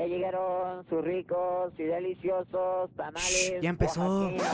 Ya 0.00 0.06
llegaron 0.06 0.86
sus 0.88 1.04
ricos 1.04 1.74
y 1.76 1.82
deliciosos 1.82 2.90
tamales. 2.96 3.52
Ya 3.60 3.68
empezó. 3.68 4.00
oaxaqueños. 4.30 4.48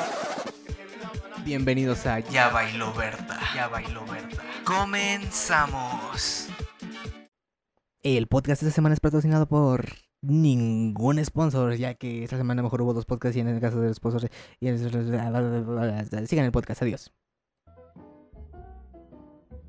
Bienvenidos 1.45 2.04
a 2.04 2.19
Ya 2.19 2.49
Bailó 2.49 2.92
Berta. 2.95 3.39
Ya 3.55 3.69
Bailó 3.69 4.05
Berta. 4.07 4.43
Comenzamos. 4.65 6.49
El 8.03 8.27
podcast 8.27 8.61
de 8.62 8.71
esta 8.71 8.75
semana 8.75 8.95
es 8.95 9.01
patrocinado 9.01 9.46
por 9.46 9.85
ningún 10.21 11.25
sponsor, 11.25 11.77
ya 11.77 11.95
que 11.95 12.25
esta 12.25 12.37
semana 12.39 12.65
mejor 12.65 12.83
hubo 12.83 12.93
dos 12.93 13.05
podcasts 13.07 13.37
y 13.37 13.41
en 13.41 13.47
el 13.47 13.61
caso 13.61 13.81
del 13.81 13.95
sponsor... 13.95 14.29
y 14.59 14.67
en- 14.67 14.79
Sigan 16.27 16.45
el 16.45 16.51
podcast, 16.51 16.83
adiós. 16.83 17.13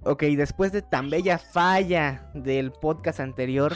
Ok, 0.01 0.23
después 0.23 0.71
de 0.71 0.81
tan 0.81 1.11
bella 1.11 1.37
falla 1.37 2.31
del 2.33 2.71
podcast 2.71 3.19
anterior, 3.19 3.73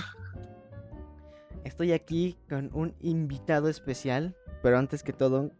estoy 1.63 1.91
aquí 1.91 2.37
con 2.49 2.69
un 2.73 2.95
invitado 2.99 3.69
especial, 3.69 4.35
pero 4.63 4.77
antes 4.77 5.03
que 5.03 5.13
todo, 5.13 5.51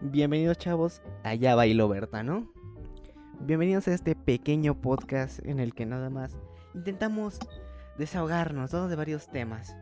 bienvenidos 0.00 0.58
chavos 0.58 1.02
a 1.24 1.34
Ya 1.34 1.54
Bailó 1.54 1.88
Berta, 1.88 2.22
¿no? 2.22 2.50
Bienvenidos 3.40 3.88
a 3.88 3.94
este 3.94 4.16
pequeño 4.16 4.80
podcast 4.80 5.44
en 5.44 5.60
el 5.60 5.74
que 5.74 5.86
nada 5.86 6.10
más 6.10 6.36
intentamos 6.74 7.38
desahogarnos 7.98 8.70
todos 8.70 8.90
de 8.90 8.96
varios 8.96 9.28
temas. 9.28 9.76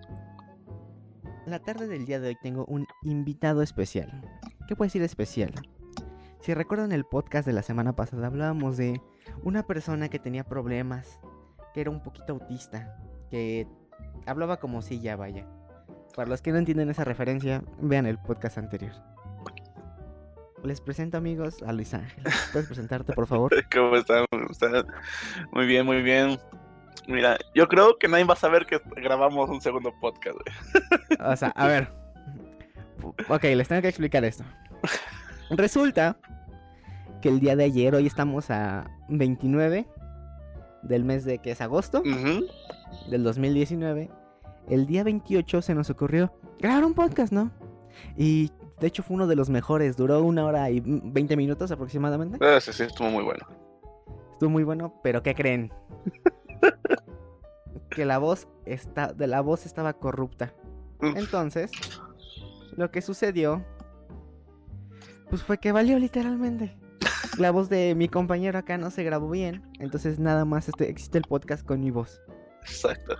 La 1.46 1.60
tarde 1.60 1.86
del 1.86 2.06
día 2.06 2.20
de 2.20 2.28
hoy 2.28 2.36
tengo 2.42 2.64
un 2.66 2.86
invitado 3.02 3.62
especial. 3.62 4.22
¿Qué 4.66 4.74
puedo 4.74 4.86
decir 4.86 5.02
especial? 5.02 5.52
Si 6.40 6.54
recuerdan 6.54 6.92
el 6.92 7.04
podcast 7.04 7.46
de 7.46 7.52
la 7.52 7.62
semana 7.62 7.94
pasada 7.94 8.26
hablábamos 8.26 8.76
de 8.76 9.00
una 9.42 9.66
persona 9.66 10.08
que 10.08 10.18
tenía 10.18 10.44
problemas, 10.44 11.20
que 11.72 11.80
era 11.80 11.90
un 11.90 12.02
poquito 12.02 12.34
autista, 12.34 12.96
que 13.30 13.66
hablaba 14.26 14.58
como 14.58 14.82
si 14.82 15.00
ya 15.00 15.16
vaya. 15.16 15.46
Para 16.14 16.28
los 16.28 16.42
que 16.42 16.52
no 16.52 16.58
entienden 16.58 16.90
esa 16.90 17.04
referencia, 17.04 17.62
vean 17.78 18.06
el 18.06 18.18
podcast 18.18 18.58
anterior. 18.58 18.92
Les 20.64 20.80
presento 20.80 21.18
amigos 21.18 21.62
a 21.62 21.72
Luis 21.72 21.94
Ángel. 21.94 22.24
¿Puedes 22.52 22.66
presentarte 22.66 23.12
por 23.12 23.26
favor? 23.26 23.52
¿Cómo 23.72 23.96
están? 23.96 24.24
¿Cómo 24.30 24.50
están? 24.50 24.86
Muy 25.52 25.66
bien, 25.66 25.86
muy 25.86 26.02
bien. 26.02 26.38
Mira, 27.06 27.38
yo 27.54 27.68
creo 27.68 27.98
que 27.98 28.08
nadie 28.08 28.24
va 28.24 28.34
a 28.34 28.38
saber 28.38 28.66
que 28.66 28.80
grabamos 28.96 29.48
un 29.48 29.60
segundo 29.60 29.92
podcast, 30.00 30.36
güey. 30.36 31.30
O 31.30 31.36
sea, 31.36 31.50
a 31.50 31.66
ver. 31.68 31.92
Ok, 33.28 33.44
les 33.44 33.68
tengo 33.68 33.82
que 33.82 33.88
explicar 33.88 34.24
esto. 34.24 34.44
Resulta 35.50 36.16
que 37.22 37.28
el 37.28 37.38
día 37.38 37.54
de 37.54 37.64
ayer, 37.64 37.94
hoy 37.94 38.06
estamos 38.06 38.50
a 38.50 38.90
29 39.08 39.86
del 40.82 41.04
mes 41.04 41.24
de 41.24 41.38
que 41.38 41.52
es 41.52 41.60
agosto 41.60 42.02
del 43.10 43.22
2019. 43.22 44.10
El 44.68 44.86
día 44.86 45.04
28 45.04 45.62
se 45.62 45.74
nos 45.74 45.90
ocurrió 45.90 46.32
grabar 46.58 46.84
un 46.84 46.94
podcast, 46.94 47.32
¿no? 47.32 47.50
Y 48.16 48.50
de 48.80 48.86
hecho 48.88 49.02
fue 49.02 49.14
uno 49.14 49.26
de 49.26 49.36
los 49.36 49.48
mejores, 49.48 49.96
duró 49.96 50.22
una 50.22 50.44
hora 50.44 50.70
y 50.70 50.80
20 50.84 51.36
minutos 51.36 51.70
aproximadamente. 51.70 52.38
Ah, 52.44 52.60
sí, 52.60 52.72
sí, 52.72 52.82
estuvo 52.82 53.10
muy 53.10 53.24
bueno. 53.24 53.46
Estuvo 54.32 54.50
muy 54.50 54.64
bueno, 54.64 55.00
pero 55.02 55.22
¿qué 55.22 55.34
creen? 55.34 55.72
que 57.90 58.04
la 58.04 58.18
voz 58.18 58.48
está, 58.66 59.12
de 59.12 59.26
la 59.26 59.40
voz 59.40 59.64
estaba 59.66 59.94
corrupta. 59.94 60.52
Entonces, 61.00 61.70
lo 62.76 62.90
que 62.90 63.00
sucedió, 63.02 63.64
pues 65.30 65.42
fue 65.42 65.58
que 65.58 65.72
valió 65.72 65.98
literalmente. 65.98 66.76
La 67.38 67.50
voz 67.50 67.68
de 67.68 67.94
mi 67.94 68.08
compañero 68.08 68.58
acá 68.58 68.78
no 68.78 68.90
se 68.90 69.02
grabó 69.04 69.28
bien, 69.30 69.62
entonces 69.78 70.18
nada 70.18 70.44
más 70.44 70.68
este, 70.68 70.88
existe 70.88 71.18
el 71.18 71.24
podcast 71.24 71.66
con 71.66 71.80
mi 71.80 71.90
voz. 71.90 72.20
Exacto. 72.62 73.16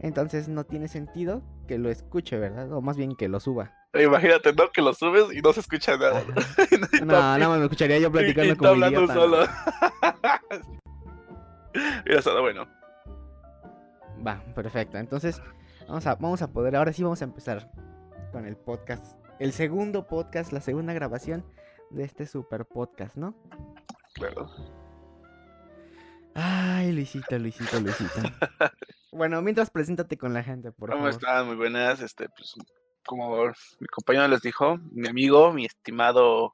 Entonces 0.00 0.48
no 0.48 0.64
tiene 0.64 0.88
sentido 0.88 1.42
que 1.66 1.78
lo 1.78 1.90
escuche, 1.90 2.38
¿verdad? 2.38 2.70
O 2.72 2.80
más 2.80 2.96
bien 2.96 3.14
que 3.16 3.28
lo 3.28 3.40
suba. 3.40 3.72
Imagínate, 3.94 4.52
¿no? 4.52 4.70
Que 4.72 4.82
lo 4.82 4.94
subes 4.94 5.32
y 5.34 5.40
no 5.42 5.52
se 5.52 5.60
escucha 5.60 5.96
nada. 5.96 6.22
No, 7.00 7.06
nada 7.06 7.48
más 7.48 7.58
me 7.58 7.64
escucharía 7.64 7.98
yo 7.98 8.06
Y- 8.06 8.10
y 8.10 8.10
platicando 8.12 8.52
está 8.52 8.58
como 8.58 8.70
hablando 8.70 9.00
idiota. 9.04 9.14
solo. 9.14 9.46
Mira, 12.04 12.18
está 12.18 12.40
bueno. 12.40 12.66
Va, 14.26 14.42
perfecto. 14.54 14.98
Entonces, 14.98 15.40
vamos 15.88 16.06
a, 16.06 16.14
vamos 16.16 16.42
a 16.42 16.48
poder, 16.52 16.76
ahora 16.76 16.92
sí 16.92 17.02
vamos 17.02 17.20
a 17.22 17.24
empezar 17.24 17.70
con 18.32 18.46
el 18.46 18.56
podcast. 18.56 19.16
El 19.38 19.52
segundo 19.52 20.06
podcast, 20.06 20.52
la 20.52 20.60
segunda 20.60 20.92
grabación 20.92 21.44
de 21.90 22.04
este 22.04 22.26
super 22.26 22.64
podcast, 22.64 23.16
¿no? 23.16 23.34
Claro. 24.14 24.50
Ay, 26.34 26.92
Luisito, 26.92 27.38
Luisito, 27.38 27.80
Luisito. 27.80 28.20
bueno, 29.12 29.42
mientras 29.42 29.70
preséntate 29.70 30.16
con 30.16 30.32
la 30.32 30.42
gente, 30.42 30.72
por 30.72 30.90
¿Cómo 30.90 31.02
favor. 31.02 31.10
están? 31.10 31.46
Muy 31.46 31.56
buenas. 31.56 32.00
Este, 32.00 32.28
pues, 32.28 32.54
como 33.04 33.46
mi 33.46 33.86
compañero 33.88 34.28
les 34.28 34.42
dijo, 34.42 34.78
mi 34.92 35.08
amigo, 35.08 35.52
mi 35.52 35.66
estimado 35.66 36.52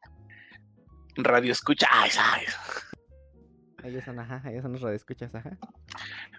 radio 1.16 1.52
escucha. 1.52 1.86
Ay, 1.92 2.10
¿sabes? 2.10 2.56
Ellos 3.84 4.04
son, 4.04 4.18
ajá, 4.18 4.42
ellos 4.50 4.62
son 4.62 4.72
los 4.72 4.82
radioescuchas, 4.82 5.34
ajá. 5.34 5.56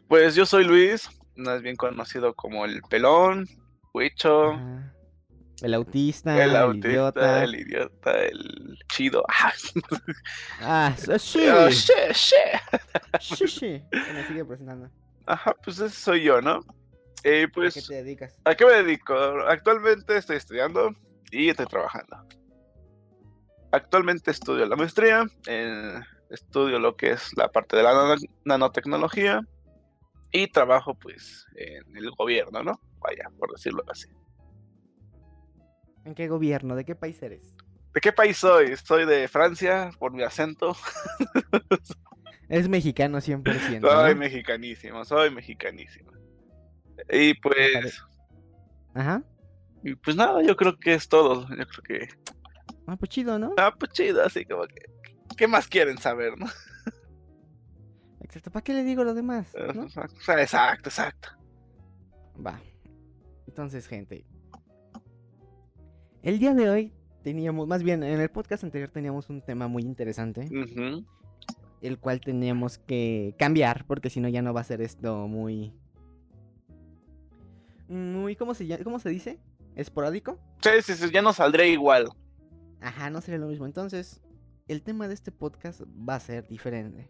Pues 0.07 0.35
yo 0.35 0.45
soy 0.45 0.65
Luis, 0.65 1.09
más 1.35 1.61
bien 1.61 1.75
conocido 1.75 2.33
como 2.33 2.65
el 2.65 2.81
pelón, 2.89 3.47
Huicho, 3.93 4.51
Ajá. 4.51 4.93
El 5.61 5.73
autista, 5.73 6.35
el 6.43 6.51
el, 6.51 6.55
autista, 6.55 6.87
idiota. 6.89 7.43
el 7.43 7.55
idiota, 7.55 8.11
el 8.25 8.77
chido. 8.89 9.23
Ah, 9.39 9.51
Ah, 10.61 10.95
sí. 11.19 11.47
oh, 11.47 11.71
sí, 11.71 11.93
sí. 12.13 12.35
sí, 13.19 13.47
sí. 13.47 13.83
Me 14.13 14.23
sigue 14.27 14.45
presentando. 14.45 14.89
Ajá, 15.25 15.55
pues 15.63 15.79
ese 15.79 15.95
soy 15.95 16.23
yo, 16.23 16.41
¿no? 16.41 16.59
Eh, 17.23 17.45
¿A 17.45 17.51
pues, 17.51 17.73
qué 17.73 17.81
te 17.81 17.93
dedicas? 18.03 18.39
¿a 18.45 18.55
qué 18.55 18.65
me 18.65 18.73
dedico? 18.83 19.15
Actualmente 19.15 20.15
estoy 20.17 20.37
estudiando 20.37 20.91
y 21.31 21.49
estoy 21.49 21.65
trabajando. 21.65 22.25
Actualmente 23.71 24.31
estudio 24.31 24.65
la 24.65 24.75
maestría, 24.77 25.25
eh, 25.47 25.99
estudio 26.29 26.79
lo 26.79 26.95
que 26.95 27.11
es 27.11 27.35
la 27.35 27.49
parte 27.49 27.75
de 27.75 27.83
la 27.83 27.93
nano- 27.93 28.21
nanotecnología 28.45 29.41
y 30.31 30.47
trabajo 30.47 30.95
pues 30.95 31.45
en 31.55 31.97
el 31.97 32.11
gobierno, 32.11 32.63
¿no? 32.63 32.79
Vaya, 32.99 33.29
por 33.37 33.51
decirlo 33.51 33.83
así. 33.91 34.07
¿En 36.07 36.15
qué 36.15 36.29
gobierno? 36.29 36.77
¿De 36.77 36.85
qué 36.85 36.95
país 36.95 37.21
eres? 37.21 37.53
¿De 37.93 37.99
qué 37.99 38.13
país 38.13 38.37
soy? 38.37 38.77
Soy 38.77 39.05
de 39.05 39.27
Francia, 39.27 39.91
por 39.99 40.13
mi 40.13 40.23
acento. 40.23 40.73
Es 42.47 42.69
mexicano 42.69 43.17
100%. 43.17 43.81
Soy 43.81 44.13
¿no? 44.13 44.15
mexicanísimo, 44.15 45.03
soy 45.03 45.31
mexicanísimo. 45.31 46.13
Y 47.11 47.33
pues, 47.33 48.01
Ajá. 48.93 49.21
y 49.83 49.95
pues 49.95 50.15
nada, 50.15 50.41
yo 50.41 50.55
creo 50.55 50.79
que 50.79 50.93
es 50.93 51.09
todo. 51.09 51.45
Yo 51.49 51.67
creo 51.67 51.83
que 51.83 52.07
Ah, 52.85 52.95
pues 52.95 53.09
chido, 53.09 53.37
¿no? 53.37 53.53
Ah, 53.57 53.75
pues 53.77 53.91
chido, 53.91 54.23
así 54.23 54.45
como 54.45 54.65
que. 54.65 54.85
¿Qué 55.35 55.45
más 55.45 55.67
quieren 55.67 55.97
saber, 55.97 56.37
no? 56.37 56.45
Exacto. 58.21 58.49
¿Para 58.49 58.63
qué 58.63 58.73
le 58.73 58.85
digo 58.85 59.03
lo 59.03 59.13
demás? 59.13 59.53
exacto, 59.53 60.87
exacto. 60.87 61.29
Va. 62.39 62.61
Entonces, 63.45 63.87
gente. 63.89 64.25
El 66.27 66.39
día 66.39 66.53
de 66.53 66.69
hoy 66.69 66.91
teníamos, 67.23 67.69
más 67.69 67.83
bien 67.83 68.03
en 68.03 68.19
el 68.19 68.27
podcast 68.29 68.65
anterior 68.65 68.89
teníamos 68.89 69.29
un 69.29 69.41
tema 69.41 69.69
muy 69.69 69.83
interesante, 69.83 70.49
el 71.79 71.99
cual 71.99 72.19
teníamos 72.19 72.79
que 72.79 73.33
cambiar, 73.39 73.85
porque 73.85 74.09
si 74.09 74.19
no 74.19 74.27
ya 74.27 74.41
no 74.41 74.53
va 74.53 74.59
a 74.59 74.65
ser 74.65 74.81
esto 74.81 75.25
muy... 75.29 75.71
Muy, 77.87 78.35
¿cómo 78.35 78.53
se? 78.53 78.83
¿cómo 78.83 78.99
se 78.99 79.07
dice? 79.07 79.39
¿Esporádico? 79.77 80.37
Sí, 80.59 80.71
sí, 80.83 80.95
sí, 80.95 81.09
ya 81.13 81.21
no 81.21 81.31
saldré 81.31 81.69
igual. 81.69 82.09
Ajá, 82.81 83.09
no 83.09 83.21
sería 83.21 83.39
lo 83.39 83.47
mismo. 83.47 83.65
Entonces, 83.65 84.19
el 84.67 84.81
tema 84.81 85.07
de 85.07 85.13
este 85.13 85.31
podcast 85.31 85.83
va 85.87 86.15
a 86.15 86.19
ser 86.19 86.45
diferente. 86.49 87.09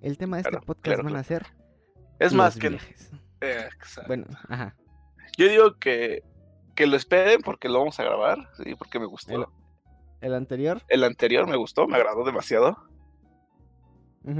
El 0.00 0.16
tema 0.16 0.36
de 0.36 0.42
este 0.42 0.50
Claro, 0.50 0.64
podcast 0.64 0.84
claro, 0.84 1.02
van 1.02 1.16
a 1.16 1.24
ser 1.24 1.44
Es 2.20 2.32
más 2.32 2.56
que. 2.56 2.68
viajes. 2.68 3.10
exacto. 3.40 4.06
Bueno, 4.06 4.26
ajá. 4.48 4.76
Yo 5.36 5.48
digo 5.48 5.76
que. 5.80 6.22
Que 6.74 6.86
lo 6.86 6.96
esperen 6.96 7.40
porque 7.42 7.68
lo 7.68 7.78
vamos 7.78 7.98
a 8.00 8.04
grabar. 8.04 8.50
Sí, 8.62 8.74
porque 8.76 8.98
me 8.98 9.06
gustó. 9.06 9.32
El- 9.34 9.46
El 10.20 10.34
anterior. 10.34 10.82
El 10.88 11.04
anterior 11.04 11.46
me 11.46 11.56
gustó, 11.56 11.86
me 11.86 11.96
agradó 11.96 12.24
demasiado. 12.24 12.76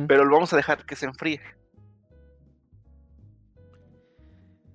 Pero 0.08 0.24
lo 0.24 0.34
vamos 0.34 0.52
a 0.52 0.56
dejar 0.56 0.86
que 0.86 0.96
se 0.96 1.04
enfríe. 1.06 1.40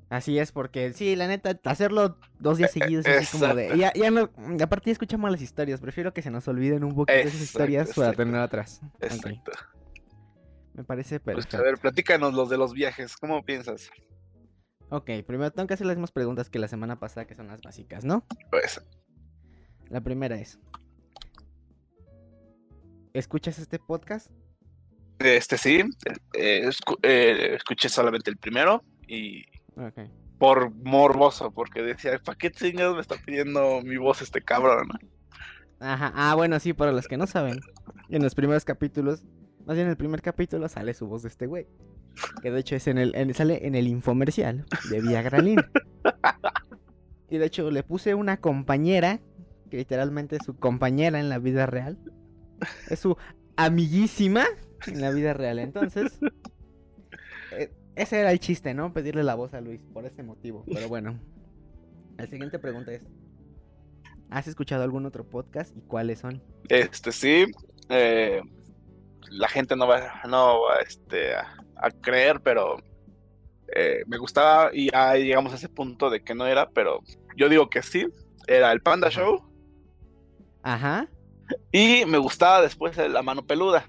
Así 0.09 0.39
es, 0.39 0.51
porque 0.51 0.91
sí, 0.93 1.15
la 1.15 1.27
neta, 1.27 1.59
hacerlo 1.65 2.17
dos 2.39 2.57
días 2.57 2.71
seguidos 2.71 3.05
es 3.05 3.27
así 3.29 3.37
como 3.39 3.53
de. 3.53 3.77
Ya, 3.77 3.93
ya 3.93 4.09
no. 4.09 4.29
Aparte, 4.63 4.87
ya 4.87 4.93
escuchamos 4.93 5.29
las 5.29 5.41
historias. 5.41 5.79
Prefiero 5.79 6.13
que 6.13 6.23
se 6.23 6.31
nos 6.31 6.47
olviden 6.47 6.83
un 6.83 6.95
poquito 6.95 7.13
esas 7.19 7.33
Exacto, 7.33 7.43
historias 7.43 7.93
para 7.95 8.13
tener 8.13 8.35
atrás. 8.41 8.81
Exacto. 8.99 9.51
me 10.73 10.83
parece 10.83 11.19
Pues, 11.19 11.35
perfecto. 11.35 11.57
a 11.57 11.61
ver, 11.61 11.77
platícanos 11.77 12.33
los 12.33 12.49
de 12.49 12.57
los 12.57 12.73
viajes. 12.73 13.17
¿Cómo 13.17 13.43
piensas? 13.43 13.91
Ok, 14.89 15.09
primero 15.27 15.51
tengo 15.51 15.67
que 15.67 15.75
hacer 15.75 15.85
las 15.87 15.95
mismas 15.97 16.11
preguntas 16.11 16.49
que 16.49 16.57
la 16.59 16.67
semana 16.67 16.99
pasada, 16.99 17.27
que 17.27 17.35
son 17.35 17.47
las 17.47 17.61
básicas, 17.61 18.03
¿no? 18.03 18.25
Pues, 18.49 18.81
La 19.89 20.01
primera 20.01 20.35
es. 20.37 20.59
¿Escuchas 23.13 23.59
este 23.59 23.79
podcast? 23.79 24.29
este 25.19 25.57
sí. 25.57 25.81
eh, 26.33 26.61
escu- 26.65 26.97
eh, 27.03 27.55
escuché 27.55 27.89
solamente 27.89 28.29
el 28.29 28.37
primero. 28.37 28.83
Y 29.07 29.43
Ok. 29.75 29.99
por 30.37 30.71
morboso, 30.71 31.51
porque 31.51 31.81
decía, 31.81 32.19
¿para 32.23 32.37
qué 32.37 32.51
chingados 32.51 32.95
me 32.95 33.01
está 33.01 33.15
pidiendo 33.17 33.81
mi 33.81 33.97
voz 33.97 34.21
este 34.21 34.41
cabrón? 34.41 34.87
Ajá, 35.79 36.11
ah, 36.15 36.35
bueno, 36.35 36.59
sí, 36.59 36.73
para 36.73 36.91
los 36.91 37.07
que 37.07 37.17
no 37.17 37.25
saben, 37.27 37.59
en 38.09 38.23
los 38.23 38.35
primeros 38.35 38.63
capítulos, 38.65 39.23
más 39.65 39.75
bien 39.75 39.87
en 39.87 39.91
el 39.91 39.97
primer 39.97 40.21
capítulo 40.21 40.67
sale 40.69 40.93
su 40.93 41.07
voz 41.07 41.23
de 41.23 41.29
este 41.29 41.47
güey. 41.47 41.67
Que 42.41 42.51
de 42.51 42.59
hecho 42.59 42.75
es 42.75 42.87
en 42.87 42.97
el, 42.97 43.15
en- 43.15 43.33
sale 43.33 43.65
en 43.65 43.75
el 43.75 43.87
infomercial 43.87 44.65
de 44.89 45.01
Viagralín. 45.01 45.59
Y 47.29 47.37
de 47.37 47.45
hecho 47.45 47.69
le 47.71 47.83
puse 47.83 48.15
una 48.15 48.37
compañera, 48.37 49.19
que 49.69 49.77
literalmente 49.77 50.37
es 50.37 50.43
su 50.45 50.55
compañera 50.57 51.19
en 51.19 51.29
la 51.29 51.37
vida 51.39 51.65
real. 51.65 51.97
Es 52.89 52.99
su 52.99 53.15
amiguísima 53.55 54.45
en 54.87 55.01
la 55.01 55.11
vida 55.11 55.33
real. 55.33 55.59
Entonces, 55.59 56.19
eh, 57.51 57.71
ese 57.95 58.19
era 58.19 58.31
el 58.31 58.39
chiste, 58.39 58.73
¿no? 58.73 58.93
Pedirle 58.93 59.23
la 59.23 59.35
voz 59.35 59.53
a 59.53 59.61
Luis 59.61 59.79
por 59.93 60.05
ese 60.05 60.23
motivo. 60.23 60.65
Pero 60.73 60.87
bueno, 60.89 61.19
la 62.17 62.25
siguiente 62.27 62.59
pregunta 62.59 62.91
es, 62.93 63.03
¿has 64.29 64.47
escuchado 64.47 64.83
algún 64.83 65.05
otro 65.05 65.23
podcast 65.23 65.75
y 65.77 65.81
cuáles 65.81 66.19
son? 66.19 66.41
Este 66.69 67.11
sí, 67.11 67.45
eh, 67.89 68.41
la 69.29 69.47
gente 69.47 69.75
no 69.75 69.87
va, 69.87 70.21
no 70.27 70.61
va 70.63 70.79
este, 70.79 71.35
a, 71.35 71.57
a 71.77 71.91
creer, 71.91 72.41
pero 72.41 72.77
eh, 73.75 74.03
me 74.07 74.17
gustaba 74.17 74.71
y 74.73 74.91
ya 74.91 75.15
llegamos 75.15 75.53
a 75.53 75.55
ese 75.55 75.69
punto 75.69 76.09
de 76.09 76.23
que 76.23 76.33
no 76.35 76.45
era, 76.47 76.69
pero 76.69 77.01
yo 77.35 77.49
digo 77.49 77.69
que 77.69 77.81
sí, 77.81 78.07
era 78.47 78.71
el 78.71 78.81
Panda 78.81 79.07
Ajá. 79.07 79.19
Show 79.19 79.43
Ajá, 80.63 81.07
y 81.71 82.05
me 82.05 82.17
gustaba 82.17 82.61
después 82.61 82.97
La 82.97 83.21
Mano 83.21 83.45
Peluda, 83.45 83.85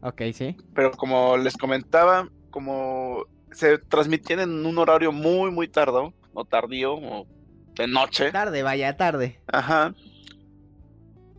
ok, 0.00 0.22
sí. 0.32 0.56
pero 0.74 0.90
como 0.92 1.36
les 1.36 1.56
comentaba, 1.56 2.28
como 2.50 3.24
se 3.52 3.78
transmitían 3.78 4.40
en 4.40 4.66
un 4.66 4.78
horario 4.78 5.12
muy, 5.12 5.50
muy 5.50 5.68
tardo, 5.68 6.12
o 6.34 6.44
tardío, 6.44 6.94
o 6.94 7.26
de 7.74 7.86
noche, 7.86 8.30
Tarde, 8.32 8.62
vaya, 8.62 8.96
tarde. 8.96 9.40
Ajá. 9.46 9.94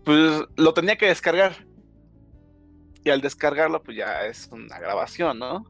Pues 0.04 0.44
lo 0.56 0.74
tenía 0.74 0.98
que 0.98 1.08
descargar. 1.08 1.56
Y 3.04 3.10
al 3.10 3.22
descargarlo, 3.22 3.84
pues 3.84 3.98
ya 3.98 4.26
es 4.26 4.50
una 4.52 4.80
grabación, 4.80 5.40
¿no? 5.40 5.66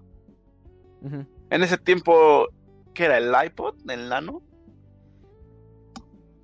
Ujú. 1.01 1.25
En 1.50 1.63
ese 1.63 1.77
tiempo, 1.77 2.47
¿qué 2.94 3.06
era? 3.06 3.18
¿El 3.18 3.33
iPod? 3.47 3.75
¿El 3.89 4.09
nano? 4.09 4.41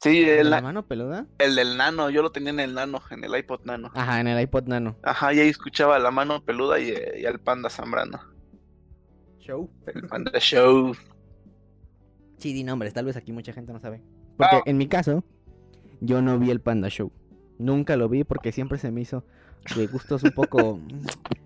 Sí, 0.02 0.22
¿De 0.24 0.40
el, 0.40 0.50
la 0.50 0.62
mano 0.62 0.86
peluda? 0.88 1.26
el 1.40 1.56
del 1.56 1.76
nano. 1.78 2.10
Yo 2.10 2.22
lo 2.22 2.32
tenía 2.32 2.52
en 2.52 2.60
el 2.62 2.74
nano, 2.74 3.02
en 3.12 3.24
el 3.24 3.36
iPod 3.38 3.66
nano. 3.66 3.92
Ajá, 3.94 4.22
en 4.22 4.28
el 4.28 4.40
iPod 4.42 4.64
Nano. 4.68 4.96
Ajá, 5.04 5.34
y 5.34 5.40
ahí 5.40 5.50
escuchaba 5.50 6.00
la 6.00 6.10
mano 6.10 6.44
peluda 6.44 6.80
y, 6.80 6.94
y 7.22 7.26
al 7.26 7.40
panda 7.40 7.70
Zambrano. 7.70 8.20
Show. 9.40 9.70
El 9.94 10.08
panda 10.08 10.40
show. 10.40 10.94
Sí, 12.38 12.54
di 12.54 12.64
nombres, 12.64 12.94
tal 12.94 13.04
vez 13.06 13.18
aquí 13.18 13.34
mucha 13.34 13.52
gente 13.52 13.74
no 13.74 13.80
sabe. 13.82 14.02
Porque 14.38 14.56
Ah. 14.56 14.62
en 14.66 14.78
mi 14.78 14.88
caso, 14.88 15.26
yo 16.00 16.22
no 16.22 16.40
vi 16.40 16.50
el 16.50 16.62
Panda 16.62 16.88
Show. 16.88 17.12
Nunca 17.58 17.98
lo 17.98 18.08
vi 18.08 18.24
porque 18.24 18.54
siempre 18.54 18.78
se 18.78 18.90
me 18.92 19.02
hizo 19.02 19.26
de 19.76 19.88
gustos 19.88 20.24
un 20.24 20.32
poco... 20.32 20.80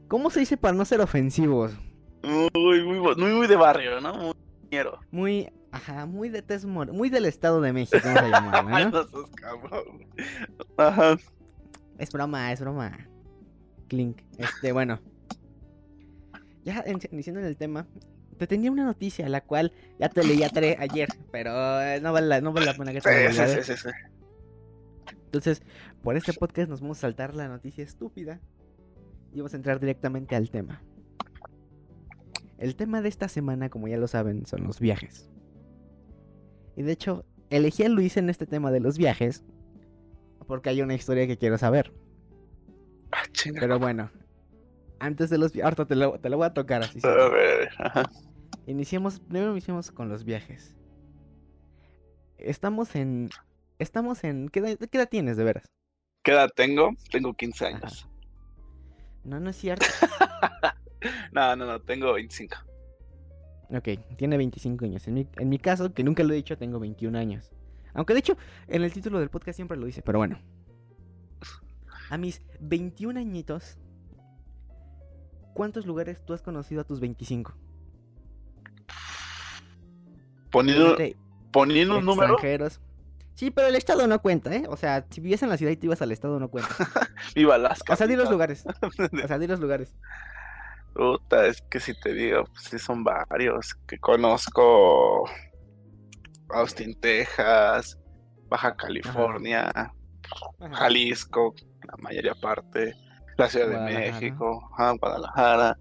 ¿Cómo 0.07 0.29
se 0.29 0.41
dice 0.41 0.57
para 0.57 0.75
no 0.75 0.85
ser 0.85 1.01
ofensivos? 1.01 1.73
Muy, 2.23 2.83
muy, 2.83 2.99
bo- 2.99 3.15
muy, 3.15 3.31
muy 3.33 3.47
de 3.47 3.55
barrio, 3.55 3.99
¿no? 4.01 4.13
Muy 4.13 4.33
ñero. 4.71 4.99
Muy... 5.11 5.49
Ajá, 5.71 6.05
muy 6.05 6.29
de 6.29 6.43
mor- 6.67 6.93
muy 6.93 7.09
del 7.09 7.25
Estado 7.25 7.59
de 7.59 7.73
México, 7.73 7.99
vamos 8.03 8.21
a 8.23 8.27
llamarlo, 8.29 8.69
Ay, 8.75 8.85
¿no? 8.85 8.91
no 8.91 9.07
seas 9.07 9.29
cabrón. 9.35 10.05
Ajá. 10.77 11.17
Es 11.97 12.11
broma, 12.11 12.51
es 12.51 12.59
broma. 12.59 12.95
Clink. 13.87 14.19
Este, 14.37 14.71
bueno. 14.71 14.99
Ya 16.63 16.83
iniciando 17.11 17.41
en 17.41 17.47
el 17.47 17.57
tema, 17.57 17.87
te 18.37 18.45
tenía 18.47 18.71
una 18.71 18.85
noticia, 18.85 19.27
la 19.29 19.41
cual 19.41 19.73
ya 19.99 20.09
te 20.09 20.23
leí 20.23 20.43
ayer, 20.43 21.09
pero 21.31 21.81
eh, 21.81 21.99
no 22.01 22.13
vale, 22.13 22.27
la, 22.27 22.39
no 22.41 22.53
vale 22.53 22.67
la 22.67 22.73
pena 22.75 22.93
que 22.93 23.01
te 23.01 23.31
Sí, 23.31 23.41
¿eh? 23.41 23.47
sí, 23.63 23.73
sí, 23.73 23.77
sí. 23.81 23.89
Entonces, 25.25 25.63
por 26.03 26.17
este 26.17 26.33
podcast 26.33 26.69
nos 26.69 26.81
vamos 26.81 26.97
a 26.97 27.01
saltar 27.01 27.33
la 27.33 27.47
noticia 27.47 27.83
estúpida 27.83 28.41
y 29.31 29.37
vamos 29.37 29.53
a 29.53 29.57
entrar 29.57 29.79
directamente 29.79 30.35
al 30.35 30.49
tema. 30.49 30.83
El 32.57 32.75
tema 32.75 33.01
de 33.01 33.09
esta 33.09 33.29
semana, 33.29 33.69
como 33.69 33.87
ya 33.87 33.97
lo 33.97 34.07
saben, 34.07 34.45
son 34.45 34.65
los 34.65 34.79
viajes. 34.79 35.31
Y 36.75 36.83
de 36.83 36.91
hecho, 36.91 37.25
elegí 37.49 37.83
a 37.83 37.89
Luis 37.89 38.17
en 38.17 38.29
este 38.29 38.45
tema 38.45 38.71
de 38.71 38.81
los 38.81 38.97
viajes 38.97 39.43
porque 40.45 40.69
hay 40.69 40.81
una 40.81 40.93
historia 40.93 41.25
que 41.25 41.37
quiero 41.37 41.57
saber. 41.57 41.93
Ah. 43.11 43.23
Pero 43.59 43.79
bueno, 43.79 44.11
antes 44.99 45.29
de 45.29 45.37
los 45.37 45.53
viajes, 45.53 45.65
ahorita 45.65 45.85
te 45.85 45.95
lo, 45.95 46.19
te 46.19 46.29
lo 46.29 46.37
voy 46.37 46.47
a 46.47 46.53
tocar 46.53 46.83
así. 46.83 46.99
A 47.03 47.29
ver, 47.29 47.69
ajá. 47.77 48.09
Iniciemos, 48.67 49.21
primero 49.21 49.51
iniciemos 49.51 49.89
con 49.91 50.09
los 50.09 50.25
viajes. 50.25 50.75
Estamos 52.37 52.95
en, 52.95 53.29
estamos 53.79 54.23
en, 54.25 54.49
¿qué 54.49 54.59
edad, 54.59 54.77
qué 54.77 54.97
edad 54.97 55.09
tienes 55.09 55.37
de 55.37 55.43
veras? 55.45 55.65
¿Qué 56.23 56.31
edad 56.31 56.49
tengo? 56.55 56.91
Tengo 57.11 57.33
15 57.33 57.65
años. 57.65 58.07
No, 59.23 59.39
no 59.39 59.49
es 59.49 59.57
cierto. 59.57 59.85
No, 61.33 61.53
no, 61.57 61.65
no, 61.65 61.81
tengo 61.81 62.13
25. 62.13 62.55
Ok, 63.71 63.89
tiene 64.15 64.37
25 64.37 64.85
años. 64.85 65.05
En 65.05 65.15
mi, 65.15 65.27
en 65.35 65.49
mi 65.49 65.59
caso, 65.59 65.93
que 65.93 66.01
nunca 66.01 66.23
lo 66.23 66.31
he 66.31 66.37
dicho, 66.37 66.57
tengo 66.57 66.79
21 66.79 67.17
años. 67.17 67.51
Aunque 67.93 68.13
de 68.13 68.19
hecho, 68.19 68.37
en 68.69 68.83
el 68.83 68.93
título 68.93 69.19
del 69.19 69.29
podcast 69.29 69.57
siempre 69.57 69.75
lo 69.75 69.85
dice, 69.85 70.01
pero 70.01 70.19
bueno. 70.19 70.39
A 72.09 72.17
mis 72.17 72.41
21 72.61 73.19
añitos, 73.19 73.77
¿cuántos 75.53 75.85
lugares 75.85 76.23
tú 76.23 76.33
has 76.33 76.41
conocido 76.41 76.79
a 76.79 76.83
tus 76.85 77.01
25? 77.01 77.53
Poniendo, 80.51 80.95
poniendo 81.51 81.97
un 81.97 82.05
número, 82.05 82.35
extranjeros. 82.35 82.79
Sí, 83.35 83.49
pero 83.49 83.67
el 83.67 83.75
estado 83.75 84.05
no 84.07 84.21
cuenta, 84.21 84.53
¿eh? 84.53 84.65
O 84.69 84.77
sea, 84.77 85.05
si 85.09 85.19
vivías 85.19 85.41
en 85.43 85.49
la 85.49 85.57
ciudad 85.57 85.71
y 85.71 85.77
te 85.77 85.87
ibas 85.87 86.01
al 86.01 86.11
estado, 86.11 86.39
no 86.39 86.49
cuenta. 86.49 86.69
viva 87.35 87.55
Alaska. 87.55 87.93
O 87.93 87.95
sea, 87.95 88.07
di 88.07 88.15
los 88.15 88.29
lugares. 88.29 88.65
O 89.23 89.27
sea, 89.27 89.39
di 89.39 89.47
los 89.47 89.59
lugares. 89.59 89.95
Puta, 90.93 91.47
es 91.47 91.61
que 91.63 91.79
si 91.79 91.99
te 91.99 92.13
digo, 92.13 92.43
pues 92.45 92.65
sí 92.65 92.77
son 92.77 93.03
varios. 93.03 93.73
Que 93.87 93.97
conozco 93.97 95.27
Austin, 96.49 96.99
Texas, 96.99 97.97
Baja 98.47 98.75
California, 98.75 99.71
Ajá. 99.73 99.93
Jalisco, 100.73 101.55
la 101.87 101.97
mayoría 101.97 102.35
parte, 102.35 102.93
la 103.37 103.49
Ciudad 103.49 103.67
de. 103.67 103.93
México, 103.93 104.69
ajá, 104.73 104.91
Guadalajara, 104.91 105.79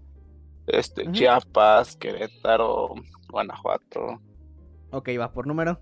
este. 0.65 1.11
Chiapas, 1.11 1.95
Querétaro, 1.97 2.95
Guanajuato. 3.29 4.19
Ok, 4.89 5.09
va 5.19 5.31
por 5.31 5.45
número. 5.45 5.79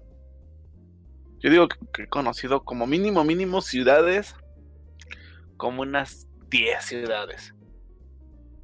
Yo 1.41 1.50
digo 1.50 1.67
que, 1.67 2.03
he 2.03 2.07
conocido 2.07 2.63
como 2.63 2.86
mínimo, 2.88 3.24
mínimo 3.24 3.62
ciudades, 3.62 4.36
como 5.57 5.81
unas 5.81 6.27
10 6.50 6.83
ciudades. 6.83 7.55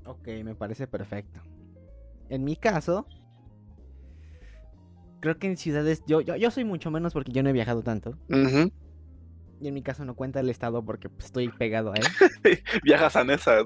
Ok, 0.06 0.28
me 0.44 0.56
parece 0.56 0.88
perfecto. 0.88 1.42
En 2.30 2.44
mi 2.44 2.56
caso, 2.56 3.08
creo 5.20 5.40
que 5.40 5.48
en 5.48 5.58
ciudades, 5.58 6.04
yo, 6.08 6.22
yo, 6.22 6.36
yo 6.36 6.52
soy 6.52 6.66
mucho 6.66 6.92
menos 6.92 7.14
porque 7.14 7.32
yo 7.32 7.44
no 7.44 7.50
he 7.50 7.54
viajado 7.54 7.82
tanto. 7.82 8.18
Y 9.60 9.68
en 9.68 9.74
mi 9.74 9.82
caso 9.82 10.06
no 10.06 10.16
cuenta 10.16 10.40
el 10.40 10.50
estado 10.50 10.86
porque 10.86 11.10
pues, 11.10 11.26
estoy 11.26 11.50
pegado 11.50 11.92
a 11.92 11.96
él. 11.96 12.06
Viajas 12.84 13.16
a 13.16 13.24
Nesa. 13.24 13.64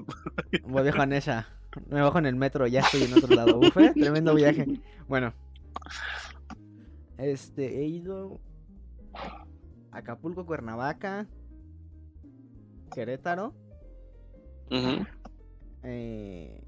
Voy 0.62 0.82
viajo 0.82 1.02
en 1.02 1.12
esa. 1.12 1.48
Me 1.88 2.00
bajo 2.00 2.18
en 2.18 2.26
el 2.26 2.36
metro, 2.36 2.66
ya 2.66 2.80
estoy 2.80 3.02
en 3.02 3.14
otro 3.14 3.34
lado. 3.34 3.58
Uf, 3.58 3.76
eh, 3.76 3.92
tremendo 3.94 4.34
viaje. 4.34 4.66
Bueno. 5.06 5.34
Este, 7.18 7.80
he 7.80 7.84
ido 7.84 8.40
a 8.48 8.51
Acapulco, 9.90 10.46
Cuernavaca, 10.46 11.26
Querétaro. 12.94 13.54
Eh, 15.82 16.62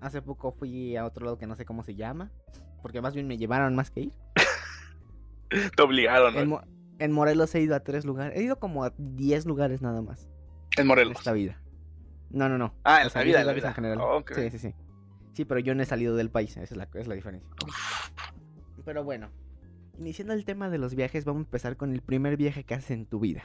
hace 0.00 0.20
poco 0.22 0.52
fui 0.52 0.96
a 0.96 1.04
otro 1.06 1.24
lado 1.24 1.38
que 1.38 1.46
no 1.46 1.56
sé 1.56 1.64
cómo 1.64 1.82
se 1.84 1.94
llama. 1.94 2.30
Porque 2.82 3.00
más 3.00 3.14
bien 3.14 3.26
me 3.26 3.38
llevaron 3.38 3.74
más 3.74 3.90
que 3.90 4.00
ir. 4.02 4.12
Te 5.76 5.82
obligaron, 5.82 6.34
¿no? 6.34 6.40
En, 6.40 6.48
Mo- 6.48 6.62
en 6.98 7.12
Morelos 7.12 7.54
he 7.54 7.60
ido 7.60 7.74
a 7.74 7.80
tres 7.80 8.04
lugares. 8.04 8.38
He 8.38 8.42
ido 8.42 8.58
como 8.58 8.84
a 8.84 8.92
10 8.98 9.46
lugares 9.46 9.80
nada 9.82 10.02
más. 10.02 10.28
En 10.76 10.82
En 10.82 10.86
Morelos. 10.86 11.16
esta 11.18 11.32
vida. 11.32 11.60
No, 12.30 12.48
no, 12.48 12.58
no. 12.58 12.74
Ah, 12.84 13.00
en 13.00 13.06
O 13.06 13.10
sea, 13.10 13.20
la 13.22 13.24
10 13.24 13.34
vida, 13.34 13.40
en 13.40 13.46
la 13.46 13.52
vida. 13.54 13.68
en 13.68 13.74
general. 13.74 13.98
Ok. 14.00 14.32
Sí, 14.34 14.50
sí, 14.50 14.58
sí. 14.58 14.74
Sí, 15.32 15.44
pero 15.44 15.60
yo 15.60 15.74
no 15.74 15.82
he 15.82 15.86
salido 15.86 16.16
del 16.16 16.30
país. 16.30 16.50
Esa 16.56 16.62
es 16.62 16.76
la, 16.76 16.84
esa 16.84 16.98
es 17.00 17.06
la 17.08 17.14
diferencia. 17.14 17.48
Pero 18.84 19.04
bueno. 19.04 19.30
Iniciando 19.98 20.34
el 20.34 20.44
tema 20.44 20.68
de 20.70 20.78
los 20.78 20.94
viajes, 20.94 21.24
vamos 21.24 21.40
a 21.40 21.44
empezar 21.44 21.76
con 21.76 21.92
el 21.92 22.02
primer 22.02 22.36
viaje 22.36 22.64
que 22.64 22.74
haces 22.74 22.90
en 22.92 23.06
tu 23.06 23.20
vida. 23.20 23.42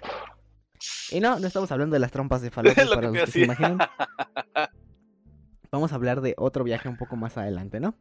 Y 1.11 1.19
no, 1.19 1.39
no 1.39 1.47
estamos 1.47 1.71
hablando 1.71 1.93
de 1.93 1.99
las 1.99 2.11
trompas 2.11 2.41
de 2.41 2.49
falopio 2.51 2.89
para 2.89 3.09
los 3.09 3.25
que 3.25 3.31
se 3.31 3.41
imaginan. 3.41 3.77
Vamos 5.71 5.93
a 5.93 5.95
hablar 5.95 6.19
de 6.19 6.33
otro 6.37 6.65
viaje 6.65 6.89
un 6.89 6.97
poco 6.97 7.15
más 7.15 7.37
adelante, 7.37 7.79
¿no? 7.79 7.95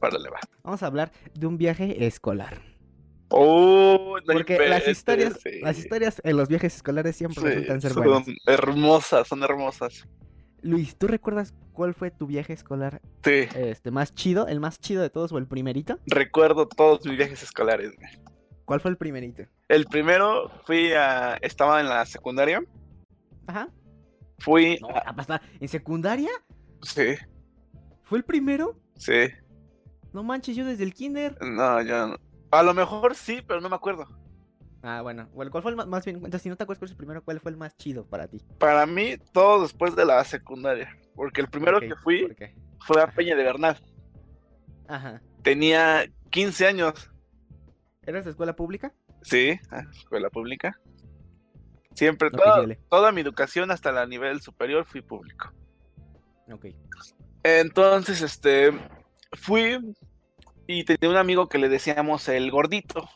Órale, 0.00 0.28
va. 0.28 0.38
Vamos 0.62 0.82
a 0.82 0.86
hablar 0.86 1.10
de 1.32 1.46
un 1.46 1.56
viaje 1.56 2.04
escolar. 2.06 2.60
Oh, 3.30 4.18
no 4.26 4.32
Porque 4.34 4.58
las 4.68 4.86
historias, 4.86 5.38
sí. 5.42 5.60
las 5.62 5.78
historias 5.78 6.20
en 6.24 6.36
los 6.36 6.48
viajes 6.48 6.76
escolares 6.76 7.16
siempre 7.16 7.40
Sí, 7.42 7.48
resultan 7.48 7.80
ser 7.80 7.92
son 7.92 8.04
buenas. 8.04 8.26
hermosas, 8.46 9.26
son 9.28 9.42
hermosas. 9.42 10.06
Luis, 10.62 10.96
¿tú 10.96 11.06
recuerdas 11.06 11.54
cuál 11.72 11.94
fue 11.94 12.10
tu 12.10 12.26
viaje 12.26 12.52
escolar 12.52 13.00
Sí, 13.22 13.46
este 13.54 13.90
más 13.90 14.14
chido? 14.14 14.48
¿El 14.48 14.60
más 14.60 14.80
chido 14.80 15.02
de 15.02 15.10
todos 15.10 15.32
o 15.32 15.38
el 15.38 15.46
primerito? 15.46 15.98
recuerdo 16.06 16.66
todos 16.66 17.04
mis 17.06 17.16
viajes 17.16 17.42
escolares. 17.42 17.92
¿Cuál 18.64 18.80
fue 18.80 18.90
el 18.90 18.96
primerito? 18.96 19.44
El 19.68 19.86
primero 19.86 20.50
fui 20.66 20.92
a. 20.92 21.34
Estaba 21.40 21.80
en 21.80 21.88
la 21.88 22.04
secundaria. 22.06 22.62
Ajá. 23.46 23.68
Fui. 24.40 24.78
No, 24.80 24.88
a- 24.90 25.40
¿En 25.60 25.68
secundaria? 25.68 26.30
Sí, 26.82 27.14
¿Fue 28.04 28.18
el 28.18 28.24
primero? 28.24 28.78
sí. 28.96 29.28
No 30.12 30.22
manches, 30.22 30.56
yo 30.56 30.64
desde 30.64 30.84
el 30.84 30.94
kinder. 30.94 31.36
No, 31.42 31.82
yo 31.82 32.06
no. 32.08 32.16
A 32.50 32.62
lo 32.62 32.72
mejor 32.72 33.14
sí, 33.14 33.42
pero 33.46 33.60
no 33.60 33.68
me 33.68 33.76
acuerdo. 33.76 34.06
Ah, 34.82 35.00
bueno. 35.02 35.28
Bueno, 35.32 35.50
¿Cuál 35.50 35.62
fue 35.62 35.70
el 35.72 35.76
más, 35.76 35.86
más 35.86 36.04
bien? 36.04 36.16
Entonces, 36.16 36.42
si 36.42 36.48
no 36.48 36.56
te 36.56 36.62
acuerdas 36.62 36.78
cuál 36.78 36.86
es 36.88 36.92
el 36.92 36.96
primero, 36.96 37.24
¿cuál 37.24 37.40
fue 37.40 37.50
el 37.50 37.56
más 37.56 37.76
chido 37.76 38.04
para 38.06 38.28
ti? 38.28 38.40
Para 38.58 38.86
mí, 38.86 39.16
todo 39.32 39.62
después 39.62 39.96
de 39.96 40.04
la 40.04 40.22
secundaria. 40.24 40.96
Porque 41.14 41.40
el 41.40 41.48
primero 41.48 41.80
que 41.80 41.96
fui 41.96 42.34
fue 42.80 43.00
a 43.00 43.04
Ajá. 43.04 43.12
Peña 43.14 43.34
de 43.34 43.42
Bernal. 43.42 43.76
Ajá. 44.86 45.20
Tenía 45.42 46.04
15 46.30 46.66
años. 46.66 47.10
¿Eras 48.02 48.24
de 48.24 48.30
escuela 48.30 48.54
pública? 48.54 48.94
Sí, 49.22 49.58
a 49.70 49.80
escuela 49.80 50.30
pública. 50.30 50.78
Siempre, 51.94 52.30
toda, 52.30 52.64
toda 52.88 53.10
mi 53.10 53.20
educación 53.20 53.72
hasta 53.72 53.90
la 53.90 54.06
nivel 54.06 54.40
superior 54.40 54.84
fui 54.84 55.02
público. 55.02 55.52
Ok. 56.52 56.66
Entonces, 57.42 58.22
este, 58.22 58.70
fui 59.32 59.94
y 60.68 60.84
tenía 60.84 61.10
un 61.10 61.16
amigo 61.16 61.48
que 61.48 61.58
le 61.58 61.68
decíamos 61.68 62.28
el 62.28 62.50
gordito. 62.52 63.08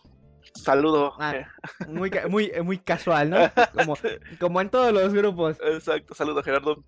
Saludo. 0.54 1.14
Ah. 1.18 1.36
eh, 1.36 1.46
Muy, 1.88 2.10
muy, 2.28 2.50
eh, 2.54 2.62
muy 2.62 2.78
casual, 2.78 3.30
¿no? 3.30 3.36
Como, 3.74 3.96
como 4.38 4.60
en 4.60 4.70
todos 4.70 4.92
los 4.92 5.12
grupos. 5.12 5.58
Exacto, 5.64 6.14
saludo 6.14 6.42
Gerardo. 6.42 6.84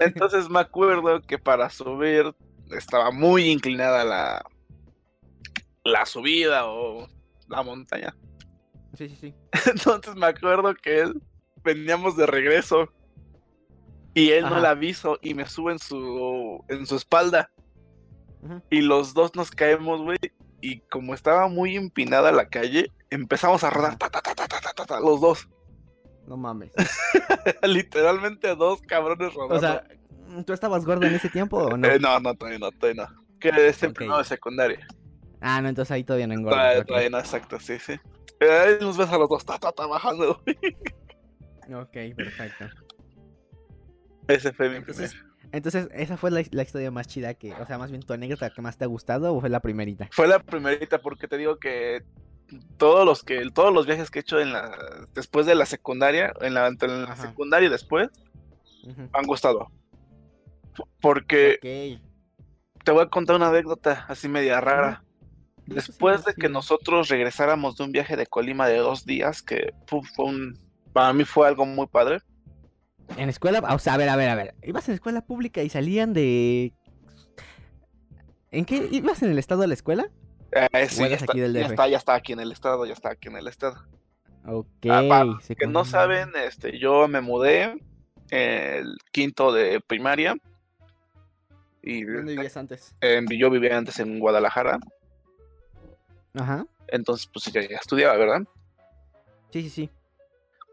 Entonces 0.00 0.48
me 0.48 0.60
acuerdo 0.60 1.20
que 1.22 1.38
para 1.38 1.70
subir 1.70 2.34
estaba 2.70 3.10
muy 3.10 3.44
inclinada 3.44 4.04
la, 4.04 4.44
la 5.84 6.06
subida 6.06 6.66
o 6.66 7.06
la 7.48 7.62
montaña. 7.62 8.16
Sí, 8.96 9.08
sí, 9.08 9.16
sí. 9.20 9.34
Entonces 9.70 10.14
me 10.16 10.26
acuerdo 10.26 10.74
que 10.74 11.00
él 11.00 11.22
veníamos 11.62 12.16
de 12.16 12.26
regreso 12.26 12.88
y 14.14 14.30
él 14.30 14.44
no 14.44 14.58
la 14.60 14.70
aviso 14.70 15.18
y 15.22 15.34
me 15.34 15.46
sube 15.46 15.72
en 15.72 15.78
su 15.78 16.64
en 16.68 16.86
su 16.86 16.96
espalda 16.96 17.50
y 18.70 18.82
los 18.82 19.14
dos 19.14 19.34
nos 19.34 19.50
caemos, 19.50 20.02
güey, 20.02 20.18
y 20.64 20.80
como 20.90 21.12
estaba 21.12 21.46
muy 21.48 21.76
empinada 21.76 22.32
la 22.32 22.48
calle, 22.48 22.90
empezamos 23.10 23.62
a 23.64 23.70
rodar 23.70 23.98
ta, 23.98 24.08
ta, 24.08 24.22
ta, 24.22 24.98
los 25.00 25.20
dos. 25.20 25.46
No 26.26 26.38
mames. 26.38 26.72
Literalmente 27.62 28.56
dos 28.56 28.80
cabrones 28.80 29.34
rodando. 29.34 29.56
O 29.56 29.60
sea, 29.60 29.84
¿tú 30.46 30.54
estabas 30.54 30.86
gordo 30.86 31.06
en 31.06 31.14
ese 31.14 31.28
tiempo 31.28 31.58
o 31.58 31.76
no? 31.76 31.86
Eh, 31.86 31.98
no, 32.00 32.18
no, 32.18 32.34
todavía 32.34 32.58
no, 32.58 32.70
todavía 32.72 33.04
no. 33.04 33.24
Que 33.38 33.50
es 33.68 33.82
en 33.82 33.90
okay. 33.90 34.08
de 34.08 34.24
secundaria. 34.24 34.86
Ah, 35.42 35.60
no, 35.60 35.68
entonces 35.68 35.92
ahí 35.92 36.02
todavía 36.02 36.28
no 36.28 36.32
engordas. 36.32 36.86
Todavía, 36.86 37.10
no, 37.10 37.18
exacto, 37.18 37.60
sí, 37.60 37.78
sí. 37.78 38.00
Eh, 38.40 38.50
ahí 38.50 38.76
nos 38.80 38.96
ves 38.96 39.10
a 39.10 39.18
los 39.18 39.28
dos, 39.28 39.44
ta, 39.44 39.58
ta, 39.58 39.70
ta, 39.70 39.86
bajando. 39.86 40.42
ok, 41.74 41.96
perfecto. 42.16 42.64
Ese 44.28 44.50
fue 44.54 44.70
mi 44.70 44.76
entonces 44.76 45.14
entonces, 45.56 45.88
¿esa 45.92 46.16
fue 46.16 46.30
la, 46.30 46.42
la 46.50 46.62
historia 46.62 46.90
más 46.90 47.06
chida 47.06 47.34
que, 47.34 47.52
o 47.54 47.66
sea, 47.66 47.78
más 47.78 47.90
bien 47.90 48.02
tu 48.02 48.12
anécdota 48.12 48.50
que 48.50 48.62
más 48.62 48.76
te 48.76 48.84
ha 48.84 48.88
gustado 48.88 49.34
o 49.34 49.40
fue 49.40 49.48
la 49.48 49.60
primerita? 49.60 50.08
Fue 50.10 50.26
la 50.26 50.38
primerita 50.38 51.00
porque 51.00 51.28
te 51.28 51.38
digo 51.38 51.58
que 51.58 52.02
todos 52.76 53.06
los 53.06 53.22
que 53.22 53.50
todos 53.50 53.72
los 53.72 53.86
viajes 53.86 54.10
que 54.10 54.18
he 54.18 54.22
hecho 54.22 54.40
en 54.40 54.52
la 54.52 54.76
después 55.14 55.46
de 55.46 55.54
la 55.54 55.66
secundaria, 55.66 56.32
en 56.40 56.54
la, 56.54 56.66
entre 56.66 56.88
la 56.88 57.04
Ajá. 57.04 57.28
secundaria 57.28 57.68
y 57.68 57.70
después, 57.70 58.08
han 59.12 59.26
gustado. 59.26 59.68
Porque 61.00 61.58
te 62.82 62.90
voy 62.92 63.02
a 63.02 63.08
contar 63.08 63.36
una 63.36 63.48
anécdota 63.48 64.04
así 64.08 64.28
media 64.28 64.60
rara. 64.60 65.02
Después 65.66 66.24
de 66.26 66.34
que 66.34 66.48
nos 66.48 66.70
nosotros 66.70 67.08
regresáramos 67.08 67.76
de 67.76 67.84
un 67.84 67.92
viaje 67.92 68.16
de 68.16 68.26
Colima 68.26 68.68
de 68.68 68.76
dos 68.78 69.06
días, 69.06 69.42
que 69.42 69.72
puf, 69.86 70.06
fue 70.14 70.26
un, 70.26 70.58
para 70.92 71.12
mí 71.14 71.24
fue 71.24 71.48
algo 71.48 71.64
muy 71.64 71.86
padre. 71.86 72.20
En 73.16 73.28
escuela, 73.28 73.60
o 73.74 73.78
sea, 73.78 73.94
a 73.94 73.96
ver, 73.96 74.08
a 74.08 74.16
ver, 74.16 74.30
a 74.30 74.34
ver. 74.34 74.54
Ibas 74.62 74.88
en 74.88 74.94
escuela 74.94 75.20
pública 75.20 75.62
y 75.62 75.68
salían 75.68 76.12
de. 76.12 76.72
¿En 78.50 78.64
qué? 78.64 78.88
¿Ibas 78.90 79.22
en 79.22 79.30
el 79.30 79.38
estado 79.38 79.62
de 79.62 79.68
la 79.68 79.74
escuela? 79.74 80.10
Eh, 80.52 80.88
sí, 80.88 81.02
¿O 81.02 81.06
ya 81.06 81.16
está, 81.16 81.32
aquí 81.32 81.40
del 81.40 81.52
ya 81.52 81.66
está, 81.66 81.88
ya 81.88 81.96
está 81.96 82.14
aquí 82.14 82.32
en 82.32 82.40
el 82.40 82.52
estado, 82.52 82.86
ya 82.86 82.92
está 82.92 83.10
aquí 83.10 83.28
en 83.28 83.36
el 83.36 83.48
estado. 83.48 83.84
Ok. 84.46 84.86
Ah, 84.88 85.02
para 85.08 85.56
que 85.56 85.66
no 85.66 85.84
saben, 85.84 86.30
este, 86.36 86.78
yo 86.78 87.08
me 87.08 87.20
mudé 87.20 87.82
el 88.30 88.96
quinto 89.10 89.52
de 89.52 89.80
primaria 89.80 90.36
y 91.82 92.04
¿Dónde 92.04 92.32
vivías 92.32 92.56
antes? 92.56 92.94
yo 93.30 93.50
vivía 93.50 93.76
antes 93.76 93.98
en 93.98 94.18
Guadalajara, 94.18 94.78
Ajá. 96.34 96.66
entonces 96.88 97.28
pues 97.32 97.46
ya, 97.52 97.60
ya 97.60 97.76
estudiaba, 97.76 98.16
¿verdad? 98.16 98.42
Sí, 99.50 99.62
sí, 99.62 99.70
sí. 99.70 99.90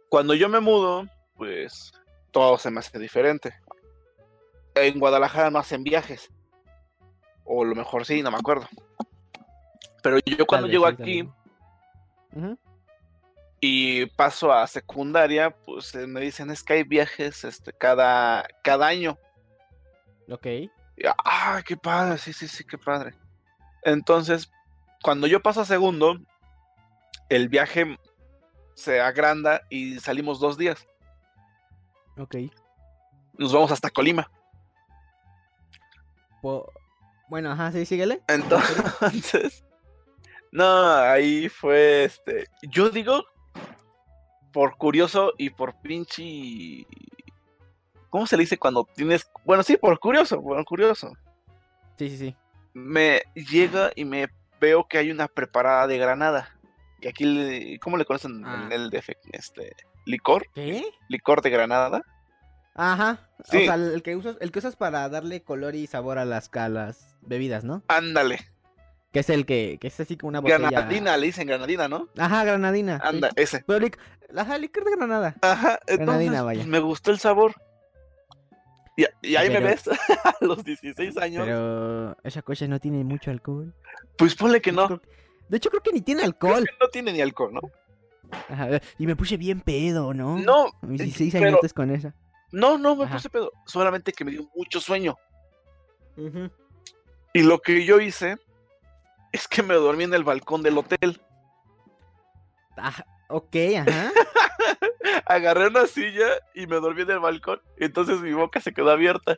Cuando 0.09 0.33
yo 0.33 0.47
me 0.47 0.59
mudo, 0.59 1.05
pues 1.35 1.91
todo 2.31 2.57
se 2.57 2.71
me 2.71 2.79
hace 2.79 2.97
diferente. 2.99 3.53
En 4.75 4.99
Guadalajara 4.99 5.51
no 5.51 5.59
hacen 5.59 5.83
viajes, 5.83 6.29
o 7.43 7.63
lo 7.65 7.75
mejor 7.75 8.05
sí, 8.05 8.21
no 8.23 8.31
me 8.31 8.37
acuerdo. 8.37 8.67
Pero 10.01 10.17
yo 10.25 10.45
cuando 10.45 10.67
vez 10.67 10.73
llego 10.73 10.87
aquí 10.87 11.29
y 13.59 14.07
paso 14.07 14.51
a 14.51 14.65
secundaria, 14.65 15.51
pues 15.51 15.93
eh, 15.93 16.07
me 16.07 16.21
dicen 16.21 16.49
es 16.49 16.63
que 16.63 16.73
hay 16.73 16.83
viajes 16.83 17.43
este, 17.43 17.71
cada, 17.71 18.47
cada 18.63 18.87
año. 18.87 19.19
Ok. 20.29 20.47
Y, 20.47 20.71
ah, 21.05 21.61
qué 21.65 21.77
padre, 21.77 22.17
sí, 22.17 22.33
sí, 22.33 22.47
sí, 22.47 22.63
qué 22.63 22.77
padre. 22.77 23.13
Entonces, 23.83 24.51
cuando 25.03 25.27
yo 25.27 25.41
paso 25.41 25.61
a 25.61 25.65
segundo, 25.65 26.19
el 27.29 27.49
viaje 27.49 27.97
se 28.73 28.99
agranda 28.99 29.61
y 29.69 29.99
salimos 29.99 30.39
dos 30.39 30.57
días. 30.57 30.87
Ok. 32.17 32.35
Nos 33.37 33.53
vamos 33.53 33.71
hasta 33.71 33.89
Colima. 33.89 34.29
Po- 36.41 36.71
Bueno, 37.29 37.51
ajá, 37.51 37.71
sí, 37.71 37.85
síguele. 37.85 38.21
Entonces, 38.27 39.63
no, 40.51 40.65
ahí 40.93 41.47
fue 41.49 42.03
este. 42.05 42.47
Yo 42.63 42.89
digo, 42.89 43.23
por 44.51 44.75
curioso 44.77 45.33
y 45.37 45.49
por 45.49 45.75
pinche. 45.81 46.85
¿Cómo 48.09 48.27
se 48.27 48.35
le 48.35 48.43
dice 48.43 48.57
cuando 48.57 48.83
tienes.? 48.95 49.29
Bueno, 49.45 49.63
sí, 49.63 49.77
por 49.77 49.97
curioso, 49.99 50.41
por 50.41 50.63
curioso. 50.65 51.13
Sí, 51.97 52.09
sí, 52.09 52.17
sí. 52.17 52.35
me 52.73 53.21
llega 53.35 53.91
y 53.95 54.03
me 54.05 54.27
veo 54.59 54.87
que 54.87 54.97
hay 54.97 55.11
una 55.11 55.27
preparada 55.27 55.87
de 55.87 55.97
granada. 55.97 56.49
Y 56.99 57.07
aquí, 57.07 57.23
le- 57.25 57.79
¿cómo 57.79 57.95
le 57.97 58.05
conocen 58.05 58.43
Ah. 58.45 58.63
en 58.65 58.71
el 58.71 58.89
DF? 58.89 59.09
Este, 59.31 59.73
licor, 60.05 60.45
¿Qué? 60.53 60.83
licor 61.09 61.41
de 61.41 61.49
granada. 61.49 62.03
Ajá. 62.75 63.27
Sí. 63.43 63.57
O 63.57 63.61
sea, 63.65 63.75
el 63.75 64.01
que 64.03 64.15
usas, 64.15 64.37
el 64.39 64.51
que 64.51 64.59
usas 64.59 64.75
para 64.75 65.07
darle 65.09 65.41
color 65.43 65.75
y 65.75 65.87
sabor 65.87 66.17
a 66.17 66.25
las, 66.25 66.49
a 66.55 66.69
las 66.69 67.15
bebidas, 67.21 67.63
¿no? 67.63 67.83
Ándale, 67.87 68.39
Que 69.11 69.19
es 69.19 69.29
el 69.29 69.45
que, 69.45 69.77
que 69.81 69.87
es 69.87 69.99
así 69.99 70.15
como 70.17 70.29
una 70.29 70.39
botella. 70.39 70.69
granadina, 70.69 71.17
le 71.17 71.25
dicen 71.27 71.47
granadina, 71.47 71.87
¿no? 71.87 72.07
Ajá, 72.17 72.43
granadina. 72.45 72.97
sí. 73.01 73.07
Anda, 73.07 73.29
ese. 73.35 73.63
Pero 73.67 73.79
lic- 73.85 73.97
Ajá, 74.35 74.57
licor 74.57 74.85
de 74.85 74.91
granada. 74.95 75.35
Ajá, 75.41 75.73
entonces 75.81 75.97
Granadina, 76.05 76.43
vaya. 76.43 76.65
me 76.65 76.79
gustó 76.79 77.11
el 77.11 77.19
sabor. 77.19 77.53
Y, 78.95 79.05
y 79.21 79.35
ahí 79.35 79.49
me 79.49 79.59
ves 79.59 79.87
a 80.23 80.35
los 80.41 80.63
16 80.63 81.17
años. 81.17 81.45
Pero 81.45 82.15
esa 82.23 82.41
cosa 82.41 82.67
no 82.67 82.79
tiene 82.79 83.03
mucho 83.03 83.31
alcohol. 83.31 83.73
Pues 84.17 84.35
ponle 84.35 84.61
que 84.61 84.71
no. 84.71 85.01
De 85.49 85.57
hecho, 85.57 85.69
creo 85.69 85.81
que 85.83 85.91
ni 85.91 85.99
tiene 86.01 86.21
Creo 86.21 86.27
alcohol. 86.29 86.65
que 86.65 86.75
no 86.79 86.87
tiene 86.89 87.11
ni 87.13 87.21
alcohol, 87.21 87.53
¿no? 87.53 87.61
Ajá, 88.49 88.81
y 88.97 89.07
me 89.07 89.15
puse 89.15 89.37
bien 89.37 89.61
pedo, 89.61 90.13
¿no? 90.13 90.37
No, 90.39 90.67
A 90.81 90.85
mis 90.85 91.01
16 91.01 91.33
pero- 91.33 91.47
añotes 91.47 91.73
con 91.73 91.91
esa. 91.91 92.13
no, 92.51 92.77
no 92.77 92.95
me 92.95 93.05
Ajá. 93.05 93.15
puse 93.15 93.29
pedo. 93.29 93.51
Solamente 93.65 94.11
que 94.13 94.25
me 94.25 94.31
dio 94.31 94.49
mucho 94.55 94.79
sueño. 94.81 95.15
Y 97.33 97.41
lo 97.43 97.59
que 97.59 97.85
yo 97.85 97.99
hice 97.99 98.37
es 99.31 99.47
que 99.47 99.63
me 99.63 99.73
dormí 99.75 100.03
en 100.03 100.13
el 100.13 100.23
balcón 100.23 100.61
del 100.61 100.77
hotel. 100.77 101.21
Ah, 102.77 103.03
ok, 103.29 103.55
ajá. 103.79 104.11
Agarré 105.25 105.67
una 105.67 105.87
silla 105.87 106.27
y 106.53 106.67
me 106.67 106.75
dormí 106.77 107.01
en 107.03 107.11
el 107.11 107.19
balcón. 107.19 107.61
Entonces 107.77 108.19
mi 108.21 108.33
boca 108.33 108.59
se 108.59 108.73
quedó 108.73 108.91
abierta. 108.91 109.37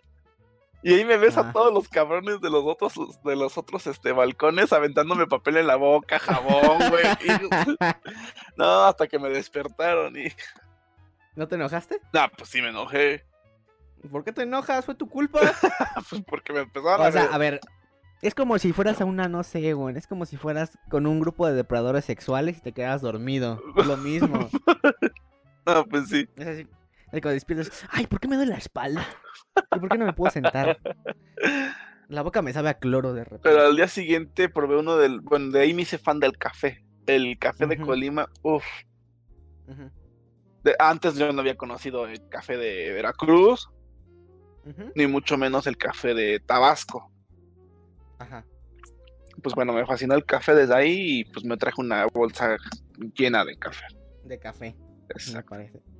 Y 0.83 0.93
ahí 0.93 1.05
me 1.05 1.17
ves 1.17 1.37
Ah. 1.37 1.41
a 1.49 1.53
todos 1.53 1.73
los 1.73 1.87
cabrones 1.87 2.41
de 2.41 2.49
los 2.49 2.63
otros, 2.65 2.93
de 3.23 3.35
los 3.35 3.57
otros 3.57 3.87
este, 3.87 4.11
balcones 4.11 4.73
aventándome 4.73 5.27
papel 5.27 5.57
en 5.57 5.67
la 5.67 5.75
boca, 5.77 6.19
jabón, 6.19 6.77
güey. 6.89 7.03
no, 8.57 8.83
hasta 8.85 9.07
que 9.07 9.17
me 9.19 9.29
despertaron 9.29 10.17
y. 10.17 10.25
¿No 11.35 11.47
te 11.47 11.55
enojaste? 11.55 11.99
No, 12.11 12.21
pues 12.37 12.49
sí 12.49 12.61
me 12.61 12.69
enojé. 12.69 13.25
¿Por 14.11 14.23
qué 14.23 14.33
te 14.33 14.43
enojas? 14.43 14.85
Fue 14.85 14.95
tu 14.95 15.07
culpa. 15.09 15.39
Pues 16.09 16.21
porque 16.27 16.51
me 16.53 16.59
empezaron 16.59 17.07
O 17.07 17.11
sea, 17.11 17.23
a. 17.23 17.35
a 17.35 17.37
ver, 17.37 17.61
es 18.21 18.35
como 18.35 18.59
si 18.59 18.73
fueras 18.73 18.99
a 18.99 19.05
una, 19.05 19.27
no 19.29 19.43
sé, 19.43 19.73
güey. 19.73 19.95
Es 19.97 20.05
como 20.07 20.25
si 20.25 20.35
fueras 20.37 20.77
con 20.89 21.07
un 21.07 21.19
grupo 21.21 21.47
de 21.47 21.53
depredadores 21.53 22.03
sexuales 22.05 22.57
y 22.57 22.61
te 22.61 22.71
quedas 22.73 23.01
dormido. 23.01 23.61
Es 23.77 23.85
lo 23.85 23.95
mismo. 23.97 24.49
No, 25.65 25.85
pues 25.85 26.09
sí. 26.09 26.27
Es 26.35 26.47
así. 26.47 26.67
Y 27.13 27.21
cuando 27.21 27.33
despiertas, 27.33 27.85
ay, 27.91 28.07
¿por 28.07 28.19
qué 28.19 28.27
me 28.27 28.35
duele 28.35 28.51
la 28.51 28.57
espalda? 28.57 29.05
¿Y 29.75 29.79
por 29.79 29.87
qué 29.89 29.99
no 29.99 30.05
me 30.05 30.13
puedo 30.13 30.31
sentar? 30.31 30.79
La 32.07 32.23
boca 32.23 32.41
me 32.41 32.51
sabe 32.53 32.69
a 32.69 32.79
cloro 32.79 33.13
de 33.13 33.23
repente. 33.23 33.43
Pero 33.43 33.67
al 33.67 33.75
día 33.75 33.87
siguiente 33.87 34.49
probé 34.49 34.77
uno 34.77 34.97
del. 34.97 35.21
Bueno, 35.21 35.51
de 35.51 35.61
ahí 35.61 35.73
me 35.73 35.83
hice 35.83 35.99
fan 35.99 36.19
del 36.19 36.37
café. 36.37 36.83
El 37.05 37.37
café 37.37 37.67
de. 37.67 37.77
Colima, 37.77 38.27
uff. 38.41 38.65
Ujú, 39.67 39.91
Antes 40.79 41.15
yo 41.15 41.31
no 41.31 41.41
había 41.41 41.55
conocido 41.55 42.07
el 42.07 42.27
café 42.29 42.57
de 42.57 42.91
Veracruz, 42.93 43.69
ni 44.95 45.07
mucho 45.07 45.37
menos 45.37 45.67
el 45.67 45.77
café 45.77 46.13
de 46.13 46.39
Tabasco. 46.39 47.11
Ajá. 48.17 48.45
Pues 49.41 49.53
bueno, 49.55 49.73
me 49.73 49.85
fascinó 49.85 50.15
el 50.15 50.25
café 50.25 50.55
desde 50.55 50.75
ahí 50.75 51.19
y 51.19 51.25
pues 51.25 51.45
me 51.45 51.57
traje 51.57 51.79
una 51.79 52.05
bolsa 52.07 52.57
llena 53.13 53.45
de 53.45 53.57
café. 53.57 53.85
De 54.23 54.39
café, 54.39 54.75
me 54.79 55.05
Exacto. 55.09 55.49
parece. 55.49 55.92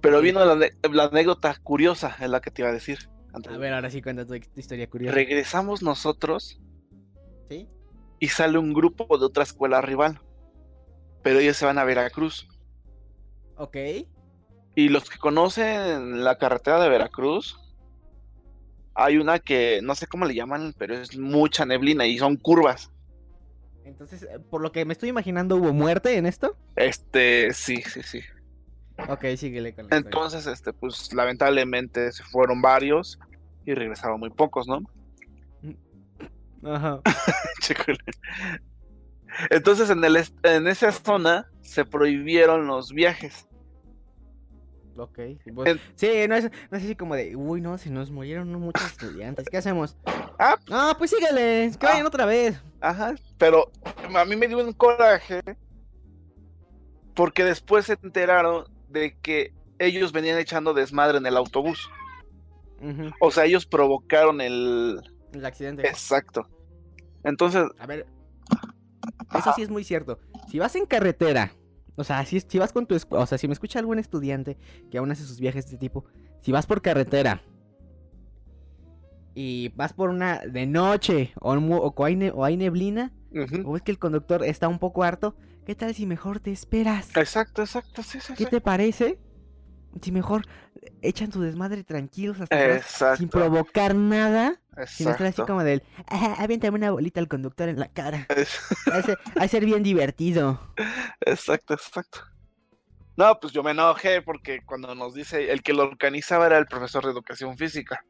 Pero 0.00 0.20
vino 0.20 0.44
la, 0.44 0.70
anécdota 1.04 1.56
curiosa, 1.62 2.16
es 2.20 2.28
la 2.28 2.40
que 2.40 2.50
te 2.50 2.62
iba 2.62 2.68
a 2.68 2.72
decir. 2.74 2.98
antes 3.32 3.52
A 3.52 3.58
ver, 3.58 3.72
ahora 3.72 3.90
sí 3.90 4.02
cuenta 4.02 4.26
tu 4.26 4.38
tu 4.38 4.60
historia 4.60 4.88
curiosa. 4.88 5.14
Regresamos 5.14 5.82
nosotros 5.82 6.60
¿Sí? 7.48 7.68
y 8.20 8.28
sale 8.28 8.58
un 8.58 8.74
grupo 8.74 9.18
de 9.18 9.24
otra 9.24 9.42
escuela 9.42 9.80
rival. 9.80 10.20
Pero 11.22 11.38
ellos 11.38 11.56
se 11.56 11.64
van 11.64 11.78
a 11.78 11.84
Veracruz. 11.84 12.46
Ok. 13.56 13.76
Y 14.74 14.88
los 14.88 15.08
que 15.08 15.18
conocen 15.18 16.22
la 16.24 16.36
carretera 16.36 16.82
de 16.82 16.88
Veracruz, 16.88 17.58
hay 18.94 19.16
una 19.16 19.38
que 19.38 19.80
no 19.82 19.94
sé 19.94 20.06
cómo 20.06 20.26
le 20.26 20.34
llaman, 20.34 20.74
pero 20.76 20.94
es 20.94 21.16
mucha 21.16 21.64
neblina 21.64 22.06
y 22.06 22.18
son 22.18 22.36
curvas. 22.36 22.90
Entonces, 23.84 24.22
eh, 24.22 24.38
por 24.50 24.62
lo 24.62 24.72
que 24.72 24.84
me 24.84 24.92
estoy 24.92 25.10
imaginando, 25.10 25.56
¿hubo 25.56 25.72
muerte 25.72 26.16
en 26.16 26.26
esto? 26.26 26.56
Este, 26.76 27.52
sí, 27.52 27.82
sí, 27.82 28.02
sí. 28.02 28.20
Ok, 29.08 29.24
síguele 29.36 29.74
con 29.74 29.84
la 29.88 29.96
historia. 29.96 29.98
Entonces, 29.98 30.46
este, 30.46 30.72
pues 30.72 31.12
lamentablemente 31.12 32.12
se 32.12 32.22
fueron 32.24 32.62
varios 32.62 33.18
y 33.66 33.74
regresaron 33.74 34.20
muy 34.20 34.30
pocos, 34.30 34.66
¿no? 34.68 34.82
Ajá. 36.64 37.00
Chícole. 37.60 37.98
Entonces, 39.50 39.90
en, 39.90 40.04
el, 40.04 40.16
en 40.44 40.68
esa 40.68 40.92
zona 40.92 41.50
se 41.60 41.84
prohibieron 41.84 42.66
los 42.66 42.92
viajes. 42.92 43.48
Ok. 44.96 45.18
pues, 45.54 45.68
En- 45.70 45.80
sí, 45.96 46.08
no 46.28 46.36
es, 46.36 46.44
no 46.70 46.78
es 46.78 46.84
así 46.84 46.94
como 46.94 47.16
de, 47.16 47.34
uy, 47.34 47.60
no, 47.60 47.76
se 47.78 47.90
nos 47.90 48.10
murieron 48.12 48.48
muchos 48.54 48.86
estudiantes. 48.86 49.48
¿Qué 49.48 49.56
hacemos? 49.56 49.96
Ah. 50.38 50.56
No, 50.68 50.94
pues 50.96 51.10
síguele, 51.10 51.70
que 51.78 51.84
vayan 51.86 52.04
Ah. 52.04 52.08
otra 52.08 52.26
vez. 52.26 52.62
Ajá, 52.80 53.14
pero 53.38 53.70
a 54.14 54.24
mí 54.24 54.36
me 54.36 54.46
dio 54.46 54.58
un 54.64 54.72
coraje 54.72 55.42
porque 57.14 57.44
después 57.44 57.86
se 57.86 57.94
enteraron 58.02 58.66
de 58.88 59.16
que 59.20 59.52
ellos 59.78 60.12
venían 60.12 60.38
echando 60.38 60.74
desmadre 60.74 61.18
en 61.18 61.26
el 61.26 61.36
autobús. 61.36 61.90
O 63.20 63.30
sea, 63.30 63.44
ellos 63.44 63.66
provocaron 63.66 64.40
el... 64.40 65.00
El 65.32 65.44
accidente. 65.44 65.86
Exacto. 65.88 66.48
Entonces, 67.24 67.64
A 67.78 67.86
ver, 67.86 68.06
eso 69.34 69.52
sí 69.56 69.62
es 69.62 69.70
muy 69.70 69.84
cierto. 69.84 70.18
Si 70.48 70.58
vas 70.58 70.76
en 70.76 70.86
carretera, 70.86 71.52
o 71.96 72.04
sea, 72.04 72.24
si, 72.26 72.40
si 72.40 72.58
vas 72.58 72.72
con 72.72 72.86
tu 72.86 72.96
o 73.10 73.26
sea, 73.26 73.38
si 73.38 73.48
me 73.48 73.54
escucha 73.54 73.78
algún 73.78 73.98
estudiante 73.98 74.58
que 74.90 74.98
aún 74.98 75.10
hace 75.10 75.24
sus 75.24 75.40
viajes 75.40 75.64
de 75.64 75.74
este 75.74 75.78
tipo, 75.78 76.04
si 76.40 76.52
vas 76.52 76.66
por 76.66 76.82
carretera 76.82 77.42
y 79.34 79.70
vas 79.70 79.92
por 79.92 80.10
una 80.10 80.40
de 80.40 80.66
noche 80.66 81.32
o, 81.40 81.54
o 81.54 81.94
o 81.96 82.44
hay 82.44 82.56
neblina, 82.56 83.12
o 83.64 83.72
ves 83.72 83.82
que 83.82 83.90
el 83.90 83.98
conductor 83.98 84.44
está 84.44 84.68
un 84.68 84.78
poco 84.78 85.02
harto, 85.02 85.36
¿qué 85.66 85.74
tal 85.74 85.94
si 85.94 86.06
mejor 86.06 86.40
te 86.40 86.50
esperas? 86.52 87.16
exacto, 87.16 87.62
exacto, 87.62 88.02
sí, 88.02 88.20
sí, 88.20 88.34
¿Qué 88.36 88.44
sí. 88.44 88.50
te 88.50 88.60
parece? 88.60 89.18
Si 90.02 90.10
mejor 90.10 90.46
echan 91.02 91.30
tu 91.30 91.40
desmadre 91.40 91.84
tranquilos 91.84 92.40
hasta 92.40 92.56
atrás, 92.56 92.82
Exacto. 92.82 93.16
sin 93.18 93.28
provocar 93.28 93.94
nada, 93.94 94.60
sin 94.86 95.08
estar 95.08 95.26
así 95.28 95.42
como 95.42 95.62
del, 95.62 95.82
ah, 96.08 96.34
aviéntame 96.38 96.76
una 96.78 96.90
bolita 96.90 97.20
al 97.20 97.28
conductor 97.28 97.68
en 97.68 97.78
la 97.78 97.88
cara. 97.88 98.26
Ha 99.36 99.42
de 99.42 99.48
ser- 99.48 99.64
bien 99.64 99.82
divertido. 99.82 100.60
Exacto, 101.20 101.74
exacto. 101.74 102.20
No, 103.16 103.38
pues 103.40 103.52
yo 103.52 103.62
me 103.62 103.70
enojé 103.70 104.20
porque 104.22 104.62
cuando 104.66 104.94
nos 104.94 105.14
dice, 105.14 105.52
el 105.52 105.62
que 105.62 105.72
lo 105.72 105.84
organizaba 105.84 106.46
era 106.46 106.58
el 106.58 106.66
profesor 106.66 107.04
de 107.04 107.12
educación 107.12 107.56
física. 107.56 108.04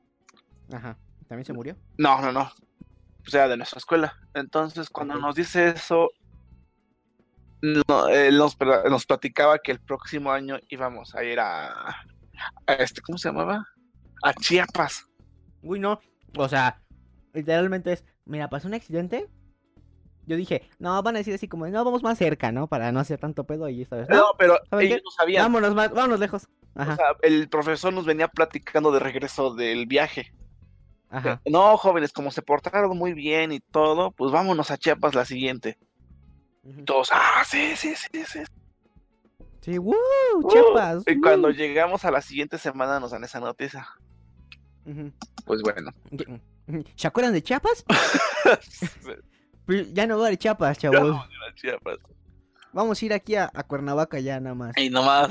Ajá. 0.73 0.97
¿También 1.29 1.45
se 1.45 1.53
murió? 1.53 1.77
No, 1.99 2.21
no, 2.23 2.33
no. 2.33 2.51
O 3.27 3.31
sea, 3.31 3.47
de 3.49 3.57
nuestra 3.59 3.79
escuela. 3.79 4.15
Entonces, 4.33 4.89
cuando 4.89 5.19
nos 5.19 5.35
dice 5.35 5.69
eso, 5.69 6.11
no, 7.89 8.09
él 8.09 8.37
nos, 8.37 8.57
pla- 8.57 8.83
nos 8.89 9.07
platicaba 9.07 9.59
que 9.59 9.73
el 9.73 9.81
próximo 9.81 10.31
año 10.33 10.59
íbamos 10.69 11.15
a 11.15 11.25
ir 11.25 11.41
a, 11.41 11.67
a 12.67 12.73
este, 12.79 13.01
¿cómo 13.01 13.19
se 13.19 13.29
llamaba? 13.29 13.67
A 14.23 14.35
Chiapas. 14.35 15.07
Uy, 15.63 15.81
no. 15.81 16.01
O 16.37 16.49
sea, 16.49 16.81
literalmente 17.33 17.93
es, 17.93 18.05
mira, 18.25 18.49
pasó 18.49 18.69
un 18.69 18.75
accidente. 18.75 19.29
Yo 20.27 20.37
dije, 20.37 20.69
no, 20.79 21.03
van 21.03 21.17
a 21.17 21.19
decir 21.19 21.35
así 21.35 21.49
como, 21.49 21.67
no, 21.69 21.85
vamos 21.85 22.03
más 22.03 22.17
cerca, 22.19 22.51
¿no? 22.51 22.67
Para 22.67 22.93
no 22.93 23.01
hacer 23.01 23.19
tanto 23.19 23.45
pedo 23.45 23.69
y 23.69 23.83
esta 23.83 23.97
vez. 23.97 24.09
No, 24.09 24.17
No, 24.17 24.25
pero 24.39 24.59
¿saben 24.71 24.87
ellos 24.87 25.01
no 25.05 25.11
sabían. 25.11 25.43
vámonos 25.45 25.75
más, 25.75 25.91
vámonos 25.91 26.19
lejos. 26.19 26.49
O 26.75 26.81
Ajá, 26.81 26.97
sea, 26.97 27.07
el 27.23 27.49
profesor 27.49 27.93
nos 27.93 28.07
venía 28.07 28.29
platicando 28.29 28.91
de 28.91 29.01
regreso 29.01 29.55
del 29.55 29.87
viaje. 29.87 30.33
ajá. 31.11 31.41
No, 31.47 31.77
jóvenes, 31.77 32.13
como 32.13 32.31
se 32.31 32.41
portaron 32.43 32.97
muy 32.97 33.13
bien 33.13 33.53
y 33.53 33.61
todo, 33.61 34.13
pues 34.13 34.33
vámonos 34.33 34.71
a 34.71 34.79
Chiapas 34.79 35.15
la 35.15 35.25
siguiente. 35.27 35.79
Ujú. 36.65 36.85
Todos, 36.85 37.11
ah, 37.13 37.43
sí, 37.47 37.75
sí, 37.77 37.95
sí, 37.95 38.25
sí. 38.27 38.41
Sí, 39.61 39.79
¡woo! 39.79 39.95
Uh, 40.37 40.49
Chiapas. 40.51 41.05
y 41.07 41.21
cuando 41.21 41.49
llegamos 41.51 42.05
a 42.05 42.11
la 42.11 42.21
siguiente 42.21 42.59
semana 42.59 43.01
nos 43.01 43.13
dan 43.13 43.25
esa 43.25 43.41
noticia. 43.41 43.87
Pues 45.47 45.63
bueno. 45.63 45.91
¿Se 46.97 47.07
acuerdan 47.07 47.33
de 47.33 47.43
Chiapas? 47.43 47.85
Pues 49.67 49.95
ya 49.95 50.07
no 50.07 50.19
va 50.19 50.29
de 50.29 50.37
Chiapas, 50.37 50.77
Ya 50.77 50.91
chavos. 50.91 51.11
vamos 51.13 51.27
a 51.27 51.33
ir 51.33 51.43
a 51.51 51.55
Chiapas. 51.55 51.97
Vamos 52.75 53.01
a 53.01 53.05
ir 53.07 53.13
aquí 53.15 53.35
a, 53.37 53.51
a 53.55 53.63
Cuernavaca 53.63 54.21
ya 54.21 54.39
nada 54.39 54.55
más. 54.55 54.77
Y 54.77 54.91
nomás, 54.91 55.31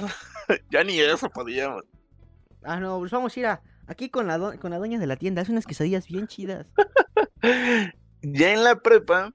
ya 0.71 0.83
ni 0.83 0.99
eso 0.99 1.29
podíamos. 1.29 1.83
Ah, 2.63 2.79
no, 2.79 2.97
pues 2.97 3.11
vamos 3.11 3.35
a 3.37 3.39
ir 3.39 3.45
a, 3.45 3.61
aquí 3.85 4.09
con 4.09 4.25
la, 4.25 4.39
do- 4.39 4.57
con 4.59 4.71
la 4.71 4.79
dueña 4.79 4.97
de 4.97 5.05
la 5.05 5.17
tienda. 5.17 5.43
Hace 5.43 5.51
unas 5.51 5.67
quesadillas 5.67 6.07
bien 6.07 6.25
chidas. 6.27 6.65
Ya 8.23 8.53
en 8.53 8.63
la 8.63 8.75
prepa 8.79 9.31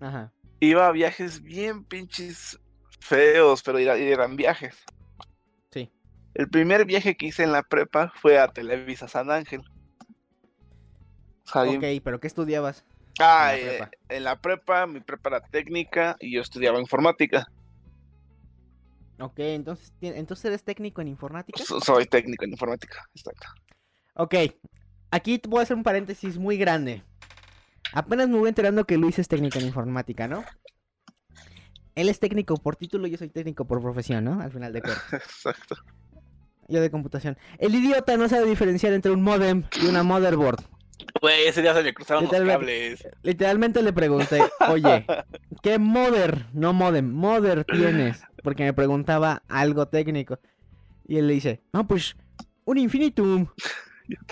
Ajá. 0.00 0.32
Iba 0.60 0.86
a 0.86 0.92
viajes 0.92 1.42
bien 1.42 1.84
pinches 1.84 2.58
feos, 3.00 3.62
pero 3.62 3.78
era- 3.78 3.96
eran 3.96 4.36
viajes. 4.36 4.76
Sí. 5.70 5.92
El 6.34 6.48
primer 6.48 6.84
viaje 6.84 7.16
que 7.16 7.26
hice 7.26 7.42
en 7.44 7.52
la 7.52 7.62
prepa 7.62 8.12
fue 8.20 8.38
a 8.38 8.48
Televisa 8.48 9.08
San 9.08 9.30
Ángel. 9.30 9.62
O 11.44 11.48
sea, 11.48 11.62
Ok, 11.62 11.84
pero 12.02 12.18
¿qué 12.20 12.26
estudiabas? 12.26 12.84
Ah, 13.18 13.54
en 13.54 13.66
la 13.66 13.72
eh, 13.72 13.76
prepa. 13.78 13.90
en 14.08 14.24
la 14.24 14.40
prepa, 14.40 14.86
mi 14.86 15.00
prepa 15.00 15.28
era 15.30 15.40
técnica 15.40 16.16
y 16.20 16.34
yo 16.34 16.40
estudiaba 16.42 16.80
informática. 16.80 17.46
Ok, 19.18 19.38
entonces, 19.38 19.94
entonces 20.02 20.44
eres 20.46 20.64
técnico 20.64 21.00
en 21.00 21.08
informática. 21.08 21.62
So- 21.64 21.80
soy 21.80 22.04
técnico 22.06 22.44
en 22.44 22.50
informática, 22.50 23.08
exacto. 23.14 23.46
Ok, 24.14 24.34
aquí 25.10 25.38
te 25.38 25.48
voy 25.48 25.60
a 25.60 25.62
hacer 25.62 25.76
un 25.76 25.82
paréntesis 25.82 26.36
muy 26.36 26.58
grande. 26.58 27.02
Apenas 27.92 28.28
me 28.28 28.38
voy 28.38 28.48
enterando 28.48 28.84
que 28.84 28.96
Luis 28.96 29.18
es 29.18 29.28
técnico 29.28 29.58
en 29.58 29.66
informática, 29.66 30.28
¿no? 30.28 30.44
Él 31.94 32.08
es 32.08 32.20
técnico 32.20 32.56
por 32.56 32.76
título, 32.76 33.06
yo 33.06 33.16
soy 33.16 33.30
técnico 33.30 33.66
por 33.66 33.80
profesión, 33.80 34.24
¿no? 34.24 34.40
Al 34.40 34.52
final 34.52 34.72
de 34.72 34.82
cuentas. 34.82 35.04
Exacto. 35.12 35.76
Yo 36.68 36.80
de 36.80 36.90
computación. 36.90 37.38
El 37.58 37.74
idiota 37.74 38.16
no 38.16 38.28
sabe 38.28 38.44
diferenciar 38.46 38.92
entre 38.92 39.12
un 39.12 39.22
modem 39.22 39.64
y 39.80 39.86
una 39.86 40.02
motherboard. 40.02 40.62
Güey, 41.20 41.46
ese 41.46 41.62
día 41.62 41.74
se 41.74 41.82
me 41.82 41.94
cruzaron 41.94 42.24
los 42.24 42.32
Literalmente. 42.32 42.96
cables. 42.98 43.08
Literalmente 43.22 43.82
le 43.82 43.92
pregunté, 43.92 44.42
oye, 44.68 45.06
¿qué 45.62 45.78
mother, 45.78 46.46
no 46.52 46.72
modem, 46.72 47.10
mother 47.12 47.64
tienes? 47.64 48.22
Porque 48.42 48.64
me 48.64 48.72
preguntaba 48.72 49.42
algo 49.48 49.86
técnico. 49.88 50.38
Y 51.06 51.18
él 51.18 51.28
le 51.28 51.34
dice, 51.34 51.62
no, 51.72 51.86
pues, 51.86 52.16
un 52.64 52.78
infinitum. 52.78 53.46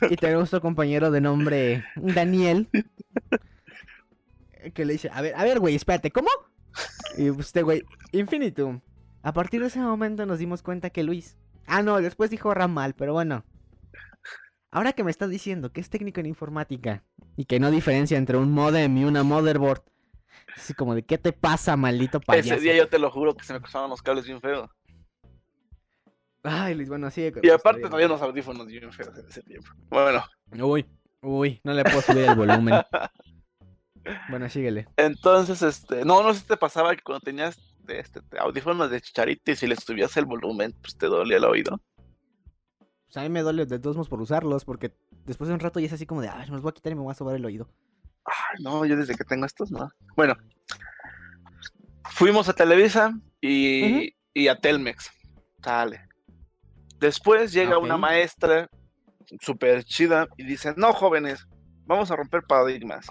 Y 0.08 0.14
tenemos 0.14 0.50
otro 0.50 0.60
compañero 0.60 1.10
de 1.10 1.20
nombre 1.20 1.84
Daniel. 1.96 2.68
Que 4.74 4.86
le 4.86 4.94
dice, 4.94 5.10
a 5.12 5.20
ver, 5.20 5.34
a 5.36 5.44
ver, 5.44 5.60
güey, 5.60 5.74
espérate, 5.74 6.10
¿cómo? 6.10 6.30
Y 7.18 7.28
este 7.38 7.62
güey, 7.62 7.84
infinitum. 8.12 8.80
A 9.22 9.32
partir 9.32 9.60
de 9.60 9.66
ese 9.66 9.78
momento 9.78 10.24
nos 10.24 10.38
dimos 10.38 10.62
cuenta 10.62 10.88
que 10.88 11.02
Luis. 11.02 11.36
Ah, 11.66 11.82
no, 11.82 12.00
después 12.00 12.30
dijo 12.30 12.52
ramal, 12.54 12.94
pero 12.94 13.12
bueno. 13.12 13.44
Ahora 14.70 14.92
que 14.92 15.04
me 15.04 15.10
estás 15.10 15.30
diciendo 15.30 15.72
que 15.72 15.80
es 15.80 15.88
técnico 15.88 16.20
en 16.20 16.26
informática 16.26 17.04
y 17.36 17.44
que 17.44 17.60
no 17.60 17.70
diferencia 17.70 18.18
entre 18.18 18.36
un 18.36 18.52
modem 18.52 18.96
y 18.96 19.04
una 19.04 19.22
motherboard. 19.22 19.82
Así 20.56 20.74
como 20.74 20.94
de, 20.94 21.04
¿qué 21.04 21.16
te 21.16 21.32
pasa, 21.32 21.76
maldito 21.76 22.20
payaso? 22.20 22.54
Ese 22.54 22.62
día 22.62 22.76
yo 22.76 22.88
te 22.88 22.98
lo 22.98 23.10
juro 23.10 23.36
que 23.36 23.44
se 23.44 23.52
me 23.52 23.60
cruzaron 23.60 23.90
los 23.90 24.02
cables 24.02 24.26
bien 24.26 24.40
feos. 24.40 24.70
Ay, 26.42 26.74
Luis, 26.74 26.88
bueno, 26.88 27.08
con 27.10 27.44
Y 27.44 27.50
aparte 27.50 27.88
traía 27.88 28.06
unos 28.06 28.20
audífonos 28.20 28.66
bien 28.66 28.92
feos 28.92 29.16
en 29.16 29.26
ese 29.26 29.42
tiempo. 29.42 29.70
Bueno, 29.88 30.22
Uy, 30.52 30.84
uy, 31.24 31.60
no 31.64 31.72
le 31.72 31.82
puedo 31.84 32.02
subir 32.02 32.24
el 32.24 32.34
volumen. 32.34 32.74
Bueno, 34.28 34.50
síguele. 34.50 34.86
entonces, 34.98 35.62
este, 35.62 36.04
no, 36.04 36.22
no 36.22 36.34
sé 36.34 36.40
si 36.40 36.46
te 36.46 36.58
pasaba 36.58 36.94
que 36.94 37.02
cuando 37.02 37.20
tenías 37.20 37.58
este, 37.88 38.20
audífonos 38.38 38.90
de 38.90 39.00
chicharito 39.00 39.50
y 39.50 39.56
si 39.56 39.66
le 39.66 39.76
subías 39.76 40.14
el 40.16 40.26
volumen, 40.26 40.74
pues 40.82 40.96
te 40.98 41.06
dolía 41.06 41.38
el 41.38 41.44
oído. 41.44 41.80
pues 43.06 43.16
a 43.16 43.22
mí 43.22 43.28
me 43.30 43.40
duele 43.40 43.66
de 43.66 43.78
todos 43.78 43.96
modos 43.96 44.08
por 44.08 44.20
usarlos, 44.20 44.66
porque 44.66 44.94
después 45.24 45.48
de 45.48 45.54
un 45.54 45.60
rato 45.60 45.80
ya 45.80 45.86
es 45.86 45.92
así 45.92 46.06
como 46.06 46.20
de, 46.20 46.28
ay, 46.28 46.48
me 46.48 46.52
los 46.52 46.62
voy 46.62 46.70
a 46.70 46.74
quitar 46.74 46.92
y 46.92 46.96
me 46.96 47.02
voy 47.02 47.12
a 47.12 47.14
sobar 47.14 47.36
el 47.36 47.44
oído. 47.44 47.68
Ay, 48.26 48.62
no, 48.62 48.84
yo 48.84 48.96
desde 48.96 49.14
que 49.16 49.24
tengo 49.24 49.46
estos, 49.46 49.70
no. 49.70 49.90
Bueno, 50.16 50.36
fuimos 52.10 52.48
a 52.48 52.54
Televisa 52.54 53.18
y, 53.40 54.14
y 54.34 54.48
a 54.48 54.58
Telmex. 54.58 55.10
Sale. 55.62 56.08
Después 56.98 57.52
llega 57.52 57.78
una 57.78 57.96
maestra 57.96 58.68
súper 59.40 59.84
chida 59.84 60.26
y 60.36 60.44
dice, 60.44 60.74
no, 60.76 60.92
jóvenes, 60.92 61.46
vamos 61.86 62.10
a 62.10 62.16
romper 62.16 62.42
paradigmas. 62.42 63.06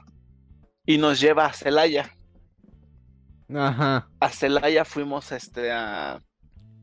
Y 0.86 0.98
nos 0.98 1.20
lleva 1.20 1.46
a 1.46 1.54
Celaya. 1.54 2.12
Ajá. 3.54 4.10
A 4.20 4.30
Celaya 4.30 4.86
fuimos 4.86 5.32
este, 5.32 5.72
a... 5.72 6.22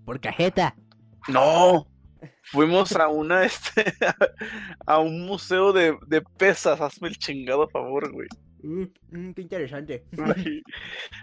Por 0.04 0.20
cajeta. 0.20 0.74
No, 1.28 1.86
fuimos 2.44 2.92
a 2.92 3.08
una, 3.08 3.44
este, 3.44 3.92
a 4.86 4.98
un 4.98 5.26
museo 5.26 5.72
de, 5.72 5.96
de 6.06 6.22
pesas. 6.22 6.80
Hazme 6.80 7.08
el 7.08 7.18
chingado 7.18 7.68
favor, 7.68 8.10
güey. 8.12 8.28
Mm, 8.62 8.82
mm, 9.10 9.32
qué 9.32 9.42
interesante. 9.42 10.04
Ahí- 10.36 10.62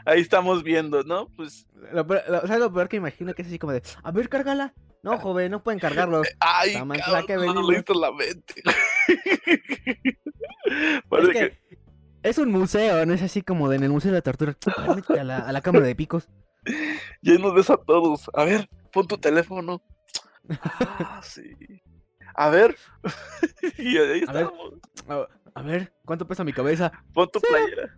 Ahí 0.06 0.21
estamos 0.21 0.63
viendo, 0.63 1.04
¿no? 1.04 1.28
Pues, 1.36 1.67
Lo 1.93 2.06
peor, 2.08 2.23
lo- 2.30 2.41
¿Sabes 2.41 2.60
lo 2.60 2.73
peor 2.73 2.89
que 2.89 2.97
imagino 2.97 3.34
que 3.34 3.41
es 3.43 3.47
así 3.47 3.60
como 3.60 3.73
de, 3.73 3.82
a 4.04 4.12
ver, 4.12 4.30
cárgala. 4.30 4.73
No, 5.04 5.17
joven, 5.19 5.52
no 5.52 5.63
pueden 5.63 5.80
cargarlo. 5.80 6.23
ay, 6.39 6.73
La 6.73 6.84
más 6.84 6.97
cabrón, 7.00 7.26
que 7.28 7.36
no 7.36 8.00
la 8.02 8.12
mente. 8.12 8.56
Es 12.23 12.36
que 12.36 12.41
un 12.41 12.52
museo, 12.52 13.06
no 13.06 13.13
es 13.13 13.21
así 13.21 13.41
como 13.41 13.69
de 13.69 13.78
en 13.78 13.84
el 13.84 13.89
Museo 13.89 14.12
de 14.12 14.17
la 14.17 14.21
Tortura. 14.21 14.58
A 15.19 15.23
la, 15.23 15.38
a 15.39 15.52
la 15.52 15.62
cámara 15.62 15.86
de 15.86 15.95
picos. 15.95 16.28
ya 17.21 17.38
nos 17.38 17.54
ves 17.54 17.69
a 17.69 17.78
todos. 17.78 18.30
A 18.34 18.43
ver, 18.43 18.67
pon 18.91 19.08
tu 19.08 19.17
teléfono. 19.17 19.82
Ah, 20.80 21.21
sí. 21.23 21.56
A 22.36 22.50
ver. 22.50 22.76
y 23.78 23.97
ahí 23.97 24.23
A 24.28 24.32
ver. 24.34 24.50
A, 25.58 25.62
ver, 25.63 25.91
¿cuánto 26.06 26.28
pesa 26.28 26.43
mi 26.43 26.54
cabeza? 26.54 26.91
Pon 27.13 27.28
tu 27.32 27.39
playera. 27.41 27.98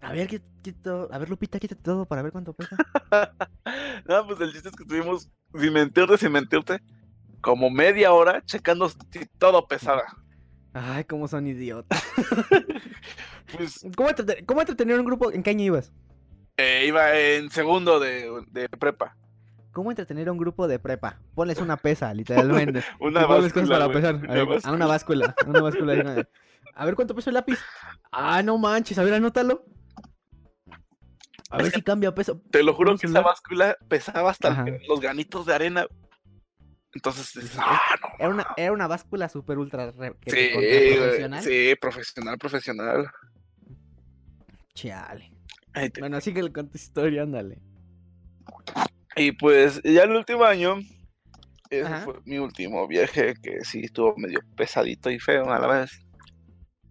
A 0.00 0.12
ver, 0.12 0.28
quito- 0.62 1.08
a 1.10 1.18
ver, 1.18 1.28
Lupita, 1.28 1.58
quítate 1.58 1.82
todo 1.82 2.06
para 2.06 2.22
ver 2.22 2.30
cuánto 2.30 2.52
pesa. 2.52 2.76
no, 4.06 4.26
pues 4.26 4.40
el 4.40 4.52
chiste 4.52 4.68
es 4.68 4.76
que 4.76 4.84
estuvimos, 4.84 5.28
sin 5.58 5.72
mentirte, 5.72 6.16
sin 6.18 6.30
mentirte, 6.30 6.80
como 7.40 7.70
media 7.70 8.12
hora 8.12 8.40
checando 8.44 8.88
si 8.88 8.96
todo 9.38 9.66
pesaba. 9.66 10.04
Ay, 10.72 11.04
cómo 11.04 11.26
son 11.28 11.46
idiotas. 11.46 12.02
Pues 13.56 13.86
¿Cómo, 13.96 14.08
entrete- 14.10 14.44
cómo 14.44 14.60
entretener 14.60 14.98
un 14.98 15.06
grupo? 15.06 15.30
¿En 15.30 15.42
qué 15.44 15.50
año 15.50 15.62
ibas? 15.66 15.92
eh, 16.56 16.84
iba 16.88 17.16
en 17.16 17.48
segundo 17.50 18.00
de, 18.00 18.44
de 18.50 18.68
prepa. 18.68 19.16
¿Cómo 19.76 19.90
entretener 19.90 20.26
a 20.28 20.32
un 20.32 20.38
grupo 20.38 20.66
de 20.68 20.78
prepa? 20.78 21.18
Ponles 21.34 21.60
una 21.60 21.76
pesa, 21.76 22.14
literalmente. 22.14 22.82
Una 22.98 23.26
báscula, 23.26 23.66
para 23.78 23.92
pesar. 23.92 24.14
una 24.14 24.32
A, 24.32 24.34
ver, 24.34 24.58
a 24.64 24.72
una 24.72 24.86
báscula. 24.86 25.34
a 25.38 25.44
Una 25.50 25.60
báscula. 25.60 26.26
A 26.74 26.84
ver 26.86 26.94
cuánto 26.94 27.14
pesa 27.14 27.28
el 27.28 27.34
lápiz. 27.34 27.58
Ah, 28.10 28.42
no 28.42 28.56
manches. 28.56 28.96
A 28.98 29.02
ver, 29.02 29.12
anótalo. 29.12 29.66
A 31.50 31.58
ver 31.58 31.72
si 31.72 31.82
cambia 31.82 32.14
peso. 32.14 32.40
Te 32.50 32.62
lo 32.62 32.72
juro 32.72 32.96
que 32.96 33.06
esa 33.06 33.20
báscula 33.20 33.76
pesaba 33.86 34.30
hasta 34.30 34.48
Ajá. 34.48 34.64
los 34.88 34.98
granitos 34.98 35.44
de 35.44 35.54
arena. 35.54 35.86
Entonces, 36.94 37.36
ah, 37.58 37.78
no. 38.00 38.08
Era 38.18 38.28
una, 38.30 38.46
era 38.56 38.72
una 38.72 38.86
báscula 38.86 39.28
súper 39.28 39.58
ultra 39.58 39.92
Sí, 40.26 40.48
profesional. 40.54 41.42
sí, 41.44 41.74
profesional, 41.78 42.38
profesional. 42.38 43.10
Chale. 44.72 45.30
Te- 45.74 46.00
Bueno, 46.00 46.18
sigue 46.22 46.50
con 46.50 46.66
tu 46.70 46.78
historia, 46.78 47.24
ándale. 47.24 47.58
Y 49.16 49.32
pues 49.32 49.80
ya 49.82 50.02
el 50.04 50.10
último 50.10 50.44
año, 50.44 50.76
ese 51.70 51.86
Ajá. 51.86 52.00
fue 52.04 52.20
mi 52.24 52.38
último 52.38 52.86
viaje, 52.86 53.34
que 53.42 53.64
sí 53.64 53.80
estuvo 53.84 54.14
medio 54.16 54.40
pesadito 54.56 55.10
y 55.10 55.18
feo 55.18 55.50
a 55.50 55.58
la 55.58 55.66
vez. 55.66 55.90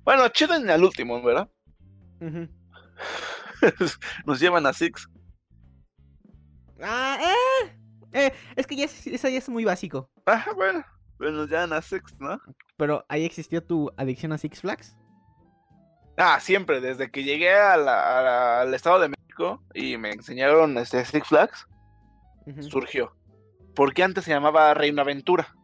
Bueno, 0.03 0.27
chido 0.29 0.55
en 0.55 0.69
el 0.69 0.83
último, 0.83 1.21
¿verdad? 1.21 1.49
Ujú. 2.21 2.47
Nos 4.25 4.39
llevan 4.39 4.65
a 4.65 4.73
Six. 4.73 5.07
Ah, 6.81 7.17
eh. 7.21 7.71
Eh, 8.13 8.33
es 8.55 8.65
que 8.67 8.75
ya 8.75 8.85
es, 8.85 9.07
eso 9.07 9.27
ya 9.27 9.38
es 9.38 9.49
muy 9.49 9.65
básico. 9.65 10.09
Ah, 10.25 10.45
bueno, 10.55 10.83
pues 11.17 11.31
nos 11.33 11.49
llevan 11.49 11.73
a 11.73 11.81
Six, 11.81 12.15
¿no? 12.19 12.39
Pero 12.77 13.05
ahí 13.09 13.25
existió 13.25 13.61
tu 13.63 13.91
adicción 13.97 14.31
a 14.31 14.38
Six 14.38 14.61
Flags. 14.61 14.95
Ah, 16.17 16.39
siempre, 16.39 16.79
desde 16.79 17.11
que 17.11 17.23
llegué 17.23 17.53
a 17.53 17.75
la- 17.75 18.19
a 18.19 18.21
la- 18.21 18.61
al 18.61 18.73
Estado 18.73 18.99
de 18.99 19.09
México 19.09 19.61
y 19.73 19.97
me 19.97 20.11
enseñaron 20.11 20.77
este 20.77 21.03
Six 21.03 21.27
Flags, 21.27 21.67
Ujú. 22.45 22.63
surgió. 22.63 23.15
Porque 23.75 24.03
antes 24.03 24.23
se 24.23 24.31
llamaba 24.31 24.73
Reino 24.73 25.01
Aventura. 25.01 25.55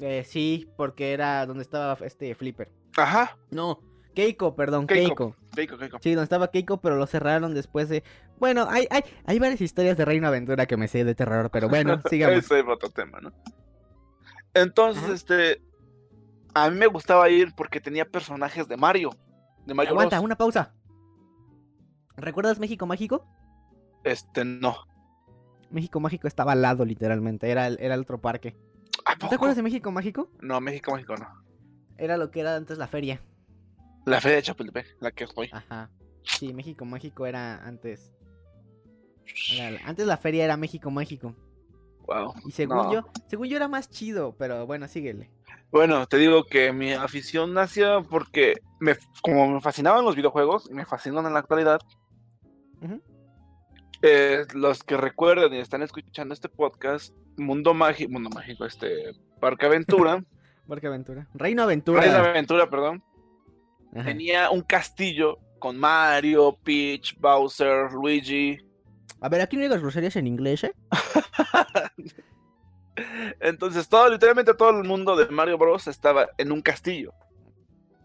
Eh, 0.00 0.24
sí, 0.24 0.68
porque 0.76 1.12
era 1.12 1.44
donde 1.46 1.62
estaba 1.62 1.96
este 2.04 2.34
Flipper. 2.34 2.70
Ajá, 2.96 3.36
No, 3.50 3.80
Keiko, 4.14 4.56
perdón, 4.56 4.86
Keiko. 4.86 5.08
Keiko. 5.08 5.36
Keiko, 5.54 5.78
Keiko. 5.78 5.98
Sí, 6.02 6.10
donde 6.14 6.24
estaba 6.24 6.50
Keiko, 6.50 6.80
pero 6.80 6.96
lo 6.96 7.06
cerraron 7.06 7.54
después 7.54 7.88
de. 7.88 8.02
Bueno, 8.38 8.66
hay, 8.68 8.86
hay, 8.90 9.02
hay 9.24 9.38
varias 9.38 9.60
historias 9.60 9.96
de 9.96 10.04
Reino 10.04 10.26
Aventura 10.26 10.66
que 10.66 10.76
me 10.76 10.88
sé 10.88 11.04
de 11.04 11.14
terror, 11.14 11.50
pero 11.50 11.68
bueno, 11.68 12.00
sigamos. 12.10 12.38
Ese 12.38 12.60
es 12.60 12.66
otro 12.66 12.90
tema, 12.90 13.20
¿no? 13.20 13.32
Entonces, 14.54 15.04
Ajá. 15.04 15.12
este. 15.14 15.62
A 16.54 16.68
mí 16.70 16.76
me 16.76 16.86
gustaba 16.88 17.28
ir 17.30 17.54
porque 17.54 17.80
tenía 17.80 18.04
personajes 18.04 18.66
de 18.66 18.76
Mario. 18.76 19.10
De 19.66 19.74
Mario 19.74 19.92
Aguanta, 19.92 20.16
Bros. 20.16 20.24
una 20.24 20.36
pausa. 20.36 20.74
¿Recuerdas 22.16 22.58
México 22.58 22.86
Mágico? 22.86 23.24
Este, 24.02 24.44
no. 24.44 24.76
México 25.70 26.00
Mágico 26.00 26.26
estaba 26.28 26.52
al 26.52 26.62
lado, 26.62 26.84
literalmente. 26.84 27.50
Era 27.50 27.66
el, 27.66 27.78
era 27.80 27.94
el 27.94 28.00
otro 28.00 28.20
parque. 28.20 28.56
¿A 29.04 29.12
¿No 29.12 29.18
poco? 29.18 29.28
te 29.30 29.34
acuerdas 29.36 29.56
de 29.56 29.62
México 29.62 29.90
Mágico? 29.90 30.30
No, 30.40 30.60
México, 30.60 30.92
México, 30.94 31.14
no. 31.16 31.26
Era 31.98 32.16
lo 32.16 32.30
que 32.30 32.40
era 32.40 32.56
antes 32.56 32.78
la 32.78 32.86
feria. 32.88 33.20
La 34.06 34.20
feria 34.20 34.36
de 34.36 34.42
Chapultepec, 34.42 34.96
la 35.00 35.10
que 35.12 35.26
fue. 35.26 35.48
Ajá. 35.52 35.90
Sí, 36.22 36.52
México 36.54 36.84
Mágico 36.84 37.26
era 37.26 37.64
antes. 37.66 38.12
Era- 39.52 39.80
antes 39.86 40.06
la 40.06 40.16
feria 40.16 40.44
era 40.44 40.56
México 40.56 40.90
Mágico. 40.90 41.34
Wow. 42.06 42.34
Y 42.46 42.50
según 42.50 42.76
No. 42.78 42.92
yo, 42.92 43.04
según 43.28 43.46
yo 43.48 43.56
era 43.56 43.68
más 43.68 43.88
chido, 43.90 44.34
pero 44.36 44.66
bueno, 44.66 44.88
síguele. 44.88 45.30
Bueno, 45.70 46.06
te 46.06 46.16
digo 46.16 46.44
que 46.44 46.72
mi 46.72 46.92
afición 46.92 47.54
nació 47.54 48.02
porque 48.08 48.54
me, 48.80 48.96
como 49.22 49.46
me 49.48 49.60
fascinaban 49.60 50.04
los 50.04 50.16
videojuegos 50.16 50.68
y 50.68 50.74
me 50.74 50.84
fascinan 50.84 51.26
en 51.26 51.32
la 51.34 51.38
actualidad, 51.38 51.80
Ujú. 52.82 53.00
Eh, 54.02 54.46
los 54.54 54.82
que 54.82 54.96
recuerden 54.96 55.52
y 55.54 55.58
están 55.58 55.82
escuchando 55.82 56.34
este 56.34 56.48
podcast, 56.48 57.14
Mundo 57.36 57.74
Mágico, 57.74 58.12
Mundo 58.12 58.30
Mágico, 58.30 58.64
este 58.64 59.12
Parque 59.40 59.66
Aventura, 59.66 60.24
Parque 60.68 60.86
Aventura. 60.86 61.28
Reino 61.34 61.62
Aventura. 61.62 62.00
Reino 62.00 62.16
Aventura, 62.16 62.70
perdón, 62.70 63.02
Ajá. 63.94 64.04
tenía 64.04 64.50
un 64.50 64.62
castillo 64.62 65.38
con 65.58 65.78
Mario, 65.78 66.58
Peach, 66.64 67.16
Bowser, 67.18 67.92
Luigi. 67.92 68.58
A 69.20 69.28
ver, 69.28 69.42
aquí 69.42 69.56
no 69.56 69.62
digas 69.62 69.80
groserías 69.80 70.16
en 70.16 70.26
inglés, 70.26 70.64
¿eh? 70.64 70.72
Entonces, 73.40 73.88
todo, 73.88 74.08
literalmente 74.08 74.54
todo 74.54 74.70
el 74.70 74.84
mundo 74.88 75.16
de 75.16 75.26
Mario 75.26 75.58
Bros. 75.58 75.86
estaba 75.86 76.28
en 76.38 76.52
un 76.52 76.62
castillo. 76.62 77.12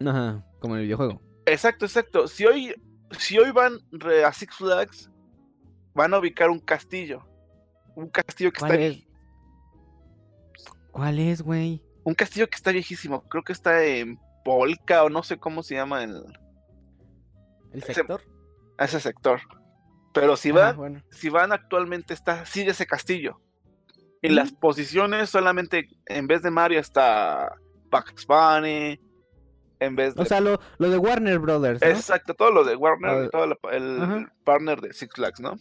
Ajá, 0.05 0.45
como 0.59 0.75
en 0.75 0.81
el 0.81 0.87
videojuego. 0.87 1.21
Exacto, 1.45 1.85
exacto. 1.85 2.27
Si 2.27 2.45
hoy, 2.45 2.75
si 3.17 3.37
hoy 3.37 3.51
van 3.51 3.79
a 4.25 4.33
Six 4.33 4.55
Flags, 4.55 5.09
van 5.95 6.13
a 6.13 6.19
ubicar 6.19 6.49
un 6.49 6.59
castillo. 6.59 7.25
Un 7.95 8.09
castillo 8.09 8.51
que 8.51 8.59
¿Cuál 8.59 8.71
está 8.73 8.83
es? 8.85 9.07
¿Cuál 10.91 11.19
es, 11.19 11.41
güey? 11.41 11.81
un 12.03 12.13
castillo 12.13 12.47
que 12.47 12.55
está 12.55 12.71
viejísimo. 12.71 13.23
Creo 13.29 13.43
que 13.43 13.51
está 13.53 13.83
en 13.83 14.19
Polka 14.43 15.03
o 15.03 15.09
no 15.09 15.23
sé 15.23 15.37
cómo 15.37 15.63
se 15.63 15.73
llama 15.73 16.03
el, 16.03 16.23
¿El 17.73 17.81
sector? 17.81 18.21
ese 18.77 18.99
sector. 18.99 19.41
Pero 20.13 20.37
si 20.37 20.51
Ajá, 20.51 20.59
van, 20.59 20.77
bueno. 20.77 21.01
si 21.09 21.29
van 21.29 21.51
actualmente 21.51 22.13
está 22.13 22.45
sigue 22.45 22.71
ese 22.71 22.85
castillo. 22.85 23.41
Y 24.21 24.29
Mm. 24.29 24.33
las 24.33 24.51
posiciones 24.53 25.29
solamente 25.31 25.87
en 26.05 26.27
vez 26.27 26.43
de 26.43 26.51
Mario 26.51 26.79
está 26.79 27.55
Bugs 27.91 28.25
Bunny. 28.27 28.99
En 29.79 29.95
vez 29.95 30.13
de 30.15 30.21
O 30.21 30.25
sea, 30.25 30.39
lo, 30.39 30.59
lo 30.77 30.89
de 30.89 30.97
Warner 30.97 31.39
Brothers, 31.39 31.81
¿no? 31.81 31.87
Exacto, 31.87 32.33
todo 32.35 32.51
lo 32.51 32.63
de 32.63 32.75
Warner, 32.75 33.25
Ah, 33.25 33.29
todo 33.31 33.45
el 33.71 34.27
partner 34.45 34.79
de 34.79 34.93
Six 34.93 35.15
Flags, 35.15 35.39
¿no? 35.41 35.57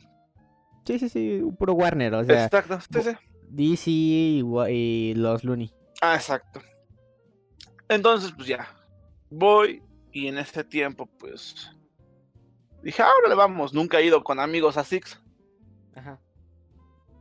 Sí, 0.87 0.99
sí, 0.99 1.09
sí, 1.09 1.42
puro 1.59 1.75
Warner, 1.75 2.14
o 2.14 2.25
sea, 2.25 2.44
Exacto, 2.44 2.79
sí, 2.81 3.03
sí. 3.03 3.16
DC 3.49 3.90
y, 3.90 4.42
y 4.70 5.14
los 5.14 5.44
Looney. 5.44 5.73
Ah, 6.01 6.16
exacto. 6.16 6.61
Entonces, 7.88 8.33
pues 8.33 8.49
ya. 8.49 8.68
Voy 9.31 9.83
y 10.12 10.29
en 10.29 10.38
este 10.38 10.64
tiempo, 10.64 11.07
pues. 11.18 11.70
Dije, 12.83 13.03
ahora 13.03 13.29
le 13.29 13.35
vamos. 13.35 13.73
Nunca 13.73 13.99
he 13.99 14.05
ido 14.07 14.23
con 14.23 14.40
amigos 14.40 14.77
a 14.77 14.85
Six. 14.85 15.20
Ajá. 15.94 16.20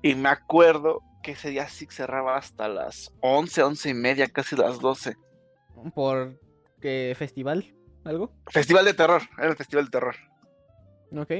Y 0.02 0.16
me 0.16 0.30
acuerdo 0.30 1.02
que 1.22 1.32
ese 1.32 1.50
día 1.50 1.68
Six 1.70 1.96
cerraba 1.96 2.36
hasta 2.36 2.68
las 2.68 3.14
11, 3.22 3.64
11 3.64 3.90
y 3.90 3.94
media, 3.94 4.28
casi 4.28 4.56
las 4.56 4.80
12. 4.80 5.16
¿Por 5.96 6.40
qué 6.82 7.16
festival? 7.18 7.74
¿Algo? 8.04 8.34
Festival 8.48 8.86
de 8.86 8.94
terror. 8.94 9.22
Era 9.38 9.50
el 9.50 9.56
festival 9.56 9.86
de 9.86 9.92
terror. 9.92 10.16
Ok, 11.16 11.32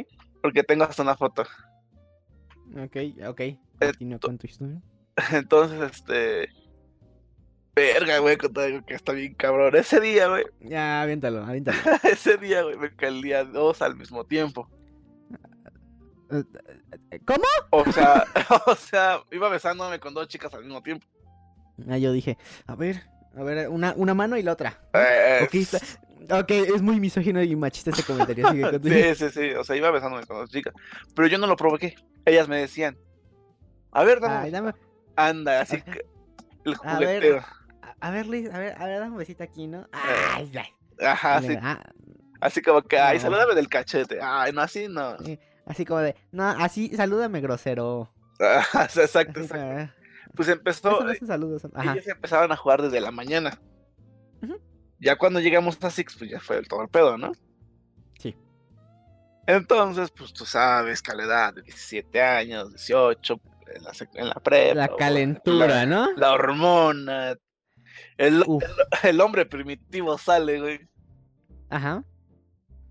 Porque 0.42 0.64
tengo 0.64 0.86
hasta 0.86 1.02
una 1.02 1.18
foto. 1.18 1.44
Ok, 2.84 2.98
ok. 3.28 3.42
Continúa 3.80 4.20
con 4.20 4.38
tu 4.38 4.48
historia. 4.48 4.82
Entonces, 5.32 5.92
este. 5.92 6.50
Verga, 7.76 8.20
güey, 8.20 8.38
contar 8.38 8.66
algo 8.66 8.86
que 8.86 8.94
está 8.94 9.14
bien 9.14 9.34
cabrón. 9.34 9.76
Ese 9.76 10.00
día, 10.00 10.28
güey. 10.28 10.46
Ya, 10.62 11.02
aviéntalo, 11.02 11.44
aviéntalo. 11.44 11.78
Ese 12.04 12.38
día, 12.38 12.62
güey, 12.62 12.78
me 12.78 12.96
caía 12.96 13.44
dos 13.44 13.82
al 13.82 13.96
mismo 13.96 14.24
tiempo. 14.26 14.70
Eh, 16.32 16.44
eh, 17.12 17.20
¿Cómo? 17.26 17.46
O 17.72 17.92
sea, 17.92 18.26
o 18.68 18.76
sea, 18.76 19.22
iba 19.32 19.50
besándome 19.50 20.00
con 20.00 20.14
dos 20.14 20.28
chicas 20.28 20.54
al 20.54 20.64
mismo 20.64 20.82
tiempo. 20.84 21.08
Ah, 21.90 21.98
yo 21.98 22.12
dije, 22.12 22.38
a 22.68 22.76
ver, 22.76 23.02
a 23.36 23.42
ver, 23.44 23.70
una, 23.70 23.94
una 23.98 24.14
mano 24.14 24.38
y 24.38 24.44
la 24.44 24.54
otra. 24.54 24.80
Eh, 24.94 25.42
Ok, 25.44 25.56
está- 25.56 25.80
ok, 26.30 26.52
es 26.52 26.82
muy 26.82 27.00
misógino 27.00 27.42
y 27.42 27.56
machista 27.56 27.90
este 27.92 28.04
comentario. 28.04 28.48
Sí, 28.84 29.16
sí, 29.16 29.30
sí. 29.30 29.52
O 29.54 29.64
sea, 29.64 29.76
iba 29.76 29.92
besándome 29.92 30.26
con 30.26 30.38
dos 30.38 30.50
chicas. 30.50 30.74
Pero 31.16 31.28
yo 31.28 31.38
no 31.38 31.48
lo 31.48 31.56
provoqué. 31.56 31.96
Ellas 32.26 32.48
me 32.48 32.58
decían, 32.60 32.98
a 33.92 34.04
ver, 34.04 34.20
dame. 34.20 34.36
Ay, 34.36 34.52
dame- 34.52 34.74
Anda, 35.16 35.62
así 35.62 35.82
que. 35.82 36.06
El 36.66 36.76
A 36.84 36.98
ver. 37.00 37.22
jugueteo. 37.22 37.46
a, 38.00 38.12
ver, 38.12 38.28
Liz, 38.28 38.50
a 38.54 38.58
ver, 38.60 38.74
a 38.82 38.86
ver, 38.86 39.00
dame 39.00 39.12
un 39.12 39.18
besito 39.18 39.44
aquí, 39.44 39.68
¿no? 39.68 39.82
Eh, 39.82 39.88
Ay, 40.36 40.52
ay. 40.58 41.06
Ajá, 41.06 41.38
así, 41.38 41.58
Ah, 41.62 41.82
así 42.40 42.62
como 42.62 42.82
que, 42.84 42.98
ay, 42.98 43.20
salúdame 43.20 43.56
del 43.56 43.68
cachete. 43.68 44.20
Ay, 44.22 44.52
no, 44.54 44.62
así 44.62 44.88
no. 44.88 45.18
así 45.66 45.86
como 45.86 46.00
de, 46.00 46.16
no, 46.32 46.48
así, 46.48 46.90
salúdame 46.96 47.42
grosero. 47.42 48.12
Ajá, 48.40 48.84
exacto, 48.96 49.40
exacto. 49.42 49.58
"Ah, 49.58 49.94
Pues 50.36 50.48
empezó, 50.50 51.04
no 51.04 51.12
es 51.12 51.22
un 51.22 51.28
saludo, 51.28 51.60
son-". 51.60 51.72
Ajá. 51.76 51.94
ellos 51.94 52.08
empezaban 52.08 52.52
a 52.52 52.56
jugar 52.56 52.82
desde 52.82 53.02
la 53.02 53.12
mañana. 53.12 53.60
Ujú. 54.42 54.58
Ya 55.04 55.18
cuando 55.18 55.40
llegamos 55.40 55.78
a 55.84 55.92
Six, 55.92 56.16
pues 56.18 56.32
ya 56.32 56.40
fue 56.40 56.58
el 56.58 56.68
todo 56.68 56.82
el 56.82 56.88
pedo, 56.88 57.18
¿no? 57.18 57.34
Sí. 58.20 58.36
Entonces, 59.46 60.12
pues 60.12 60.32
tú 60.32 60.46
sabes 60.46 61.02
que 61.02 61.12
a 61.12 61.16
la 61.16 61.24
edad 61.24 61.54
de 61.54 61.62
17 61.64 62.22
años, 62.22 62.70
18, 62.70 63.42
en 63.76 63.84
la, 63.84 63.92
en 64.14 64.30
la 64.30 64.36
prepa. 64.36 64.76
La 64.76 64.96
calentura, 64.96 65.68
la, 65.68 65.86
¿no? 65.86 66.14
la 66.14 66.32
hormona. 66.32 67.36
El, 68.18 68.46
el 69.04 69.22
hombre 69.22 69.46
primitivo 69.46 70.18
sale, 70.18 70.62
güey. 70.62 70.80
Ajá. 71.70 72.04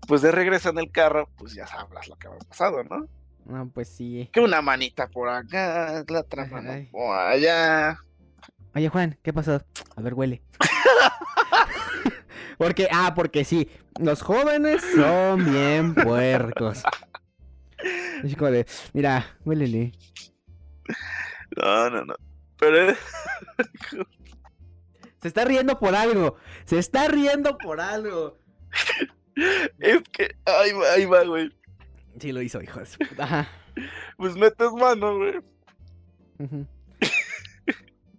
Pues 0.07 0.21
de 0.21 0.31
regreso 0.31 0.69
en 0.69 0.77
el 0.79 0.91
carro, 0.91 1.29
pues 1.37 1.53
ya 1.53 1.65
sabrás 1.65 2.07
lo 2.07 2.15
que 2.17 2.27
ha 2.27 2.37
pasado, 2.47 2.83
¿no? 2.83 3.07
No, 3.45 3.69
pues 3.69 3.89
sí. 3.89 4.29
Que 4.31 4.39
una 4.39 4.61
manita 4.61 5.07
por 5.07 5.29
acá, 5.29 6.03
la 6.07 6.19
otra 6.19 6.45
mano 6.45 6.87
por 6.91 7.17
allá. 7.17 7.97
Oye, 8.75 8.89
Juan, 8.89 9.17
¿qué 9.21 9.33
pasó? 9.33 9.61
A 9.95 10.01
ver, 10.01 10.13
huele. 10.13 10.41
porque, 12.57 12.87
ah, 12.91 13.13
porque 13.15 13.43
sí, 13.45 13.69
los 13.99 14.21
jóvenes 14.21 14.81
son 14.95 15.45
bien 15.45 15.95
puercos. 15.95 16.83
De, 18.23 18.65
mira, 18.93 19.37
huélele. 19.43 19.91
No, 21.61 21.89
no, 21.89 22.05
no. 22.05 22.15
Pero 22.57 22.95
Se 25.21 25.27
está 25.27 25.45
riendo 25.45 25.79
por 25.79 25.95
algo. 25.95 26.35
Se 26.65 26.79
está 26.79 27.07
riendo 27.07 27.57
por 27.57 27.79
algo. 27.81 28.37
es 29.79 30.01
que, 30.11 30.35
ahí 30.45 30.71
va, 30.73 30.91
ahí 30.93 31.05
va, 31.05 31.23
güey. 31.23 31.49
Sí, 32.19 32.31
lo 32.31 32.41
hizo, 32.41 32.61
hijo 32.61 32.79
de 32.79 32.85
su 32.85 32.97
puta. 32.99 33.23
Ajá. 33.23 33.47
Pues 34.17 34.35
metes 34.35 34.71
mano, 34.73 35.17
güey. 35.17 35.39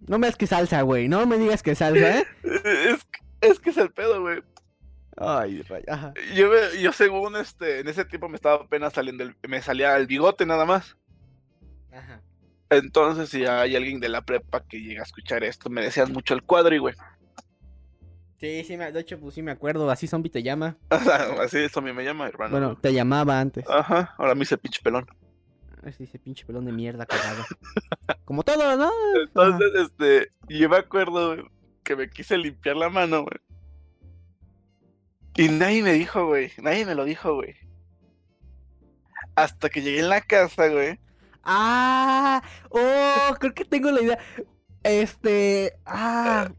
No 0.07 0.19
me 0.19 0.27
digas 0.27 0.37
que 0.37 0.47
salsa, 0.47 0.81
güey. 0.81 1.07
No 1.07 1.25
me 1.25 1.37
digas 1.37 1.63
que 1.63 1.75
salsa, 1.75 2.19
¿eh? 2.19 2.25
Es, 2.43 3.03
que- 3.05 3.24
es 3.41 3.59
que 3.59 3.69
es 3.69 3.77
el 3.77 3.91
pedo, 3.91 4.21
güey. 4.21 4.41
Ay, 5.17 5.61
raya. 5.61 5.85
Ajá. 5.87 6.13
Yo, 6.35 6.49
yo 6.79 6.91
según 6.91 7.35
este, 7.37 7.79
en 7.79 7.87
ese 7.87 8.03
tiempo 8.05 8.27
me 8.27 8.35
estaba 8.35 8.63
apenas 8.65 8.93
saliendo, 8.93 9.23
el- 9.23 9.35
me 9.47 9.61
salía 9.61 9.95
el 9.97 10.07
bigote 10.07 10.45
nada 10.45 10.65
más. 10.65 10.97
Ajá. 11.93 12.21
Entonces, 12.69 13.29
si 13.29 13.45
hay 13.45 13.75
alguien 13.75 13.99
de 13.99 14.09
la 14.09 14.23
prepa 14.25 14.61
que 14.67 14.81
llega 14.81 15.01
a 15.01 15.05
escuchar 15.05 15.43
esto, 15.43 15.69
me 15.69 15.81
decían 15.81 16.11
mucho 16.11 16.33
el 16.33 16.43
cuadri, 16.43 16.79
güey. 16.79 16.95
Sí, 18.39 18.63
sí, 18.65 18.75
me, 18.75 18.91
de 18.91 18.99
hecho, 18.99 19.17
pues 19.19 19.33
sí 19.35 19.41
me 19.41 19.51
acuerdo. 19.51 19.89
Así 19.89 20.07
zombie 20.07 20.29
te 20.29 20.43
llama. 20.43 20.75
Así 20.89 21.57
mí 21.81 21.93
me 21.93 22.03
llama, 22.03 22.27
hermano. 22.27 22.51
Bueno, 22.51 22.75
te 22.77 22.91
llamaba 22.93 23.39
antes. 23.39 23.63
Ajá, 23.69 24.13
ahora 24.17 24.35
me 24.35 24.43
hice 24.43 24.57
pinche 24.57 24.81
pelón. 24.83 25.05
Así 25.83 26.03
ese 26.03 26.19
pinche 26.19 26.45
pelón 26.45 26.65
de 26.65 26.71
mierda 26.73 27.05
cagado. 27.05 27.45
Como 28.25 28.43
todo, 28.43 28.75
¿no? 28.75 28.91
Entonces, 29.23 29.71
este, 29.75 30.31
yo 30.49 30.67
me 30.67 30.77
acuerdo 30.77 31.35
güey, 31.35 31.47
que 31.85 31.95
me 31.95 32.09
quise 32.09 32.37
limpiar 32.37 32.75
la 32.75 32.89
mano, 32.89 33.21
güey. 33.23 33.39
Y 35.37 35.47
nadie 35.49 35.81
me 35.83 35.93
dijo, 35.93 36.25
güey. 36.27 36.51
Nadie 36.57 36.85
me 36.85 36.95
lo 36.95 37.05
dijo, 37.05 37.33
güey. 37.35 37.55
Hasta 39.35 39.69
que 39.69 39.81
llegué 39.81 39.99
en 39.99 40.09
la 40.09 40.19
casa, 40.21 40.67
güey. 40.67 40.99
Ah, 41.43 42.41
oh, 42.69 43.35
creo 43.39 43.53
que 43.53 43.63
tengo 43.65 43.91
la 43.91 44.01
idea. 44.01 44.19
Este, 44.83 45.73
ah, 45.85 46.49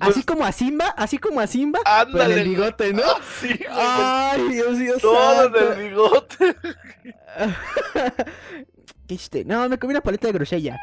Pues, 0.00 0.16
así 0.16 0.22
como 0.24 0.44
a 0.44 0.52
Simba, 0.52 0.86
así 0.96 1.18
como 1.18 1.40
a 1.40 1.46
Simba, 1.46 1.80
pero 1.84 1.96
en 2.02 2.08
ándale. 2.08 2.40
el 2.42 2.48
bigote, 2.48 2.92
¿no? 2.92 3.02
Ah, 3.04 3.20
sí, 3.40 3.48
güey. 3.48 3.68
Ay, 3.70 4.48
Dios 4.54 4.78
mío, 4.78 4.94
Todo 5.00 5.46
en 5.46 5.52
santo. 5.52 5.72
el 5.72 5.88
bigote. 5.88 6.56
¿Qué 9.08 9.14
hiciste? 9.14 9.44
No, 9.44 9.68
me 9.68 9.78
comí 9.78 9.92
una 9.92 10.00
paleta 10.02 10.26
de 10.28 10.32
grosella. 10.34 10.78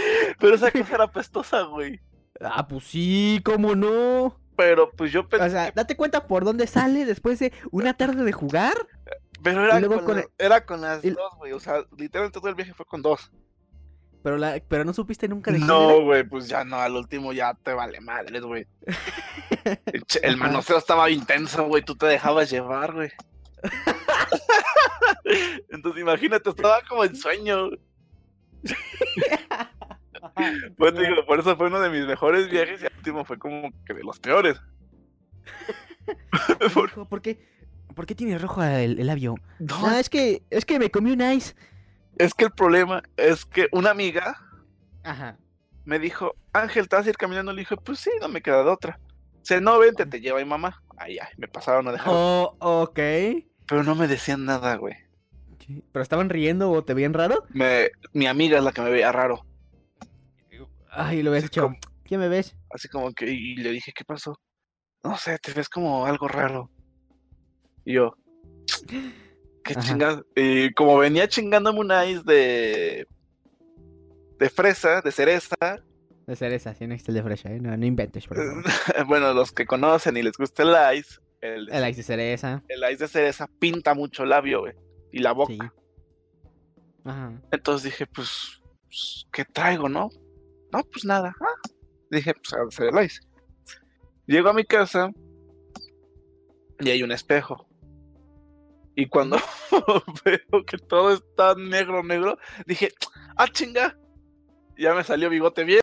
Pero 0.38 0.54
esa 0.54 0.70
cosa 0.70 0.94
era 0.94 1.10
pestosa, 1.10 1.62
güey. 1.62 2.00
Ah, 2.40 2.66
pues 2.68 2.84
sí, 2.84 3.40
cómo 3.44 3.74
no. 3.74 4.38
Pero 4.56 4.90
pues 4.90 5.12
yo 5.12 5.28
pensé. 5.28 5.46
O 5.46 5.50
sea, 5.50 5.70
date 5.72 5.96
cuenta 5.96 6.26
por 6.26 6.44
dónde 6.44 6.66
sale 6.66 7.04
después 7.04 7.38
de 7.38 7.52
una 7.70 7.96
tarde 7.96 8.24
de 8.24 8.32
jugar. 8.32 8.74
pero 9.42 9.64
era 9.64 9.80
con, 9.86 10.04
con 10.04 10.16
la- 10.16 10.22
el- 10.22 10.28
era 10.38 10.64
con 10.64 10.80
las 10.80 11.02
dos, 11.02 11.36
güey. 11.38 11.52
O 11.52 11.60
sea, 11.60 11.84
literalmente 11.96 12.38
todo 12.38 12.48
el 12.48 12.54
viaje 12.54 12.74
fue 12.74 12.86
con 12.86 13.02
dos. 13.02 13.30
Pero, 14.22 14.38
la, 14.38 14.60
pero 14.66 14.84
no 14.84 14.92
supiste 14.92 15.28
nunca 15.28 15.52
de 15.52 15.60
No, 15.60 16.00
güey, 16.02 16.24
pues 16.24 16.48
ya 16.48 16.64
no, 16.64 16.80
al 16.80 16.96
último 16.96 17.32
ya 17.32 17.54
te 17.54 17.72
vale 17.72 18.00
madres, 18.00 18.42
güey. 18.42 18.66
El, 20.22 20.36
manoseo 20.36 20.78
estaba 20.78 21.08
intenso, 21.10 21.64
güey, 21.68 21.84
tú 21.84 21.94
te 21.94 22.06
dejabas 22.06 22.50
llevar, 22.50 22.92
güey. 22.92 23.10
Entonces 25.70 26.02
imagínate, 26.02 26.50
estaba 26.50 26.80
como 26.88 27.04
en 27.04 27.14
sueño. 27.14 27.68
Pues 30.76 30.94
digo, 30.94 31.24
por 31.26 31.40
eso 31.40 31.56
fue 31.56 31.68
uno 31.68 31.80
de 31.80 31.90
mis 31.90 32.06
mejores 32.06 32.50
viajes 32.50 32.82
y 32.82 32.86
el 32.86 32.92
último 32.96 33.24
fue 33.24 33.38
como 33.38 33.70
que 33.86 33.94
de 33.94 34.02
los 34.04 34.18
peores. 34.20 34.60
Por- 36.74 37.08
¿Por 37.08 37.22
qué? 37.22 37.46
¿Por 37.94 38.06
qué 38.06 38.14
tiene 38.14 38.38
rojo 38.38 38.62
el, 38.62 38.98
el 39.00 39.06
labio? 39.06 39.36
No, 39.58 39.90
es 39.96 40.10
que, 40.10 40.42
es 40.50 40.64
que 40.66 40.78
me 40.78 40.90
comí 40.90 41.12
un 41.12 41.22
ice. 41.22 41.54
es 42.18 42.34
que 42.34 42.44
el 42.44 42.50
problema 42.50 43.02
es 43.16 43.44
que 43.46 43.68
una 43.72 43.90
amiga 43.90 44.36
Ajá. 45.02 45.38
me 45.84 45.98
dijo, 45.98 46.34
Ángel, 46.52 46.88
¿te 46.88 46.96
vas 46.96 47.06
a 47.06 47.10
ir 47.10 47.16
caminando? 47.16 47.52
Le 47.52 47.60
dije, 47.60 47.76
pues 47.76 48.00
sí, 48.00 48.10
no 48.20 48.28
me 48.28 48.42
queda 48.42 48.62
de 48.62 48.70
otra. 48.70 49.00
Se 49.42 49.60
no, 49.60 49.78
vente, 49.78 50.04
te 50.04 50.20
lleva 50.20 50.38
mi 50.40 50.44
mamá. 50.44 50.82
Ay, 50.98 51.18
ay, 51.18 51.28
me 51.38 51.48
pasaron 51.48 51.88
a 51.88 51.92
dejar. 51.92 52.12
Oh, 52.14 52.54
ok. 52.58 52.98
Pero 53.66 53.82
no 53.82 53.94
me 53.94 54.08
decían 54.08 54.44
nada, 54.44 54.76
güey. 54.76 54.94
¿Pero 55.92 56.02
estaban 56.02 56.28
riendo 56.28 56.70
o 56.70 56.84
te 56.84 56.94
veían 56.94 57.14
raro? 57.14 57.44
Me, 57.48 57.90
mi 58.12 58.26
amiga 58.26 58.58
es 58.58 58.64
la 58.64 58.72
que 58.72 58.82
me 58.82 58.90
veía 58.90 59.10
raro. 59.10 59.44
Ay, 60.96 61.22
lo 61.22 61.32
dicho. 61.32 61.62
como- 61.62 61.76
¿Quién 62.04 62.20
me 62.20 62.28
ves? 62.28 62.56
Así 62.70 62.88
como 62.88 63.12
que, 63.12 63.26
y 63.30 63.56
le 63.56 63.70
dije, 63.70 63.92
¿qué 63.94 64.04
pasó? 64.04 64.34
No 65.02 65.16
sé, 65.18 65.38
te 65.38 65.52
ves 65.52 65.68
como 65.68 66.06
algo 66.06 66.28
raro. 66.28 66.70
Y 67.84 67.94
yo, 67.94 68.16
¿qué 69.64 69.72
Ajá. 69.74 69.80
chingas? 69.80 70.22
Y 70.36 70.72
como 70.74 70.96
venía 70.98 71.28
chingándome 71.28 71.80
un 71.80 71.92
ice 72.08 72.22
de. 72.24 73.06
de 74.38 74.50
fresa, 74.50 75.00
de 75.00 75.10
cereza. 75.12 75.56
De 76.26 76.34
cereza, 76.36 76.74
sí, 76.74 76.86
no 76.86 76.94
existe 76.94 77.12
el 77.12 77.16
de 77.16 77.22
fresa, 77.22 77.52
¿eh? 77.52 77.60
No, 77.60 77.76
no 77.76 77.86
inventes, 77.86 78.26
por 78.26 78.36
favor. 78.36 78.64
bueno, 79.08 79.32
los 79.32 79.52
que 79.52 79.66
conocen 79.66 80.16
y 80.16 80.22
les 80.22 80.36
gusta 80.36 80.62
el 80.64 80.98
ice, 80.98 81.20
el, 81.40 81.68
El 81.70 81.88
ice 81.88 81.98
de 81.98 82.02
cereza. 82.02 82.62
el 82.68 82.80
ice 82.92 83.04
de 83.04 83.08
cereza 83.08 83.48
pinta 83.60 83.94
mucho 83.94 84.22
el 84.24 84.30
labio, 84.30 84.60
güey. 84.60 84.74
Y 85.12 85.20
la 85.20 85.32
boca. 85.32 85.52
Sí. 85.52 85.58
Ajá. 87.04 87.32
Entonces 87.52 87.84
dije, 87.92 88.06
pues, 88.06 88.60
pues, 88.88 89.26
¿qué 89.32 89.44
traigo, 89.44 89.88
no? 89.88 90.08
No, 90.72 90.82
pues 90.84 91.04
nada. 91.04 91.34
Ah. 91.40 91.70
Dije, 92.10 92.34
pues 92.34 92.52
a 92.52 92.62
hacer 92.66 92.94
el 92.94 93.04
ice. 93.04 93.20
Llego 94.26 94.48
a 94.48 94.52
mi 94.52 94.64
casa 94.64 95.10
y 96.80 96.90
hay 96.90 97.02
un 97.02 97.12
espejo. 97.12 97.68
Y 98.94 99.06
cuando 99.08 99.36
veo 100.24 100.64
que 100.66 100.78
todo 100.78 101.12
está 101.12 101.54
negro, 101.54 102.02
negro, 102.02 102.38
dije, 102.66 102.92
ah, 103.36 103.46
chinga. 103.48 103.96
Ya 104.78 104.94
me 104.94 105.04
salió 105.04 105.30
bigote 105.30 105.64
bien. 105.64 105.80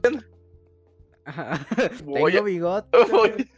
Voy 2.06 2.32
Tengo 2.34 2.40
a- 2.40 2.42
bigote. 2.44 2.98
Voy, 3.12 3.50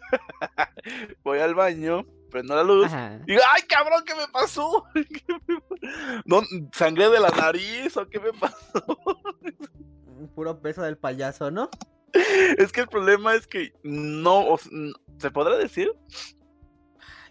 voy 1.23 1.39
al 1.39 1.55
baño, 1.55 2.05
prendo 2.29 2.55
la 2.55 2.63
luz. 2.63 2.85
Ajá. 2.85 3.19
Y 3.25 3.31
digo, 3.31 3.41
¡ay, 3.53 3.63
cabrón, 3.63 4.03
qué 4.05 4.13
me 4.15 4.27
pasó! 4.31 4.83
¿Qué 4.93 5.33
me 5.47 5.59
pa- 5.59 6.21
¿No, 6.25 6.41
¿Sangré 6.71 7.09
de 7.09 7.19
la 7.19 7.29
nariz 7.31 7.97
o 7.97 8.07
qué 8.07 8.19
me 8.19 8.31
pasó? 8.33 8.85
Puro 10.27 10.61
peso 10.61 10.81
del 10.81 10.97
payaso, 10.97 11.51
¿no? 11.51 11.69
Es 12.57 12.71
que 12.71 12.81
el 12.81 12.87
problema 12.87 13.35
es 13.35 13.45
que 13.47 13.73
no, 13.83 14.53
o 14.53 14.57
¿se 15.17 15.31
podrá 15.31 15.57
decir? 15.57 15.91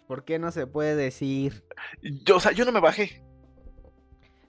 ¿Por 0.06 0.24
qué 0.24 0.38
no 0.38 0.50
se 0.52 0.66
puede 0.66 0.94
decir? 0.94 1.64
Yo, 2.02 2.36
o 2.36 2.40
sea, 2.40 2.52
yo 2.52 2.64
no 2.64 2.72
me 2.72 2.80
bajé. 2.80 3.24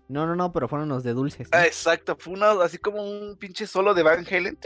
No, 0.08 0.28
no, 0.28 0.36
no, 0.36 0.52
pero 0.52 0.68
fueron 0.68 0.90
los 0.90 1.04
de 1.04 1.14
dulces. 1.14 1.48
Ah, 1.52 1.66
exacto, 1.66 2.16
fue 2.20 2.34
una, 2.34 2.52
así 2.64 2.78
como 2.78 3.02
un 3.02 3.38
pinche 3.38 3.66
solo 3.66 3.94
de 3.94 4.04
Van 4.04 4.26
Halen. 4.30 4.58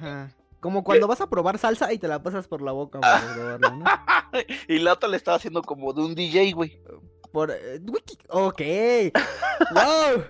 Ajá. 0.00 0.36
Como 0.60 0.84
cuando 0.84 1.08
vas 1.08 1.20
a 1.20 1.28
probar 1.28 1.58
salsa 1.58 1.92
y 1.92 1.98
te 1.98 2.06
la 2.06 2.22
pasas 2.22 2.46
por 2.46 2.62
la 2.62 2.70
boca 2.70 3.00
para 3.00 3.34
probarla, 3.34 3.70
¿no? 3.70 3.84
Y 4.68 4.78
la 4.78 4.92
otra 4.92 5.08
le 5.08 5.16
estaba 5.16 5.36
haciendo 5.36 5.62
como 5.62 5.92
de 5.92 6.02
un 6.02 6.14
DJ, 6.14 6.52
güey. 6.52 6.80
Por... 7.32 7.50
eh, 7.50 7.80
Ok. 8.28 8.60
¡Wow! 9.74 10.24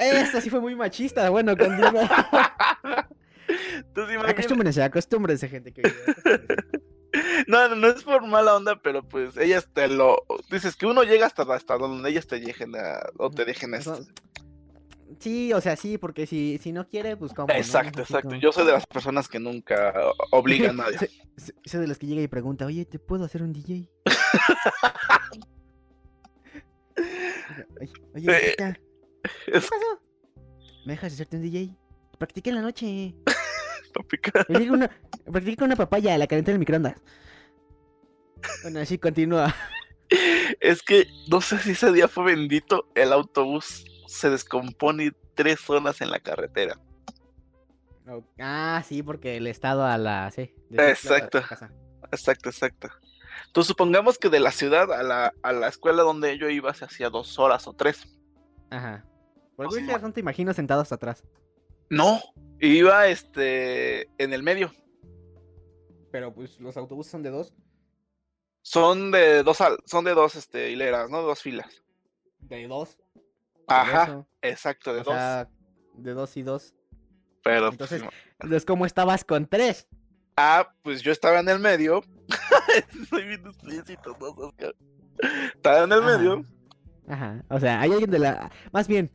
Esto 0.00 0.40
sí 0.40 0.50
fue 0.50 0.60
muy 0.60 0.74
machista. 0.74 1.28
Bueno, 1.30 1.52
imagínate- 1.52 2.08
Acostúmbrense, 4.30 4.82
acostúmbrense, 4.82 5.48
gente. 5.48 5.72
Que... 5.72 5.82
No, 7.48 7.74
no, 7.74 7.88
es 7.88 8.04
por 8.04 8.24
mala 8.26 8.54
onda, 8.56 8.80
pero 8.80 9.02
pues 9.02 9.36
ellas 9.36 9.68
te 9.72 9.88
lo. 9.88 10.24
Dices 10.50 10.76
que 10.76 10.86
uno 10.86 11.02
llega 11.02 11.26
hasta, 11.26 11.42
hasta 11.52 11.76
donde 11.76 12.08
ellas 12.08 12.26
te 12.26 12.38
dejen 12.38 12.76
a- 12.76 13.00
o 13.18 13.30
te 13.30 13.44
dejen 13.44 13.74
esto. 13.74 13.94
Eso- 13.94 14.04
Sí, 15.18 15.52
o 15.52 15.60
sea, 15.60 15.74
sí, 15.74 15.98
porque 15.98 16.24
si, 16.24 16.58
si 16.62 16.70
no 16.72 16.86
quiere, 16.86 17.16
pues 17.16 17.34
cómo. 17.34 17.48
¿no? 17.48 17.54
Exacto, 17.54 18.02
exacto. 18.02 18.28
como- 18.28 18.40
Yo 18.40 18.52
soy 18.52 18.64
de 18.64 18.72
las 18.72 18.86
personas 18.86 19.26
que 19.26 19.40
nunca 19.40 19.92
obligan 20.30 20.80
a 20.80 20.84
nadie. 20.84 21.10
Soy 21.64 21.80
de 21.80 21.88
los 21.88 21.98
que 21.98 22.06
llega 22.06 22.22
y 22.22 22.28
pregunta, 22.28 22.64
oye, 22.64 22.84
¿te 22.84 23.00
puedo 23.00 23.24
hacer 23.24 23.42
un 23.42 23.52
DJ? 23.52 23.90
Oye, 27.80 27.92
oye, 28.14 28.56
¿qué 29.46 29.52
pasó? 29.52 30.02
¿Me 30.84 30.94
dejas 30.94 31.12
hacerte 31.12 31.36
un 31.36 31.42
DJ? 31.42 31.76
Practiqué 32.18 32.50
en 32.50 32.56
la 32.56 32.62
noche. 32.62 33.14
Practiqué 33.92 34.68
con 34.68 34.70
una, 34.70 34.90
practiqué 35.30 35.56
con 35.56 35.66
una 35.66 35.76
papaya, 35.76 36.16
la 36.16 36.26
calenté 36.26 36.52
en 36.52 36.56
el 36.56 36.58
microondas. 36.60 36.94
Bueno, 38.62 38.80
así 38.80 38.98
continúa. 38.98 39.54
Es 40.60 40.82
que 40.82 41.06
no 41.28 41.40
sé 41.40 41.58
si 41.58 41.72
ese 41.72 41.92
día 41.92 42.08
fue 42.08 42.24
bendito. 42.24 42.88
El 42.94 43.12
autobús 43.12 43.84
se 44.06 44.30
descompone 44.30 45.12
tres 45.34 45.60
zonas 45.60 46.00
en 46.00 46.10
la 46.10 46.20
carretera. 46.20 46.78
Oh, 48.08 48.24
Ah, 48.40 48.82
sí, 48.86 49.02
porque 49.02 49.36
el 49.36 49.46
estado 49.46 49.84
a 49.84 49.96
la... 49.98 50.30
Sí, 50.30 50.52
Exacto. 50.72 51.42
casa. 51.42 51.72
Exacto, 52.10 52.48
exacto. 52.48 52.88
Entonces 53.46 53.68
supongamos 53.68 54.18
que 54.18 54.28
de 54.28 54.40
la 54.40 54.50
ciudad 54.50 54.92
a 54.92 55.02
la, 55.02 55.32
a 55.42 55.52
la 55.52 55.68
escuela 55.68 56.02
donde 56.02 56.38
yo 56.38 56.48
iba 56.48 56.74
se 56.74 56.84
hacía 56.84 57.08
dos 57.10 57.38
horas 57.38 57.66
o 57.68 57.72
tres. 57.72 58.06
Ajá. 58.70 59.04
Por 59.66 59.74
alguna 59.78 59.92
razón 59.94 60.12
te 60.12 60.20
imagino 60.20 60.54
sentado 60.54 60.80
hasta 60.80 60.94
atrás. 60.94 61.22
No, 61.90 62.20
iba 62.60 63.08
este 63.08 64.08
en 64.16 64.32
el 64.32 64.42
medio. 64.42 64.72
Pero 66.10 66.32
pues 66.32 66.58
los 66.60 66.76
autobuses 66.76 67.12
son 67.12 67.22
de 67.22 67.30
dos. 67.30 67.52
Son 68.62 69.10
de 69.10 69.42
dos 69.42 69.58
son 69.84 70.04
de 70.04 70.14
dos 70.14 70.34
este, 70.36 70.70
hileras, 70.70 71.10
¿no? 71.10 71.22
Dos 71.22 71.42
filas. 71.42 71.82
De 72.38 72.66
dos. 72.66 72.98
Ajá, 73.66 74.04
eso. 74.04 74.26
exacto, 74.42 74.94
de 74.94 75.00
O 75.00 75.04
dos. 75.04 75.14
sea, 75.14 75.48
de 75.94 76.12
dos 76.14 76.36
y 76.36 76.42
dos. 76.42 76.74
pero 77.42 77.66
pues, 77.66 77.72
entonces- 77.72 78.02
no. 78.02 78.10
Entonces, 78.40 78.64
¿cómo 78.64 78.86
estabas 78.86 79.24
con 79.24 79.46
tres? 79.46 79.86
ah, 80.36 80.72
pues 80.82 81.02
yo 81.02 81.12
estaba 81.12 81.40
en 81.40 81.48
el 81.50 81.58
medio. 81.58 82.02
Estoy 83.02 83.26
viendo 83.26 83.50
¿no? 83.62 84.52
Estaba 85.54 85.84
en 85.84 85.92
el 85.92 85.98
Ajá. 85.98 86.16
medio. 86.18 86.46
Ajá. 87.08 87.44
O 87.50 87.60
sea, 87.60 87.80
hay 87.80 87.92
alguien 87.92 88.10
de 88.10 88.18
la. 88.20 88.50
Más 88.72 88.88
bien, 88.88 89.10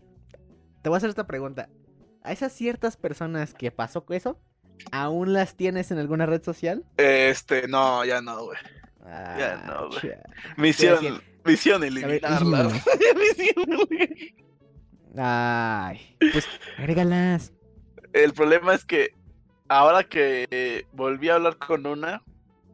te 0.85 0.89
voy 0.89 0.97
a 0.97 0.99
hacer 0.99 1.09
esta 1.09 1.25
pregunta. 1.25 1.67
¿A 2.21 2.31
esas 2.31 2.53
ciertas 2.53 2.95
personas 2.95 3.55
que 3.55 3.71
pasó 3.71 4.05
con 4.05 4.15
eso, 4.17 4.39
aún 4.91 5.33
las 5.33 5.55
tienes 5.55 5.89
en 5.89 5.97
alguna 5.97 6.27
red 6.27 6.43
social? 6.43 6.85
Este, 6.97 7.67
no, 7.67 8.05
ya 8.05 8.21
no, 8.21 8.43
güey. 8.45 8.57
Ya 9.03 9.63
Ah, 9.63 9.63
no, 9.65 9.89
güey. 9.89 10.13
Misión, 10.57 11.23
misión 11.43 11.81
ver, 11.81 11.89
eliminarla. 11.89 12.65
Misión 13.15 13.65
eliminarla. 15.15 15.87
Ay, 15.87 16.15
pues 16.31 16.47
agrégalas. 16.77 17.51
El 18.13 18.33
problema 18.33 18.75
es 18.75 18.85
que 18.85 19.15
ahora 19.67 20.03
que 20.03 20.85
volví 20.93 21.29
a 21.29 21.35
hablar 21.35 21.57
con 21.57 21.87
una, 21.87 22.21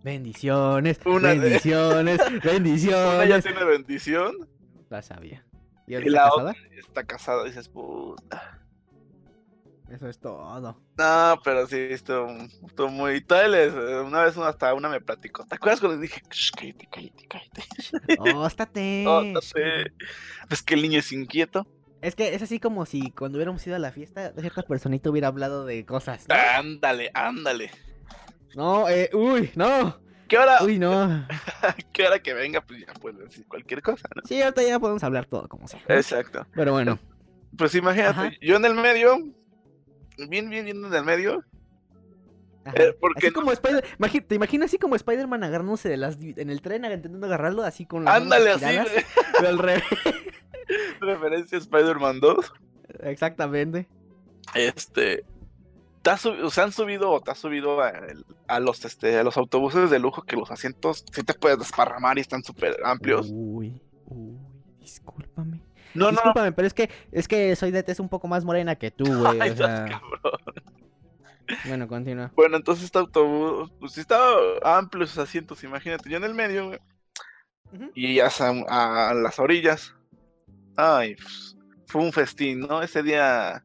Bendiciones, 0.04 1.00
Una 1.06 1.30
de- 1.30 1.40
bendiciones, 1.40 2.20
una 2.42 2.42
ya 2.44 2.52
bendiciones. 2.52 3.44
tiene 3.46 3.64
bendición 3.64 4.50
La 4.90 5.02
sabía. 5.02 5.46
¿Y 5.88 5.96
ahora 5.96 6.06
la 6.10 6.20
está 6.20 6.30
casada? 6.30 6.56
está 6.78 7.04
casada. 7.04 7.44
Dices, 7.46 7.70
puta. 7.70 8.58
Eso 9.90 10.08
es 10.08 10.20
todo. 10.20 10.42
No, 10.98 11.40
pero 11.44 11.68
sí, 11.68 11.76
estuvo, 11.78 12.28
estuvo 12.66 12.88
muy. 12.88 13.20
Todavía 13.22 13.50
les- 13.68 13.74
una 14.06 14.24
vez 14.24 14.38
hasta 14.38 14.74
una 14.74 14.88
me 14.88 15.02
platicó. 15.02 15.46
¿Te 15.46 15.56
acuerdas 15.56 15.82
cuando 15.82 16.00
dije, 16.00 16.22
"Shh, 16.32 16.52
cállate, 16.56 16.88
cállate, 16.90 17.28
cállate? 17.28 17.64
Óstate. 18.38 19.04
No 19.06 19.42
sé. 19.42 19.92
Pues 20.48 20.64
que 20.64 20.76
el 20.76 20.82
niño 20.84 21.00
es 21.00 21.12
inquieto. 21.12 21.68
Es 22.02 22.16
que 22.16 22.34
es 22.34 22.42
así 22.42 22.60
como 22.60 22.86
si 22.86 23.12
cuando 23.12 23.38
hubiéramos 23.38 23.68
ido 23.68 23.76
a 23.76 23.80
la 23.80 23.92
fiesta, 23.92 24.32
cierta 24.40 24.64
personita 24.64 25.10
hubiera 25.10 25.28
hablado 25.28 25.66
de 25.66 25.86
cosas. 25.86 26.26
¿no? 26.30 26.36
Ándale, 26.36 27.12
ándale. 27.14 27.70
No, 28.56 28.88
eh, 28.90 29.10
uy, 29.14 29.52
no, 29.56 30.00
¿Qué 30.32 30.38
hora, 30.38 30.64
uy, 30.64 30.80
no. 30.80 31.28
qué 31.92 32.08
hora 32.08 32.18
que 32.20 32.34
venga? 32.34 32.62
Pues 32.62 32.80
ya 32.88 32.94
puede 32.94 33.26
decir 33.26 33.46
cualquier 33.50 33.82
cosa, 33.82 34.08
¿no? 34.16 34.22
Sí, 34.24 34.42
ahorita 34.42 34.64
ya 34.64 34.80
podemos 34.80 35.04
hablar 35.04 35.26
todo 35.26 35.50
como 35.50 35.68
sea. 35.68 35.82
Exacto. 35.90 36.48
Pero 36.56 36.72
bueno, 36.72 36.98
Pues 37.58 37.76
imagínate, 37.76 38.18
Ajá. 38.18 38.32
yo 38.40 38.56
en 38.56 38.64
el 38.64 38.74
medio, 38.76 39.18
bien, 40.30 40.50
bien, 40.50 40.64
bien 40.64 40.86
en 40.86 40.94
el 40.94 41.04
medio. 41.04 41.44
Eh, 42.76 42.96
porque 42.98 43.28
así 43.28 43.34
como 43.34 43.52
Spider, 43.52 43.84
te 44.26 44.36
imaginas 44.36 44.68
así 44.70 44.78
como 44.78 44.96
Spider-Man 44.96 45.44
agarrándose 45.44 45.90
de 45.90 45.98
las 45.98 46.18
en 46.22 46.50
el 46.50 46.62
tren, 46.62 46.86
intentando 46.86 47.28
agarrarlo 47.28 47.64
así 47.64 47.86
con 47.86 48.06
las 48.06 48.16
Ándale 48.16 48.52
así, 48.52 48.64
pero 49.36 49.50
al 49.50 49.58
revés. 49.58 49.84
Referencia 51.02 51.58
a 51.58 51.60
Spider-Man 51.60 52.22
2. 52.22 52.54
Exactamente. 53.02 53.90
Este. 54.56 55.26
¿Te 56.02 56.10
has 56.10 56.26
subi- 56.26 56.50
¿Se 56.50 56.62
han 56.62 56.72
subido 56.72 57.12
o 57.12 57.22
te 57.22 57.32
has 57.32 57.38
subido 57.40 57.80
a, 57.82 58.60
los 58.60 58.84
este 58.86 59.18
a 59.18 59.24
los 59.24 59.38
autobuses 59.38 59.90
de 59.90 60.00
lujo 60.00 60.24
que 60.24 60.36
los 60.36 60.52
asientos 60.52 61.04
sí 61.12 61.24
te 61.24 61.34
puedes 61.34 61.60
desparramar 61.60 62.18
y 62.18 62.22
están 62.22 62.44
súper 62.44 62.78
amplios? 62.84 63.28
Uy, 63.32 63.82
uy, 64.06 64.38
discúlpame. 64.80 65.62
No, 65.94 66.06
no, 66.06 66.06
no. 66.06 66.12
discúlpame, 66.12 66.52
pero 66.54 66.68
es 66.68 66.74
que 66.74 66.90
es 67.12 67.28
que 67.28 67.56
soy 67.56 67.72
de 67.72 67.84
tez 67.84 68.00
un 68.00 68.10
poco 68.10 68.28
más 68.28 68.46
morena 68.46 68.76
que 68.76 68.92
tú, 68.92 69.06
güey. 69.06 69.40
Ay, 69.42 69.50
o 69.52 69.56
sea, 69.56 69.86
cabrón. 69.86 70.40
bueno, 71.66 71.88
continúa. 71.88 72.32
Bueno, 72.36 72.58
entonces 72.58 72.86
este 72.86 72.98
autobús, 72.98 73.72
pues 73.80 73.94
sí 73.94 74.02
estaba 74.02 74.36
amplio 74.64 75.06
sus 75.06 75.18
asientos, 75.18 75.64
imagínate, 75.64 76.10
yo 76.10 76.18
en 76.18 76.24
el 76.24 76.34
medio, 76.34 76.68
güey, 76.68 76.80
y 77.94 78.16
ya 78.16 78.30
a, 78.68 79.10
a 79.10 79.14
las 79.14 79.40
orillas. 79.40 79.96
Ay, 80.78 81.16
pues, 81.16 81.58
fue 81.88 82.02
un 82.02 82.14
festín, 82.14 82.62
¿no? 82.62 82.82
Ese 82.82 83.04
día 83.04 83.64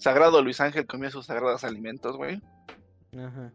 Sagrado 0.00 0.42
Luis 0.42 0.60
Ángel 0.60 0.86
comió 0.86 1.10
sus 1.10 1.26
sagrados 1.26 1.62
alimentos, 1.62 2.16
güey. 2.16 2.40
Ajá. 3.16 3.52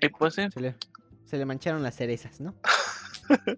Y 0.00 0.08
pues 0.10 0.34
sí, 0.34 0.42
Se 0.52 0.60
le, 0.60 0.76
se 1.24 1.38
le 1.38 1.46
mancharon 1.46 1.82
las 1.82 1.94
cerezas, 1.96 2.40
¿no? 2.40 2.54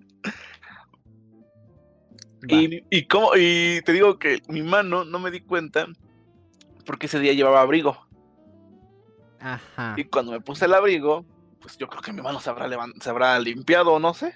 Y, 2.46 2.84
y, 2.90 3.06
cómo- 3.08 3.32
y 3.36 3.82
te 3.82 3.92
digo 3.92 4.18
que 4.20 4.40
mi 4.48 4.62
mano 4.62 5.04
no 5.04 5.18
me 5.18 5.32
di 5.32 5.40
cuenta 5.40 5.86
porque 6.86 7.06
ese 7.06 7.18
día 7.18 7.32
llevaba 7.32 7.60
abrigo. 7.62 8.06
Ajá. 9.40 9.94
Y 9.96 10.04
cuando 10.04 10.30
me 10.32 10.40
puse 10.40 10.66
el 10.66 10.74
abrigo, 10.74 11.26
pues 11.60 11.76
yo 11.78 11.88
creo 11.88 12.00
que 12.00 12.12
mi 12.12 12.22
mano 12.22 12.38
se 12.38 12.48
habrá, 12.48 12.68
levan- 12.68 12.94
se 13.02 13.10
habrá 13.10 13.38
limpiado, 13.40 13.98
no 13.98 14.14
sé. 14.14 14.32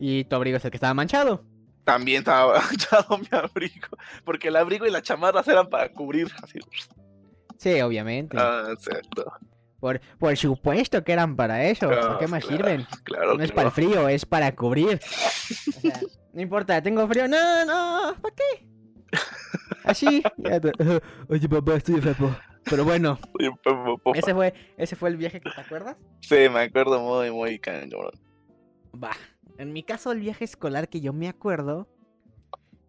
Y 0.00 0.24
tu 0.24 0.34
abrigo 0.34 0.56
es 0.56 0.64
el 0.64 0.72
que 0.72 0.76
estaba 0.76 0.92
manchado. 0.94 1.44
También 1.84 2.18
estaba 2.20 2.60
manchado 2.60 3.18
mi 3.18 3.28
abrigo. 3.32 3.88
Porque 4.24 4.48
el 4.48 4.56
abrigo 4.56 4.86
y 4.86 4.90
las 4.90 5.02
chamarras 5.02 5.46
eran 5.48 5.68
para 5.68 5.90
cubrir. 5.92 6.28
Así. 6.42 6.58
Sí, 7.58 7.80
obviamente. 7.80 8.36
Ah, 8.38 8.68
exacto. 8.72 9.32
Por, 9.80 10.00
por 10.18 10.36
supuesto 10.36 11.02
que 11.02 11.12
eran 11.12 11.36
para 11.36 11.64
eso. 11.64 11.88
¿Para 11.88 12.18
qué 12.18 12.26
Ah, 12.26 12.28
más 12.28 12.44
claro, 12.44 12.56
sirven? 12.56 12.86
Claro, 13.04 13.34
No 13.34 13.42
es 13.42 13.50
para 13.52 13.70
claro. 13.70 13.88
el 13.88 13.94
frío, 13.94 14.08
es 14.08 14.26
para 14.26 14.54
cubrir. 14.54 15.00
O 15.68 15.80
sea, 15.80 16.00
no 16.32 16.42
importa, 16.42 16.80
tengo 16.82 17.06
frío. 17.08 17.26
No, 17.26 17.64
no, 17.64 18.14
¿para 18.20 18.34
qué? 18.34 18.66
Así. 19.84 20.22
Oye, 21.28 21.48
papá, 21.48 21.76
estoy 21.76 21.94
enfermo. 21.96 22.36
Pero 22.64 22.84
bueno, 22.84 23.18
Oye, 23.38 23.50
ese 24.14 24.34
fue, 24.34 24.52
ese 24.76 24.94
fue 24.94 25.08
el 25.08 25.16
viaje 25.16 25.40
que 25.40 25.50
te 25.50 25.60
acuerdas. 25.60 25.96
Sí, 26.20 26.36
me 26.52 26.60
acuerdo 26.60 27.00
muy, 27.00 27.30
muy 27.30 27.58
cabrón. 27.58 28.12
Va. 29.02 29.10
En 29.60 29.74
mi 29.74 29.82
caso, 29.82 30.10
el 30.12 30.20
viaje 30.20 30.42
escolar 30.46 30.88
que 30.88 31.02
yo 31.02 31.12
me 31.12 31.28
acuerdo 31.28 31.86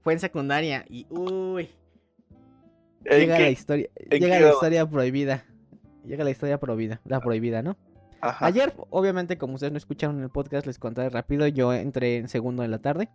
fue 0.04 0.14
en 0.14 0.20
secundaria. 0.22 0.86
Y 0.88 1.06
uy, 1.10 1.70
¿En 3.04 3.20
llega 3.20 3.36
qué? 3.36 3.44
la 3.44 3.50
historia. 3.50 3.90
en 3.98 4.22
Llega 4.22 4.40
la 4.40 4.52
historia 4.52 4.90
prohibida. 4.90 5.44
Llega 6.06 6.24
la 6.24 6.30
historia 6.32 6.58
prohibida. 6.62 7.02
La 7.04 7.20
prohibida, 7.20 7.62
¿no? 7.62 7.76
Ajá. 8.22 8.46
Ayer, 8.46 8.74
obviamente, 8.90 9.38
como 9.38 9.56
ustedes 9.56 9.74
no 9.74 9.78
escucharon 9.78 10.22
el 10.22 10.30
podcast, 10.30 10.66
les 10.66 10.80
contaré 10.80 11.10
rápido. 11.10 11.46
Yo 11.48 11.74
entré 11.74 12.16
en 12.16 12.30
segundo 12.30 12.62
de 12.62 12.70
la 12.70 12.80
tarde. 12.80 13.10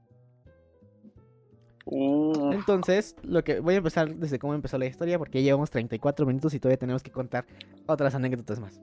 Uh, 1.87 2.53
Entonces, 2.53 3.17
lo 3.23 3.43
que 3.43 3.61
voy 3.61 3.75
a 3.75 3.79
empezar 3.79 4.15
desde 4.17 4.39
cómo 4.39 4.53
empezó 4.53 4.77
la 4.77 4.85
historia, 4.85 5.19
porque 5.19 5.39
ya 5.41 5.47
llevamos 5.47 5.71
34 5.71 6.27
minutos 6.27 6.53
y 6.53 6.61
todavía 6.61 6.79
tenemos 6.79 7.03
que 7.03 7.11
contar 7.11 7.47
otras 7.87 8.15
anécdotas 8.15 8.61
más. 8.61 8.83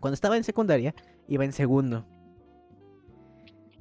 Cuando 0.00 0.14
estaba 0.14 0.36
en 0.36 0.44
secundaria, 0.44 0.94
iba 1.28 1.46
en 1.46 1.52
segundo. 1.52 2.04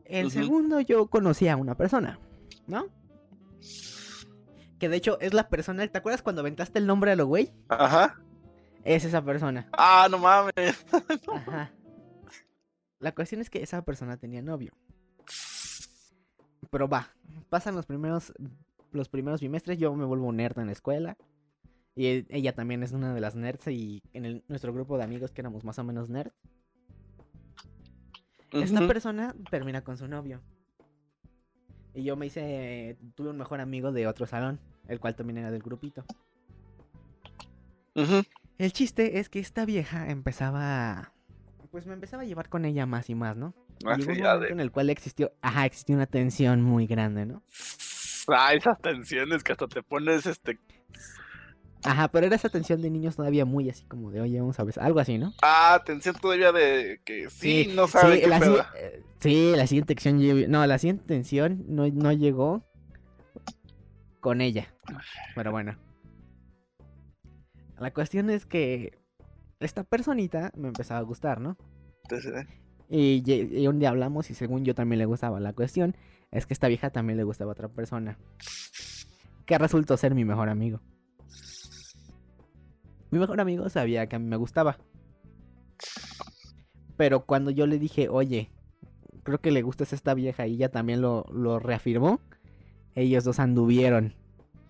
Ujú. 0.10 0.30
segundo 0.30 0.80
yo 0.82 1.08
conocí 1.08 1.48
a 1.48 1.56
una 1.58 1.76
persona, 1.76 2.20
¿no? 2.68 2.86
Que 4.80 4.90
de 4.90 4.98
hecho 4.98 5.20
es 5.20 5.34
la 5.34 5.50
persona, 5.50 5.88
¿te 5.88 5.98
acuerdas 5.98 6.22
cuando 6.22 6.42
aventaste 6.42 6.80
el 6.80 6.86
nombre 6.88 7.12
a 7.12 7.16
lo 7.16 7.26
güey? 7.26 7.52
Ajá. 7.70 8.22
Es 8.84 9.04
esa 9.06 9.24
persona. 9.24 9.68
Ah, 9.74 10.08
no 10.10 10.18
mames. 10.20 10.86
Ajá. 11.34 11.72
La 13.00 13.14
cuestión 13.14 13.42
es 13.42 13.50
que 13.50 13.62
esa 13.64 13.84
persona 13.84 14.18
tenía 14.18 14.42
novio. 14.42 14.74
Pero 16.72 16.88
va, 16.88 17.10
pasan 17.50 17.76
los 17.76 17.86
primeros 17.86 18.34
los 18.92 19.10
primeros 19.10 19.42
bimestres, 19.42 19.78
yo 19.78 19.94
me 19.96 20.06
vuelvo 20.06 20.32
nerd 20.32 20.58
en 20.60 20.68
la 20.68 20.72
escuela. 20.72 21.18
Y 21.96 22.26
ella 22.30 22.54
también 22.54 22.84
es 22.84 22.92
una 22.92 23.14
de 23.14 23.20
las 23.22 23.36
nerds 23.36 23.68
y 23.68 24.02
en 24.14 24.26
el- 24.26 24.44
nuestro 24.48 24.72
grupo 24.74 24.98
de 24.98 25.04
amigos 25.04 25.32
que 25.32 25.42
éramos 25.42 25.64
más 25.64 25.78
o 25.80 25.84
menos 25.84 26.10
nerds. 26.10 26.34
Esta 28.52 28.80
Ujú. 28.80 28.88
persona 28.88 29.36
termina 29.50 29.84
con 29.84 29.98
su 29.98 30.08
novio. 30.08 30.42
Y 31.94 32.04
yo 32.04 32.16
me 32.16 32.28
hice, 32.28 32.98
tuve 33.16 33.30
un 33.30 33.38
mejor 33.38 33.60
amigo 33.60 33.92
de 33.92 34.08
otro 34.08 34.26
salón, 34.28 34.60
el 34.88 35.00
cual 35.00 35.16
también 35.16 35.38
era 35.40 35.52
del 35.52 35.62
grupito. 35.64 36.06
El 38.60 38.74
chiste 38.74 39.20
es 39.20 39.30
que 39.30 39.40
esta 39.40 39.66
vieja 39.66 40.10
empezaba, 40.10 41.12
pues 41.72 41.86
me 41.88 41.94
empezaba 41.94 42.24
a 42.24 42.26
llevar 42.26 42.50
con 42.50 42.66
ella 42.66 42.86
más 42.86 43.10
y 43.10 43.16
más, 43.16 43.36
¿no? 43.36 43.54
Y 43.82 43.86
Ah, 43.86 43.96
sí, 43.96 44.02
un 44.02 44.08
momento 44.08 44.40
de- 44.40 44.50
en 44.50 44.60
el 44.60 44.72
cual 44.72 44.90
existió, 44.90 45.32
ajá, 45.42 45.66
existió 45.66 45.96
una 45.96 46.06
tensión 46.08 46.62
muy 46.62 46.86
grande, 46.88 47.26
¿no? 47.26 47.42
Ah, 48.28 48.54
esas 48.54 48.80
tensiones 48.82 49.44
que 49.44 49.52
hasta 49.54 49.68
te 49.68 49.82
pones 49.84 50.26
este. 50.26 50.60
Ajá, 51.88 52.08
pero 52.10 52.26
era 52.28 52.36
esa 52.36 52.50
tensión 52.50 52.82
de 52.82 52.90
niños 52.90 53.16
todavía 53.16 53.46
muy 53.46 53.70
así 53.70 53.86
como 53.86 54.12
de, 54.12 54.22
oye, 54.22 54.40
vamos 54.40 54.60
a 54.60 54.64
ver, 54.64 54.76
algo 54.80 55.00
así, 55.00 55.18
¿no? 55.18 55.34
Ah, 55.42 55.82
tensión 55.86 56.16
todavía 56.16 56.52
de 56.52 57.00
que 57.06 57.30
sí, 57.30 57.64
Sí, 57.66 57.72
no 57.76 57.88
sabe 57.88 58.16
sí, 58.16 58.22
qué 58.22 58.28
la, 58.28 58.40
pedo. 58.40 58.58
eh, 58.76 59.04
sí, 59.20 59.54
la 59.56 59.68
siguiente 59.68 59.96
tensión, 59.96 60.52
no, 60.52 60.66
la 60.68 60.78
siguiente 60.78 61.06
tensión 61.06 61.64
no, 61.68 61.88
no 61.88 62.12
llegó 62.12 62.64
con 64.20 64.42
ella, 64.42 64.74
pero 65.36 65.52
bueno. 65.52 65.78
La 67.80 67.94
cuestión 67.94 68.30
es 68.30 68.46
que 68.46 68.98
esta 69.60 69.84
personita 69.84 70.52
me 70.56 70.68
empezaba 70.68 71.00
a 71.00 71.04
gustar, 71.04 71.40
¿no? 71.40 71.58
Entonces, 72.04 72.48
Y, 72.90 73.24
y 73.28 73.68
un 73.68 73.80
día 73.80 73.90
hablamos 73.90 74.30
y 74.30 74.34
según 74.34 74.66
yo 74.66 74.74
también 74.74 75.00
le 75.00 75.06
gustaba. 75.06 75.40
La 75.40 75.54
cuestión 75.54 75.96
es 76.32 76.46
que 76.46 76.54
esta 76.54 76.68
vieja 76.68 76.90
también 76.90 77.18
le 77.18 77.24
gustaba 77.24 77.52
a 77.52 77.54
otra 77.54 77.70
persona. 77.70 78.18
Que 79.46 79.58
resultó 79.58 79.96
ser 79.96 80.16
mi 80.16 80.26
mejor 80.26 80.50
amigo. 80.50 80.82
Mi 83.12 83.20
mejor 83.20 83.40
amigo 83.40 83.70
sabía 83.70 84.08
que 84.08 84.16
a 84.16 84.20
mí 84.20 84.26
me 84.26 84.36
gustaba. 84.36 84.78
Pero 86.98 87.26
cuando 87.26 87.52
yo 87.52 87.68
le 87.68 87.80
dije, 87.80 88.10
oye, 88.10 88.52
creo 89.24 89.40
que 89.40 89.52
le 89.52 89.62
gustas 89.62 89.92
a 89.94 89.96
esta 89.96 90.14
vieja 90.14 90.48
y 90.48 90.56
ella 90.56 90.70
también 90.70 91.02
lo, 91.02 91.26
lo 91.32 91.60
reafirmó, 91.60 92.20
ellos 92.96 93.24
dos 93.24 93.40
anduvieron. 93.40 94.16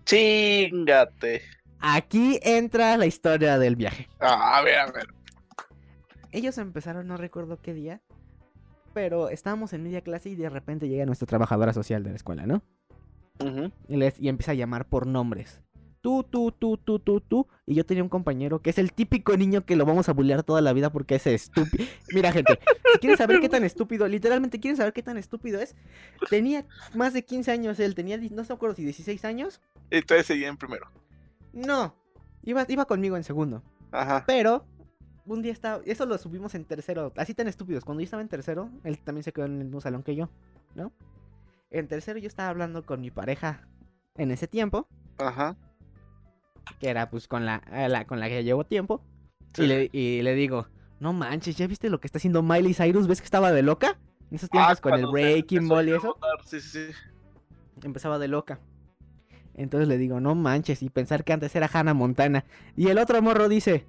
Chingate. 0.04 1.42
Aquí 1.80 2.40
entra 2.42 2.96
la 2.96 3.06
historia 3.06 3.58
del 3.58 3.76
viaje. 3.76 4.08
Ah, 4.20 4.58
a 4.58 4.62
ver, 4.62 4.78
a 4.78 4.90
ver. 4.90 5.06
Ellos 6.32 6.58
empezaron, 6.58 7.06
no 7.06 7.16
recuerdo 7.16 7.60
qué 7.62 7.72
día, 7.72 8.02
pero 8.92 9.28
estábamos 9.28 9.72
en 9.72 9.82
media 9.82 10.02
clase 10.02 10.28
y 10.30 10.34
de 10.34 10.50
repente 10.50 10.88
llega 10.88 11.06
nuestra 11.06 11.26
trabajadora 11.26 11.72
social 11.72 12.02
de 12.02 12.10
la 12.10 12.16
escuela, 12.16 12.46
¿no? 12.46 12.62
Y, 13.86 13.96
les, 13.96 14.18
y 14.18 14.28
empieza 14.28 14.52
a 14.52 14.54
llamar 14.54 14.88
por 14.88 15.06
nombres. 15.06 15.62
Tú, 16.00 16.22
tú, 16.22 16.52
tú, 16.52 16.76
tú, 16.76 16.98
tú, 16.98 17.20
tú. 17.20 17.46
Y 17.66 17.74
yo 17.74 17.84
tenía 17.84 18.02
un 18.02 18.08
compañero 18.08 18.62
que 18.62 18.70
es 18.70 18.78
el 18.78 18.92
típico 18.92 19.36
niño 19.36 19.64
que 19.64 19.76
lo 19.76 19.84
vamos 19.84 20.08
a 20.08 20.12
bullear 20.12 20.42
toda 20.42 20.60
la 20.60 20.72
vida 20.72 20.90
porque 20.90 21.16
es 21.16 21.26
estúpido. 21.26 21.84
Mira, 22.14 22.32
gente, 22.32 22.58
si 22.92 22.98
quieren 22.98 23.18
saber 23.18 23.40
qué 23.40 23.48
tan 23.48 23.64
estúpido, 23.64 24.06
literalmente 24.06 24.60
quieren 24.60 24.76
saber 24.76 24.92
qué 24.92 25.02
tan 25.02 25.18
estúpido 25.18 25.60
es. 25.60 25.74
Tenía 26.30 26.64
más 26.94 27.12
de 27.12 27.24
15 27.24 27.50
años 27.50 27.80
él, 27.80 27.94
tenía, 27.94 28.16
no 28.16 28.44
se 28.44 28.52
acuerdo 28.52 28.76
si 28.76 28.84
16 28.84 29.24
años. 29.24 29.60
Todavía 30.06 30.24
seguía 30.24 30.48
en 30.48 30.56
primero. 30.56 30.90
No, 31.52 31.94
iba, 32.44 32.64
iba 32.68 32.84
conmigo 32.84 33.16
en 33.16 33.24
segundo. 33.24 33.62
Ajá. 33.90 34.24
Pero 34.26 34.64
un 35.24 35.42
día 35.42 35.52
estaba, 35.52 35.82
eso 35.84 36.06
lo 36.06 36.16
subimos 36.18 36.54
en 36.54 36.64
tercero, 36.64 37.12
así 37.16 37.34
tan 37.34 37.48
estúpidos. 37.48 37.84
Cuando 37.84 38.00
yo 38.00 38.04
estaba 38.04 38.22
en 38.22 38.28
tercero, 38.28 38.70
él 38.84 38.98
también 38.98 39.24
se 39.24 39.32
quedó 39.32 39.46
en 39.46 39.58
el 39.58 39.64
mismo 39.64 39.80
salón 39.80 40.02
que 40.02 40.14
yo, 40.14 40.30
¿no? 40.74 40.92
En 41.70 41.88
tercero 41.88 42.18
yo 42.18 42.28
estaba 42.28 42.48
hablando 42.48 42.86
con 42.86 43.00
mi 43.00 43.10
pareja 43.10 43.68
en 44.14 44.30
ese 44.30 44.48
tiempo, 44.48 44.88
Ajá. 45.18 45.56
Que 46.80 46.88
era 46.88 47.10
pues 47.10 47.28
con 47.28 47.44
la, 47.46 47.62
eh, 47.72 47.88
la- 47.88 48.06
con 48.06 48.20
la 48.20 48.28
que 48.28 48.36
ya 48.36 48.40
llevo 48.42 48.64
tiempo, 48.64 49.02
y 49.54 49.62
Sí. 49.62 49.66
le, 49.66 49.90
y 49.92 50.22
le 50.22 50.34
digo, 50.34 50.68
no 51.00 51.12
manches, 51.12 51.56
¿ya 51.56 51.66
viste 51.66 51.90
lo 51.90 52.00
que 52.00 52.06
está 52.06 52.18
haciendo 52.18 52.42
Miley 52.42 52.74
Cyrus? 52.74 53.06
¿Ves 53.06 53.20
que 53.20 53.24
estaba 53.26 53.52
de 53.52 53.62
loca? 53.62 53.98
En 54.30 54.36
esos 54.36 54.50
tiempos 54.50 54.78
Ah, 54.78 54.80
con 54.80 54.94
el 54.94 55.06
Breaking 55.06 55.68
Ball 55.68 55.88
y 55.88 55.92
eso, 55.92 56.16
Sí, 56.44 56.60
sí, 56.60 56.86
empezaba 57.82 58.18
de 58.18 58.28
loca. 58.28 58.60
Entonces 59.54 59.88
le 59.88 59.98
digo, 59.98 60.20
no 60.20 60.34
manches, 60.34 60.82
y 60.82 60.90
pensar 60.90 61.24
que 61.24 61.32
antes 61.32 61.54
era 61.56 61.68
Hannah 61.72 61.94
Montana. 61.94 62.44
Y 62.76 62.88
el 62.88 62.98
otro 62.98 63.20
morro 63.22 63.48
dice, 63.48 63.86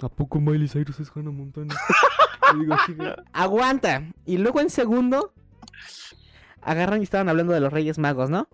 ¿a 0.00 0.08
poco 0.08 0.40
Miley 0.40 0.68
Cyrus 0.68 0.98
es 1.00 1.10
Hannah 1.14 1.30
Montana? 1.30 1.74
Le 2.56 2.60
digo. 2.94 3.14
Aguanta. 3.32 4.02
Y 4.26 4.38
luego 4.38 4.60
en 4.60 4.70
segundo, 4.70 5.32
agarran 6.62 7.00
y 7.00 7.04
estaban 7.04 7.28
hablando 7.28 7.52
de 7.52 7.60
los 7.60 7.72
Reyes 7.72 7.98
Magos, 7.98 8.30
¿no? 8.30 8.48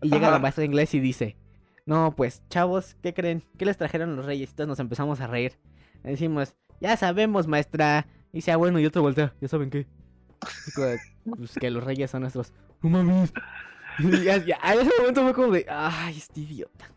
Y 0.00 0.10
llega 0.10 0.30
la 0.30 0.38
maestra 0.38 0.62
de 0.62 0.66
inglés 0.66 0.94
y 0.94 1.00
dice, 1.00 1.36
no, 1.86 2.14
pues, 2.16 2.42
chavos, 2.48 2.96
¿qué 3.02 3.12
creen? 3.14 3.42
¿Qué 3.58 3.64
les 3.64 3.76
trajeron 3.76 4.16
los 4.16 4.24
Reyes? 4.26 4.50
Y 4.50 4.54
todos 4.54 4.68
nos 4.68 4.78
empezamos 4.80 5.20
a 5.20 5.26
reír. 5.26 5.58
Decimos, 6.02 6.54
ya 6.80 6.96
sabemos, 6.96 7.46
maestra. 7.46 8.06
Y 8.32 8.48
ah, 8.50 8.56
bueno, 8.56 8.78
y 8.80 8.86
otro 8.86 9.02
voltea, 9.02 9.34
¿ya 9.40 9.48
saben 9.48 9.70
qué? 9.70 9.86
Pues 11.24 11.52
que 11.60 11.70
los 11.70 11.84
Reyes 11.84 12.10
son 12.10 12.22
nuestros. 12.22 12.52
No 12.82 12.90
mames. 12.90 13.32
Y 14.00 14.24
ya- 14.24 14.38
ya, 14.44 14.58
a 14.62 14.74
ese 14.74 14.90
momento 14.98 15.22
fue 15.22 15.34
como 15.34 15.52
de, 15.52 15.66
ay, 15.68 16.16
este 16.18 16.40
idiota. 16.40 16.90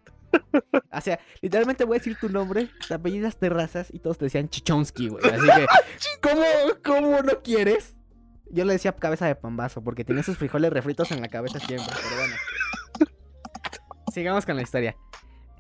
O 0.92 1.02
sea, 1.02 1.20
literalmente 1.42 1.84
voy 1.84 1.98
a 1.98 2.00
decir 2.00 2.18
tu 2.20 2.30
nombre, 2.30 2.70
te 2.88 2.94
apellidas 2.94 3.38
Terrazas 3.38 3.88
y 3.94 4.00
todos 4.00 4.18
te 4.18 4.26
decían 4.26 4.50
Chichonsky, 4.50 5.10
güey. 5.10 5.24
Así 5.26 5.46
que, 5.46 5.66
¿cómo, 6.22 6.44
¿cómo 6.84 7.22
no 7.22 7.42
quieres? 7.44 7.96
Yo 8.50 8.66
le 8.66 8.74
decía 8.74 8.94
cabeza 8.94 9.28
de 9.28 9.36
pambazo 9.36 9.84
porque 9.84 10.04
tenía 10.04 10.24
sus 10.24 10.38
frijoles 10.38 10.72
refritos 10.72 11.12
en 11.12 11.22
la 11.22 11.28
cabeza 11.28 11.60
siempre, 11.60 11.94
pero 12.04 12.16
bueno. 12.18 12.36
Sigamos 14.16 14.46
con 14.46 14.56
la 14.56 14.62
historia. 14.62 14.96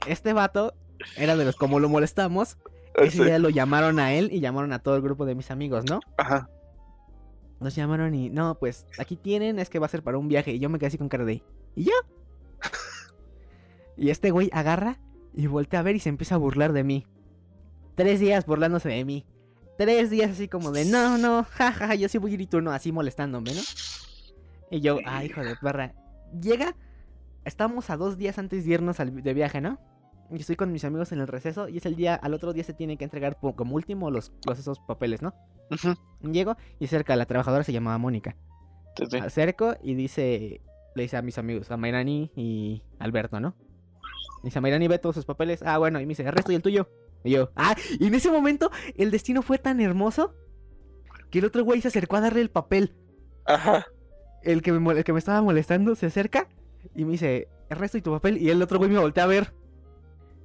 Este 0.08 0.32
vato 0.32 0.74
era 1.18 1.36
de 1.36 1.43
los 1.43 1.58
como 1.58 1.82
lo 1.82 1.89
molestamos. 1.89 2.58
Ese 2.95 3.18
Sí. 3.18 3.24
día 3.26 3.38
lo 3.38 3.49
llamaron 3.49 3.99
a 3.99 4.14
él 4.14 4.30
y 4.32 4.39
llamaron 4.39 4.72
a 4.72 4.80
todo 4.80 4.95
el 4.95 5.01
grupo 5.01 5.26
de 5.26 5.36
mis 5.36 5.51
amigos, 5.51 5.84
¿no? 5.89 5.99
Ajá. 6.16 6.49
Nos 7.60 7.76
llamaron 7.76 8.16
y, 8.16 8.30
no, 8.30 8.56
pues 8.58 8.86
aquí 8.97 9.18
tienen, 9.18 9.60
es 9.60 9.70
que 9.70 9.78
va 9.78 9.88
a 9.88 9.89
ser 9.89 10.03
para 10.03 10.18
un 10.18 10.30
viaje. 10.30 10.53
Y 10.53 10.60
yo 10.60 10.70
me 10.70 10.80
quedé 10.80 10.88
así 10.88 10.97
con 10.97 11.10
cara 11.10 11.26
de, 11.26 11.43
¿y 11.76 11.84
yo? 11.84 11.91
y 13.97 14.10
este 14.10 14.32
güey 14.32 14.49
agarra 14.53 14.99
y 15.34 15.47
voltea 15.47 15.82
a 15.82 15.84
ver 15.84 15.97
y 15.97 15.99
se 15.99 16.08
empieza 16.08 16.36
a 16.36 16.38
burlar 16.38 16.72
de 16.72 16.86
mí. 16.86 17.06
Tres 17.95 18.22
días 18.22 18.45
burlándose 18.45 18.88
de 18.88 19.03
mí. 19.03 19.26
Tres 19.78 20.10
días 20.10 20.32
así 20.32 20.47
como 20.47 20.72
de, 20.72 20.86
no, 20.86 21.18
no, 21.18 21.43
jajaja, 21.43 21.95
yo 21.95 22.08
sí 22.08 22.20
voy 22.20 22.32
a 22.32 22.34
ir 22.36 22.41
y 22.41 22.47
tú 22.47 22.62
no, 22.62 22.72
así 22.72 22.93
molestándome, 22.93 23.53
¿no? 23.53 23.62
Y 24.72 24.80
yo, 24.80 24.99
ay, 25.06 25.26
hijo 25.26 25.43
de 25.43 25.58
perra. 25.58 25.93
Llega, 26.41 26.74
estamos 27.46 27.89
a 27.89 27.98
dos 27.98 28.18
días 28.18 28.38
antes 28.38 28.66
de 28.66 28.74
irnos 28.74 29.00
al, 29.00 29.22
de 29.24 29.34
viaje, 29.34 29.62
¿no? 29.62 29.80
Y 30.32 30.38
estoy 30.38 30.56
con 30.56 30.72
mis 30.72 30.84
amigos 30.84 31.12
en 31.12 31.20
el 31.20 31.28
receso 31.28 31.70
y 31.70 31.78
es 31.78 31.86
el 31.86 31.96
día, 31.96 32.16
al 32.16 32.34
otro 32.34 32.52
día 32.52 32.64
se 32.64 32.74
tienen 32.74 32.98
que 32.98 33.04
entregar 33.04 33.38
como 33.39 33.76
último 33.76 34.10
los, 34.10 34.32
los 34.48 34.58
esos 34.58 34.80
papeles, 34.80 35.22
¿no? 35.22 35.34
Ujú. 35.72 35.93
Llego 36.32 36.58
y 36.80 36.88
cerca 36.88 37.16
la 37.16 37.26
trabajadora 37.26 37.64
se 37.64 37.72
llamaba 37.72 37.98
Mónica. 38.00 38.36
Sí, 38.98 39.06
sí. 39.12 39.18
Acerco 39.18 39.76
y 39.84 39.93
dice, 39.93 40.62
le 40.96 41.04
dice 41.04 41.18
a 41.18 41.22
mis 41.22 41.38
amigos, 41.38 41.70
a 41.70 41.78
Mayrani 41.78 42.32
y 42.36 42.82
Alberto, 42.98 43.39
¿no? 43.39 43.56
Dice, 44.43 44.62
Mayrani 44.62 44.88
ve 44.88 44.98
todos 45.00 45.16
sus 45.16 45.26
papeles. 45.26 45.62
Ah, 45.64 45.78
bueno, 45.78 46.00
y 46.00 46.06
me 46.06 46.10
dice, 46.10 46.24
el 46.24 46.32
resto 46.32 46.52
y 46.52 46.56
el 46.56 46.62
tuyo. 46.62 46.89
Y 47.24 47.32
yo, 47.32 47.52
ah, 47.56 47.76
y 48.00 48.08
en 48.08 48.16
ese 48.16 48.32
momento 48.32 48.72
el 48.96 49.12
destino 49.12 49.41
fue 49.41 49.58
tan 49.58 49.80
hermoso 49.82 50.34
que 51.30 51.39
el 51.39 51.46
otro 51.46 51.64
güey 51.64 51.82
se 51.82 51.88
acercó 51.89 52.16
a 52.16 52.22
darle 52.22 52.41
el 52.41 52.50
papel. 52.50 52.96
Ajá. 53.46 53.86
El 54.43 54.62
que 54.62 54.72
me, 54.72 54.80
mol- 54.80 54.98
el 54.98 55.04
que 55.04 55.14
me 55.14 55.20
estaba 55.20 55.41
molestando 55.41 55.96
se 55.96 56.06
acerca 56.08 56.48
y 56.93 57.05
me 57.05 57.13
dice, 57.13 57.47
el 57.69 57.77
resto 57.77 57.97
y 57.97 58.01
tu 58.01 58.11
papel. 58.11 58.38
Y 58.38 58.49
el 58.49 58.61
otro 58.61 58.77
güey 58.77 58.89
me 58.89 58.99
voltea 58.99 59.23
a 59.23 59.27
ver. 59.27 59.53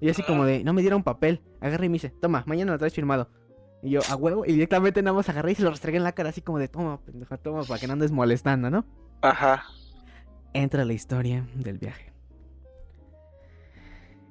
Y 0.01 0.09
así 0.09 0.23
como 0.23 0.45
de, 0.45 0.65
no 0.65 0.73
me 0.73 0.81
dieron 0.81 1.03
papel. 1.03 1.43
Agarra 1.61 1.85
y 1.85 1.89
me 1.89 1.95
dice, 1.95 2.11
toma, 2.11 2.45
mañana 2.47 2.73
lo 2.73 2.79
traes 2.79 2.95
firmado. 2.95 3.29
Y 3.83 3.91
yo, 3.91 4.01
a 4.09 4.17
huevo, 4.17 4.45
y 4.45 4.53
directamente 4.53 5.03
nada 5.03 5.17
más 5.17 5.29
agarré 5.29 5.53
y 5.53 5.55
se 5.55 5.63
lo 5.63 5.71
restregué 5.71 5.99
en 5.99 6.05
la 6.05 6.13
cara 6.13 6.31
así 6.31 6.43
como 6.43 6.59
de, 6.59 6.69
toma, 6.69 7.01
pendeja, 7.01 7.37
toma, 7.39 7.63
para 7.65 7.81
que 7.81 7.87
no 7.87 7.95
andes 7.95 8.13
molestando, 8.13 8.71
¿no? 8.71 8.85
Ajá. 9.23 9.65
entra 10.53 10.85
la 10.85 10.93
historia 10.93 11.47
del 11.55 11.79
viaje. 11.79 12.13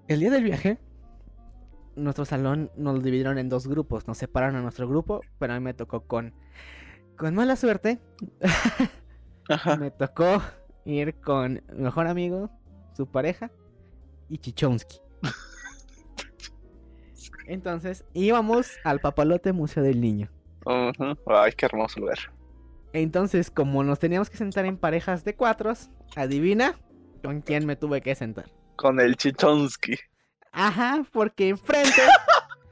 El 0.08 0.20
día 0.20 0.32
del 0.32 0.44
viaje, 0.44 0.80
nuestro 1.96 2.26
salón 2.26 2.72
nos 2.76 3.04
dividieron 3.04 3.38
en 3.38 3.50
dos 3.50 3.68
grupos, 3.68 4.08
nos 4.08 4.18
separaron 4.18 4.56
a 4.56 4.62
nuestro 4.62 4.88
grupo, 4.88 5.22
pero 5.38 5.54
a 5.54 5.60
mí 5.60 5.64
me 5.64 5.74
tocó 5.74 6.02
con, 6.02 6.34
con 7.16 7.36
mala 7.36 7.56
suerte, 7.56 8.00
Ajá. 9.48 9.76
me 9.78 9.92
tocó 9.92 10.42
ir 10.90 11.16
con 11.16 11.62
mi 11.74 11.84
mejor 11.84 12.08
amigo, 12.08 12.50
su 12.96 13.08
pareja 13.08 13.52
y 14.28 14.38
Chichonsky. 14.38 14.98
Entonces 17.48 18.06
íbamos 18.14 18.78
al 18.84 19.00
Papalote 19.00 19.54
Museo 19.54 19.84
del 19.84 20.02
Niño. 20.02 20.30
Ujú. 20.66 21.18
Ay, 21.28 21.54
qué 21.54 21.66
hermoso 21.66 22.00
lugar. 22.00 22.20
Entonces, 22.94 23.52
como 23.52 23.84
nos 23.84 24.00
teníamos 24.00 24.30
que 24.30 24.38
sentar 24.38 24.66
en 24.66 24.78
parejas 24.78 25.24
de 25.24 25.36
cuatros, 25.36 25.90
adivina 26.16 26.76
con 27.24 27.42
quién 27.42 27.66
me 27.66 27.76
tuve 27.76 28.02
que 28.02 28.16
sentar. 28.16 28.50
Con 28.76 29.00
el 29.00 29.16
Chichonsky. 29.16 29.98
Ajá, 30.52 31.06
porque 31.12 31.50
enfrente 31.50 32.02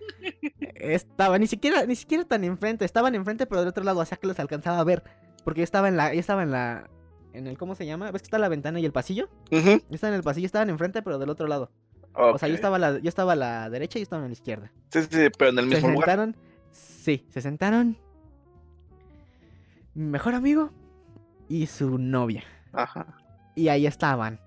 estaba, 0.76 1.38
ni 1.38 1.48
siquiera, 1.48 1.86
ni 1.86 1.96
siquiera 1.96 2.24
tan 2.24 2.44
enfrente, 2.44 2.86
estaban 2.86 3.16
enfrente, 3.16 3.46
pero 3.46 3.62
del 3.62 3.70
otro 3.70 3.84
lado, 3.84 4.00
o 4.00 4.06
sea 4.06 4.18
que 4.18 4.28
los 4.28 4.40
alcanzaba 4.40 4.80
a 4.80 4.84
ver. 4.84 5.04
Porque 5.44 5.62
yo 5.62 5.64
estaba 5.64 5.88
en 5.88 5.98
la, 5.98 6.14
yo 6.14 6.20
estaba 6.20 6.44
en 6.44 6.52
la, 6.52 6.90
en 7.38 7.48
el, 7.48 7.58
¿cómo 7.58 7.76
se 7.76 7.86
llama? 7.86 8.12
¿Ves 8.12 8.22
que 8.22 8.28
está 8.28 8.40
la 8.40 8.50
ventana 8.50 8.80
y 8.80 8.86
el 8.86 8.92
pasillo? 8.92 9.30
Estaba 9.52 10.10
en 10.10 10.16
el 10.16 10.24
pasillo, 10.24 10.46
estaban 10.46 10.70
enfrente, 10.70 11.02
pero 11.02 11.18
del 11.20 11.30
otro 11.30 11.48
lado. 11.48 11.72
O 12.14 12.38
sea, 12.38 12.50
yo 12.50 12.56
estaba, 12.56 12.78
a 12.78 12.80
la, 12.80 12.98
yo 12.98 13.10
estaba 13.10 13.34
a 13.34 13.36
la 13.36 13.70
derecha 13.70 14.00
y 14.00 14.02
yo 14.02 14.04
estaba 14.04 14.24
a 14.24 14.28
la 14.28 14.34
izquierda. 14.34 14.72
Sí, 14.90 15.02
sí, 15.04 15.28
pero 15.38 15.52
en 15.52 15.60
el 15.60 15.70
Se 15.70 15.76
mismo 15.76 15.90
lugar. 15.90 16.10
sentaron, 16.10 16.36
sí, 16.72 17.26
se 17.30 17.42
sentaron 17.42 17.98
mi 19.94 20.06
mejor 20.06 20.34
amigo 20.34 20.72
y 21.48 21.68
su 21.68 22.00
novia. 22.00 22.44
Ajá. 22.74 23.06
Y 23.56 23.68
ahí 23.70 23.86
estaban. 23.86 24.40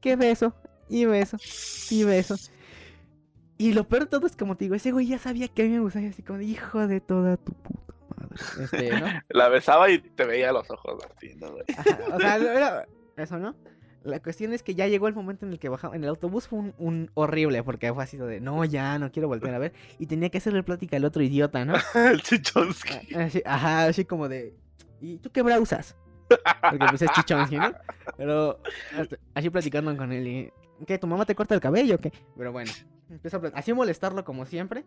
Qué 0.00 0.14
beso, 0.14 0.54
y 0.88 1.06
beso, 1.06 1.38
y 1.90 2.04
beso. 2.04 2.36
Y 3.56 3.72
lo 3.72 3.88
peor 3.88 4.04
de 4.04 4.10
todo 4.10 4.26
es 4.26 4.36
como 4.36 4.56
te 4.56 4.66
digo, 4.66 4.76
ese 4.76 4.92
güey 4.92 5.08
ya 5.08 5.18
sabía 5.18 5.48
que 5.48 5.62
a 5.62 5.64
mí 5.64 5.72
me 5.72 5.80
gustaba, 5.80 6.06
así 6.06 6.22
como 6.22 6.40
hijo 6.40 6.86
de 6.86 7.00
toda 7.00 7.36
tu 7.36 7.52
puta 7.52 7.87
madre. 8.26 8.64
Este, 8.64 8.90
¿no? 9.00 9.06
La 9.28 9.48
besaba 9.48 9.90
y 9.90 9.98
te 9.98 10.24
veía 10.24 10.52
los 10.52 10.70
ojos 10.70 11.04
así, 11.16 11.34
¿no, 11.36 11.52
güey? 11.52 11.64
Ajá, 11.76 11.98
o 12.14 12.18
sea, 12.20 12.36
era 12.36 12.86
eso, 13.16 13.38
¿no? 13.38 13.54
La 14.04 14.20
cuestión 14.22 14.52
es 14.52 14.62
que 14.62 14.74
ya 14.74 14.86
llegó 14.86 15.08
el 15.08 15.14
momento 15.14 15.44
en 15.44 15.52
el 15.52 15.58
que 15.58 15.68
bajaba. 15.68 15.96
En 15.96 16.02
el 16.04 16.08
autobús 16.08 16.46
fue 16.46 16.60
un, 16.60 16.74
un 16.78 17.10
horrible, 17.14 17.62
porque 17.64 17.92
fue 17.92 18.04
así 18.04 18.16
de 18.16 18.40
no, 18.40 18.64
ya 18.64 18.98
no 18.98 19.10
quiero 19.10 19.28
volver 19.28 19.52
a 19.54 19.58
ver. 19.58 19.72
Y 19.98 20.06
tenía 20.06 20.30
que 20.30 20.38
hacerle 20.38 20.62
plática 20.62 20.96
al 20.96 21.04
otro 21.04 21.20
idiota, 21.22 21.64
¿no? 21.64 21.74
el 21.94 22.22
Chichonsky. 22.22 23.14
Ah, 23.14 23.24
Así- 23.24 23.42
ajá, 23.44 23.86
así 23.86 24.04
como 24.04 24.28
de. 24.28 24.54
¿Y 25.00 25.18
tú 25.18 25.30
qué 25.30 25.42
bra 25.42 25.58
usas? 25.58 25.96
Porque 26.28 26.86
pues 26.88 27.02
es 27.02 27.10
Chichonsky, 27.12 27.56
¿no? 27.56 27.72
Pero 28.16 28.60
hasta- 28.96 29.18
así 29.34 29.50
platicando 29.50 29.94
con 29.96 30.12
él 30.12 30.26
y. 30.26 30.52
¿Qué? 30.86 30.96
¿Tu 30.96 31.06
mamá 31.08 31.26
te 31.26 31.34
corta 31.34 31.54
el 31.56 31.60
cabello 31.60 31.96
o 31.96 31.98
qué? 31.98 32.12
Pero 32.36 32.52
bueno, 32.52 32.70
a 33.10 33.58
así 33.58 33.72
molestarlo 33.72 34.24
como 34.24 34.46
siempre. 34.46 34.84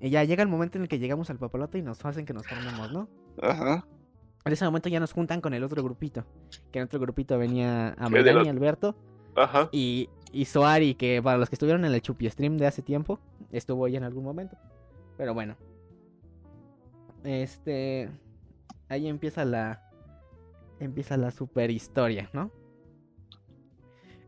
Y 0.00 0.10
ya 0.10 0.24
llega 0.24 0.42
el 0.42 0.48
momento 0.48 0.78
en 0.78 0.82
el 0.82 0.88
que 0.88 0.98
llegamos 0.98 1.30
al 1.30 1.38
papalote 1.38 1.78
y 1.78 1.82
nos 1.82 2.04
hacen 2.04 2.26
que 2.26 2.32
nos 2.34 2.46
formemos, 2.46 2.92
¿no? 2.92 3.08
Ajá. 3.42 3.86
En 4.44 4.52
ese 4.52 4.64
momento 4.64 4.88
ya 4.88 5.00
nos 5.00 5.12
juntan 5.12 5.40
con 5.40 5.54
el 5.54 5.64
otro 5.64 5.82
grupito. 5.82 6.24
Que 6.70 6.78
en 6.80 6.84
otro 6.84 7.00
grupito 7.00 7.38
venía 7.38 7.88
a 7.98 8.08
¿Qué 8.10 8.22
de 8.22 8.32
los- 8.32 8.46
Alberto 8.46 8.94
Ajá. 9.34 9.68
y, 9.72 10.08
y 10.32 10.44
Soari, 10.44 10.94
que 10.94 11.20
para 11.22 11.38
los 11.38 11.48
que 11.48 11.54
estuvieron 11.56 11.84
en 11.84 11.92
el 11.92 12.02
Chupi 12.02 12.28
Stream 12.30 12.56
de 12.58 12.66
hace 12.66 12.82
tiempo, 12.82 13.18
estuvo 13.50 13.88
ya 13.88 13.98
en 13.98 14.04
algún 14.04 14.22
momento. 14.24 14.56
Pero 15.16 15.34
bueno. 15.34 15.56
Este. 17.24 18.10
Ahí 18.88 19.08
empieza 19.08 19.44
la. 19.44 19.82
Empieza 20.78 21.16
la 21.16 21.30
super 21.30 21.70
historia, 21.70 22.28
¿no? 22.32 22.50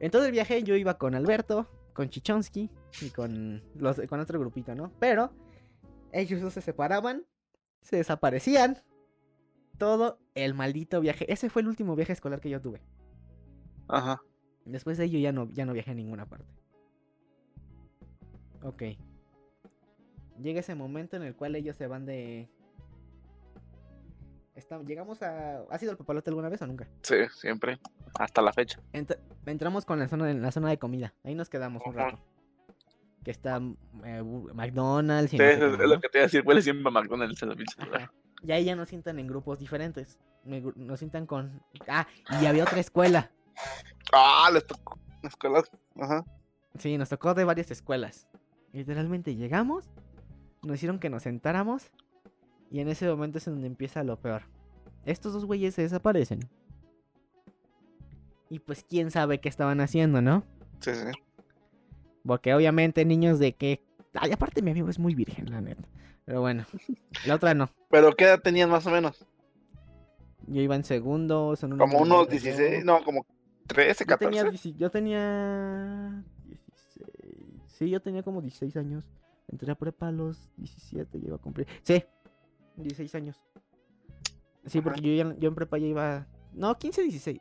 En 0.00 0.10
todo 0.10 0.24
el 0.24 0.32
viaje 0.32 0.62
yo 0.62 0.74
iba 0.76 0.96
con 0.96 1.14
Alberto, 1.14 1.66
con 1.92 2.08
Chichonsky 2.08 2.70
y 3.02 3.10
con, 3.10 3.62
los, 3.74 4.00
con 4.08 4.18
otro 4.20 4.38
grupito, 4.40 4.74
¿no? 4.74 4.90
Pero 4.98 5.30
ellos 6.12 6.40
dos 6.40 6.52
se 6.54 6.61
separaban, 6.62 7.24
se 7.82 7.96
desaparecían. 7.96 8.82
Todo 9.78 10.18
el 10.34 10.54
maldito 10.54 11.00
viaje. 11.00 11.30
Ese 11.32 11.48
fue 11.50 11.62
el 11.62 11.68
último 11.68 11.94
viaje 11.94 12.12
escolar 12.12 12.40
que 12.40 12.50
yo 12.50 12.61
tuve. 12.61 12.80
Ajá. 13.86 14.20
Después 14.64 14.98
de 14.98 15.04
ello 15.04 15.18
ya 15.20 15.32
no, 15.32 15.48
ya 15.52 15.64
no 15.64 15.72
viajé 15.72 15.92
a 15.92 15.94
ninguna 15.94 16.26
parte. 16.26 16.52
Ok. 18.62 18.82
Llega 20.42 20.61
ese 20.61 20.74
momento 20.74 21.16
en 21.16 21.22
el 21.22 21.34
cual 21.36 21.54
ellos 21.56 21.76
se 21.76 21.86
van 21.86 22.06
de... 22.06 22.48
Está- 24.56 24.82
llegamos 24.82 25.22
a... 25.22 25.61
¿Has 25.70 25.82
ido 25.82 25.92
al 25.92 25.96
papalote 25.98 26.30
alguna 26.30 26.48
vez 26.48 26.61
o 26.62 26.66
nunca? 26.66 26.88
Sí, 27.02 27.14
siempre. 27.32 27.78
Hasta 28.18 28.42
la 28.42 28.52
fecha. 28.52 28.80
Entra- 28.92 29.18
entramos 29.46 29.84
con 29.84 30.00
la 30.00 30.09
zona, 30.09 30.30
en 30.30 30.42
la 30.42 30.50
zona 30.50 30.70
de 30.70 30.78
comida. 30.78 31.14
Ahí 31.22 31.34
nos 31.36 31.48
quedamos 31.48 31.82
un 31.86 31.94
rato. 31.94 32.18
Que 33.28 33.32
está 33.32 33.56
eh, 33.58 34.22
bu- 34.22 34.50
McDonald's 34.54 35.34
y 35.34 35.36
Sí, 35.36 35.42
no 35.42 35.48
sé 35.50 35.52
es, 35.52 35.60
lo 35.60 35.86
¿no? 35.96 36.00
que 36.00 36.08
te 36.08 36.16
iba 36.16 36.22
a 36.22 36.28
decir. 36.28 36.42
Huele 36.46 36.62
siempre 36.62 36.88
a 36.88 36.90
McDonald's 36.90 37.42
en 37.42 37.48
la. 37.50 37.56
Ajá. 37.76 38.12
Y 38.42 38.52
ahí 38.52 38.64
ya 38.64 38.74
nos 38.74 38.88
sientan 38.88 39.18
en 39.18 39.26
grupos 39.26 39.58
diferentes. 39.58 40.18
Nos 40.44 40.98
sientan 40.98 41.26
con... 41.26 41.62
Ah, 41.86 42.06
y 42.40 42.46
había 42.46 42.62
otra 42.62 42.80
escuela. 42.80 43.30
Ah, 44.14 44.48
les 44.50 44.66
tocó. 44.66 44.98
Escuelas. 45.22 45.70
Ajá. 46.00 46.24
Sí, 46.78 46.96
nos 46.96 47.10
tocó 47.10 47.34
de 47.34 47.44
varias 47.44 47.70
escuelas. 47.70 48.26
Literalmente 48.72 49.36
llegamos, 49.36 49.90
nos 50.62 50.76
hicieron 50.76 50.98
que 50.98 51.10
nos 51.10 51.24
sentáramos 51.24 51.90
y 52.70 52.80
en 52.80 52.88
ese 52.88 53.06
momento 53.10 53.36
es 53.36 53.44
donde 53.44 53.66
empieza 53.66 54.02
lo 54.04 54.18
peor. 54.18 54.44
Estos 55.04 55.34
dos 55.34 55.44
güeyes 55.44 55.74
se 55.74 55.82
desaparecen. 55.82 56.48
Y 58.48 58.60
pues 58.60 58.86
quién 58.88 59.10
sabe 59.10 59.38
qué 59.38 59.50
estaban 59.50 59.82
haciendo, 59.82 60.22
¿no? 60.22 60.44
Sí, 60.80 60.92
sí. 60.94 61.10
Porque 62.26 62.54
obviamente 62.54 63.04
niños 63.04 63.38
de 63.38 63.54
que... 63.54 63.82
Ay, 64.14 64.32
aparte 64.32 64.62
mi 64.62 64.70
amigo 64.70 64.88
es 64.88 64.98
muy 64.98 65.14
virgen, 65.14 65.50
la 65.50 65.60
neta. 65.60 65.82
Pero 66.24 66.40
bueno, 66.40 66.64
la 67.26 67.34
otra 67.36 67.54
no. 67.54 67.70
Pero 67.90 68.14
¿qué 68.14 68.24
edad 68.24 68.40
tenían 68.40 68.70
más 68.70 68.86
o 68.86 68.90
menos? 68.90 69.24
Yo 70.46 70.60
iba 70.62 70.74
en 70.76 70.84
segundo, 70.84 71.56
son 71.56 71.74
unos 71.74 71.86
Como 71.86 71.98
unos 72.02 72.26
mayores 72.26 72.42
que 72.42 72.48
16, 72.52 72.78
yo. 72.80 72.84
no, 72.84 73.04
como 73.04 73.26
13, 73.66 74.04
Yo 74.08 74.16
tenía, 74.18 74.42
14. 74.44 74.72
yo 74.74 74.90
tenía 74.90 76.24
16. 76.46 77.06
Sí, 77.66 77.90
yo 77.90 78.00
tenía 78.00 78.22
como 78.22 78.40
16 78.40 78.76
años. 78.76 79.04
Entré 79.48 79.70
a 79.72 79.74
prepa 79.74 80.08
a 80.08 80.12
los 80.12 80.50
17, 80.56 81.20
ya 81.20 81.26
iba 81.28 81.36
a 81.36 81.40
cumplir. 81.40 81.66
Sí, 81.82 82.02
16 82.76 83.14
años. 83.14 83.36
Sí, 84.66 84.80
porque 84.80 85.00
yo, 85.00 85.12
ya- 85.12 85.36
yo 85.38 85.48
en 85.48 85.54
prepa 85.54 85.78
ya 85.78 85.86
iba. 85.86 86.26
No, 86.52 86.76
15, 86.78 87.02
16. 87.02 87.40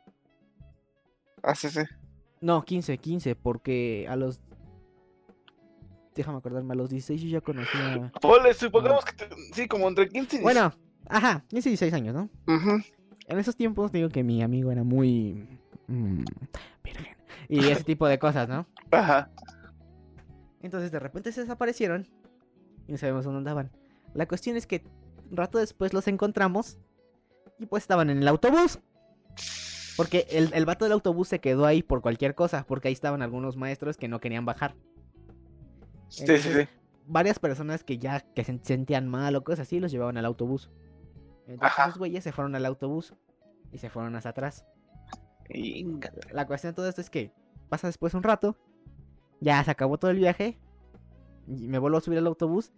Ah, 1.42 1.54
sí, 1.54 1.68
sí. 1.68 1.80
No, 2.40 2.62
15, 2.64 2.96
15, 2.98 3.34
porque 3.36 4.06
a 4.08 4.16
los. 4.16 4.40
Déjame 6.18 6.38
acordarme, 6.38 6.72
a 6.72 6.76
los 6.76 6.90
16 6.90 7.22
yo 7.22 7.28
ya 7.28 7.40
conocía. 7.40 8.10
Ponle, 8.20 8.52
supongamos 8.52 9.04
que 9.04 9.12
te- 9.12 9.36
sí, 9.54 9.68
como 9.68 9.86
entre 9.88 10.08
15 10.08 10.36
y 10.38 10.40
Bueno, 10.42 10.72
ajá, 11.08 11.44
15 11.48 11.68
y 11.68 11.72
16 11.72 11.94
años, 11.94 12.12
¿no? 12.14 12.28
Ujú. 12.52 12.82
En 13.28 13.38
esos 13.38 13.54
tiempos 13.54 13.92
digo 13.92 14.08
que 14.08 14.24
mi 14.24 14.42
amigo 14.42 14.72
era 14.72 14.82
muy. 14.82 15.60
mm, 15.86 16.24
virgen. 16.82 17.16
Y 17.48 17.66
ese 17.68 17.84
tipo 17.84 18.08
de 18.08 18.18
cosas, 18.18 18.48
¿no? 18.48 18.66
Ajá. 18.90 19.30
Entonces 20.60 20.90
de 20.90 20.98
repente 20.98 21.30
se 21.30 21.42
desaparecieron 21.42 22.08
y 22.88 22.92
no 22.92 22.98
sabemos 22.98 23.24
dónde 23.24 23.38
andaban. 23.38 23.70
La 24.12 24.26
cuestión 24.26 24.56
es 24.56 24.66
que 24.66 24.82
un 25.30 25.36
rato 25.36 25.58
después 25.58 25.92
los 25.92 26.08
encontramos 26.08 26.78
y 27.60 27.66
pues 27.66 27.84
estaban 27.84 28.10
en 28.10 28.18
el 28.18 28.26
autobús. 28.28 28.80
Porque 29.96 30.26
el, 30.30 30.50
el 30.52 30.64
vato 30.66 30.84
del 30.84 30.92
autobús 30.92 31.28
se 31.28 31.40
quedó 31.40 31.64
ahí 31.66 31.82
por 31.82 32.00
cualquier 32.02 32.34
cosa, 32.34 32.64
porque 32.66 32.88
ahí 32.88 32.94
estaban 32.94 33.22
algunos 33.22 33.56
maestros 33.56 33.96
que 33.96 34.08
no 34.08 34.20
querían 34.20 34.44
bajar. 34.44 34.74
Sí, 36.08 36.26
sí, 36.26 36.38
sí. 36.38 36.48
Entonces, 36.48 36.68
Varias 37.10 37.38
personas 37.38 37.84
que 37.84 37.96
ya 37.96 38.20
que 38.20 38.44
se 38.44 38.58
sentían 38.62 39.08
mal 39.08 39.34
o 39.34 39.42
cosas 39.42 39.60
así 39.60 39.80
los 39.80 39.90
llevaban 39.90 40.18
al 40.18 40.26
autobús. 40.26 40.70
Entonces 41.46 41.72
Ajá. 41.72 41.84
esos 41.84 41.98
güeyes 41.98 42.22
se 42.22 42.32
fueron 42.32 42.54
al 42.54 42.66
autobús 42.66 43.14
y 43.72 43.78
se 43.78 43.88
fueron 43.88 44.14
hasta 44.14 44.28
atrás. 44.28 44.66
La 46.32 46.46
cuestión 46.46 46.72
de 46.72 46.76
todo 46.76 46.88
esto 46.88 47.00
es 47.00 47.08
que 47.08 47.32
pasa 47.70 47.86
después 47.86 48.12
un 48.12 48.22
rato, 48.22 48.56
ya 49.40 49.62
se 49.64 49.70
acabó 49.70 49.98
todo 49.98 50.10
el 50.10 50.18
viaje, 50.18 50.58
y 51.46 51.68
me 51.68 51.78
vuelvo 51.78 51.96
a 51.96 52.00
subir 52.02 52.18
al 52.18 52.26
autobús, 52.26 52.72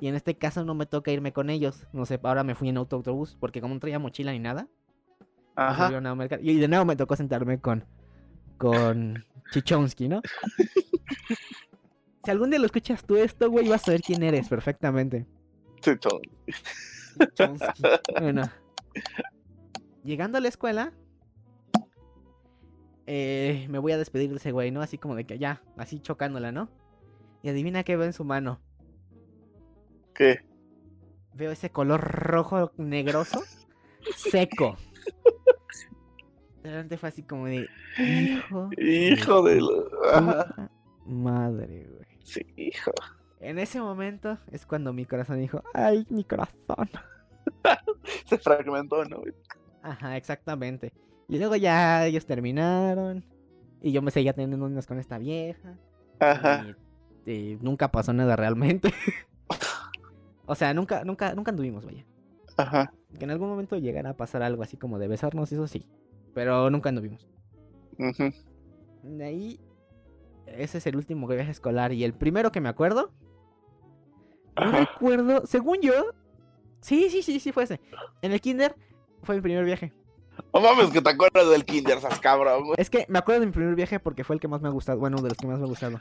y 0.00 0.08
en 0.08 0.14
este 0.14 0.38
caso 0.38 0.64
no 0.64 0.74
me 0.74 0.86
toca 0.86 1.10
irme 1.10 1.34
con 1.34 1.50
ellos. 1.50 1.86
No 1.92 2.06
sé, 2.06 2.18
ahora 2.22 2.44
me 2.44 2.54
fui 2.54 2.70
en 2.70 2.78
auto 2.78 2.96
autobús, 2.96 3.36
porque 3.38 3.60
como 3.60 3.74
no 3.74 3.80
traía 3.80 3.98
mochila 3.98 4.32
ni 4.32 4.38
nada, 4.38 4.68
Ajá. 5.54 5.90
y 6.40 6.56
de 6.56 6.68
nuevo 6.68 6.86
me 6.86 6.96
tocó 6.96 7.16
sentarme 7.16 7.60
con, 7.60 7.84
con 8.56 9.24
Chichonsky, 9.50 10.08
¿no? 10.08 10.22
si 12.24 12.30
algún 12.30 12.50
día 12.50 12.58
lo 12.58 12.66
escuchas 12.66 13.04
tú 13.04 13.16
esto, 13.16 13.50
güey, 13.50 13.68
vas 13.68 13.82
a 13.82 13.86
saber 13.86 14.02
quién 14.02 14.22
eres 14.22 14.48
perfectamente. 14.48 15.26
Sí, 15.82 15.96
todo. 15.96 16.20
Chichonsky. 17.18 17.82
Bueno. 18.20 18.50
Llegando 20.04 20.38
a 20.38 20.40
la 20.40 20.48
escuela, 20.48 20.92
eh, 23.06 23.66
me 23.68 23.78
voy 23.78 23.92
a 23.92 23.98
despedir 23.98 24.30
de 24.30 24.36
ese 24.36 24.52
güey, 24.52 24.70
¿no? 24.70 24.82
Así 24.82 24.98
como 24.98 25.14
de 25.14 25.24
que 25.24 25.38
ya, 25.38 25.62
así 25.76 26.00
chocándola, 26.00 26.52
¿no? 26.52 26.68
Y 27.42 27.48
adivina 27.48 27.84
qué 27.84 27.96
veo 27.96 28.06
en 28.06 28.12
su 28.12 28.24
mano. 28.24 28.60
¿Qué? 30.14 30.40
Veo 31.34 31.50
ese 31.50 31.70
color 31.70 32.00
rojo 32.00 32.72
negroso, 32.76 33.42
seco. 34.16 34.76
Realmente 36.62 36.96
fue 36.96 37.08
así 37.08 37.22
como 37.22 37.46
de, 37.46 37.66
hijo. 37.98 38.70
Hijo 38.78 39.42
de 39.42 39.60
la... 39.60 39.72
Ajá. 40.12 40.46
puta 40.46 40.70
Madre, 41.04 41.88
güey. 41.90 42.01
Sí, 42.24 42.46
hijo. 42.56 42.92
En 43.40 43.58
ese 43.58 43.80
momento 43.80 44.38
es 44.50 44.66
cuando 44.66 44.92
mi 44.92 45.04
corazón 45.04 45.40
dijo, 45.40 45.62
ay, 45.74 46.06
mi 46.10 46.24
corazón. 46.24 46.88
Se 48.26 48.38
fragmentó, 48.38 49.04
¿no? 49.04 49.22
Ajá, 49.82 50.16
exactamente. 50.16 50.92
Y 51.28 51.38
luego 51.38 51.56
ya 51.56 52.06
ellos 52.06 52.24
terminaron. 52.24 53.24
Y 53.80 53.90
yo 53.90 54.00
me 54.00 54.12
seguía 54.12 54.32
teniendo 54.32 54.64
unas 54.64 54.86
con 54.86 54.98
esta 54.98 55.18
vieja. 55.18 55.76
Ajá. 56.20 56.66
Y, 57.26 57.32
y 57.32 57.58
nunca 57.60 57.90
pasó 57.90 58.12
nada 58.12 58.36
realmente. 58.36 58.92
o 60.46 60.54
sea, 60.54 60.72
nunca, 60.72 61.04
nunca, 61.04 61.34
nunca 61.34 61.50
anduvimos, 61.50 61.84
vaya. 61.84 62.04
Ajá. 62.56 62.92
Que 63.18 63.24
en 63.24 63.30
algún 63.30 63.48
momento 63.48 63.76
llegara 63.76 64.10
a 64.10 64.16
pasar 64.16 64.42
algo 64.42 64.62
así 64.62 64.76
como 64.76 64.98
de 64.98 65.08
besarnos, 65.08 65.50
eso 65.50 65.66
sí. 65.66 65.88
Pero 66.32 66.70
nunca 66.70 66.90
anduvimos. 66.90 67.28
Ujú. 67.98 68.30
De 69.02 69.24
ahí 69.24 69.60
ese 70.56 70.78
es 70.78 70.86
el 70.86 70.96
último 70.96 71.26
viaje 71.26 71.50
escolar. 71.50 71.92
Y 71.92 72.04
el 72.04 72.14
primero 72.14 72.52
que 72.52 72.60
me 72.60 72.68
acuerdo. 72.68 73.12
No 74.56 74.64
Ajá. 74.64 74.78
recuerdo. 74.80 75.46
Según 75.46 75.80
yo. 75.80 76.12
Sí, 76.80 77.08
sí, 77.10 77.22
sí, 77.22 77.40
sí, 77.40 77.52
fue 77.52 77.64
ese. 77.64 77.80
En 78.22 78.32
el 78.32 78.40
kinder 78.40 78.74
fue 79.22 79.36
mi 79.36 79.40
primer 79.40 79.64
viaje. 79.64 79.92
No 80.52 80.60
mames, 80.60 80.90
que 80.90 81.00
te 81.00 81.10
acuerdas 81.10 81.48
del 81.50 81.64
Kinder, 81.64 81.98
esas 81.98 82.18
cabrón, 82.18 82.64
güey. 82.64 82.74
Es 82.78 82.88
que 82.90 83.04
me 83.08 83.18
acuerdo 83.18 83.40
de 83.40 83.46
mi 83.46 83.52
primer 83.52 83.74
viaje 83.74 84.00
porque 84.00 84.24
fue 84.24 84.34
el 84.34 84.40
que 84.40 84.48
más 84.48 84.60
me 84.62 84.68
ha 84.68 84.72
gustado. 84.72 84.98
Bueno, 84.98 85.18
de 85.18 85.28
los 85.28 85.36
que 85.38 85.46
más 85.46 85.58
me 85.58 85.64
ha 85.64 85.68
gustado. 85.68 85.98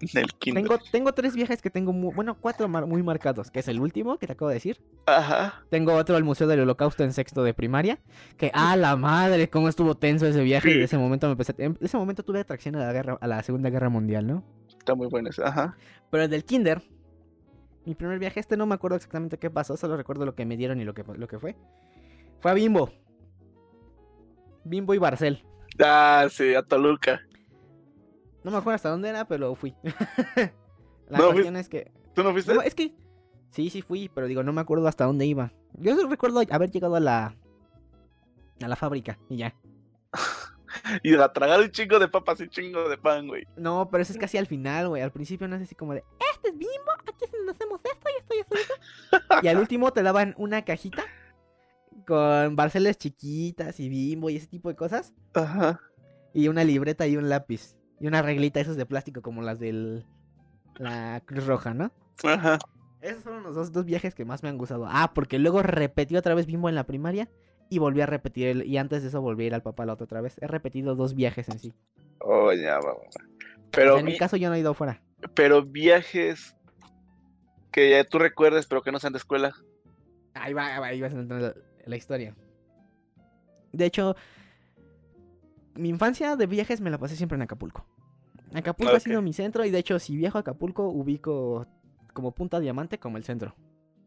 Del 0.12 0.32
Kinder. 0.38 0.62
Tengo, 0.62 0.78
tengo 0.90 1.12
tres 1.12 1.34
viajes 1.34 1.60
que 1.60 1.68
tengo, 1.70 1.92
bueno, 1.92 2.36
cuatro 2.40 2.68
mar- 2.68 2.86
muy 2.86 3.02
marcados. 3.02 3.50
Que 3.50 3.60
es 3.60 3.68
el 3.68 3.80
último 3.80 4.18
que 4.18 4.26
te 4.26 4.32
acabo 4.32 4.48
de 4.48 4.54
decir. 4.54 4.80
Ajá. 5.06 5.62
Tengo 5.70 5.92
otro 5.94 6.16
al 6.16 6.24
Museo 6.24 6.46
del 6.46 6.60
Holocausto 6.60 7.04
en 7.04 7.12
sexto 7.12 7.42
de 7.44 7.52
primaria. 7.54 7.98
Que, 8.36 8.50
ah, 8.54 8.76
la 8.76 8.96
madre, 8.96 9.50
cómo 9.50 9.68
estuvo 9.68 9.94
tenso 9.94 10.26
ese 10.26 10.42
viaje. 10.42 10.70
Y 10.70 10.78
de 10.78 10.84
ese 10.84 10.96
momento 10.98 11.26
me 11.26 11.32
empecé. 11.32 11.54
En 11.58 11.76
ese 11.80 11.96
momento 11.96 12.22
tuve 12.22 12.40
atracción 12.40 12.76
a 12.76 12.86
la, 12.86 12.92
guerra, 12.92 13.18
a 13.20 13.26
la 13.26 13.42
Segunda 13.42 13.68
Guerra 13.70 13.88
Mundial, 13.90 14.26
¿no? 14.26 14.42
Está 14.68 14.94
muy 14.94 15.06
bueno 15.08 15.28
ese. 15.28 15.42
Ajá. 15.44 15.76
Pero 16.10 16.24
el 16.24 16.30
del 16.30 16.44
Kinder, 16.44 16.82
mi 17.84 17.94
primer 17.94 18.18
viaje, 18.18 18.40
este 18.40 18.56
no 18.56 18.66
me 18.66 18.74
acuerdo 18.74 18.96
exactamente 18.96 19.38
qué 19.38 19.50
pasó, 19.50 19.76
solo 19.76 19.96
recuerdo 19.96 20.24
lo 20.24 20.34
que 20.34 20.46
me 20.46 20.56
dieron 20.56 20.80
y 20.80 20.84
lo 20.84 20.94
que, 20.94 21.04
lo 21.14 21.28
que 21.28 21.38
fue. 21.38 21.56
Fue 22.40 22.50
a 22.50 22.54
Bimbo. 22.54 22.90
Bimbo 24.64 24.94
y 24.94 24.98
Barcel. 24.98 25.44
Ah, 25.82 26.26
sí, 26.30 26.54
a 26.54 26.62
Toluca. 26.62 27.20
No 28.44 28.50
me 28.50 28.56
acuerdo 28.56 28.76
hasta 28.76 28.88
dónde 28.90 29.08
era, 29.08 29.26
pero 29.26 29.54
fui. 29.54 29.74
La 31.08 31.18
No, 31.18 31.32
cuestión 31.32 31.56
es 31.56 31.68
que. 31.68 31.90
¿Tú 32.14 32.22
no 32.22 32.32
fuiste? 32.32 32.54
No, 32.54 32.62
es 32.62 32.74
que. 32.74 32.94
Sí, 33.50 33.68
sí 33.70 33.82
fui, 33.82 34.08
pero 34.14 34.26
digo, 34.26 34.42
no 34.42 34.52
me 34.52 34.60
acuerdo 34.60 34.86
hasta 34.86 35.04
dónde 35.04 35.26
iba. 35.26 35.52
Yo 35.74 35.96
recuerdo 36.08 36.40
haber 36.50 36.70
llegado 36.70 36.96
a 36.96 37.00
la. 37.00 37.34
a 38.62 38.68
la 38.68 38.76
fábrica 38.76 39.18
y 39.28 39.36
ya. 39.38 39.54
Y 41.02 41.14
a 41.14 41.32
tragar 41.32 41.60
un 41.60 41.70
chingo 41.70 41.98
de 41.98 42.08
papas 42.08 42.40
y 42.40 42.44
un 42.44 42.48
chingo 42.48 42.88
de 42.88 42.96
pan, 42.96 43.26
güey. 43.28 43.46
No, 43.56 43.88
pero 43.90 44.02
eso 44.02 44.12
es 44.12 44.18
casi 44.18 44.38
al 44.38 44.46
final, 44.46 44.88
güey. 44.88 45.02
Al 45.02 45.12
principio 45.12 45.46
no 45.46 45.56
es 45.56 45.62
así 45.62 45.74
como 45.74 45.92
de, 45.94 46.04
este 46.32 46.48
es 46.48 46.56
Bimbo, 46.56 46.92
aquí 47.06 47.24
es 47.24 47.32
donde 47.32 47.52
hacemos 47.52 47.80
esto 47.84 48.08
y 48.08 48.18
esto 48.18 48.34
y 48.34 48.38
esto 48.38 48.56
y 48.56 49.14
esto. 49.16 49.34
y 49.42 49.48
al 49.48 49.58
último 49.58 49.92
te 49.92 50.02
daban 50.02 50.34
una 50.38 50.64
cajita 50.64 51.04
con 52.06 52.56
barceles 52.56 52.98
chiquitas 52.98 53.78
y 53.78 53.88
Bimbo 53.88 54.30
y 54.30 54.36
ese 54.36 54.46
tipo 54.46 54.68
de 54.68 54.76
cosas. 54.76 55.12
Ajá. 55.34 55.80
Y 56.32 56.48
una 56.48 56.64
libreta 56.64 57.06
y 57.06 57.16
un 57.16 57.28
lápiz. 57.28 57.76
Y 58.00 58.06
una 58.06 58.22
reglita 58.22 58.60
esos 58.60 58.76
de 58.76 58.86
plástico 58.86 59.22
como 59.22 59.42
las 59.42 59.58
del... 59.60 60.04
La 60.76 61.22
Cruz 61.26 61.46
Roja, 61.46 61.74
¿no? 61.74 61.92
Ajá. 62.24 62.58
Esos 63.02 63.22
fueron 63.22 63.42
los 63.42 63.54
dos, 63.54 63.72
dos 63.72 63.84
viajes 63.84 64.14
que 64.14 64.24
más 64.24 64.42
me 64.42 64.48
han 64.48 64.58
gustado. 64.58 64.86
Ah, 64.88 65.12
porque 65.14 65.38
luego 65.38 65.62
repetí 65.62 66.16
otra 66.16 66.34
vez 66.34 66.46
Bimbo 66.46 66.68
en 66.68 66.74
la 66.74 66.84
primaria 66.84 67.28
y 67.68 67.78
volví 67.78 68.00
a 68.00 68.06
repetir 68.06 68.48
el... 68.48 68.66
Y 68.66 68.78
antes 68.78 69.02
de 69.02 69.08
eso 69.08 69.20
volví 69.20 69.44
a 69.44 69.46
ir 69.48 69.54
al 69.54 69.62
papalote 69.62 70.04
otra 70.04 70.20
vez. 70.22 70.36
He 70.40 70.46
repetido 70.46 70.94
dos 70.96 71.14
viajes 71.14 71.48
en 71.50 71.58
sí. 71.58 71.72
Oh, 72.20 72.52
ya, 72.52 72.74
va, 72.80 72.92
va, 72.92 72.94
va. 72.94 73.00
O 73.00 73.70
Pero, 73.70 73.92
sea, 73.92 74.00
en 74.00 74.06
mi 74.06 74.16
caso 74.16 74.36
yo 74.36 74.48
no 74.48 74.54
he 74.54 74.60
ido 74.60 74.74
fuera. 74.74 75.02
pero 75.34 75.62
viajes 75.62 76.56
que 77.72 77.90
ya 77.90 78.04
tú 78.04 78.18
recuerdes, 78.18 78.66
pero 78.66 78.82
que 78.82 78.90
no 78.92 78.98
sean 78.98 79.12
de 79.12 79.18
escuela. 79.18 79.52
Ahí 80.34 80.52
va, 80.54 80.66
ahí 80.74 80.80
va, 80.80 80.86
ahí 80.86 81.00
vas 81.00 81.12
a 81.14 81.16
la, 81.16 81.54
la 81.86 81.96
historia. 81.96 82.34
De 83.72 83.84
hecho, 83.86 84.16
mi 85.74 85.88
infancia 85.88 86.36
de 86.36 86.46
viajes 86.46 86.80
me 86.80 86.90
la 86.90 86.98
pasé 86.98 87.16
siempre 87.16 87.36
en 87.36 87.42
Acapulco. 87.42 87.86
Acapulco 88.54 88.92
ha 88.92 88.96
Ok. 88.96 89.02
sido 89.02 89.22
mi 89.22 89.32
centro 89.32 89.64
y 89.64 89.70
de 89.70 89.78
hecho 89.78 89.98
si 89.98 90.16
viajo 90.16 90.38
a 90.38 90.40
Acapulco 90.40 90.88
ubico 90.88 91.66
como 92.12 92.32
punta 92.32 92.58
diamante 92.60 92.98
como 92.98 93.16
el 93.16 93.24
centro. 93.24 93.54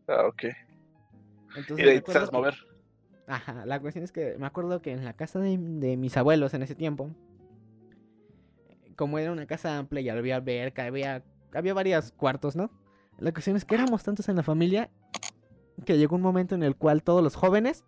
Ah, 0.08 0.28
ok. 0.28 0.44
Entonces, 1.56 1.80
Y 1.80 1.84
de 1.84 1.92
ahí 1.92 2.02
te 2.02 2.32
mover. 2.32 2.56
Ajá, 3.28 3.66
la 3.66 3.80
cuestión 3.80 4.04
es 4.04 4.12
que 4.12 4.36
me 4.38 4.46
acuerdo 4.46 4.82
que 4.82 4.92
en 4.92 5.06
la 5.06 5.14
casa 5.14 5.40
de, 5.40 5.58
de 5.58 5.96
mis 5.96 6.18
abuelos 6.18 6.54
en 6.54 6.62
ese 6.64 6.76
tiempo, 6.76 7.10
como 8.98 9.18
era 9.18 9.32
una 9.32 9.46
casa 9.46 9.78
amplia 9.78 10.02
y 10.02 10.10
había 10.10 10.36
alberca, 10.36 10.86
había, 10.86 11.24
había 11.54 11.74
varios 11.74 12.12
cuartos, 12.12 12.56
¿no? 12.56 12.70
La 13.20 13.32
cuestión 13.32 13.56
es 13.56 13.64
que 13.66 13.76
éramos 13.76 14.04
tantos 14.04 14.28
en 14.28 14.36
la 14.36 14.44
familia 14.44 14.90
que 15.86 15.98
llegó 15.98 16.16
un 16.16 16.22
momento 16.22 16.56
en 16.56 16.64
el 16.64 16.76
cual 16.76 17.04
todos 17.04 17.24
los 17.24 17.36
jóvenes 17.36 17.86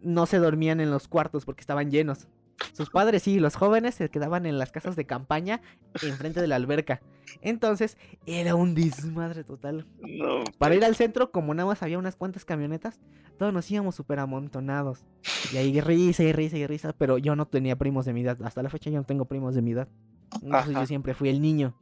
no 0.00 0.26
se 0.26 0.38
dormían 0.38 0.80
en 0.80 0.90
los 0.90 1.06
cuartos 1.08 1.44
porque 1.44 1.60
estaban 1.60 1.90
llenos. 1.90 2.28
Sus 2.72 2.90
padres 2.90 3.22
sí, 3.22 3.38
los 3.38 3.56
jóvenes 3.56 3.94
se 3.94 4.08
quedaban 4.08 4.46
en 4.46 4.58
las 4.58 4.72
casas 4.72 4.96
de 4.96 5.06
campaña 5.06 5.60
enfrente 6.02 6.40
de 6.40 6.46
la 6.46 6.56
alberca. 6.56 7.00
Entonces 7.40 7.96
era 8.26 8.54
un 8.54 8.74
desmadre 8.74 9.44
total. 9.44 9.86
No. 10.00 10.44
Para 10.58 10.74
ir 10.74 10.84
al 10.84 10.94
centro, 10.94 11.30
como 11.30 11.54
nada 11.54 11.68
más 11.68 11.82
había 11.82 11.98
unas 11.98 12.16
cuantas 12.16 12.44
camionetas, 12.44 13.00
todos 13.38 13.52
nos 13.52 13.70
íbamos 13.70 13.94
súper 13.94 14.18
amontonados. 14.18 15.04
Y 15.52 15.56
ahí 15.56 15.80
risa 15.80 16.22
y 16.22 16.32
risa 16.32 16.56
y 16.56 16.66
risa, 16.66 16.92
pero 16.96 17.18
yo 17.18 17.36
no 17.36 17.46
tenía 17.46 17.76
primos 17.76 18.04
de 18.04 18.12
mi 18.12 18.22
edad. 18.22 18.38
Hasta 18.42 18.62
la 18.62 18.70
fecha 18.70 18.90
yo 18.90 18.98
no 18.98 19.04
tengo 19.04 19.24
primos 19.24 19.54
de 19.54 19.62
mi 19.62 19.72
edad. 19.72 19.88
Entonces 20.34 20.70
Ajá. 20.70 20.80
yo 20.80 20.86
siempre 20.86 21.14
fui 21.14 21.28
el 21.28 21.40
niño. 21.40 21.74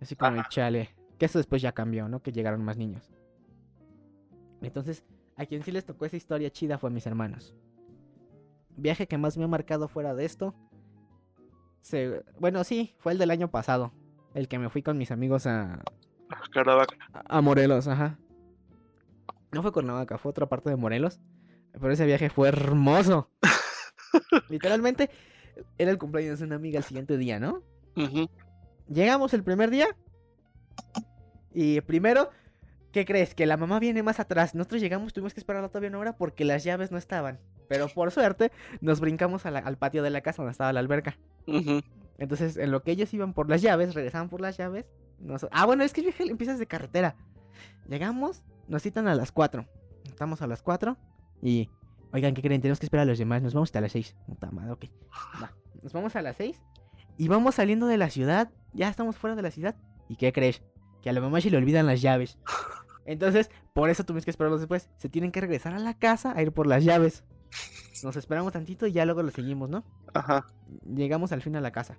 Así 0.00 0.16
como 0.16 0.36
el 0.36 0.46
chale. 0.48 0.90
Que 1.18 1.26
eso 1.26 1.38
después 1.38 1.62
ya 1.62 1.72
cambió, 1.72 2.08
¿no? 2.08 2.22
Que 2.22 2.32
llegaron 2.32 2.64
más 2.64 2.76
niños. 2.76 3.10
Entonces, 4.60 5.04
a 5.36 5.46
quien 5.46 5.62
sí 5.62 5.72
les 5.72 5.84
tocó 5.84 6.06
esa 6.06 6.16
historia 6.16 6.50
chida 6.50 6.78
fue 6.78 6.90
a 6.90 6.92
mis 6.92 7.06
hermanos. 7.06 7.54
Viaje 8.76 9.06
que 9.06 9.18
más 9.18 9.36
me 9.36 9.44
ha 9.44 9.48
marcado 9.48 9.88
fuera 9.88 10.14
de 10.14 10.24
esto. 10.24 10.54
se- 11.82 12.22
Bueno, 12.38 12.62
sí, 12.64 12.94
fue 12.98 13.12
el 13.12 13.18
del 13.18 13.30
año 13.30 13.50
pasado. 13.50 13.92
El 14.34 14.48
que 14.48 14.58
me 14.58 14.70
fui 14.70 14.82
con 14.82 14.96
mis 14.98 15.10
amigos 15.10 15.46
a, 15.46 15.82
Caravaca. 16.52 16.96
a 17.12 17.40
Morelos, 17.42 17.86
ajá. 17.88 18.18
No 19.52 19.60
fue 19.62 19.72
Cuernavaca, 19.72 20.16
fue 20.16 20.30
otra 20.30 20.46
parte 20.48 20.70
de 20.70 20.76
Morelos. 20.76 21.20
Pero 21.72 21.90
ese 21.92 22.06
viaje 22.06 22.30
fue 22.30 22.48
hermoso. 22.48 23.28
Literalmente, 24.48 25.10
era 25.78 25.90
el 25.90 25.98
cumpleaños 25.98 26.38
de 26.38 26.46
una 26.46 26.56
amiga 26.56 26.78
el 26.78 26.84
siguiente 26.84 27.16
día, 27.18 27.38
¿no? 27.40 27.62
Llegamos 28.88 29.34
el 29.34 29.42
primer 29.42 29.70
día. 29.70 29.88
Y 31.52 31.80
primero, 31.82 32.30
¿qué 32.92 33.04
crees? 33.04 33.34
Que 33.34 33.44
la 33.46 33.56
mamá 33.58 33.78
viene 33.80 34.02
más 34.02 34.20
atrás. 34.20 34.54
Nosotros 34.54 34.80
llegamos, 34.80 35.12
tuvimos 35.12 35.34
que 35.34 35.40
esperar 35.40 35.66
todavía 35.68 35.90
una 35.90 35.98
hora 35.98 36.16
porque 36.16 36.44
las 36.44 36.64
llaves 36.64 36.90
no 36.90 36.96
estaban. 36.98 37.38
Pero 37.72 37.88
por 37.88 38.10
suerte, 38.10 38.52
nos 38.80 39.00
brincamos 39.00 39.44
la- 39.46 39.60
al 39.60 39.78
patio 39.78 40.02
de 40.02 40.10
la 40.10 40.20
casa 40.20 40.42
donde 40.42 40.52
estaba 40.52 40.72
la 40.72 40.80
alberca. 40.80 41.16
Entonces, 42.18 42.56
en 42.56 42.70
lo 42.70 42.82
que 42.82 42.90
ellos 42.92 43.12
iban 43.14 43.32
por 43.32 43.48
las 43.48 43.62
llaves, 43.62 43.94
regresaban 43.94 44.28
por 44.28 44.40
las 44.40 44.56
llaves. 44.56 44.86
nos- 45.18 45.46
Ah, 45.52 45.66
bueno, 45.66 45.84
es 45.84 45.92
que 45.92 46.00
el 46.00 46.06
viaje 46.08 46.24
empieza 46.24 46.56
de 46.56 46.66
carretera. 46.66 47.14
Llegamos, 47.88 48.42
nos 48.68 48.82
citan 48.82 49.06
a 49.08 49.14
las 49.14 49.30
4. 49.32 49.66
Estamos 50.04 50.42
a 50.42 50.46
las 50.46 50.62
4 50.62 50.96
y... 51.40 51.70
Oigan, 52.12 52.34
¿qué 52.34 52.42
creen? 52.42 52.60
Tenemos 52.60 52.78
que 52.78 52.84
esperar 52.86 53.04
a 53.04 53.06
los 53.10 53.18
demás. 53.18 53.40
Nos 53.42 53.54
vamos 53.54 53.68
hasta 53.68 53.80
las 53.80 53.92
6. 53.92 54.14
Puta 54.26 54.50
madre, 54.50 54.72
ok. 54.72 54.84
Va. 55.42 55.52
Nos 55.82 55.92
vamos 55.94 56.14
a 56.16 56.20
las 56.22 56.36
6 56.36 56.60
y 57.16 57.28
vamos 57.28 57.54
saliendo 57.54 57.86
de 57.86 57.96
la 57.96 58.10
ciudad. 58.10 58.50
Ya 58.74 58.88
estamos 58.90 59.16
fuera 59.16 59.34
de 59.34 59.42
la 59.42 59.50
ciudad. 59.50 59.76
¿Y 60.08 60.16
qué 60.16 60.32
crees? 60.32 60.62
Que 61.02 61.08
a 61.08 61.12
la 61.14 61.20
mamá 61.22 61.40
se 61.40 61.50
le 61.50 61.56
olvidan 61.56 61.86
las 61.86 62.02
llaves. 62.02 62.38
Entonces, 63.06 63.50
por 63.72 63.88
eso 63.90 64.04
tuvimos 64.04 64.24
que 64.24 64.30
esperarlos 64.30 64.60
después. 64.60 64.90
Se 64.98 65.08
tienen 65.08 65.32
que 65.32 65.40
regresar 65.40 65.72
a 65.74 65.78
la 65.78 65.94
casa 65.94 66.32
a 66.36 66.42
ir 66.42 66.52
por 66.52 66.66
las 66.66 66.84
llaves. 66.84 67.24
Nos 68.02 68.16
esperamos 68.16 68.52
tantito 68.52 68.86
y 68.86 68.92
ya 68.92 69.04
luego 69.04 69.22
lo 69.22 69.30
seguimos, 69.30 69.68
¿no? 69.70 69.84
Ajá. 70.14 70.46
Llegamos 70.86 71.32
al 71.32 71.42
fin 71.42 71.54
a 71.56 71.60
la 71.60 71.70
casa. 71.70 71.96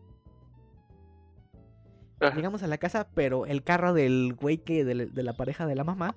Ajá. 2.20 2.36
Llegamos 2.36 2.64
a 2.64 2.68
la 2.68 2.78
casa, 2.78 3.08
pero 3.14 3.46
el 3.46 3.64
carro 3.64 3.94
del 3.94 4.34
güey 4.34 4.58
que 4.60 4.86
de, 4.86 4.96
la- 4.96 5.06
de 5.06 5.24
la 5.24 5.34
pareja 5.34 5.66
de 5.66 5.76
la 5.76 5.84
mamá, 5.84 6.16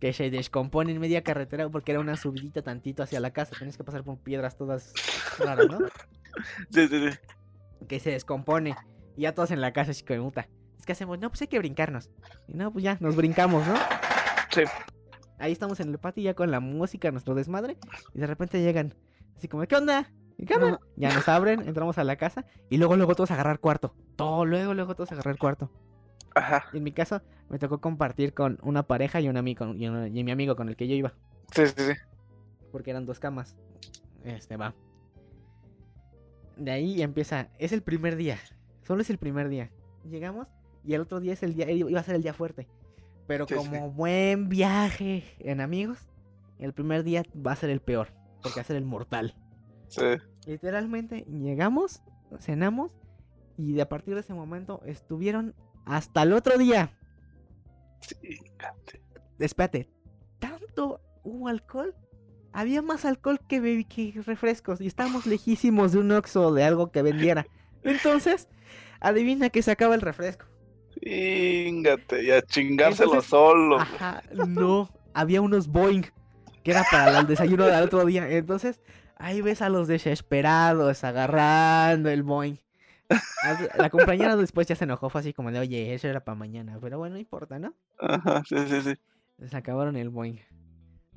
que 0.00 0.12
se 0.12 0.30
descompone 0.30 0.92
en 0.92 1.00
media 1.00 1.22
carretera 1.22 1.68
porque 1.70 1.92
era 1.92 2.00
una 2.00 2.16
subidita 2.16 2.62
tantito 2.62 3.02
hacia 3.02 3.18
la 3.20 3.30
casa, 3.32 3.56
tenías 3.58 3.76
que 3.78 3.84
pasar 3.84 4.04
por 4.04 4.18
piedras 4.18 4.56
todas 4.56 4.92
raras, 5.38 5.66
¿no? 5.70 5.78
Sí, 6.70 6.86
sí, 6.86 7.08
sí. 7.10 7.18
Que 7.88 7.98
se 7.98 8.10
descompone. 8.10 8.76
Y 9.16 9.22
ya 9.22 9.34
todos 9.34 9.50
en 9.52 9.62
la 9.62 9.72
casa, 9.72 9.92
como 10.06 10.24
puta. 10.24 10.48
Es 10.78 10.84
que 10.84 10.92
hacemos, 10.92 11.18
no, 11.18 11.30
pues 11.30 11.40
hay 11.40 11.48
que 11.48 11.58
brincarnos. 11.58 12.10
Y 12.46 12.52
no, 12.52 12.70
pues 12.70 12.84
ya, 12.84 12.98
nos 13.00 13.16
brincamos, 13.16 13.66
¿no? 13.66 13.74
Sí. 14.50 14.64
Ahí 15.38 15.52
estamos 15.52 15.80
en 15.80 15.90
el 15.90 15.98
patio 15.98 16.22
ya 16.22 16.34
con 16.34 16.50
la 16.50 16.60
música, 16.60 17.10
nuestro 17.10 17.34
desmadre. 17.34 17.76
Y 18.14 18.20
de 18.20 18.26
repente 18.26 18.60
llegan, 18.60 18.94
así 19.36 19.48
como, 19.48 19.66
¿qué 19.66 19.76
onda? 19.76 20.10
¿Y 20.38 20.44
¿Qué 20.44 20.54
onda? 20.54 20.80
Ya 20.96 21.14
nos 21.14 21.28
abren, 21.28 21.66
entramos 21.66 21.98
a 21.98 22.04
la 22.04 22.16
casa. 22.16 22.44
Y 22.70 22.78
luego, 22.78 22.96
luego 22.96 23.14
todos 23.14 23.30
a 23.30 23.34
agarrar 23.34 23.58
cuarto. 23.58 23.94
Todo, 24.16 24.44
luego, 24.44 24.74
luego 24.74 24.94
todos 24.94 25.10
a 25.12 25.14
agarrar 25.14 25.38
cuarto. 25.38 25.70
Ajá. 26.34 26.66
En 26.72 26.82
mi 26.82 26.92
caso, 26.92 27.22
me 27.48 27.58
tocó 27.58 27.80
compartir 27.80 28.34
con 28.34 28.58
una 28.62 28.82
pareja 28.82 29.20
y 29.20 29.28
un 29.28 29.36
amigo 29.36 29.74
y, 29.74 29.86
y 29.86 30.24
mi 30.24 30.30
amigo 30.30 30.56
con 30.56 30.68
el 30.68 30.76
que 30.76 30.86
yo 30.88 30.94
iba. 30.94 31.14
Sí, 31.52 31.66
sí, 31.66 31.74
sí. 31.76 31.92
Porque 32.72 32.90
eran 32.90 33.06
dos 33.06 33.18
camas. 33.18 33.56
Este 34.24 34.56
va. 34.56 34.74
De 36.56 36.70
ahí 36.70 37.00
empieza. 37.02 37.48
Es 37.58 37.72
el 37.72 37.82
primer 37.82 38.16
día. 38.16 38.38
Solo 38.82 39.02
es 39.02 39.10
el 39.10 39.18
primer 39.18 39.48
día. 39.48 39.70
Llegamos 40.04 40.48
y 40.84 40.94
el 40.94 41.00
otro 41.00 41.20
día 41.20 41.32
es 41.32 41.42
el 41.42 41.54
día. 41.54 41.70
Iba 41.70 42.00
a 42.00 42.02
ser 42.02 42.16
el 42.16 42.22
día 42.22 42.34
fuerte. 42.34 42.68
Pero 43.26 43.46
Sí, 43.48 43.54
sí. 43.54 43.58
como 43.58 43.90
buen 43.90 44.48
viaje 44.48 45.24
en 45.40 45.60
amigos, 45.60 45.98
el 46.58 46.72
primer 46.72 47.02
día 47.04 47.22
va 47.44 47.52
a 47.52 47.56
ser 47.56 47.70
el 47.70 47.80
peor. 47.80 48.08
Porque 48.42 48.56
va 48.60 48.62
a 48.62 48.64
ser 48.66 48.76
el 48.76 48.84
mortal. 48.84 49.34
Sí. 49.88 50.02
Literalmente 50.46 51.24
llegamos, 51.28 52.02
cenamos 52.38 52.92
y 53.56 53.72
de 53.72 53.82
a 53.82 53.88
partir 53.88 54.14
de 54.14 54.20
ese 54.20 54.34
momento 54.34 54.80
estuvieron 54.84 55.54
hasta 55.84 56.22
el 56.22 56.32
otro 56.32 56.56
día. 56.58 56.90
Sí. 58.00 58.16
Espérate, 59.38 59.90
¿tanto 60.38 61.00
hubo 61.24 61.48
alcohol? 61.48 61.94
Había 62.52 62.80
más 62.80 63.04
alcohol 63.04 63.38
que, 63.46 63.60
bebi- 63.60 63.86
que 63.86 64.20
refrescos 64.22 64.80
y 64.80 64.86
estábamos 64.86 65.26
lejísimos 65.26 65.92
de 65.92 65.98
un 65.98 66.10
Oxxo 66.12 66.48
o 66.48 66.54
de 66.54 66.64
algo 66.64 66.90
que 66.90 67.02
vendiera. 67.02 67.46
Entonces, 67.82 68.48
adivina 69.00 69.50
que 69.50 69.62
se 69.62 69.70
acaba 69.72 69.94
el 69.94 70.00
refresco. 70.00 70.46
Chingate, 71.06 72.24
y 72.24 72.30
a 72.32 72.42
chingárselo 72.42 73.10
Entonces- 73.10 73.30
solo. 73.30 73.78
Ajá, 73.80 74.22
no, 74.46 74.90
había 75.14 75.40
unos 75.40 75.68
Boeing 75.68 76.02
que 76.64 76.72
era 76.72 76.84
para 76.90 77.20
el 77.20 77.26
desayuno 77.28 77.64
del 77.66 77.84
otro 77.84 78.04
día. 78.04 78.28
Entonces, 78.28 78.80
ahí 79.16 79.40
ves 79.40 79.62
a 79.62 79.68
los 79.68 79.86
desesperados 79.86 81.04
agarrando 81.04 82.10
el 82.10 82.24
Boeing. 82.24 82.56
La 83.78 83.88
compañera 83.88 84.34
después 84.36 84.66
ya 84.66 84.74
se 84.74 84.82
enojó, 84.82 85.08
fue 85.08 85.20
así 85.20 85.32
como 85.32 85.52
de, 85.52 85.60
oye, 85.60 85.94
eso 85.94 86.08
era 86.08 86.24
para 86.24 86.34
mañana. 86.34 86.76
Pero 86.80 86.98
bueno, 86.98 87.14
no 87.14 87.20
importa, 87.20 87.60
¿no? 87.60 87.72
Ajá, 88.00 88.42
sí, 88.48 88.56
sí, 88.68 88.80
sí. 88.82 88.94
Se 89.48 89.56
acabaron 89.56 89.96
el 89.96 90.08
Boeing. 90.10 90.38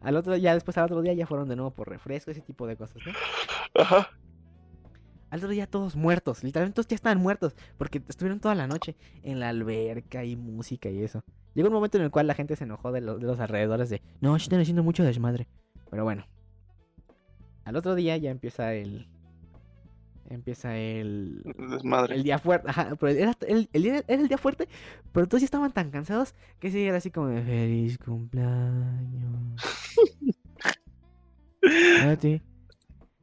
Al 0.03 0.15
otro 0.15 0.35
ya 0.37 0.53
después 0.53 0.77
al 0.77 0.85
otro 0.85 1.01
día 1.01 1.13
ya 1.13 1.25
fueron 1.25 1.49
de 1.49 1.55
nuevo 1.55 1.71
por 1.71 1.89
refresco, 1.89 2.29
ese 2.29 2.41
tipo 2.41 2.67
de 2.67 2.77
cosas, 2.77 2.97
¿no? 3.05 3.11
Ajá. 3.81 4.07
Al 5.29 5.39
otro 5.39 5.49
día 5.49 5.67
todos 5.67 5.95
muertos, 5.95 6.43
literalmente 6.43 6.75
todos 6.75 6.87
ya 6.87 6.95
estaban 6.95 7.19
muertos, 7.21 7.55
porque 7.77 8.01
estuvieron 8.07 8.39
toda 8.39 8.55
la 8.55 8.67
noche 8.67 8.95
en 9.23 9.39
la 9.39 9.49
alberca 9.49 10.23
y 10.25 10.35
música 10.35 10.89
y 10.89 11.03
eso. 11.03 11.23
Llegó 11.53 11.67
un 11.67 11.73
momento 11.73 11.97
en 11.97 12.03
el 12.03 12.11
cual 12.11 12.27
la 12.27 12.33
gente 12.33 12.55
se 12.55 12.63
enojó 12.63 12.91
de, 12.91 13.01
lo- 13.01 13.17
de 13.19 13.25
los 13.27 13.39
alrededores 13.39 13.89
de, 13.89 14.01
no, 14.21 14.35
están 14.35 14.59
haciendo 14.59 14.83
mucho 14.83 15.03
desmadre. 15.03 15.47
Pero 15.91 16.03
bueno, 16.03 16.25
al 17.65 17.75
otro 17.75 17.95
día 17.95 18.17
ya 18.17 18.31
empieza 18.31 18.73
el... 18.73 19.07
Empieza 20.29 20.77
el... 20.77 21.41
Desmadre. 21.71 22.15
El 22.15 22.23
día 22.23 22.37
fuerte, 22.37 22.69
ajá, 22.69 22.95
pero 22.99 23.11
era 23.11 23.35
el, 23.47 23.67
el 23.73 23.81
día, 23.83 24.03
era 24.07 24.21
el 24.21 24.27
día 24.27 24.37
fuerte, 24.37 24.67
pero 25.11 25.27
todos 25.27 25.41
ya 25.41 25.45
estaban 25.45 25.71
tan 25.73 25.89
cansados 25.89 26.35
que 26.59 26.69
sí 26.69 26.83
era 26.83 26.97
así 26.97 27.09
como 27.09 27.27
de 27.27 27.41
feliz 27.41 27.97
cumpleaños. 27.97 29.59
a 32.03 32.15
ti". 32.15 32.41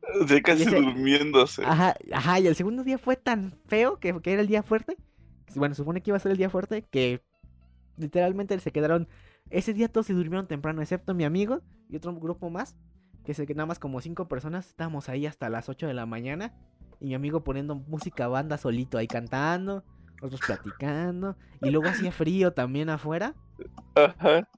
Sí, 0.28 0.42
casi 0.42 0.62
ese- 0.62 0.76
durmiéndose. 0.76 1.62
Ajá, 1.64 1.94
ajá, 2.12 2.40
y 2.40 2.46
el 2.46 2.54
segundo 2.56 2.84
día 2.84 2.98
fue 2.98 3.16
tan 3.16 3.52
feo 3.66 3.98
que, 3.98 4.20
que 4.20 4.32
era 4.32 4.42
el 4.42 4.48
día 4.48 4.62
fuerte. 4.62 4.96
Bueno, 5.54 5.74
supone 5.74 6.02
que 6.02 6.10
iba 6.10 6.16
a 6.16 6.20
ser 6.20 6.32
el 6.32 6.38
día 6.38 6.50
fuerte 6.50 6.82
que 6.82 7.22
literalmente 7.96 8.58
se 8.60 8.72
quedaron. 8.72 9.08
Ese 9.50 9.72
día 9.72 9.88
todos 9.88 10.06
se 10.06 10.12
durmieron 10.12 10.46
temprano, 10.46 10.82
excepto 10.82 11.14
mi 11.14 11.24
amigo 11.24 11.62
y 11.88 11.96
otro 11.96 12.14
grupo 12.14 12.50
más. 12.50 12.76
Que 13.24 13.34
se 13.34 13.44
nada 13.54 13.66
más 13.66 13.78
como 13.80 14.00
cinco 14.00 14.28
personas. 14.28 14.68
Estábamos 14.68 15.08
ahí 15.08 15.26
hasta 15.26 15.48
las 15.48 15.68
8 15.68 15.86
de 15.88 15.94
la 15.94 16.06
mañana. 16.06 16.54
Y 17.00 17.06
mi 17.06 17.14
amigo 17.14 17.42
poniendo 17.42 17.74
música 17.74 18.28
banda 18.28 18.56
solito 18.56 18.98
ahí 18.98 19.08
cantando. 19.08 19.82
Otros 20.22 20.40
platicando. 20.40 21.36
Y 21.60 21.70
luego 21.70 21.88
hacía 21.88 22.12
frío 22.12 22.52
también 22.52 22.88
afuera. 22.88 23.34
Ajá. 23.96 24.48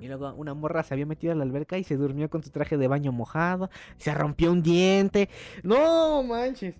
Y 0.00 0.08
luego 0.08 0.32
una 0.34 0.54
morra 0.54 0.82
se 0.82 0.94
había 0.94 1.04
metido 1.06 1.32
a 1.32 1.36
la 1.36 1.42
alberca 1.44 1.76
y 1.78 1.84
se 1.84 1.96
durmió 1.96 2.30
con 2.30 2.42
su 2.42 2.50
traje 2.50 2.76
de 2.78 2.88
baño 2.88 3.12
mojado. 3.12 3.68
Se 3.98 4.14
rompió 4.14 4.50
un 4.50 4.62
diente. 4.62 5.28
No 5.62 6.22
manches. 6.22 6.74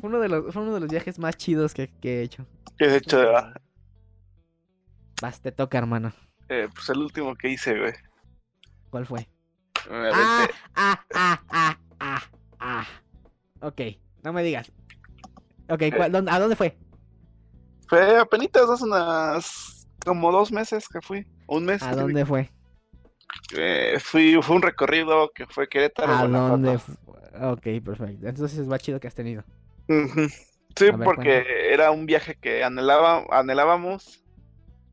Fue 0.00 0.08
uno 0.10 0.18
de 0.18 0.28
los, 0.28 0.52
fue 0.52 0.62
uno 0.62 0.74
de 0.74 0.80
los 0.80 0.88
viajes 0.90 1.18
más 1.18 1.36
chidos 1.36 1.72
que, 1.72 1.88
que 2.00 2.18
he 2.18 2.22
hecho. 2.22 2.46
Que 2.76 2.88
de 2.88 2.96
hecho, 2.96 3.20
ah, 3.36 3.54
Vas, 5.22 5.40
te 5.40 5.52
toca, 5.52 5.78
hermano. 5.78 6.12
eh, 6.48 6.68
pues 6.74 6.88
el 6.88 6.98
último 6.98 7.34
que 7.36 7.48
hice, 7.50 7.78
güey. 7.78 7.92
¿Cuál 8.90 9.06
fue? 9.06 9.28
Ah, 9.90 10.48
ah, 10.74 11.04
ah, 11.14 11.40
ah, 11.50 11.78
ah, 12.00 12.22
ah. 12.58 12.86
Ok, 13.60 13.80
no 14.22 14.32
me 14.32 14.42
digas. 14.42 14.72
Ok, 15.68 15.82
¿cuál- 15.96 16.10
dónde- 16.10 16.30
¿a 16.32 16.38
dónde 16.40 16.56
fue? 16.56 16.76
Fue 17.86 18.18
apenas 18.18 18.48
hace 18.54 18.84
unas. 18.84 19.86
como 20.04 20.32
dos 20.32 20.50
meses 20.50 20.88
que 20.88 21.00
fui. 21.02 21.26
Un 21.50 21.64
mes. 21.64 21.82
¿A 21.82 21.96
dónde 21.96 22.24
fue? 22.24 22.48
Eh, 23.56 23.98
fui, 24.00 24.40
fue 24.40 24.56
un 24.56 24.62
recorrido 24.62 25.32
que 25.34 25.46
fue 25.46 25.68
Querétaro. 25.68 26.12
¿A 26.12 26.28
dónde 26.28 26.78
fue? 26.78 26.94
Ok, 27.42 27.84
perfecto. 27.84 28.28
Entonces 28.28 28.58
es 28.58 28.68
más 28.68 28.80
chido 28.80 29.00
que 29.00 29.08
has 29.08 29.14
tenido. 29.16 29.42
Sí, 29.88 30.84
ver, 30.84 31.00
porque 31.02 31.72
era 31.72 31.90
un 31.90 32.06
viaje 32.06 32.36
que 32.40 32.62
anhelaba, 32.62 33.24
anhelábamos. 33.30 34.24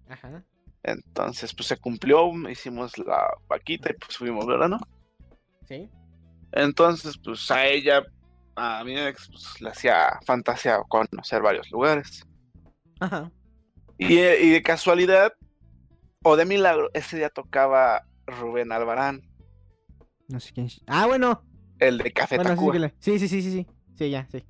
Ajá. 0.09 0.43
Entonces, 0.81 1.53
pues 1.53 1.67
se 1.67 1.77
cumplió. 1.77 2.31
Hicimos 2.49 2.97
la 2.97 3.27
vaquita 3.47 3.91
y 3.91 3.93
pues 3.93 4.17
fuimos, 4.17 4.47
¿verdad? 4.47 4.69
¿no? 4.69 4.79
¿Sí? 5.67 5.87
Entonces, 6.53 7.19
pues 7.23 7.51
a 7.51 7.67
ella, 7.67 8.03
a 8.55 8.83
mi 8.83 8.97
ex, 8.97 9.27
pues 9.27 9.61
le 9.61 9.69
hacía 9.69 10.19
fantasía 10.25 10.79
conocer 10.87 11.43
varios 11.43 11.69
lugares. 11.69 12.25
Ajá. 12.99 13.31
Y, 13.99 14.17
eh, 14.17 14.41
y 14.41 14.49
de 14.49 14.63
casualidad, 14.63 15.33
o 16.23 16.35
de 16.35 16.45
milagro, 16.45 16.89
ese 16.93 17.17
día 17.17 17.29
tocaba 17.29 18.03
Rubén 18.25 18.71
Albarán, 18.71 19.21
No 20.27 20.39
sé 20.39 20.51
quién 20.53 20.65
es. 20.67 20.81
Ah, 20.87 21.05
bueno. 21.07 21.43
el 21.79 21.97
de 21.99 22.11
Café 22.11 22.35
Bueno, 22.35 22.51
Tacuba. 22.51 22.91
sí, 22.99 23.17
sí, 23.19 23.27
sí, 23.29 23.41
sí, 23.41 23.51
sí. 23.51 23.67
Sí, 23.97 24.09
ya, 24.09 24.27
sí. 24.29 24.43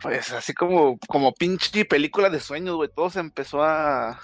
Pues 0.00 0.32
así 0.32 0.52
como, 0.54 0.98
como 1.08 1.32
pinche 1.32 1.84
película 1.84 2.30
de 2.30 2.38
sueños, 2.40 2.76
güey. 2.76 2.90
Todo 2.94 3.10
se 3.10 3.20
empezó 3.20 3.62
a 3.62 4.20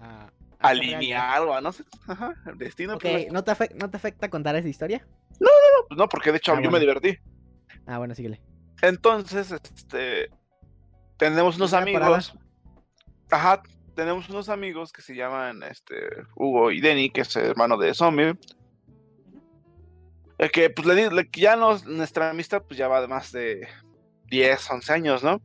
ah, 0.00 0.30
alinear 0.60 1.42
o 1.42 1.54
a 1.54 1.60
no 1.60 1.72
sé. 1.72 1.84
Ajá, 2.06 2.34
el 2.46 2.58
destino. 2.58 2.94
Ok, 2.94 3.02
pues, 3.02 3.32
¿no 3.32 3.42
te, 3.42 3.52
afec- 3.52 3.74
¿no 3.74 3.90
te 3.90 3.96
afecta 3.96 4.28
contar 4.28 4.54
esa 4.56 4.68
historia? 4.68 5.06
no, 5.40 5.48
pues, 5.88 5.98
no, 5.98 6.08
porque 6.08 6.30
de 6.30 6.38
hecho 6.38 6.52
Ah, 6.52 6.56
yo 6.56 6.60
bueno. 6.60 6.72
me 6.72 6.80
divertí. 6.80 7.18
Ah, 7.86 7.98
bueno, 7.98 8.14
síguele. 8.14 8.40
Entonces, 8.82 9.50
este, 9.52 10.30
tenemos 11.16 11.56
unos 11.56 11.72
parada. 11.72 12.00
amigos. 12.00 12.34
Ajá, 13.30 13.62
tenemos 13.94 14.28
unos 14.28 14.48
amigos 14.48 14.92
que 14.92 15.02
se 15.02 15.14
llaman, 15.14 15.62
este, 15.62 15.94
Hugo 16.34 16.70
y 16.70 16.80
Denny, 16.80 17.10
que 17.10 17.22
es 17.22 17.34
hermano 17.36 17.76
de 17.76 17.94
Zombie. 17.94 18.38
El 20.38 20.50
que, 20.50 20.68
pues, 20.70 20.86
le, 20.86 21.10
le- 21.10 21.28
ya 21.32 21.56
nos, 21.56 21.84
nuestra 21.86 22.30
amistad, 22.30 22.62
pues, 22.66 22.76
ya 22.78 22.88
va 22.88 23.00
de 23.00 23.08
más 23.08 23.30
de 23.32 23.68
10, 24.26 24.70
11 24.70 24.92
años, 24.92 25.22
¿no? 25.22 25.40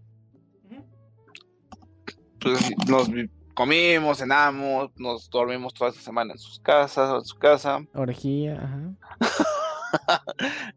Pues, 2.41 2.72
nos 2.88 3.10
comimos, 3.54 4.18
cenamos, 4.18 4.89
nos 4.95 5.30
dormimos 5.30 5.74
toda 5.74 5.89
esta 5.91 6.02
semana 6.02 6.34
en 6.34 6.39
sus 6.39 6.60
casas, 6.60 7.14
en 7.14 7.26
su 7.26 7.38
casa. 7.38 7.80
Orgía, 7.93 8.56
ajá. 8.56 8.93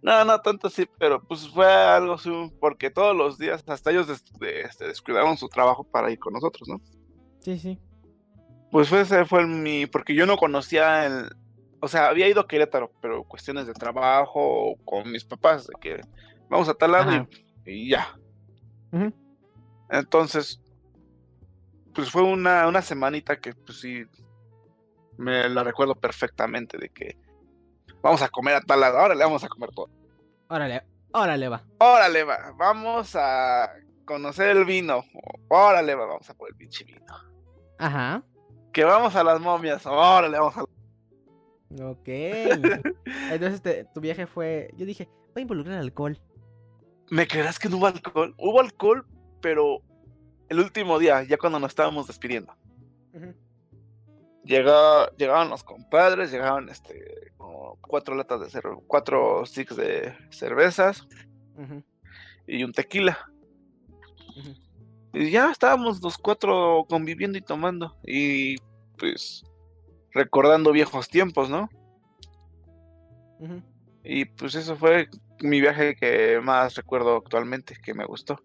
No, 0.01 0.25
no 0.25 0.41
tanto 0.41 0.69
así, 0.69 0.89
pero 0.99 1.23
pues 1.23 1.47
fue 1.51 1.67
algo 1.71 2.15
así, 2.15 2.31
porque 2.59 2.89
todos 2.91 3.15
los 3.15 3.37
días, 3.37 3.63
hasta 3.67 3.91
ellos 3.91 4.09
des- 4.09 4.25
este, 4.65 4.87
descuidaron 4.89 5.37
su 5.37 5.49
trabajo 5.51 5.85
para 5.85 6.11
ir 6.11 6.19
con 6.19 6.33
nosotros, 6.33 6.67
¿no? 6.67 6.81
Sí, 7.43 7.59
sí. 7.59 7.79
Pues 8.71 8.89
fue, 8.89 9.03
ese 9.03 9.25
fue 9.27 9.47
mi, 9.47 9.87
porque 9.87 10.15
yo 10.15 10.25
no 10.25 10.37
conocía 10.37 11.05
el, 11.07 11.29
o 11.81 11.89
sea, 11.89 12.07
había 12.07 12.29
ido 12.29 12.41
a 12.41 12.47
Querétaro, 12.47 12.93
pero 13.01 13.25
cuestiones 13.25 13.67
de 13.67 13.75
trabajo 13.75 14.77
con 14.85 15.11
mis 15.11 15.25
papás, 15.25 15.67
de 15.67 15.75
que 15.81 16.01
vamos 16.49 16.69
a 16.69 16.75
tal 16.75 16.93
lado 16.93 17.29
y, 17.67 17.71
y 17.71 17.91
ya. 17.91 18.17
Entonces, 19.91 20.63
pues 21.93 22.11
fue 22.11 22.23
una, 22.23 22.69
una 22.69 22.83
semanita 22.83 23.41
que 23.41 23.53
pues 23.53 23.81
sí, 23.81 24.05
me 25.19 25.49
la 25.49 25.65
recuerdo 25.65 25.95
perfectamente 25.95 26.79
de 26.79 26.89
que 26.89 27.19
vamos 28.01 28.23
a 28.23 28.29
comer 28.29 28.55
a 28.55 28.61
tal 28.61 28.81
lado, 28.81 28.99
ahora 28.99 29.15
le 29.15 29.25
vamos 29.25 29.43
a 29.43 29.49
comer 29.49 29.71
todo. 29.75 29.91
Órale, 30.49 30.83
órale, 31.13 31.49
va. 31.49 31.65
Órale, 31.79 32.25
va, 32.25 32.53
vamos 32.57 33.17
a 33.17 33.71
conocer 34.05 34.57
el 34.57 34.65
vino. 34.65 35.03
Órale, 35.49 35.95
va, 35.95 36.07
vamos 36.07 36.31
a 36.31 36.35
por 36.35 36.49
el 36.49 36.57
pinche 36.57 36.85
vino. 36.85 37.32
Ajá. 37.79 38.23
Que 38.73 38.85
vamos 38.85 39.15
a 39.17 39.25
las 39.25 39.41
momias. 39.41 39.85
Órale, 39.87 40.39
vamos 40.39 40.57
a. 40.57 40.63
Ok. 41.85 42.07
Entonces 43.31 43.63
te- 43.63 43.85
tu 43.95 44.01
viaje 44.01 44.27
fue. 44.27 44.71
Yo 44.77 44.87
dije, 44.87 45.09
voy 45.35 45.41
a 45.41 45.43
involucrar 45.43 45.79
alcohol. 45.79 46.19
¿Me 47.11 47.27
creerás 47.27 47.59
que 47.59 47.69
no 47.69 47.77
hubo 47.79 47.87
alcohol? 47.87 48.35
Hubo 48.39 48.61
alcohol, 48.61 49.07
pero 49.41 49.83
el 50.49 50.61
último 50.61 50.99
día, 50.99 51.23
ya 51.25 51.37
cuando 51.37 51.59
nos 51.61 51.71
estábamos 51.71 52.07
despidiendo. 52.07 52.55
Llegó, 54.45 55.07
llegaron 55.17 55.51
los 55.51 55.63
compadres, 55.63 56.33
llegaron 56.33 56.69
este, 56.69 57.33
como 57.37 57.79
cuatro 57.81 58.15
latas 58.17 58.41
de 58.41 58.51
cerveza, 58.51 58.81
cuatro 58.87 59.47
sticks 59.47 59.77
de 59.77 60.15
cervezas 60.31 61.07
Ujú, 61.57 61.83
y 62.47 62.65
un 62.65 62.73
tequila. 62.73 63.19
ujú. 64.37 64.55
Y 65.13 65.31
ya 65.31 65.51
estábamos 65.51 66.03
los 66.03 66.17
cuatro 66.19 66.85
conviviendo 66.89 67.37
y 67.39 67.43
tomando. 67.43 67.97
Y 68.07 68.57
pues 68.99 69.45
recordando 70.13 70.73
viejos 70.73 71.09
tiempos, 71.09 71.49
¿no? 71.51 71.69
Y 74.05 74.25
pues 74.27 74.55
eso 74.55 74.77
fue 74.77 75.09
mi 75.41 75.61
viaje 75.61 75.95
que 75.97 76.41
más 76.43 76.75
recuerdo 76.77 77.17
actualmente, 77.17 77.77
que 77.83 77.95
me 77.95 78.05
gustó. 78.05 78.41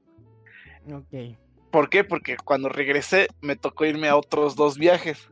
Ok. 0.91 1.36
¿Por 1.72 1.89
qué? 1.89 2.03
Porque 2.03 2.38
cuando 2.38 2.70
regresé 2.70 3.28
me 3.41 3.55
tocó 3.55 3.86
irme 3.86 4.07
a 4.07 4.15
otros 4.18 4.55
dos 4.55 4.78
viajes. 4.78 5.30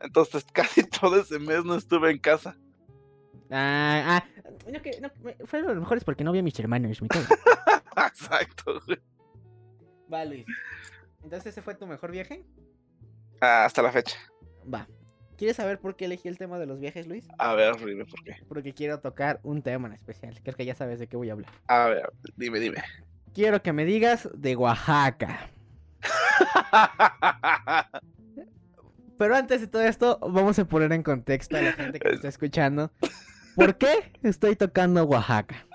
Entonces 0.00 0.44
casi 0.52 0.82
todo 0.88 1.20
ese 1.20 1.38
mes 1.38 1.64
no 1.64 1.74
estuve 1.76 2.10
en 2.10 2.18
casa. 2.18 2.56
Ah, 3.50 4.18
ah. 4.18 4.24
No, 4.70 4.80
que, 4.80 4.98
no, 5.00 5.10
me- 5.22 5.36
fue 5.46 5.60
de 5.62 5.68
los 5.68 5.76
mejores 5.76 6.04
porque 6.04 6.24
no 6.24 6.32
vi 6.32 6.38
a 6.38 6.42
mis 6.42 6.58
hermanos. 6.58 7.00
Cago. 7.08 7.24
Exacto. 8.08 8.80
güey. 8.86 8.98
Va, 10.12 10.24
Luis. 10.24 10.44
Entonces, 11.22 11.52
¿ese 11.52 11.62
fue 11.62 11.74
tu 11.74 11.86
mejor 11.86 12.10
viaje? 12.10 12.44
Ah, 13.40 13.64
Hasta 13.64 13.82
la 13.82 13.92
fecha. 13.92 14.16
Va. 14.72 14.88
¿Quieres 15.36 15.56
saber 15.56 15.80
por 15.80 15.96
qué 15.96 16.04
elegí 16.04 16.28
el 16.28 16.38
tema 16.38 16.58
de 16.58 16.66
los 16.66 16.78
viajes, 16.78 17.06
Luis? 17.06 17.26
A 17.38 17.54
ver, 17.54 17.76
dime 17.84 18.04
por 18.04 18.22
qué. 18.22 18.36
Porque 18.48 18.72
quiero 18.74 19.00
tocar 19.00 19.40
un 19.42 19.62
tema 19.62 19.88
en 19.88 19.94
especial. 19.94 20.38
Creo 20.42 20.54
que 20.54 20.64
ya 20.64 20.74
sabes 20.74 20.98
de 20.98 21.08
qué 21.08 21.16
voy 21.16 21.30
a 21.30 21.32
hablar. 21.32 21.50
A 21.66 21.86
ver, 21.86 22.12
dime, 22.36 22.60
dime. 22.60 22.82
quiero 23.34 23.62
que 23.62 23.72
me 23.72 23.84
digas 23.84 24.28
de 24.34 24.54
Oaxaca. 24.56 25.50
Pero 29.18 29.36
antes 29.36 29.60
de 29.60 29.66
todo 29.68 29.82
esto, 29.82 30.18
vamos 30.20 30.58
a 30.58 30.64
poner 30.64 30.92
en 30.92 31.02
contexto 31.02 31.56
a 31.56 31.62
la 31.62 31.72
gente 31.72 32.00
que 32.00 32.08
está 32.10 32.28
escuchando. 32.28 32.90
¿Por 33.54 33.76
qué 33.76 34.12
estoy 34.22 34.56
tocando 34.56 35.04
Oaxaca? 35.04 35.66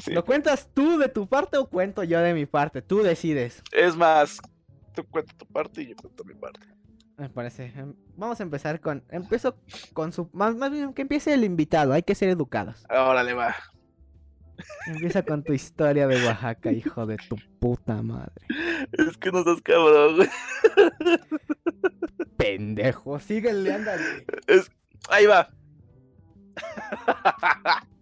Sí. 0.00 0.12
¿Lo 0.12 0.24
cuentas 0.24 0.68
tú 0.72 0.98
de 0.98 1.08
tu 1.08 1.28
parte 1.28 1.58
o 1.58 1.66
cuento 1.68 2.02
yo 2.04 2.20
de 2.20 2.34
mi 2.34 2.46
parte? 2.46 2.82
Tú 2.82 3.02
decides. 3.02 3.62
Es 3.72 3.96
más, 3.96 4.40
tú 4.94 5.04
cuenta 5.04 5.32
tu 5.36 5.46
parte 5.46 5.82
y 5.82 5.88
yo 5.88 5.96
cuento 5.96 6.24
mi 6.24 6.34
parte. 6.34 6.60
Me 7.16 7.28
parece. 7.28 7.66
Em, 7.76 7.94
Vamos 8.16 8.40
a 8.40 8.42
empezar 8.42 8.80
con. 8.80 9.04
Empiezo 9.10 9.56
con 9.92 10.12
su. 10.12 10.30
Más, 10.32 10.54
más 10.56 10.70
bien 10.70 10.94
que 10.94 11.02
empiece 11.02 11.34
el 11.34 11.44
invitado. 11.44 11.92
Hay 11.92 12.02
que 12.02 12.14
ser 12.14 12.28
educados. 12.30 12.84
Órale, 12.88 13.34
va. 13.34 13.54
Empieza 14.86 15.22
con 15.22 15.42
tu 15.42 15.52
historia 15.52 16.06
de 16.06 16.24
Oaxaca, 16.26 16.72
hijo 16.72 17.06
de 17.06 17.16
tu 17.16 17.36
puta 17.58 18.02
madre. 18.02 18.46
Es 18.92 19.16
que 19.16 19.30
no 19.32 19.40
estás 19.40 19.60
cabrón, 19.62 20.16
güey. 20.16 20.28
Pendejo, 22.36 23.18
síguele, 23.20 23.72
ándale. 23.72 24.26
Es... 24.46 24.70
Ahí 25.08 25.26
va. 25.26 25.50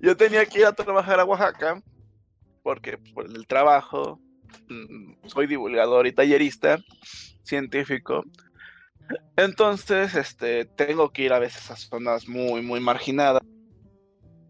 Yo 0.00 0.16
tenía 0.16 0.44
que 0.46 0.60
ir 0.60 0.66
a 0.66 0.72
trabajar 0.72 1.20
a 1.20 1.24
Oaxaca 1.24 1.82
porque 2.62 2.98
pues, 2.98 3.12
por 3.12 3.26
el 3.26 3.46
trabajo 3.46 4.20
mm, 4.68 5.26
soy 5.26 5.46
divulgador 5.46 6.06
y 6.06 6.12
tallerista 6.12 6.78
científico. 7.42 8.24
Entonces, 9.36 10.14
este, 10.14 10.64
tengo 10.64 11.10
que 11.10 11.22
ir 11.22 11.32
a 11.32 11.38
veces 11.38 11.70
a 11.70 11.76
zonas 11.76 12.26
muy, 12.26 12.62
muy 12.62 12.80
marginadas. 12.80 13.42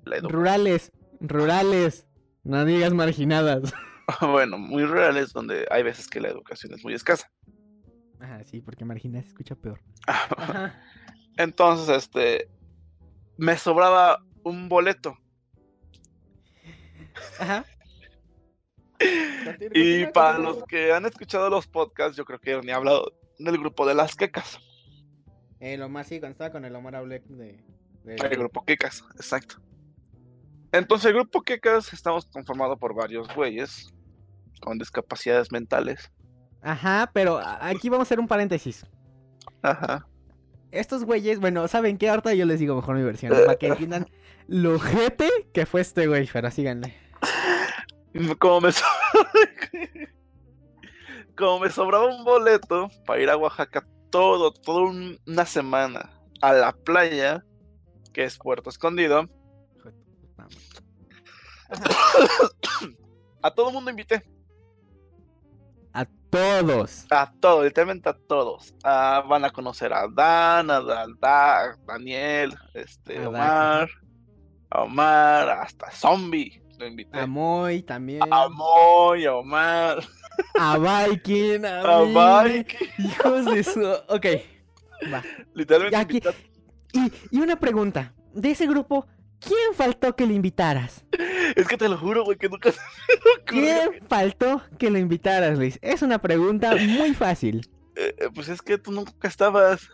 Rurales, 0.05 0.92
rurales. 1.20 2.07
No 2.44 2.64
digas 2.64 2.92
marginadas. 2.94 3.72
bueno, 4.20 4.59
muy 4.59 4.84
rurales 4.84 5.32
donde 5.32 5.66
hay 5.70 5.82
veces 5.82 6.09
que 6.09 6.20
la 6.20 6.28
educación 6.28 6.74
es 6.74 6.84
muy 6.84 6.94
escasa. 6.94 7.30
Ah, 8.20 8.42
sí, 8.44 8.61
porque 8.61 8.84
marginadas 8.84 9.26
se 9.26 9.30
escucha 9.30 9.55
peor. 9.55 9.80
Entonces, 11.36 11.88
este, 11.88 12.48
me 13.36 13.57
sobraba 13.57 14.22
un 14.45 14.68
boleto. 14.68 15.16
Ajá. 17.38 17.64
Y 19.74 20.07
para 20.07 20.38
los 20.38 20.62
que 20.64 20.92
han 20.92 21.05
escuchado 21.05 21.51
los 21.51 21.66
podcasts, 21.66 22.16
yo 22.16 22.24
creo 22.24 22.38
que 22.38 22.59
ni 22.61 22.68
he 22.70 22.72
hablado 22.72 23.12
del 23.38 23.59
grupo 23.59 23.86
de 23.86 23.95
las 23.95 24.14
quecas. 24.14 24.59
El 25.61 25.82
Omar, 25.82 26.05
sí, 26.05 26.20
cuando 26.20 26.32
estaba 26.32 26.51
con 26.53 26.64
el 26.64 26.74
Omar 26.74 26.95
hablé 26.97 27.18
de. 27.28 27.62
de- 28.05 28.14
El 28.14 28.38
grupo 28.38 28.64
quecas, 28.64 29.05
exacto. 29.16 29.57
Entonces, 30.72 31.07
el 31.07 31.14
grupo 31.14 31.42
quecas 31.42 31.92
estamos 31.92 32.24
conformado 32.26 32.76
por 32.78 32.95
varios 32.95 33.32
güeyes 33.34 33.92
con 34.61 34.78
discapacidades 34.78 35.53
mentales. 35.53 36.11
Ajá, 36.62 37.11
pero 37.12 37.38
aquí 37.42 37.88
vamos 37.90 38.07
a 38.07 38.09
hacer 38.09 38.20
un 38.20 38.28
paréntesis. 38.28 38.86
Ajá. 39.61 40.07
Estos 40.78 41.04
güeyes, 41.04 41.40
bueno, 41.40 41.66
¿saben 41.68 41.98
qué? 41.98 42.08
Ahorita 42.10 42.34
yo 42.34 42.46
les 42.46 42.58
digo 42.60 42.74
mejor 42.76 42.96
mi 42.96 43.02
versión, 43.04 43.32
para 43.32 43.56
que 43.56 43.68
entiendan 43.68 44.06
lo 44.48 44.78
jete 44.78 45.28
que 45.52 45.66
fue 45.66 45.80
este 45.80 46.06
güey, 46.06 46.28
pero 46.32 46.50
síganle. 46.50 46.94
Como 48.38 48.60
me, 48.62 48.72
so- 48.72 48.84
Como 51.36 51.60
me 51.60 51.70
sobraba 51.70 52.06
un 52.14 52.24
boleto 52.24 52.88
para 53.06 53.20
ir 53.20 53.30
a 53.30 53.36
Oaxaca 53.36 53.86
todo, 54.10 54.52
toda 54.52 54.82
un- 54.82 55.18
una 55.26 55.44
semana 55.46 56.10
a 56.40 56.52
la 56.52 56.72
playa, 56.72 57.44
que 58.12 58.24
es 58.24 58.38
Puerto 58.38 58.70
Escondido, 58.70 59.28
a 63.42 63.50
todo 63.50 63.68
el 63.68 63.74
mundo 63.74 63.90
invité. 63.90 64.22
Todos. 66.35 67.07
A 67.11 67.32
todos, 67.41 67.64
literalmente 67.64 68.09
a 68.09 68.12
todos. 68.12 68.74
Ah, 68.82 69.22
van 69.28 69.45
a 69.45 69.51
conocer 69.51 69.93
a 69.93 70.09
Dan, 70.09 70.68
a, 70.70 70.80
Dan- 70.80 71.16
Da- 71.20 71.76
Daniel, 71.87 72.55
este, 72.74 73.22
A 73.22 73.28
Omar, 73.28 73.89
a 74.70 74.82
Omar, 74.82 75.49
hasta 75.51 75.91
Zombie. 75.93 76.61
Lo 76.78 76.87
invité. 76.89 77.20
A 77.20 77.26
Moy 77.28 77.82
también. 77.82 78.20
a 78.28 78.49
Moy, 78.49 79.24
a 79.26 79.35
Omar, 79.37 79.99
A 80.59 80.76
Viking. 81.07 81.64
A, 81.64 81.80
a. 82.01 82.43
Mike. 82.43 82.76
Hijos 82.99 83.45
de 83.45 83.62
su. 83.62 83.80
Ok. 84.09 84.26
Va. 85.12 85.22
Literalmente 85.55 85.97
aquí- 85.97 86.20
Y, 86.93 87.12
y 87.30 87.41
una 87.41 87.57
pregunta. 87.57 88.12
De 88.32 88.51
ese 88.51 88.66
grupo, 88.66 89.07
¿quién 89.45 89.74
faltó 89.74 90.16
que 90.16 90.26
le 90.26 90.34
invitaras? 90.34 91.05
Es 91.57 91.68
que 91.68 91.76
te 91.76 91.88
lo 91.88 91.97
juro, 91.97 92.24
güey, 92.24 92.36
que 92.36 92.49
nunca 92.49 92.72
se 92.72 92.80
me. 92.80 93.45
¿Quién 93.45 94.07
faltó 94.09 94.62
que 94.78 94.90
lo 94.90 94.99
invitaras, 94.99 95.59
Luis? 95.59 95.78
Es 95.82 96.03
una 96.03 96.20
pregunta 96.20 96.74
muy 96.76 97.14
fácil. 97.14 97.68
Eh, 97.97 98.14
eh, 98.18 98.28
pues 98.34 98.49
es 98.49 98.62
que 98.62 98.78
tú 98.78 98.92
nunca 98.92 99.28
estabas. 99.28 99.88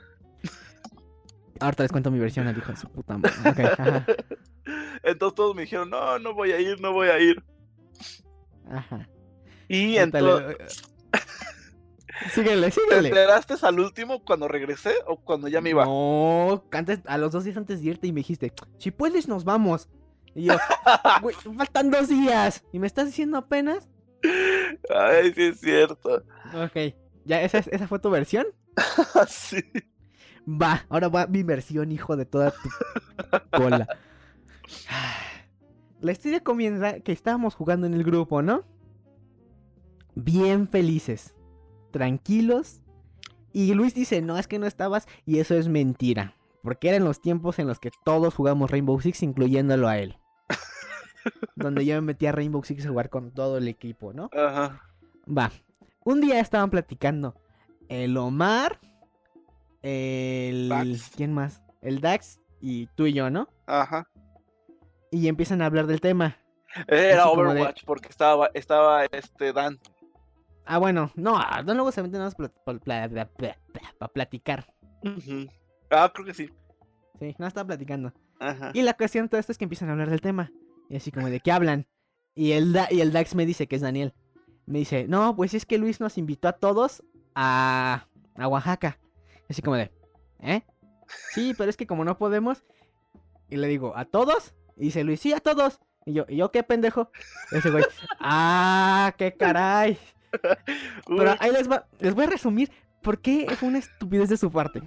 Ahorita 1.61 1.83
les 1.83 1.93
cuento 1.93 2.11
mi 2.11 2.19
versión 2.19 2.47
al 2.47 2.57
hijo 2.57 2.71
de 2.71 2.77
su 2.77 2.89
puta 2.89 3.19
madre. 3.19 3.35
Ok, 3.51 3.59
ajá. 3.79 4.07
Entonces 5.03 5.35
todos 5.35 5.55
me 5.55 5.63
dijeron, 5.63 5.91
no, 5.91 6.19
no 6.19 6.35
voy 6.35 6.53
a 6.53 6.61
ir, 6.61 6.81
no 6.81 6.93
voy 6.93 7.09
a 7.09 7.19
ir. 7.19 7.43
Ajá. 8.71 9.09
Y 9.69 9.97
entonces, 9.99 10.83
le- 12.23 12.31
Síguele, 12.31 12.67
¿te 12.71 12.81
síguele. 12.81 13.09
enteraste 13.09 13.55
al 13.63 13.81
último 13.81 14.25
cuando 14.25 14.49
regresé 14.49 14.93
o 15.07 15.17
cuando 15.21 15.49
ya 15.49 15.61
me 15.61 15.71
iba? 15.71 15.85
No, 15.85 16.65
antes, 16.73 17.01
a 17.07 17.19
los 17.19 17.33
dos 17.33 17.45
días 17.45 17.57
antes 17.57 17.81
de 17.83 17.89
irte 17.91 18.07
y 18.07 18.13
me 18.13 18.21
dijiste, 18.21 18.53
si 18.79 18.91
puedes 18.91 19.27
nos 19.29 19.45
vamos. 19.45 19.89
Y 20.35 20.45
yo, 20.45 20.55
güey, 21.23 21.35
faltan 21.57 21.91
dos 21.91 22.09
días. 22.09 22.63
¿Y 22.73 22.79
me 22.79 22.87
estás 22.87 23.07
diciendo 23.07 23.37
apenas? 23.39 23.89
Ay, 24.95 25.33
sí 25.35 25.43
es 25.45 25.61
cierto. 25.61 26.23
Ok, 26.55 26.95
¿ya 27.25 27.43
esa, 27.43 27.59
es- 27.59 27.69
esa 27.69 27.89
fue 27.89 27.99
tu 27.99 28.11
versión? 28.11 28.47
sí. 29.29 29.63
Va, 30.49 30.85
ahora 30.89 31.09
va 31.09 31.27
mi 31.27 31.43
versión, 31.43 31.91
hijo 31.93 32.17
de 32.17 32.27
toda 32.27 32.51
tu 32.53 32.69
cola. 33.51 33.87
La 36.01 36.13
historia 36.13 36.41
comienza 36.41 37.01
que 37.01 37.13
estábamos 37.13 37.55
jugando 37.55 37.87
en 37.87 37.93
el 37.95 38.05
grupo, 38.05 38.41
¿no? 38.41 38.65
Bien 40.15 40.67
felices, 40.69 41.35
tranquilos. 41.91 42.83
Y 43.53 43.75
Luis 43.75 43.95
dice, 43.95 44.23
no, 44.23 44.39
es 44.39 44.47
que 44.47 44.59
no 44.59 44.67
estabas 44.67 45.07
y 45.27 45.39
eso 45.41 45.57
es 45.57 45.69
mentira. 45.69 46.37
Porque 46.63 46.89
eran 46.91 47.05
los 47.05 47.21
tiempos 47.21 47.59
en 47.59 47.67
los 47.67 47.81
que 47.81 47.91
todos 48.05 48.35
jugamos 48.35 48.71
Rainbow 48.71 49.01
Six, 49.01 49.23
incluyéndolo 49.23 49.89
a 49.89 49.99
él. 49.99 50.19
Donde 51.57 51.85
yo 51.85 51.95
me 51.97 52.01
metí 52.03 52.27
a 52.27 52.33
Rainbow 52.33 52.63
Six 52.63 52.85
a 52.87 52.89
jugar 52.91 53.11
con 53.11 53.33
todo 53.33 53.59
el 53.59 53.67
equipo, 53.69 54.13
¿no? 54.13 54.31
Ajá. 54.33 54.83
Va. 55.27 55.51
Un 56.05 56.21
día 56.21 56.39
estaban 56.41 56.71
platicando 56.71 57.35
el 57.89 58.17
Omar, 58.17 58.79
el... 59.83 60.69
Dax. 60.69 61.13
¿Quién 61.17 61.33
más? 61.33 61.63
El 61.83 62.01
Dax 62.01 62.41
y 62.61 62.87
tú 62.89 63.07
y 63.07 63.13
yo, 63.15 63.31
¿no? 63.31 63.49
Ajá. 63.67 64.09
Y 65.11 65.29
empiezan 65.29 65.63
a 65.63 65.67
hablar 65.67 65.87
del 65.87 66.01
tema. 66.01 66.37
Era 66.87 67.25
de- 67.25 67.31
Overwatch 67.31 67.85
porque 67.85 68.09
estaba, 68.09 68.51
estaba 68.55 69.05
este 69.07 69.53
Dan. 69.53 69.79
Ah, 70.65 70.79
bueno, 70.79 71.11
no, 71.17 71.39
no 71.65 71.75
luego 71.75 71.91
se 71.93 72.03
meten 72.03 72.21
nada 72.21 72.33
más 72.39 72.51
para 73.99 74.09
platicar. 74.13 74.73
Ujú. 75.03 75.49
Ah, 75.91 76.11
creo 76.15 76.27
que 76.27 76.35
sí. 76.35 76.51
Sí, 77.19 77.35
no 77.39 77.47
estaba 77.47 77.67
platicando. 77.67 78.13
Ajá. 78.39 78.71
Y 78.75 78.83
la 78.83 78.95
cuestión 78.95 79.25
de 79.25 79.29
todo 79.31 79.41
esto 79.41 79.53
es 79.53 79.59
que 79.59 79.65
empiezan 79.65 79.89
a 79.89 79.93
hablar 79.93 80.11
del 80.11 80.21
tema. 80.21 80.51
Y 80.89 80.97
así 80.97 81.11
como 81.11 81.29
de 81.29 81.41
qué 81.41 81.53
hablan. 81.53 81.87
Y 82.35 82.53
el, 82.53 82.73
Da- 82.73 82.89
y 82.91 83.01
el 83.01 83.13
Dax 83.13 83.35
me 83.35 83.47
dice 83.47 83.67
que 83.67 83.77
es 83.77 83.83
Daniel. 83.83 84.15
Me 84.67 84.79
dice, 84.79 85.07
no, 85.09 85.35
pues 85.35 85.53
es 85.55 85.67
que 85.67 85.79
Luis 85.79 86.01
nos 86.01 86.17
invitó 86.19 86.49
a 86.49 86.53
todos 86.53 87.03
a, 87.35 88.07
a 88.37 88.49
Oaxaca. 88.49 88.99
Así 89.49 89.63
como 89.63 89.77
de, 89.77 89.91
¿eh? 90.41 90.63
Sí, 91.33 91.55
pero 91.59 91.69
es 91.71 91.77
que 91.77 91.87
como 91.87 92.05
no 92.05 92.17
podemos. 92.19 92.63
Y 93.49 93.57
le 93.57 93.67
digo, 93.67 93.97
¿a 93.97 94.05
todos? 94.05 94.55
Y 94.77 94.85
dice 94.85 95.03
Luis, 95.03 95.21
sí, 95.21 95.33
a 95.33 95.41
todos. 95.41 95.81
Y 96.07 96.13
yo, 96.13 96.25
¿y 96.29 96.37
yo 96.37 96.53
qué 96.53 96.63
pendejo? 96.63 97.11
Y 97.53 97.57
ese 97.59 97.71
güey, 97.71 97.85
¡ah, 98.21 99.13
qué 99.19 99.33
caray! 99.37 99.99
Pero 101.07 101.35
ahí 101.39 101.53
les 101.53 101.71
va, 101.71 101.87
les 101.99 102.15
voy 102.15 102.25
a 102.25 102.29
resumir 102.31 102.71
por 103.03 103.21
qué 103.21 103.47
fue 103.57 103.69
una 103.69 103.79
estupidez 103.79 104.29
de 104.29 104.37
su 104.37 104.51
parte. 104.51 104.83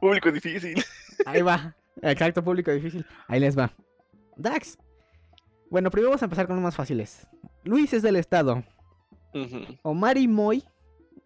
público 0.00 0.30
difícil. 0.30 0.82
Ahí 1.26 1.42
va. 1.42 1.74
Exacto, 2.02 2.42
público 2.42 2.70
difícil. 2.70 3.06
Ahí 3.28 3.40
les 3.40 3.56
va. 3.56 3.72
Dax. 4.36 4.78
Bueno, 5.70 5.90
primero 5.90 6.10
vamos 6.10 6.22
a 6.22 6.26
empezar 6.26 6.46
con 6.46 6.56
los 6.56 6.62
más 6.62 6.76
fáciles. 6.76 7.26
Luis 7.64 7.92
es 7.92 8.02
del 8.02 8.16
estado. 8.16 8.62
Omar 9.82 10.16
y 10.16 10.28
Moy 10.28 10.62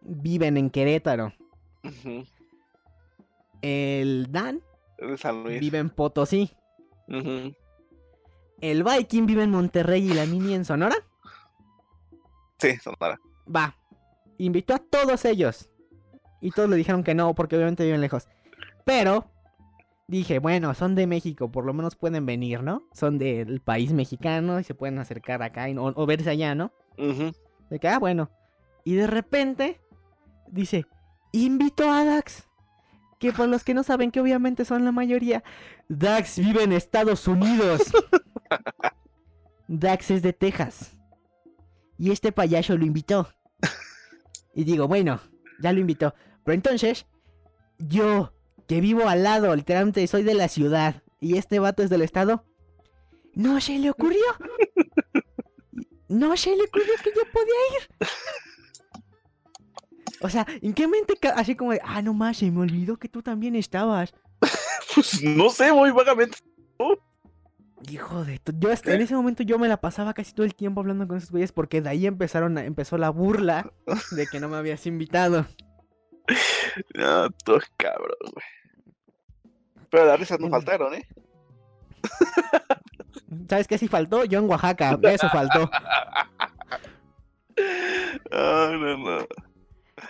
viven 0.00 0.56
en 0.56 0.70
Querétaro. 0.70 1.34
El 3.60 4.28
Dan 4.30 4.62
San 5.18 5.42
Luis. 5.42 5.60
vive 5.60 5.78
en 5.78 5.90
Potosí. 5.90 6.50
El 8.60 8.84
Viking 8.84 9.26
vive 9.26 9.42
en 9.42 9.50
Monterrey 9.50 10.10
y 10.10 10.14
la 10.14 10.26
Mini 10.26 10.54
en 10.54 10.64
Sonora. 10.64 10.96
Sí, 12.58 12.76
Sonora. 12.76 13.18
Va. 13.55 13.76
Invitó 14.38 14.74
a 14.74 14.78
todos 14.78 15.24
ellos. 15.24 15.70
Y 16.40 16.51
todos 16.51 16.68
le 16.68 16.76
dijeron 16.76 17.03
que 17.03 17.14
no, 17.14 17.34
porque 17.34 17.57
obviamente 17.57 17.84
viven 17.84 18.01
lejos. 18.01 18.28
Pero 18.84 19.30
dije, 20.07 20.38
bueno, 20.38 20.74
son 20.74 20.94
de 20.94 21.07
México, 21.07 21.51
por 21.51 21.64
lo 21.64 21.74
menos 21.74 21.94
pueden 21.94 22.26
venir, 22.26 22.62
¿no? 22.62 22.82
Son 22.92 23.18
del 23.18 23.61
país 23.61 23.92
mexicano 23.92 24.59
y 24.59 24.64
se 24.64 24.74
pueden 24.74 24.99
acercar 24.99 25.42
acá 25.42 25.68
y 25.68 25.76
o, 25.76 26.07
verse 26.07 26.30
allá, 26.30 26.55
¿no? 26.55 26.72
De 26.96 27.78
que, 27.78 27.88
ah, 27.88 27.99
bueno. 27.99 28.30
Y 28.84 28.94
de 28.94 29.07
repente 29.07 29.80
dice, 30.51 30.86
invito 31.32 31.90
a 31.90 32.05
Dax. 32.05 32.49
Que 33.18 33.32
por 33.32 33.49
los 33.49 33.64
que 33.64 33.74
no 33.74 33.82
saben, 33.82 34.12
que 34.12 34.20
obviamente 34.20 34.64
son 34.64 34.84
la 34.84 34.92
mayoría, 34.92 35.42
Dax 35.88 36.38
vive 36.38 36.62
en 36.62 36.72
Estados 36.72 37.26
Unidos. 37.26 37.82
Dax 39.68 40.12
es 40.12 40.22
de 40.22 40.32
Texas. 40.32 40.96
Y 41.99 42.12
este 42.12 42.30
payaso 42.30 42.76
lo 42.76 42.86
invitó. 42.86 43.28
Y 44.59 44.64
digo, 44.64 44.88
bueno, 44.88 45.20
ya 45.61 45.72
lo 45.72 45.78
invitó. 45.78 46.16
Pero 46.42 46.54
entonces, 46.56 47.06
yo, 47.78 48.32
que 48.66 48.80
vivo 48.80 49.09
al 49.09 49.22
lado, 49.22 49.54
literalmente 49.54 50.04
soy 50.09 50.24
de 50.24 50.34
la 50.34 50.48
ciudad, 50.48 51.04
y 51.20 51.38
este 51.38 51.61
vato 51.61 51.84
es 51.84 51.90
del 51.90 52.02
estado, 52.02 52.44
no 53.34 53.61
se 53.61 53.78
le 53.78 53.88
ocurrió. 53.90 54.24
No 56.11 56.38
se 56.38 56.56
le 56.56 56.64
ocurrió 56.64 56.94
que 57.04 57.11
yo 57.14 57.20
podía 57.30 57.54
ir. 57.76 58.09
O 60.22 60.30
sea, 60.30 60.46
¿en 60.62 60.72
qué 60.72 60.88
mente? 60.88 61.18
Así 61.36 61.54
como 61.54 61.72
de, 61.72 61.82
ah, 61.84 62.00
no 62.00 62.14
más, 62.14 62.38
se 62.38 62.50
me 62.50 62.61
olvidó 62.61 62.96
que 62.96 63.11
tú 63.11 63.22
también 63.22 63.54
estabas. 63.54 64.14
Pues 64.94 65.22
no 65.22 65.50
sé, 65.50 65.70
muy 65.70 65.90
vagamente. 65.90 66.38
Hijo 67.91 68.24
de 68.24 68.41
Yo 68.59 68.72
hasta- 68.72 68.95
en 68.95 69.01
ese 69.03 69.14
momento 69.14 69.43
yo 69.45 69.59
me 69.59 69.68
la 69.68 69.76
pasaba 69.81 70.12
casi 70.14 70.33
todo 70.33 70.45
el 70.45 70.55
tiempo 70.55 70.81
hablando 70.81 71.07
con 71.07 71.16
esos 71.16 71.31
güeyes 71.31 71.53
porque 71.53 71.81
de 71.81 71.89
ahí 71.91 72.07
empezaron 72.07 72.59
a- 72.59 72.64
empezó 72.64 72.99
la 72.99 73.11
burla 73.11 73.72
de 74.12 74.26
que 74.26 74.41
no 74.41 74.49
me 74.49 74.57
habías 74.57 74.87
invitado. 74.87 75.47
No, 76.95 77.31
tú 77.45 77.59
cabrón, 77.76 78.16
güey. 78.33 78.45
Pero 79.91 80.05
las 80.07 80.18
risas 80.20 80.39
no 80.41 80.49
faltaron, 80.51 80.95
¿eh? 80.95 81.07
¿Sabes 83.49 83.66
qué 83.68 83.79
sí 83.79 83.89
faltó? 83.89 84.24
Yo 84.24 84.39
en 84.41 84.51
Oaxaca, 84.51 84.99
eso 85.03 85.29
faltó. 85.31 85.70
Ah, 88.31 88.70
no, 88.72 88.97
no. 88.99 89.26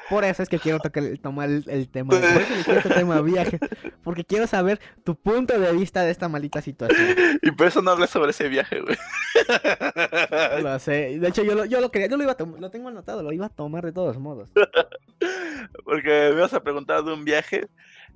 Por 0.09 0.25
eso 0.25 0.43
es 0.43 0.49
que 0.49 0.59
quiero 0.59 0.79
tocar 0.79 1.03
el, 1.03 1.21
tomar 1.21 1.49
el, 1.49 1.65
el 1.69 1.89
tema. 1.89 2.11
Por 2.19 2.25
eso 2.25 2.55
le 2.57 2.65
quiero 2.65 2.81
este 2.81 2.95
tema 2.95 3.21
viaje. 3.21 3.59
Porque 4.03 4.25
quiero 4.25 4.47
saber 4.47 4.81
tu 5.05 5.17
punto 5.17 5.59
de 5.59 5.73
vista 5.73 6.03
de 6.03 6.11
esta 6.11 6.29
maldita 6.29 6.63
situación. 6.63 7.17
Y 7.43 7.51
por 7.51 7.67
eso 7.67 7.83
no 7.83 7.91
hablé 7.91 8.07
sobre 8.07 8.31
ese 8.31 8.49
viaje, 8.49 8.81
güey. 8.81 8.97
Lo 10.63 10.79
sé. 10.79 11.19
De 11.19 11.29
hecho, 11.29 11.43
yo 11.43 11.55
lo, 11.55 11.65
yo 11.65 11.81
lo 11.81 11.91
quería, 11.91 12.09
yo 12.09 12.17
lo 12.17 12.23
iba 12.23 12.33
a 12.33 12.37
tomar, 12.37 12.61
lo 12.61 12.71
tengo 12.71 12.89
anotado, 12.89 13.23
lo 13.23 13.33
iba 13.33 13.47
a 13.47 13.51
tomar 13.51 13.85
de 13.85 13.93
todos 13.93 14.19
modos. 14.19 14.51
Porque 15.85 16.33
me 16.35 16.41
vas 16.41 16.55
a 16.55 16.63
preguntar 16.63 17.05
de 17.05 17.13
un 17.13 17.25
viaje. 17.25 17.69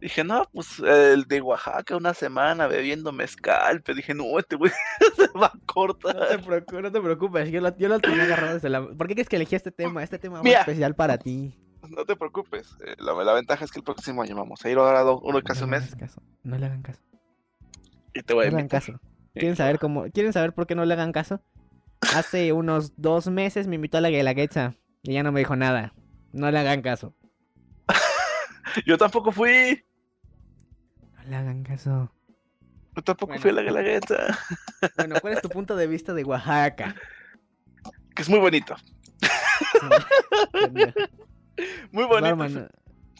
Dije, 0.02 0.24
no, 0.24 0.48
pues 0.52 0.80
el 0.80 1.24
de 1.28 1.40
Oaxaca, 1.40 1.96
una 1.96 2.12
semana 2.12 2.66
bebiendo 2.66 3.12
mezcal. 3.12 3.82
Pero 3.82 3.96
dije, 3.96 4.14
no, 4.14 4.36
este 4.38 4.56
güey 4.56 4.72
se 5.16 5.28
va 5.38 5.46
a 5.46 5.52
No 5.54 5.60
te 5.60 5.66
cortar. 5.66 6.42
preocupes, 6.44 6.82
no 6.82 6.90
te 6.92 7.00
preocupes, 7.00 7.50
yo 7.52 7.60
lo 7.88 8.00
tenía 8.00 8.24
agarrado 8.24 8.54
desde 8.54 8.68
la... 8.68 8.84
¿Por 8.84 9.06
qué 9.06 9.14
crees 9.14 9.28
que 9.28 9.36
elegí 9.36 9.54
este 9.54 9.70
tema? 9.70 10.02
Este 10.02 10.18
tema 10.18 10.42
muy 10.42 10.50
especial 10.52 10.94
para 10.96 11.18
ti. 11.18 11.56
No 11.88 12.04
te 12.04 12.16
preocupes. 12.16 12.76
eh, 12.84 12.96
La, 12.98 13.12
la 13.12 13.32
ventaja 13.32 13.64
es 13.64 13.70
que 13.70 13.78
el 13.78 13.84
próximo 13.84 14.22
año 14.22 14.34
vamos 14.34 14.64
a 14.64 14.70
ir 14.70 14.76
ahora 14.78 15.02
do- 15.02 15.20
uno 15.20 15.40
casi 15.42 15.60
no 15.60 15.64
un 15.66 15.70
mes 15.70 15.94
caso. 15.94 16.20
No 16.42 16.58
le 16.58 16.66
hagan 16.66 16.82
caso. 16.82 17.00
y 18.12 18.22
te 18.22 18.34
voy 18.34 18.46
a 18.46 18.50
No 18.50 18.56
le 18.56 18.56
hagan 18.58 18.68
caso. 18.68 19.00
¿Quieren 19.34 19.54
saber 19.56 19.78
cómo? 19.78 20.04
¿Quieren 20.12 20.32
saber 20.32 20.52
por 20.52 20.66
qué 20.66 20.74
no 20.74 20.84
le 20.84 20.94
hagan 20.94 21.12
caso? 21.12 21.40
Hace 22.16 22.52
unos 22.52 22.92
dos 22.96 23.28
meses 23.28 23.68
me 23.68 23.76
invitó 23.76 23.98
a 23.98 24.00
la 24.00 24.10
Guelaguetza 24.10 24.74
y 25.04 25.12
ya 25.14 25.22
no 25.22 25.30
me 25.30 25.40
dijo 25.40 25.54
nada. 25.54 25.94
No 26.32 26.50
le 26.50 26.58
hagan 26.58 26.82
caso. 26.82 27.14
Yo 28.86 28.96
tampoco 28.98 29.32
fui. 29.32 29.84
No 31.24 31.30
le 31.30 31.36
hagan 31.36 31.62
caso. 31.62 32.12
Yo 32.94 33.02
tampoco 33.02 33.28
Bueno. 33.28 33.40
fui 33.42 33.50
a 33.50 33.54
la 33.54 33.62
Guelaguetza. 33.62 34.16
Bueno, 34.96 35.14
¿cuál 35.20 35.34
es 35.34 35.42
tu 35.42 35.48
punto 35.48 35.76
de 35.76 35.86
vista 35.86 36.12
de 36.12 36.24
Oaxaca? 36.24 36.94
Que 38.14 38.22
es 38.22 38.28
muy 38.28 38.40
bonito. 38.40 38.74
Muy 41.92 42.04
bonito. 42.04 42.68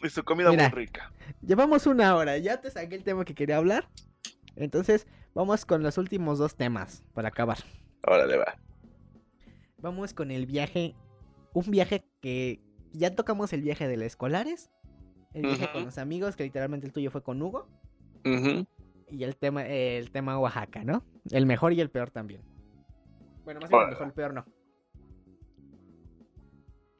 Y 0.03 0.09
su 0.09 0.23
comida 0.23 0.49
Mira. 0.49 0.69
muy 0.69 0.79
rica. 0.79 1.11
Llevamos 1.41 1.85
una 1.87 2.15
hora, 2.15 2.37
ya 2.37 2.59
te 2.59 2.69
saqué 2.71 2.95
el 2.95 3.03
tema 3.03 3.25
que 3.25 3.35
quería 3.35 3.57
hablar. 3.57 3.87
Entonces, 4.55 5.07
vamos 5.33 5.65
con 5.65 5.83
los 5.83 5.97
últimos 5.97 6.39
dos 6.39 6.55
temas 6.55 7.03
para 7.13 7.29
acabar. 7.29 7.57
Órale, 8.05 8.37
va. 8.37 8.57
Vamos 9.77 10.13
con 10.13 10.31
el 10.31 10.45
viaje. 10.45 10.95
Un 11.53 11.69
viaje 11.71 12.03
que 12.21 12.59
ya 12.91 13.15
tocamos 13.15 13.53
el 13.53 13.61
viaje 13.61 13.87
de 13.87 13.97
los 13.97 14.07
escolares. 14.07 14.71
El 15.33 15.43
viaje 15.43 15.71
con 15.71 15.85
los 15.85 15.97
amigos, 15.97 16.35
que 16.35 16.43
literalmente 16.43 16.85
el 16.87 16.93
tuyo 16.93 17.11
fue 17.11 17.23
con 17.23 17.41
Hugo. 17.41 17.67
Y 18.23 19.23
el 19.23 19.35
tema, 19.35 19.65
el 19.65 20.11
tema 20.11 20.39
Oaxaca, 20.39 20.83
¿no? 20.83 21.03
El 21.31 21.45
mejor 21.45 21.73
y 21.73 21.81
el 21.81 21.89
peor 21.89 22.09
también. 22.09 22.41
Bueno, 23.43 23.59
más 23.61 23.69
bien 23.69 23.81
el 23.83 23.89
mejor, 23.89 24.07
el 24.07 24.13
peor 24.13 24.33
no. 24.33 24.45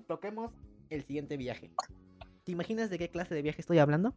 Toquemos 0.08 0.52
el 0.90 1.04
siguiente 1.04 1.38
viaje. 1.38 1.72
¿Te 2.44 2.52
imaginas 2.52 2.90
de 2.90 3.00
qué 3.00 3.10
clase 3.10 3.34
de 3.34 3.42
viaje 3.42 3.62
estoy 3.62 3.80
hablando? 3.80 4.14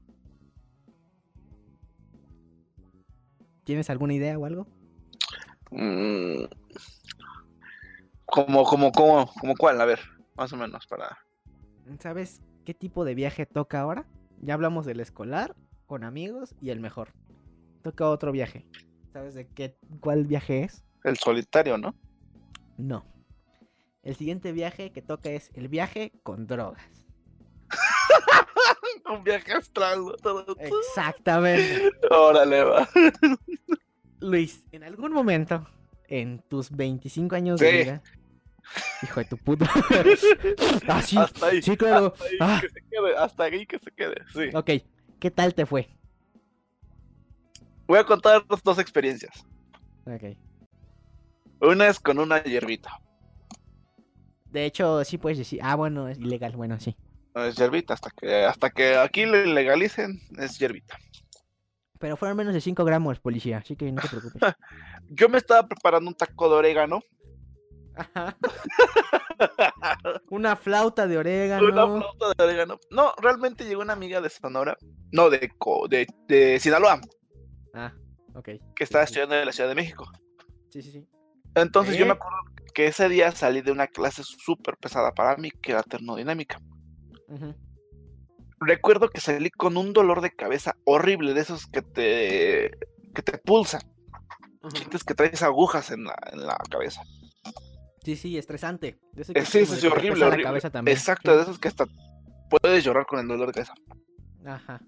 ¿Tienes 3.65 3.89
alguna 3.91 4.15
idea 4.15 4.39
o 4.39 4.45
algo? 4.45 4.67
Mm. 5.71 6.45
Como, 8.25 8.65
como, 8.65 8.93
como, 8.93 9.33
como 9.41 9.55
cuál, 9.57 9.81
a 9.81 9.85
ver, 9.85 10.01
más 10.37 10.53
o 10.53 10.57
menos 10.57 10.87
para. 10.87 11.19
¿Sabes 12.01 12.43
qué 12.65 12.75
tipo 12.75 13.05
de 13.05 13.15
viaje 13.15 13.47
toca 13.47 13.81
ahora? 13.81 14.07
Ya 14.41 14.55
hablamos 14.55 14.87
del 14.87 15.01
escolar, 15.01 15.57
con 15.87 16.05
amigos 16.05 16.55
y 16.61 16.71
el 16.71 16.81
mejor. 16.81 17.09
Toca 17.83 18.09
otro 18.09 18.33
viaje. 18.33 18.67
¿Sabes 19.13 19.35
de 19.35 19.47
qué 19.49 19.77
cuál 20.01 20.25
viaje 20.25 20.65
es? 20.65 20.85
El 21.05 21.17
solitario, 21.17 21.79
¿no? 21.79 21.95
No. 22.77 23.05
El 24.03 24.15
siguiente 24.17 24.53
viaje 24.53 24.93
que 24.93 25.03
toca 25.03 25.31
es 25.31 25.51
el 25.55 25.69
viaje 25.69 26.13
con 26.23 26.47
drogas. 26.47 26.83
Un 29.11 29.23
viaje 29.25 29.53
astral. 29.53 30.01
Exactamente. 30.59 31.91
Órale, 32.11 32.65
va. 32.65 32.89
Luis, 34.21 34.65
en 34.73 34.83
algún 34.85 35.13
momento, 35.13 35.67
en 36.09 36.41
tus 36.49 36.71
25 36.71 37.35
años 37.37 37.61
de 37.61 37.73
vida, 37.73 38.03
hijo 39.03 39.21
de 39.21 39.27
tu 39.27 39.39
puta. 39.39 39.71
ah, 40.89 41.03
sí, 41.03 41.17
Hasta 41.17 41.47
ahí. 41.47 41.63
sí, 41.63 41.77
claro. 41.77 42.13
Hasta 42.17 42.25
ahí 42.25 42.37
Ah. 42.41 42.59
que 42.61 42.69
se 42.69 42.81
quede. 42.91 43.17
Hasta 43.17 43.45
ahí 43.45 43.67
que 43.67 43.79
se 43.79 43.91
quede. 43.93 44.17
Sí. 44.33 44.51
Ok, 44.55 44.71
¿qué 45.21 45.31
tal 45.31 45.55
te 45.55 45.67
fue? 45.67 45.89
Voy 47.87 47.99
a 47.99 48.05
contar 48.05 48.45
dos, 48.65 48.79
experiencias. 48.79 49.47
Ok. 50.05 50.37
Una 51.61 51.89
es 51.89 52.01
con 52.01 52.19
una 52.19 52.43
hierbita. 52.43 53.01
De 54.51 54.65
hecho, 54.65 55.05
sí 55.05 55.19
puedes 55.19 55.39
decir, 55.39 55.61
ah, 55.63 55.77
bueno, 55.77 56.09
es 56.09 56.19
ilegal, 56.19 56.57
bueno, 56.57 56.81
sí. 56.81 56.97
No 57.35 57.45
es 57.45 57.57
hierbita, 57.57 57.95
hasta 57.95 58.11
que, 58.11 58.45
hasta 58.45 58.71
que 58.71 58.97
aquí 58.97 59.27
le 59.27 59.47
legalicen, 59.47 60.21
es 60.39 60.59
hierbita. 60.59 60.99
Pero 61.99 62.17
fueron 62.17 62.37
menos 62.37 62.55
de 62.55 62.61
5 62.61 62.85
gramos, 62.85 63.21
policía, 63.21 63.59
así 63.59 63.77
que 63.77 63.91
no 63.93 64.03
te 64.03 64.09
preocupes. 64.09 64.41
Yo 65.09 65.29
me 65.29 65.39
estaba 65.39 65.67
preparando 65.67 66.09
un 66.09 66.17
taco 66.17 66.49
de 66.49 66.57
orégano. 66.57 67.03
Ajá. 67.97 68.37
Una 70.31 70.57
flauta 70.57 71.07
de 71.07 71.19
orégano. 71.19 71.67
Una 71.67 71.87
flauta 72.01 72.35
de 72.37 72.45
orégano. 72.45 72.79
No, 72.91 73.13
realmente 73.21 73.65
llegó 73.65 73.83
una 73.83 73.93
amiga 73.95 74.21
de 74.21 74.31
Sonora. 74.31 74.77
No, 75.13 75.31
de, 75.31 75.51
de, 75.89 76.07
de 76.29 76.61
Sinaloa, 76.61 77.01
Ah, 77.75 77.93
ok. 78.35 78.49
que 78.75 78.85
estaba 78.85 79.05
estudiando 79.05 79.35
en 79.35 79.47
la 79.47 79.53
Ciudad 79.53 79.69
de 79.69 79.75
México. 79.75 80.11
Sí, 80.71 80.83
sí, 80.83 80.93
sí. 80.93 81.09
Entonces 81.55 81.97
yo 81.97 82.05
¿Eh? 82.05 82.09
me 82.09 82.13
acuerdo 82.15 82.37
que 82.75 82.87
ese 82.87 83.09
día 83.09 83.31
salí 83.33 83.63
de 83.63 83.73
una 83.73 83.87
clase 83.87 84.23
súper 84.25 84.77
pesada 84.77 85.13
para 85.13 85.37
mí, 85.37 85.51
que 85.51 85.73
era 85.73 85.83
termodinámica. 85.83 86.59
Recuerdo 88.61 89.09
que 89.11 89.21
salí 89.21 89.51
con 89.51 89.77
un 89.77 89.93
dolor 89.93 90.21
de 90.21 90.31
cabeza 90.35 90.77
horrible, 90.85 91.35
de 91.35 91.41
esos 91.41 91.67
que 91.67 91.83
te, 91.83 92.71
que 93.15 93.23
te 93.23 93.39
pulsan. 93.39 93.81
Sientes 94.75 95.05
que 95.05 95.15
traes 95.15 95.43
agujas 95.43 95.91
en 95.91 96.05
la, 96.05 96.17
en 96.33 96.47
la 96.47 96.57
cabeza. 96.71 97.03
Sí, 98.07 98.15
sí, 98.15 98.39
estresante. 98.39 99.01
De 99.15 99.23
ese 99.23 99.33
Eh, 99.33 99.35
que 99.35 99.45
Sí, 99.45 99.65
como 99.65 99.75
sí, 99.75 99.81
te 99.81 99.87
horrible, 99.89 100.29
la 100.31 100.41
cabeza 100.41 100.71
también. 100.71 100.97
Exacto, 100.97 101.33
sí. 101.33 101.37
de 101.39 101.43
esos 101.43 101.59
que 101.59 101.67
hasta 101.67 101.87
puedes 102.49 102.85
llorar 102.85 103.05
con 103.05 103.19
el 103.19 103.27
dolor 103.27 103.49
de 103.49 103.53
cabeza. 103.55 103.75
Ajá. 104.45 104.81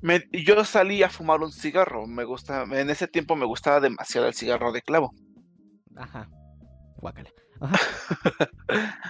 Me- 0.00 0.22
yo 0.30 0.64
salí 0.64 1.02
a 1.02 1.10
fumar 1.10 1.40
un 1.40 1.50
cigarro. 1.50 2.06
Me 2.06 2.22
gusta, 2.22 2.62
en 2.70 2.88
ese 2.88 3.08
tiempo 3.08 3.34
me 3.34 3.46
gustaba 3.46 3.80
demasiado 3.80 4.28
el 4.28 4.34
cigarro 4.34 4.70
de 4.70 4.80
clavo. 4.80 5.12
Ajá. 5.96 6.30
Guácala. 6.98 7.30
Ajá. 7.60 7.76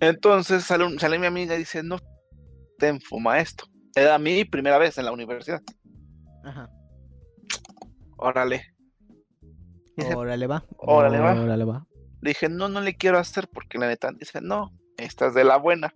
Entonces 0.00 0.62
sale, 0.62 0.84
un- 0.84 1.00
sale 1.00 1.18
mi 1.18 1.26
amiga 1.26 1.56
y 1.56 1.58
dice, 1.58 1.82
no, 1.82 1.96
ten, 2.78 3.00
fuma 3.00 3.40
esto. 3.40 3.64
Era 3.96 4.18
mi 4.20 4.44
primera 4.44 4.78
vez 4.78 4.96
en 4.98 5.06
la 5.06 5.10
universidad. 5.12 5.60
Ajá. 6.44 6.68
Órale. 8.18 8.62
Órale 10.14 10.46
va. 10.46 10.64
Órale, 10.76 11.18
va. 11.18 11.34
Órale 11.42 11.64
va. 11.64 11.86
Le 12.24 12.30
dije, 12.30 12.48
no, 12.48 12.70
no 12.70 12.80
le 12.80 12.96
quiero 12.96 13.18
hacer 13.18 13.48
porque 13.52 13.76
la 13.76 13.86
neta 13.86 14.10
dice, 14.18 14.40
no, 14.40 14.72
esta 14.96 15.26
es 15.26 15.34
de 15.34 15.44
la 15.44 15.58
buena. 15.58 15.92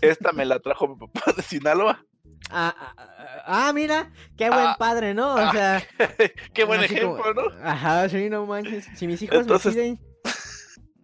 Esta 0.00 0.32
me 0.32 0.46
la 0.46 0.58
trajo 0.58 0.88
mi 0.88 0.96
papá 0.96 1.32
de 1.36 1.42
Sinaloa. 1.42 2.02
Ah, 2.48 2.74
ah, 2.78 2.94
ah, 2.96 3.42
ah, 3.68 3.72
mira, 3.74 4.10
qué 4.38 4.48
buen 4.48 4.64
Ah, 4.68 4.76
padre, 4.78 5.12
¿no? 5.12 5.34
O 5.34 5.38
ah, 5.38 5.52
sea, 5.52 5.82
Qué 6.54 6.64
buen 6.64 6.80
como- 6.80 7.16
ejemplo, 7.18 7.34
¿no? 7.34 7.42
Ajá, 7.62 8.08
sí, 8.08 8.30
no 8.30 8.46
manches. 8.46 8.86
Si 8.96 9.06
mis 9.06 9.20
hijos 9.20 9.36
Entonces- 9.40 9.76
me 9.76 9.82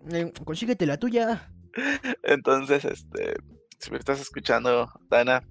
piden, 0.08 0.26
eh, 0.28 0.32
consíguete 0.42 0.86
la 0.86 0.96
tuya. 0.96 1.52
Entonces, 2.22 2.86
este, 2.86 3.34
si 3.78 3.90
me 3.90 3.98
estás 3.98 4.22
escuchando, 4.22 4.90
Dana, 5.10 5.46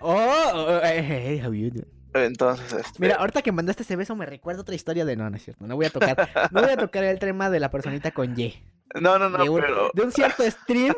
oh, 0.00 0.14
oh, 0.14 0.52
oh, 0.54 0.80
hey, 0.84 1.02
hey, 1.04 1.40
how 1.44 1.52
you 1.52 1.70
doing? 1.70 1.93
Entonces, 2.14 2.72
este, 2.72 2.98
Mira, 3.00 3.16
ahorita 3.16 3.42
que 3.42 3.52
mandaste 3.52 3.82
ese 3.82 3.96
beso 3.96 4.14
me 4.16 4.26
recuerda 4.26 4.62
otra 4.62 4.74
historia 4.74 5.04
de 5.04 5.16
no, 5.16 5.28
no 5.28 5.36
es 5.36 5.44
cierto. 5.44 5.66
No 5.66 5.76
voy 5.76 5.86
a 5.86 5.90
tocar, 5.90 6.28
no 6.52 6.62
voy 6.62 6.70
a 6.70 6.76
tocar 6.76 7.04
el 7.04 7.18
tema 7.18 7.50
de 7.50 7.60
la 7.60 7.70
personita 7.70 8.12
con 8.12 8.38
Y. 8.38 8.54
no, 9.00 9.18
no, 9.18 9.28
no, 9.28 9.42
de, 9.42 9.48
un, 9.50 9.60
pero, 9.60 9.90
de 9.92 10.02
un 10.02 10.12
cierto 10.12 10.42
stream 10.50 10.94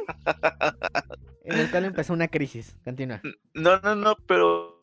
en 1.45 1.59
el 1.59 1.71
cual 1.71 1.87
empezó 1.87 2.13
una 2.13 2.29
crisis. 2.29 2.77
Continúa. 2.85 3.21
no, 3.55 3.81
no, 3.81 3.95
no, 3.95 4.17
pero 4.27 4.81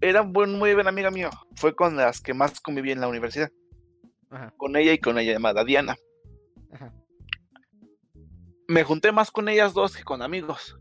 era 0.00 0.20
buen, 0.20 0.58
muy 0.58 0.74
buena 0.74 0.90
amiga 0.90 1.10
mía. 1.10 1.30
Fue 1.56 1.74
con 1.74 1.96
las 1.96 2.20
que 2.20 2.34
más 2.34 2.60
conviví 2.60 2.92
en 2.92 3.00
la 3.00 3.08
universidad, 3.08 3.50
Ajá, 4.30 4.52
con 4.56 4.76
ella 4.76 4.92
y 4.92 4.98
con 4.98 5.18
ella 5.18 5.32
llamada 5.32 5.64
Diana. 5.64 5.96
ajá. 6.72 6.92
Me 8.66 8.82
junté 8.82 9.12
más 9.12 9.30
con 9.30 9.48
ellas 9.48 9.74
dos 9.74 9.94
que 9.96 10.04
con 10.04 10.22
amigos. 10.22 10.78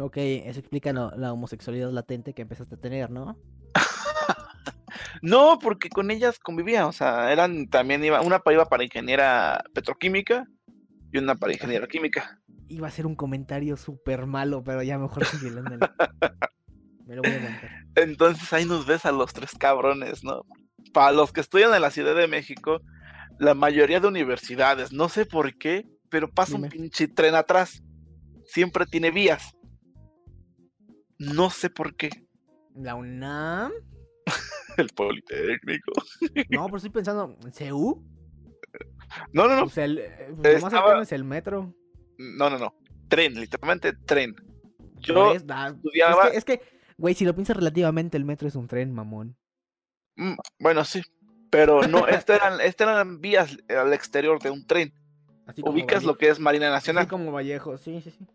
Ok, 0.00 0.16
eso 0.16 0.60
explica 0.60 0.92
lo- 0.92 1.16
la 1.16 1.32
homosexualidad 1.32 1.90
latente 1.92 2.34
que 2.34 2.42
empezaste 2.42 2.74
a 2.74 2.80
tener, 2.80 3.10
¿no? 3.10 3.38
No, 5.22 5.58
porque 5.58 5.88
con 5.88 6.10
ellas 6.10 6.38
convivía, 6.38 6.86
o 6.86 6.92
sea, 6.92 7.32
eran 7.32 7.68
también 7.68 8.04
iba, 8.04 8.20
una 8.20 8.42
iba 8.52 8.66
para 8.66 8.84
ingeniera 8.84 9.62
petroquímica 9.72 10.46
y 11.12 11.18
una 11.18 11.34
para 11.34 11.52
ingeniera 11.52 11.86
química. 11.86 12.40
Iba 12.68 12.88
a 12.88 12.90
ser 12.90 13.06
un 13.06 13.14
comentario 13.16 13.76
súper 13.76 14.26
malo, 14.26 14.62
pero 14.62 14.82
ya 14.82 14.98
mejor 14.98 15.24
sigue. 15.24 15.50
Me 17.06 17.16
lo 17.16 17.22
voy 17.22 17.30
a. 17.32 17.84
Entonces 17.96 18.52
ahí 18.52 18.64
nos 18.64 18.86
ves 18.86 19.04
a 19.06 19.12
los 19.12 19.32
tres 19.32 19.52
cabrones, 19.58 20.24
¿no? 20.24 20.42
Para 20.92 21.12
los 21.12 21.32
que 21.32 21.40
estudian 21.40 21.74
en 21.74 21.82
la 21.82 21.90
Ciudad 21.90 22.14
de 22.14 22.28
México, 22.28 22.80
la 23.38 23.54
mayoría 23.54 24.00
de 24.00 24.08
universidades, 24.08 24.92
no 24.92 25.08
sé 25.08 25.26
por 25.26 25.56
qué, 25.56 25.86
pero 26.08 26.30
pasa 26.30 26.56
Dime. 26.56 26.66
un 26.66 26.70
pinche 26.70 27.08
tren 27.08 27.34
atrás. 27.34 27.82
Siempre 28.46 28.86
tiene 28.86 29.10
vías. 29.10 29.53
No 31.18 31.50
sé 31.50 31.70
por 31.70 31.96
qué. 31.96 32.10
¿La 32.74 32.94
UNAM? 32.94 33.72
El 34.76 34.88
Politécnico. 34.88 35.92
No, 36.50 36.64
pero 36.66 36.76
estoy 36.78 36.90
pensando, 36.90 37.36
¿CU? 37.56 38.04
No, 39.32 39.46
no, 39.48 39.56
no. 39.56 39.64
O 39.64 39.68
sea, 39.68 39.84
el, 39.84 39.98
eh, 39.98 40.32
pues, 40.36 40.54
lo 40.54 40.60
más 40.62 40.72
Estaba- 40.72 41.02
es 41.02 41.12
el 41.12 41.22
metro. 41.24 41.72
No, 42.18 42.50
no, 42.50 42.58
no. 42.58 42.74
Tren, 43.08 43.34
literalmente 43.34 43.92
tren. 43.92 44.34
Yo 45.00 45.34
es- 45.34 45.44
ah, 45.48 45.72
estudiaba. 45.74 46.28
Es 46.28 46.44
que, 46.44 46.54
es 46.54 46.60
que, 46.60 46.60
güey, 46.96 47.14
si 47.14 47.24
lo 47.24 47.34
piensas 47.34 47.56
relativamente, 47.56 48.16
el 48.16 48.24
metro 48.24 48.48
es 48.48 48.56
un 48.56 48.66
tren, 48.66 48.92
mamón. 48.92 49.36
Mm, 50.16 50.34
Bueno, 50.58 50.84
sí. 50.84 51.02
Pero 51.50 51.82
no, 51.86 52.08
estas 52.08 52.40
eran, 52.40 52.60
estas 52.60 52.88
eran 52.88 53.20
vías 53.20 53.56
al 53.68 53.92
exterior 53.92 54.40
de 54.42 54.50
un 54.50 54.66
tren. 54.66 54.92
Así 55.46 55.60
como 55.62 55.74
Ubicas 55.74 56.02
lo 56.02 56.16
que 56.16 56.30
es 56.30 56.40
Marina 56.40 56.70
Nacional. 56.70 57.02
Así 57.02 57.10
como 57.10 57.30
Vallejo, 57.30 57.76
sí, 57.78 58.00
sí, 58.00 58.10
sí. 58.10 58.26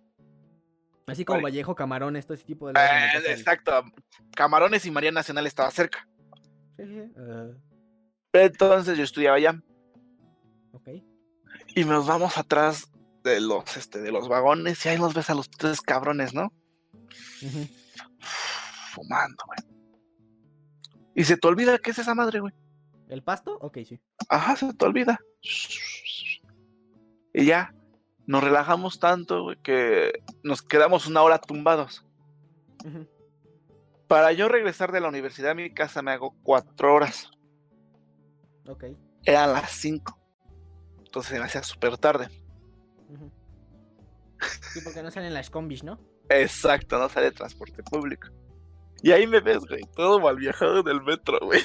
Así 1.09 1.25
como 1.25 1.37
Vale. 1.37 1.43
Vallejo, 1.51 1.75
Camarón, 1.75 2.15
esto 2.15 2.33
ese 2.33 2.43
tipo 2.45 2.67
de 2.71 2.79
Eh, 2.79 3.31
exacto. 3.31 3.83
Camarones 4.35 4.85
y 4.85 4.91
Marina 4.91 5.11
Nacional 5.13 5.47
estaba 5.47 5.71
cerca. 5.71 6.07
Sí, 6.77 6.83
sí. 6.85 7.11
Ah, 7.17 7.47
Entonces 8.33 8.97
yo 8.97 9.03
estudiaba 9.03 9.37
allá. 9.37 9.61
ok. 10.73 10.89
Y 11.75 11.83
nos 11.85 12.07
vamos 12.07 12.37
atrás 12.37 12.91
de 13.23 13.41
los, 13.41 13.75
este, 13.77 13.99
de 13.99 14.11
los 14.11 14.27
vagones 14.27 14.85
y 14.85 14.89
ahí 14.89 14.97
nos 14.97 15.13
ves 15.13 15.29
a 15.29 15.35
los 15.35 15.49
tres 15.49 15.81
cabrones, 15.81 16.33
¿no? 16.33 16.51
Fumando, 18.93 19.43
güey. 19.45 19.59
Y 21.15 21.23
se 21.25 21.37
te 21.37 21.47
olvida 21.47 21.77
qué 21.79 21.91
es 21.91 21.99
esa 21.99 22.15
madre, 22.15 22.39
güey. 22.39 22.53
¿El 23.09 23.23
pasto? 23.23 23.57
Ok, 23.61 23.79
sí. 23.87 23.99
Ajá, 24.29 24.55
se 24.55 24.73
te 24.73 24.85
olvida. 24.85 25.19
Y 27.33 27.45
ya, 27.45 27.73
nos 28.29 28.43
relajamos 28.43 28.99
tanto, 28.99 29.41
güey, 29.41 29.57
que 29.63 30.21
nos 30.43 30.61
quedamos 30.61 31.07
una 31.07 31.23
hora 31.23 31.39
tumbados. 31.39 32.05
Para 34.07 34.33
yo 34.33 34.47
regresar 34.47 34.91
de 34.91 35.01
la 35.01 35.07
universidad 35.07 35.49
a 35.49 35.55
mi 35.55 35.73
casa 35.73 36.03
me 36.03 36.11
hago 36.11 36.35
cuatro 36.43 36.93
horas. 36.93 37.31
Ok. 38.67 38.83
Eran 39.23 39.53
las 39.53 39.71
cinco. 39.71 40.19
Entonces 40.99 41.31
se 41.31 41.39
me 41.39 41.45
hacía 41.45 41.63
súper 41.63 41.97
tarde. 41.97 42.29
Sí, 44.73 44.81
porque 44.83 45.01
no 45.01 45.09
salen 45.09 45.33
las 45.33 45.49
combis, 45.49 45.83
¿no? 45.83 45.99
Exacto, 46.29 46.99
no 46.99 47.09
sale 47.09 47.31
transporte 47.31 47.81
público. 47.81 48.27
Y 49.03 49.11
ahí 49.11 49.27
me 49.27 49.39
ves, 49.39 49.65
güey, 49.65 49.81
todo 49.95 50.19
mal 50.19 50.35
viajado 50.35 50.79
en 50.81 50.87
el 50.87 51.01
metro, 51.01 51.39
güey. 51.41 51.61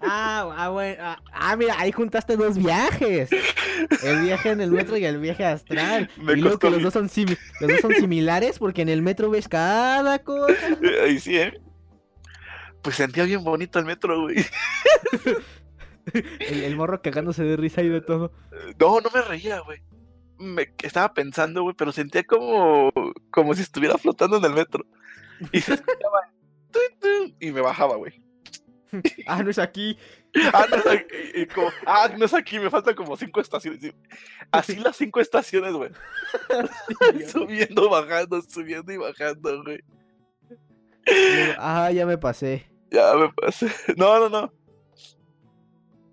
Ah, 0.00 0.52
ah, 0.56 0.68
bueno. 0.70 0.96
Ah, 1.00 1.22
ah, 1.32 1.56
mira, 1.56 1.74
ahí 1.78 1.92
juntaste 1.92 2.36
dos 2.36 2.56
viajes. 2.56 3.30
El 4.02 4.22
viaje 4.22 4.50
en 4.50 4.60
el 4.60 4.70
metro 4.70 4.96
y 4.96 5.04
el 5.04 5.18
viaje 5.18 5.44
astral. 5.44 6.10
Me 6.16 6.32
y 6.32 6.36
luego 6.36 6.58
que 6.58 6.70
los 6.70 6.82
dos, 6.82 6.92
son 6.94 7.10
los 7.60 7.70
dos 7.70 7.80
son 7.80 7.94
similares 7.94 8.58
porque 8.58 8.82
en 8.82 8.88
el 8.88 9.02
metro 9.02 9.30
ves 9.30 9.48
cada 9.48 10.18
cosa. 10.20 10.54
Ahí 11.04 11.18
sí, 11.18 11.36
¿eh? 11.36 11.60
Pues 12.82 12.96
sentía 12.96 13.24
bien 13.24 13.44
bonito 13.44 13.78
el 13.78 13.84
metro, 13.84 14.22
güey. 14.22 14.44
El, 16.40 16.64
el 16.64 16.76
morro 16.76 17.00
cagándose 17.00 17.44
de 17.44 17.56
risa 17.56 17.82
y 17.82 17.88
de 17.88 18.00
todo. 18.00 18.32
No, 18.80 19.00
no 19.00 19.10
me 19.14 19.22
reía, 19.22 19.60
güey. 19.60 19.80
Me 20.38 20.72
estaba 20.82 21.14
pensando, 21.14 21.62
güey, 21.62 21.76
pero 21.76 21.92
sentía 21.92 22.24
como, 22.24 22.90
como 23.30 23.54
si 23.54 23.62
estuviera 23.62 23.96
flotando 23.98 24.38
en 24.38 24.44
el 24.44 24.54
metro. 24.54 24.84
Y 25.52 25.60
se 25.60 25.74
escuchaba 25.74 26.32
y 27.40 27.50
me 27.50 27.60
bajaba, 27.60 27.96
güey. 27.96 28.20
Ah, 29.26 29.42
no 29.42 29.48
es 29.48 29.58
aquí. 29.58 29.96
Ah, 30.52 30.66
no 30.68 30.76
es 30.76 30.86
aquí, 30.86 31.16
y 31.34 31.46
como, 31.46 31.68
ah, 31.86 32.10
no 32.14 32.26
es 32.26 32.34
aquí, 32.34 32.58
me 32.58 32.68
faltan 32.68 32.94
como 32.94 33.16
cinco 33.16 33.40
estaciones. 33.40 33.94
Así 34.50 34.76
las 34.76 34.96
cinco 34.96 35.20
estaciones, 35.20 35.72
güey. 35.72 35.90
Subiendo, 37.28 37.88
bajando, 37.88 38.42
subiendo 38.42 38.92
y 38.92 38.98
bajando, 38.98 39.62
güey. 39.62 39.82
Ah, 41.58 41.90
ya 41.90 42.04
me 42.04 42.18
pasé. 42.18 42.70
Ya 42.90 43.14
me 43.14 43.32
pasé. 43.32 43.70
No, 43.96 44.18
no, 44.20 44.28
no. 44.28 44.52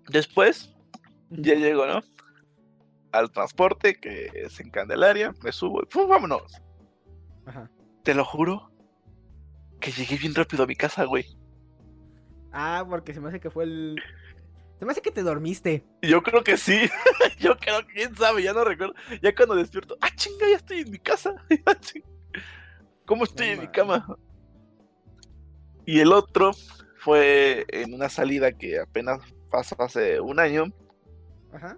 Después, 0.08 0.74
ya 1.28 1.54
llego, 1.54 1.86
¿no? 1.86 2.02
Al 3.12 3.30
transporte, 3.30 3.94
que 3.94 4.30
es 4.34 4.58
en 4.58 4.70
Candelaria, 4.70 5.34
me 5.42 5.52
subo 5.52 5.82
y 5.82 5.86
¡pum! 5.86 6.08
vámonos. 6.08 6.62
Ajá. 7.44 7.70
Te 8.04 8.14
lo 8.14 8.24
juro 8.24 8.69
que 9.80 9.90
llegué 9.90 10.16
bien 10.16 10.34
rápido 10.34 10.64
a 10.64 10.66
mi 10.66 10.76
casa, 10.76 11.04
güey. 11.04 11.26
Ah, 12.52 12.84
porque 12.88 13.14
se 13.14 13.20
me 13.20 13.28
hace 13.28 13.40
que 13.40 13.50
fue 13.50 13.64
el. 13.64 13.96
Se 14.78 14.84
me 14.84 14.92
hace 14.92 15.02
que 15.02 15.10
te 15.10 15.22
dormiste. 15.22 15.84
Yo 16.02 16.22
creo 16.22 16.42
que 16.42 16.56
sí. 16.56 16.88
Yo 17.38 17.56
creo 17.56 17.86
que 17.86 17.94
quién 17.94 18.16
sabe, 18.16 18.42
ya 18.42 18.52
no 18.52 18.64
recuerdo. 18.64 18.94
Ya 19.22 19.34
cuando 19.34 19.54
despierto, 19.54 19.96
ah, 20.00 20.08
chinga, 20.14 20.48
ya 20.48 20.56
estoy 20.56 20.80
en 20.80 20.90
mi 20.90 20.98
casa. 20.98 21.34
¿Cómo 23.06 23.24
estoy 23.24 23.48
en 23.48 23.60
mi 23.60 23.68
cama? 23.68 24.06
Y 25.84 26.00
el 26.00 26.12
otro 26.12 26.52
fue 26.98 27.66
en 27.68 27.94
una 27.94 28.08
salida 28.08 28.52
que 28.52 28.78
apenas 28.78 29.20
pasó 29.50 29.74
hace 29.80 30.20
un 30.20 30.38
año. 30.38 30.66
Ajá. 31.52 31.76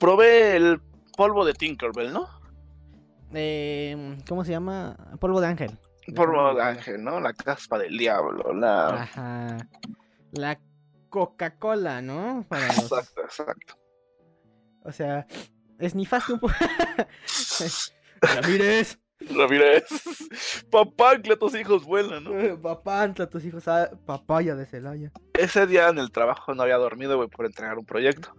Probé 0.00 0.56
el 0.56 0.80
polvo 1.16 1.44
de 1.44 1.52
Tinkerbell, 1.52 2.12
¿no? 2.12 2.26
Eh, 3.34 4.16
¿Cómo 4.28 4.44
se 4.44 4.52
llama? 4.52 4.96
Polvo 5.20 5.40
de 5.40 5.48
ángel. 5.48 5.78
De 6.06 6.62
ángel, 6.62 7.02
¿no? 7.02 7.20
La 7.20 7.32
caspa 7.32 7.78
del 7.78 7.96
diablo, 7.96 8.52
la... 8.54 9.02
Ajá. 9.02 9.56
La 10.32 10.58
Coca-Cola, 11.08 12.02
¿no? 12.02 12.44
Para 12.48 12.66
los- 12.68 12.78
Exacto, 12.78 13.20
exacto. 13.22 13.74
O 14.82 14.92
sea, 14.92 15.26
esnifaste 15.78 16.34
un 16.34 16.40
poco. 16.40 16.54
Ramírez. 18.20 18.98
Ramírez, 19.30 19.84
papá, 20.70 21.18
que 21.22 21.34
tus 21.36 21.54
hijos 21.54 21.84
vuelan, 21.84 22.24
¿no? 22.24 22.60
Papá, 22.62 23.02
anta 23.02 23.30
tus 23.30 23.42
hijos 23.44 23.66
a 23.68 23.90
papaya 24.04 24.54
de 24.54 24.66
Celaya. 24.66 25.12
Ese 25.32 25.66
día 25.66 25.88
en 25.88 25.98
el 25.98 26.10
trabajo 26.10 26.54
no 26.54 26.62
había 26.62 26.76
dormido, 26.76 27.16
güey, 27.16 27.28
por 27.30 27.46
entregar 27.46 27.78
un 27.78 27.86
proyecto. 27.86 28.34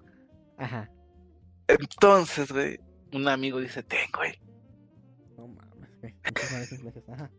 Ajá. 0.57 0.91
Entonces, 1.67 2.51
güey, 2.51 2.79
un 3.13 3.27
amigo 3.27 3.59
dice, 3.59 3.81
ten, 3.81 4.07
güey, 4.15 4.39
No 5.37 5.47
mames. 5.47 5.89
güey, 6.01 6.13
Ajá. 7.13 7.31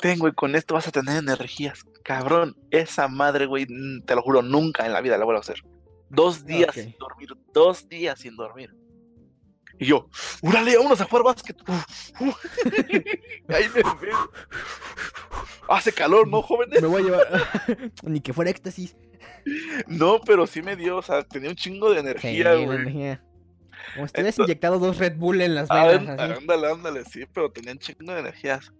Ten, 0.00 0.18
güey, 0.18 0.32
con 0.32 0.54
esto 0.54 0.74
vas 0.74 0.88
a 0.88 0.92
tener 0.92 1.18
energías. 1.18 1.84
Cabrón, 2.02 2.56
esa 2.70 3.08
madre, 3.08 3.46
güey, 3.46 3.66
te 4.04 4.14
lo 4.14 4.22
juro, 4.22 4.42
nunca 4.42 4.84
en 4.86 4.92
la 4.92 5.00
vida 5.00 5.16
la 5.18 5.24
vuelvo 5.24 5.38
a 5.38 5.40
hacer. 5.40 5.62
Dos 6.10 6.44
días 6.44 6.74
sin 6.74 6.94
dormir, 6.98 7.30
dos 7.52 7.88
días 7.88 8.20
sin 8.20 8.36
dormir. 8.36 8.74
Y 9.78 9.86
yo, 9.86 10.08
¡úrale, 10.42 10.76
vámonos 10.76 11.00
a 11.00 11.04
jugar 11.04 11.24
básquet! 11.24 11.56
Ahí 13.48 13.66
me 13.74 13.82
veo. 14.00 14.30
Hace 15.68 15.92
calor, 15.92 16.28
¿no, 16.28 16.42
jóvenes? 16.42 16.80
Me 16.80 16.86
voy 16.86 17.02
a 17.02 17.04
llevar. 17.04 17.26
Ni 18.04 18.20
que 18.20 18.32
fuera 18.32 18.50
éxtasis. 18.50 18.96
No, 19.86 20.20
pero 20.20 20.46
sí 20.46 20.62
me 20.62 20.76
dio, 20.76 20.98
o 20.98 21.02
sea, 21.02 21.22
tenía 21.24 21.50
un 21.50 21.56
chingo 21.56 21.90
de 21.90 22.00
Sí, 22.00 22.06
energía, 22.06 22.44
la 22.44 22.54
güey. 22.54 23.18
Como 23.94 24.08
si 24.08 24.12
hubieras 24.14 24.38
inyectado 24.38 24.78
dos 24.78 24.98
Red 24.98 25.16
Bull 25.16 25.40
en 25.40 25.54
las 25.54 25.70
Ah, 25.70 25.86
venas. 25.86 26.18
Ándale, 26.18 26.70
ándale, 26.70 27.04
sí, 27.04 27.24
pero 27.32 27.50
tenían 27.50 27.78
chingo 27.78 28.12
de 28.12 28.20
energías. 28.20 28.72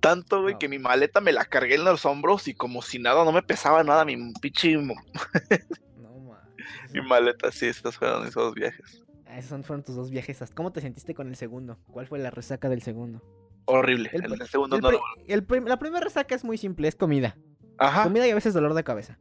Tanto, 0.00 0.42
güey, 0.42 0.54
No. 0.54 0.58
que 0.58 0.68
mi 0.68 0.78
maleta 0.78 1.20
me 1.20 1.32
la 1.32 1.44
cargué 1.44 1.74
en 1.76 1.84
los 1.84 2.04
hombros 2.04 2.46
y 2.48 2.54
como 2.54 2.82
si 2.82 2.98
nada, 2.98 3.24
no 3.24 3.32
me 3.32 3.42
pesaba 3.42 3.82
nada 3.82 4.04
mi 4.04 4.32
pinche 4.40 4.76
No, 5.96 6.36
mi 6.92 7.00
maleta. 7.02 7.50
Sí, 7.50 7.66
esos 7.66 7.96
fueron 7.96 8.26
esos 8.26 8.54
viajes. 8.54 9.02
Ah, 9.26 9.38
Esos 9.38 9.66
fueron 9.66 9.82
tus 9.84 9.96
dos 9.96 10.10
viajes. 10.10 10.38
¿Cómo 10.54 10.72
te 10.72 10.80
sentiste 10.80 11.14
con 11.14 11.28
el 11.28 11.36
segundo? 11.36 11.78
¿Cuál 11.90 12.06
fue 12.06 12.18
la 12.18 12.30
resaca 12.30 12.68
del 12.68 12.82
segundo? 12.82 13.22
Horrible. 13.64 14.10
El 14.12 14.46
segundo 14.46 14.76
El 14.76 14.82
no 14.82 14.90
el 15.26 15.44
prim- 15.44 15.64
la 15.66 15.78
primera 15.78 16.04
resaca 16.04 16.34
es 16.34 16.44
muy 16.44 16.56
simple, 16.58 16.86
es 16.88 16.94
comida. 16.94 17.36
Ajá. 17.78 18.04
Comida 18.04 18.26
y 18.26 18.30
a 18.30 18.34
veces 18.34 18.54
dolor 18.54 18.74
de 18.74 18.84
cabeza. 18.84 19.18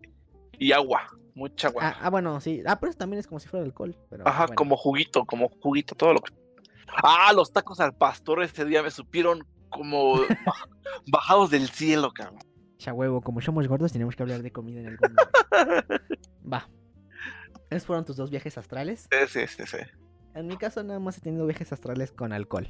Y 0.59 0.71
agua. 0.71 1.07
Mucha 1.33 1.67
agua. 1.69 1.81
Ah, 1.83 1.97
ah, 2.03 2.09
bueno, 2.11 2.39
sí. 2.39 2.61
Ah, 2.65 2.79
pero 2.79 2.93
también 2.93 3.19
es 3.19 3.27
como 3.27 3.39
si 3.39 3.47
fuera 3.49 3.65
alcohol. 3.65 3.97
Pero, 4.09 4.27
Ajá, 4.27 4.43
bueno. 4.45 4.55
como 4.55 4.77
juguito, 4.77 5.25
como 5.25 5.49
juguito, 5.49 5.95
todo 5.95 6.13
lo 6.13 6.19
que. 6.21 6.33
Ah, 7.03 7.33
los 7.35 7.51
tacos 7.51 7.79
al 7.79 7.93
pastor 7.93 8.43
ese 8.43 8.63
día 8.63 8.81
me 8.83 8.91
supieron 8.91 9.45
como 9.69 10.15
baj- 10.15 10.69
bajados 11.07 11.49
del 11.49 11.69
cielo, 11.69 12.11
cabrón. 12.13 12.39
Ya 12.79 12.93
huevo, 12.93 13.21
como 13.21 13.41
somos 13.41 13.67
gordos 13.67 13.91
tenemos 13.93 14.15
que 14.15 14.23
hablar 14.23 14.41
de 14.43 14.51
comida 14.51 14.81
en 14.81 14.87
algún 14.87 15.15
momento. 15.15 16.05
Va. 16.51 16.69
Esos 17.69 17.85
fueron 17.87 18.05
tus 18.05 18.15
dos 18.17 18.29
viajes 18.29 18.57
astrales. 18.57 19.07
Sí, 19.29 19.47
sí, 19.47 19.63
sí. 19.65 19.77
En 20.35 20.47
mi 20.47 20.57
caso 20.57 20.83
nada 20.83 20.99
más 20.99 21.17
he 21.17 21.21
tenido 21.21 21.45
viajes 21.45 21.71
astrales 21.73 22.11
con 22.11 22.31
alcohol. 22.33 22.67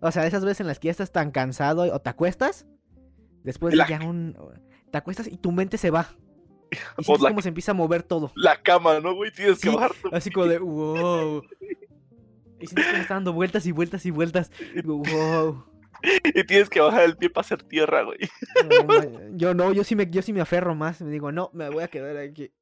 O 0.00 0.10
sea, 0.12 0.26
esas 0.26 0.44
veces 0.44 0.60
en 0.60 0.68
las 0.68 0.78
que 0.78 0.86
ya 0.86 0.92
estás 0.92 1.10
tan 1.12 1.30
cansado 1.32 1.82
o 1.92 1.98
te 2.00 2.08
acuestas, 2.08 2.66
después 3.42 3.72
de 3.72 3.78
La- 3.78 3.88
ya 3.88 4.00
un... 4.06 4.36
Te 4.90 4.96
acuestas 4.98 5.26
y 5.26 5.36
tu 5.36 5.50
mente 5.52 5.76
se 5.76 5.90
va. 5.90 6.08
Y 6.70 6.76
sientes 7.04 7.22
la- 7.22 7.28
como 7.30 7.42
se 7.42 7.48
empieza 7.48 7.72
a 7.72 7.74
mover 7.74 8.02
todo. 8.04 8.32
La 8.36 8.62
cama, 8.62 9.00
¿no, 9.00 9.14
güey? 9.14 9.32
Tienes 9.32 9.58
que 9.60 9.68
bajar 9.70 9.90
Así 10.12 10.30
como 10.30 10.46
de 10.46 10.58
wow. 10.58 11.42
Y 12.60 12.66
sientes 12.66 12.86
como 12.86 12.98
está 13.02 13.14
dando 13.14 13.32
vueltas 13.32 13.66
y 13.66 13.72
vueltas 13.72 14.06
y 14.06 14.10
vueltas. 14.10 14.50
Wow. 14.84 15.64
y 16.34 16.44
tienes 16.44 16.70
que 16.70 16.80
bajar 16.80 17.04
el 17.04 17.16
pie 17.16 17.30
para 17.30 17.44
hacer 17.44 17.62
tierra, 17.62 18.02
güey. 18.02 18.18
No, 18.68 19.36
yo 19.36 19.54
no, 19.54 19.72
yo 19.72 19.84
sí 19.84 19.94
me, 19.94 20.08
yo 20.10 20.22
sí 20.22 20.32
me 20.32 20.40
aferro 20.40 20.74
más. 20.74 21.00
Me 21.00 21.10
digo, 21.10 21.32
no, 21.32 21.50
me 21.52 21.68
voy 21.68 21.82
a 21.82 21.88
quedar 21.88 22.16
aquí. 22.16 22.52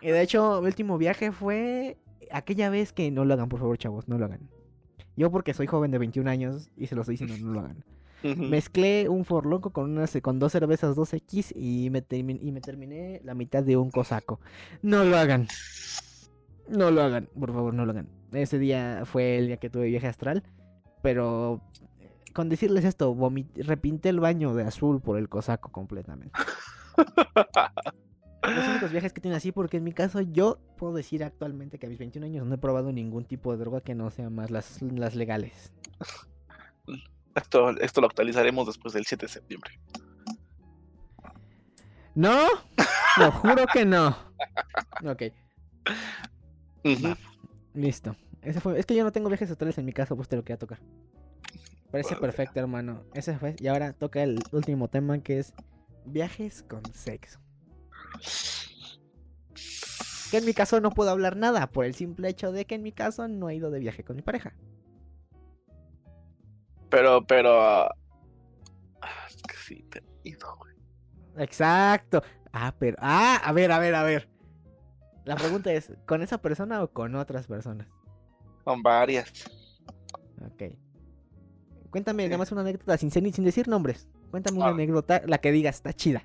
Y 0.00 0.08
de 0.08 0.20
hecho, 0.20 0.60
mi 0.60 0.66
último 0.66 0.98
viaje 0.98 1.32
fue 1.32 1.96
aquella 2.30 2.70
vez 2.70 2.92
que 2.92 3.10
no 3.10 3.24
lo 3.24 3.34
hagan, 3.34 3.48
por 3.48 3.60
favor, 3.60 3.78
chavos, 3.78 4.08
no 4.08 4.18
lo 4.18 4.26
hagan. 4.26 4.50
Yo 5.16 5.30
porque 5.30 5.54
soy 5.54 5.66
joven 5.66 5.90
de 5.90 5.98
21 5.98 6.28
años 6.28 6.70
y 6.76 6.86
se 6.86 6.94
los 6.94 7.08
estoy 7.08 7.26
diciendo, 7.26 7.46
no 7.46 7.54
lo 7.54 7.60
hagan. 7.60 7.84
Mezclé 8.22 9.08
un 9.08 9.26
forloco 9.26 9.70
con 9.70 9.90
unas 9.90 10.16
con 10.22 10.38
dos 10.38 10.52
cervezas 10.52 10.96
2X 10.96 11.52
y 11.54 11.90
me, 11.90 12.02
y 12.10 12.52
me 12.52 12.60
terminé 12.62 13.20
la 13.22 13.34
mitad 13.34 13.62
de 13.62 13.76
un 13.76 13.90
cosaco. 13.90 14.40
No 14.80 15.04
lo 15.04 15.16
hagan. 15.18 15.46
No 16.68 16.90
lo 16.90 17.02
hagan, 17.02 17.28
por 17.38 17.52
favor, 17.52 17.74
no 17.74 17.84
lo 17.84 17.92
hagan. 17.92 18.08
Ese 18.32 18.58
día 18.58 19.02
fue 19.04 19.36
el 19.36 19.48
día 19.48 19.56
que 19.58 19.68
tuve 19.68 19.86
viaje 19.86 20.06
astral, 20.06 20.42
pero 21.04 21.60
eh, 22.00 22.10
con 22.32 22.48
decirles 22.48 22.82
esto, 22.86 23.14
repinté 23.56 24.08
el 24.08 24.20
baño 24.20 24.54
de 24.54 24.64
azul 24.64 25.02
por 25.02 25.18
el 25.18 25.28
cosaco 25.28 25.70
completamente. 25.70 26.32
Los 28.42 28.68
únicos 28.68 28.90
viajes 28.90 29.12
que 29.12 29.20
tiene 29.20 29.36
así, 29.36 29.52
porque 29.52 29.76
en 29.76 29.84
mi 29.84 29.92
caso 29.92 30.22
yo 30.22 30.58
puedo 30.78 30.94
decir 30.94 31.22
actualmente 31.22 31.78
que 31.78 31.84
a 31.84 31.88
mis 31.90 31.98
21 31.98 32.24
años 32.24 32.46
no 32.46 32.54
he 32.54 32.58
probado 32.58 32.90
ningún 32.90 33.26
tipo 33.26 33.52
de 33.52 33.58
droga 33.58 33.82
que 33.82 33.94
no 33.94 34.10
sea 34.10 34.30
más 34.30 34.50
las, 34.50 34.80
las 34.80 35.14
legales. 35.14 35.72
Esto, 37.34 37.68
esto 37.78 38.00
lo 38.00 38.06
actualizaremos 38.06 38.66
después 38.66 38.94
del 38.94 39.04
7 39.04 39.26
de 39.26 39.32
septiembre. 39.32 39.78
¿No? 42.14 42.46
Lo 43.18 43.30
juro 43.30 43.66
que 43.70 43.84
no. 43.84 44.16
Ok. 45.04 45.24
Listo. 47.74 48.16
Ese 48.44 48.60
fue... 48.60 48.78
Es 48.78 48.86
que 48.86 48.94
yo 48.94 49.04
no 49.04 49.12
tengo 49.12 49.28
viajes 49.28 49.50
astrales 49.50 49.78
en 49.78 49.84
mi 49.84 49.92
caso, 49.92 50.16
pues 50.16 50.28
te 50.28 50.36
lo 50.36 50.42
quería 50.44 50.58
tocar. 50.58 50.80
Parece 51.90 52.16
perfecto, 52.16 52.58
hermano. 52.60 53.04
Ese 53.14 53.38
fue. 53.38 53.54
Y 53.58 53.68
ahora 53.68 53.92
toca 53.92 54.22
el 54.22 54.42
último 54.52 54.88
tema 54.88 55.18
que 55.20 55.38
es 55.38 55.54
viajes 56.04 56.62
con 56.64 56.82
sexo. 56.92 57.40
Que 60.30 60.38
en 60.38 60.44
mi 60.44 60.54
caso 60.54 60.80
no 60.80 60.90
puedo 60.90 61.10
hablar 61.10 61.36
nada 61.36 61.68
por 61.70 61.84
el 61.84 61.94
simple 61.94 62.28
hecho 62.28 62.50
de 62.50 62.64
que 62.64 62.74
en 62.74 62.82
mi 62.82 62.92
caso 62.92 63.28
no 63.28 63.48
he 63.48 63.54
ido 63.54 63.70
de 63.70 63.78
viaje 63.78 64.02
con 64.02 64.16
mi 64.16 64.22
pareja. 64.22 64.54
Pero, 66.90 67.24
pero. 67.26 67.52
ah, 67.62 67.94
Es 69.28 69.42
que 69.42 69.56
sí, 69.56 69.86
te 69.90 70.00
he 70.24 70.30
ido, 70.30 70.56
güey. 70.58 70.74
Exacto. 71.38 72.22
Ah, 72.52 72.74
pero. 72.78 72.96
Ah, 73.00 73.40
a 73.44 73.52
ver, 73.52 73.70
a 73.70 73.78
ver, 73.78 73.94
a 73.94 74.02
ver. 74.02 74.28
La 75.24 75.36
pregunta 75.36 75.72
es: 75.72 75.92
¿con 76.06 76.22
esa 76.22 76.38
persona 76.38 76.82
o 76.82 76.90
con 76.90 77.14
otras 77.14 77.46
personas? 77.46 77.86
Son 78.64 78.82
varias. 78.82 79.30
Ok. 80.44 80.62
Cuéntame 81.90 82.24
nada 82.26 82.38
más 82.38 82.50
una 82.52 82.62
anécdota 82.62 82.96
sin, 82.98 83.10
ser- 83.10 83.32
sin 83.32 83.44
decir 83.44 83.68
nombres. 83.68 84.08
Cuéntame 84.30 84.58
una 84.58 84.66
Ah. 84.66 84.70
anécdota, 84.70 85.22
la 85.26 85.38
que 85.38 85.52
digas, 85.52 85.76
está 85.76 85.92
chida. 85.92 86.24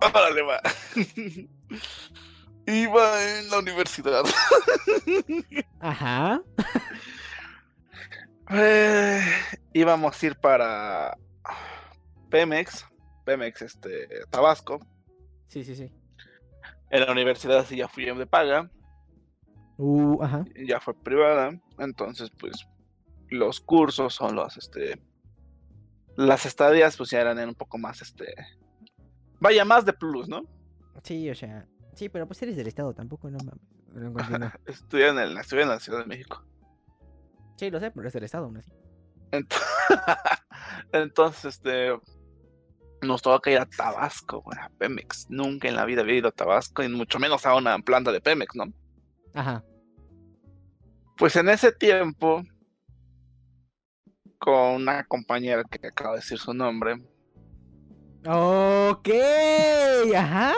Órale, 0.00 0.42
va. 0.42 0.60
Iba 2.66 3.38
en 3.38 3.50
la 3.50 3.58
universidad. 3.58 4.22
Ajá. 5.80 6.40
Eh, 8.50 9.22
íbamos 9.72 10.22
a 10.22 10.26
ir 10.26 10.36
para 10.36 11.16
Pemex, 12.30 12.84
Pemex, 13.24 13.62
este, 13.62 14.08
Tabasco. 14.30 14.80
Sí, 15.48 15.64
sí, 15.64 15.74
sí. 15.76 15.92
En 16.90 17.06
la 17.06 17.12
universidad 17.12 17.64
sí 17.66 17.76
ya 17.76 17.88
fui 17.88 18.04
de 18.06 18.26
paga, 18.26 18.68
Uh, 19.82 20.22
ajá. 20.22 20.44
ya 20.66 20.78
fue 20.78 20.92
privada. 20.94 21.58
Entonces, 21.78 22.30
pues, 22.38 22.66
los 23.28 23.60
cursos 23.60 24.14
son 24.14 24.34
los, 24.36 24.56
este, 24.58 25.00
las 26.16 26.44
estadías, 26.44 26.96
pues 26.98 27.10
ya 27.10 27.20
eran 27.22 27.38
un 27.48 27.54
poco 27.54 27.78
más, 27.78 28.02
este, 28.02 28.34
vaya, 29.40 29.64
más 29.64 29.84
de 29.86 29.94
plus, 29.94 30.28
¿no? 30.28 30.42
Sí, 31.02 31.30
o 31.30 31.34
sea. 31.34 31.66
Sí, 31.94 32.08
pero 32.08 32.26
pues 32.26 32.42
eres 32.42 32.56
del 32.56 32.66
estado, 32.66 32.92
tampoco, 32.94 33.30
no 33.30 33.38
mames. 33.38 34.52
Estudié 34.66 35.08
en, 35.08 35.18
el, 35.18 35.36
estudié 35.38 35.62
en 35.62 35.68
la 35.70 35.80
Ciudad 35.80 36.00
de 36.00 36.06
México. 36.06 36.44
Sí, 37.56 37.70
lo 37.70 37.80
sé, 37.80 37.90
pero 37.90 38.02
eres 38.02 38.12
del 38.12 38.24
estado 38.24 38.44
aún 38.44 38.58
así. 38.58 38.70
Ent- 39.32 39.54
Entonces, 40.92 41.44
este, 41.56 41.98
nos 43.02 43.22
toca 43.22 43.50
ir 43.50 43.58
a 43.58 43.66
Tabasco, 43.66 44.42
a 44.56 44.68
Pemex. 44.78 45.28
Nunca 45.30 45.68
en 45.68 45.76
la 45.76 45.84
vida 45.86 46.02
había 46.02 46.16
ido 46.18 46.28
a 46.28 46.32
Tabasco, 46.32 46.82
y 46.82 46.88
mucho 46.88 47.18
menos 47.18 47.46
a 47.46 47.54
una 47.54 47.78
planta 47.78 48.12
de 48.12 48.20
Pemex, 48.20 48.54
¿no? 48.56 48.64
Ajá. 49.34 49.64
Pues 51.20 51.36
en 51.36 51.48
ese 51.50 51.70
tiempo, 51.70 52.42
con 54.38 54.74
una 54.76 55.04
compañera 55.04 55.62
que 55.64 55.86
acabo 55.86 56.14
de 56.14 56.20
decir 56.20 56.38
su 56.38 56.52
nombre, 56.52 56.96
Ok, 58.26 59.08
ajá. 60.14 60.52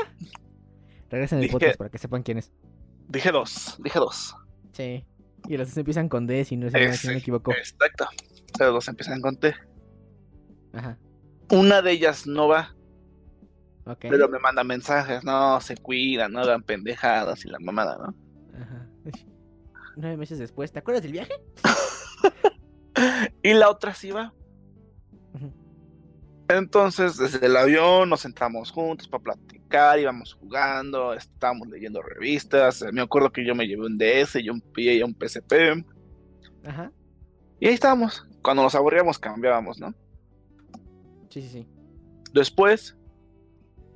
Regresen 1.10 1.39
el 1.39 1.43
Dije- 1.44 1.52
podcast 1.52 1.76
para 1.78 1.90
que 1.90 1.98
sepan 1.98 2.22
quién 2.24 2.39
es. 2.39 2.51
dije 3.09 3.30
dos, 3.30 3.76
dije 3.84 3.98
dos. 4.01 4.34
Sí. 4.72 5.05
Y 5.48 5.56
los 5.56 5.68
dos 5.68 5.76
empiezan 5.76 6.09
con 6.09 6.26
D, 6.26 6.44
si 6.44 6.56
no, 6.56 6.68
si 6.70 6.74
no 6.74 6.80
Ese, 6.80 7.09
me 7.12 7.18
equivoco. 7.18 7.52
Exacto. 7.52 8.06
Los 8.59 8.72
dos 8.72 8.89
empiezan 8.89 9.20
con 9.20 9.36
T. 9.36 9.55
Ajá. 10.72 10.98
Una 11.51 11.82
de 11.82 11.93
ellas 11.93 12.26
no 12.26 12.48
va, 12.48 12.74
Ok. 13.86 14.06
pero 14.10 14.28
me 14.28 14.39
manda 14.40 14.64
mensajes, 14.64 15.22
no, 15.22 15.60
se 15.60 15.76
cuidan, 15.76 16.32
no 16.32 16.40
hagan 16.40 16.62
pendejadas 16.64 17.44
y 17.44 17.48
la 17.48 17.59
mamada, 17.60 17.97
¿no? 17.98 18.59
Ajá. 18.60 18.89
Nueve 19.97 20.16
meses 20.16 20.39
después, 20.39 20.73
¿te 20.73 20.78
acuerdas 20.78 21.02
del 21.02 21.12
viaje? 21.12 21.32
Y 23.43 23.55
la 23.55 23.69
otra 23.69 23.94
sí 23.94 24.10
va. 24.10 24.32
Entonces, 26.48 27.16
desde 27.16 27.47
el 27.47 27.56
avión 27.56 28.10
nos 28.10 28.20
sentamos 28.20 28.70
juntos 28.70 29.09
para 29.09 29.23
platicar, 29.24 29.98
íbamos 29.98 30.35
jugando, 30.35 31.14
estábamos 31.14 31.69
leyendo 31.69 32.02
revistas. 32.02 32.85
Me 32.93 33.01
acuerdo 33.01 33.32
que 33.32 33.44
yo 33.44 33.55
me 33.55 33.66
llevé 33.66 33.86
un 33.86 33.97
DS 33.97 34.36
y 34.36 34.51
un 34.51 34.62
y 34.77 35.02
un 35.02 35.14
PSP. 35.14 35.85
Ajá. 36.64 36.93
Y 37.59 37.66
ahí 37.66 37.74
estábamos. 37.74 38.27
Cuando 38.43 38.62
nos 38.62 38.74
aburríamos, 38.74 39.19
cambiábamos, 39.19 39.81
¿no? 39.81 39.94
Sí, 41.31 41.40
sí, 41.40 41.48
sí. 41.48 41.69
Después, 42.35 42.97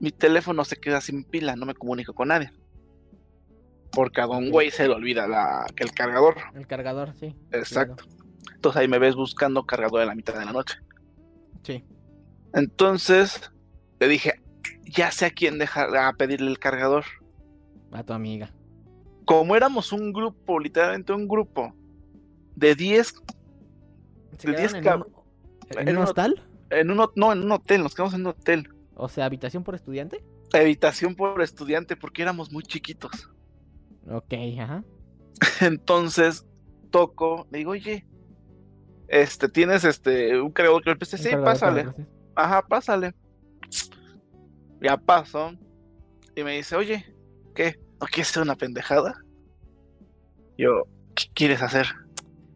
mi 0.00 0.10
teléfono 0.10 0.64
se 0.64 0.76
queda 0.76 1.00
sin 1.00 1.24
pila, 1.24 1.56
no 1.56 1.66
me 1.66 1.74
comunico 1.74 2.14
con 2.14 2.28
nadie. 2.28 2.50
Porque 3.96 4.20
a 4.20 4.26
Don. 4.26 4.50
Güey 4.50 4.70
se 4.70 4.86
le 4.86 4.94
olvida 4.94 5.26
la, 5.26 5.66
que 5.74 5.82
el 5.82 5.90
cargador. 5.92 6.36
El 6.54 6.66
cargador, 6.66 7.14
sí. 7.18 7.34
Exacto. 7.50 8.04
Entonces 8.54 8.80
ahí 8.80 8.88
me 8.88 8.98
ves 8.98 9.14
buscando 9.16 9.64
cargador 9.64 10.02
en 10.02 10.08
la 10.08 10.14
mitad 10.14 10.38
de 10.38 10.44
la 10.44 10.52
noche. 10.52 10.76
Sí. 11.62 11.82
Entonces, 12.54 13.50
le 13.98 14.08
dije, 14.08 14.40
ya 14.84 15.10
sé 15.10 15.26
a 15.26 15.30
quién 15.30 15.58
dejar 15.58 15.96
a 15.96 16.12
pedirle 16.12 16.50
el 16.50 16.58
cargador. 16.58 17.04
A 17.92 18.02
tu 18.04 18.12
amiga. 18.12 18.52
Como 19.24 19.56
éramos 19.56 19.92
un 19.92 20.12
grupo, 20.12 20.60
literalmente 20.60 21.12
un 21.12 21.26
grupo 21.26 21.74
de 22.54 22.74
10 22.74 23.14
¿Se 24.38 24.48
De 24.50 24.54
quedaron 24.54 24.72
10 24.72 24.74
en 24.74 24.88
un, 25.02 25.06
en 25.82 25.88
en 25.88 25.96
un 25.96 25.96
un 25.96 26.02
hostal? 26.08 26.42
en 26.70 26.90
un, 26.90 27.00
ho- 27.00 27.12
no, 27.16 27.32
en 27.32 27.42
un 27.44 27.52
hotel, 27.52 27.82
nos 27.82 27.94
quedamos 27.94 28.14
en 28.14 28.20
un 28.20 28.26
hotel. 28.28 28.68
O 28.94 29.08
sea, 29.08 29.24
habitación 29.24 29.64
por 29.64 29.74
estudiante. 29.74 30.22
Habitación 30.52 31.14
por 31.16 31.40
estudiante 31.42 31.96
porque 31.96 32.22
éramos 32.22 32.52
muy 32.52 32.62
chiquitos. 32.62 33.30
Ok, 34.08 34.34
ajá. 34.60 34.84
Entonces 35.60 36.46
toco, 36.90 37.46
le 37.50 37.58
digo, 37.58 37.72
oye, 37.72 38.06
este, 39.08 39.48
tienes 39.48 39.84
este, 39.84 40.40
un 40.40 40.50
cargador 40.50 40.82
que 40.82 40.96
PC, 40.96 41.18
sí, 41.18 41.30
cargador 41.30 41.44
pásale. 41.44 41.86
Ajá, 42.34 42.62
pásale. 42.62 43.14
Ya 44.80 44.96
paso. 44.96 45.52
Y 46.34 46.42
me 46.42 46.56
dice, 46.56 46.76
oye, 46.76 47.04
¿qué? 47.54 47.78
¿No 48.00 48.06
quieres 48.06 48.30
hacer 48.30 48.42
una 48.42 48.56
pendejada? 48.56 49.14
Yo, 50.58 50.84
¿qué 51.14 51.24
quieres 51.34 51.62
hacer? 51.62 51.86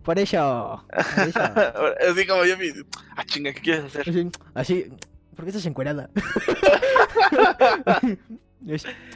Por 0.03 0.19
eso. 0.19 0.85
Por 0.89 1.29
eso. 1.29 1.41
Así 2.11 2.27
como 2.27 2.45
yo 2.45 2.59
me 2.59 2.73
ah, 3.17 3.25
chinga, 3.25 3.53
¿qué 3.53 3.61
quieres 3.61 3.85
hacer? 3.85 4.09
Así, 4.09 4.31
así, 4.55 4.93
¿por 5.35 5.45
qué 5.45 5.51
estás 5.51 5.67
encuerada? 5.67 6.11